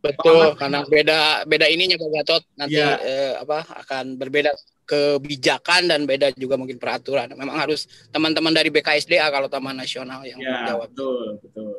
betul 0.00 0.56
karena 0.56 0.80
beda 0.88 1.44
beda 1.44 1.66
ininya 1.68 1.96
Pak 2.00 2.10
Gatot 2.10 2.42
nanti 2.56 2.80
ya. 2.80 2.96
eh, 3.00 3.32
apa 3.36 3.64
akan 3.84 4.16
berbeda 4.16 4.50
kebijakan 4.88 5.86
dan 5.86 6.02
beda 6.02 6.34
juga 6.34 6.58
mungkin 6.58 6.80
peraturan. 6.80 7.30
Memang 7.36 7.54
harus 7.54 7.86
teman-teman 8.10 8.50
dari 8.50 8.74
BKSDA 8.74 9.30
kalau 9.30 9.46
Taman 9.46 9.78
Nasional 9.78 10.26
yang 10.26 10.42
ya, 10.42 10.66
menjawab. 10.66 10.88
Betul 10.90 11.38
betul. 11.38 11.74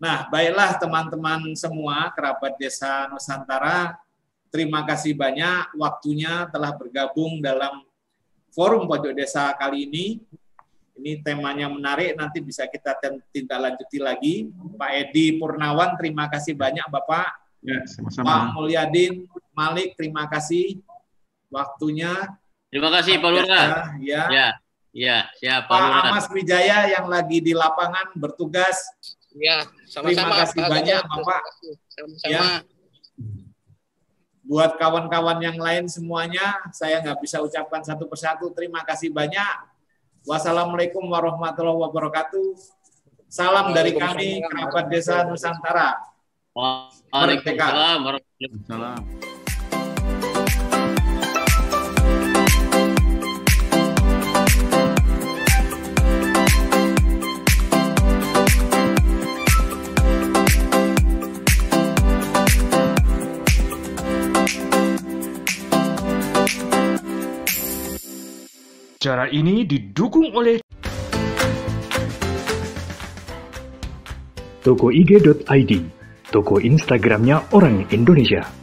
Nah 0.00 0.30
baiklah 0.32 0.80
teman-teman 0.80 1.52
semua 1.52 2.08
kerabat 2.16 2.56
desa 2.56 3.10
Nusantara 3.12 4.00
Terima 4.52 4.84
kasih 4.84 5.16
banyak 5.16 5.80
waktunya 5.80 6.44
telah 6.52 6.76
bergabung 6.76 7.40
dalam 7.40 7.88
forum 8.52 8.84
pojok 8.84 9.16
desa 9.16 9.48
kali 9.56 9.88
ini. 9.88 10.20
Ini 10.92 11.24
temanya 11.24 11.72
menarik, 11.72 12.12
nanti 12.14 12.44
bisa 12.44 12.68
kita 12.68 12.94
tindak 13.32 13.58
lanjuti 13.58 13.98
lagi. 13.98 14.34
Pak 14.76 14.90
Edi 14.92 15.40
Purnawan, 15.40 15.96
terima 15.96 16.28
kasih 16.28 16.52
banyak 16.52 16.84
Bapak. 16.92 17.32
Ya, 17.64 17.80
sama-sama. 17.88 18.26
Pak 18.28 18.42
Mulyadin 18.58 19.24
Malik, 19.56 19.96
terima 19.96 20.28
kasih 20.28 20.82
waktunya. 21.48 22.36
Terima 22.68 22.92
kasih 22.92 23.20
Pak 23.20 23.30
Lurah. 23.32 23.66
Ya. 24.04 24.22
Ya, 24.28 24.48
ya 24.92 25.16
siap 25.40 25.68
Pak 25.68 25.78
Lurah. 25.80 26.12
Amas 26.12 26.26
Wijaya 26.28 26.92
yang 26.92 27.08
lagi 27.08 27.40
di 27.40 27.56
lapangan 27.56 28.12
bertugas. 28.12 28.76
Ya, 29.32 29.64
sama-sama. 29.88 30.12
Terima 30.12 30.36
kasih 30.44 30.60
Pak 30.60 30.70
banyak 30.70 31.02
Bapak. 31.08 31.42
Sama-sama. 31.88 32.28
Ya 32.28 32.44
buat 34.42 34.76
kawan-kawan 34.76 35.38
yang 35.40 35.56
lain 35.56 35.88
semuanya, 35.88 36.58
saya 36.76 37.00
nggak 37.00 37.24
bisa 37.24 37.40
ucapkan 37.40 37.80
satu 37.80 38.04
persatu. 38.04 38.52
Terima 38.52 38.84
kasih 38.84 39.08
banyak. 39.08 39.71
Wassalamualaikum 40.22 41.02
warahmatullahi 41.10 41.82
wabarakatuh. 41.90 42.54
Salam 43.26 43.74
dari 43.74 43.96
kami, 43.98 44.38
kerabat 44.46 44.86
desa 44.86 45.26
Nusantara. 45.26 45.98
Waalaikumsalam 46.54 47.98
warahmatullahi 48.06 48.54
wabarakatuh. 48.70 49.31
Cara 69.02 69.26
ini 69.26 69.66
didukung 69.66 70.30
oleh 70.30 70.62
Toko 74.62 74.94
IG.id, 74.94 75.72
toko 76.30 76.62
Instagramnya 76.62 77.50
orang 77.50 77.82
Indonesia. 77.90 78.61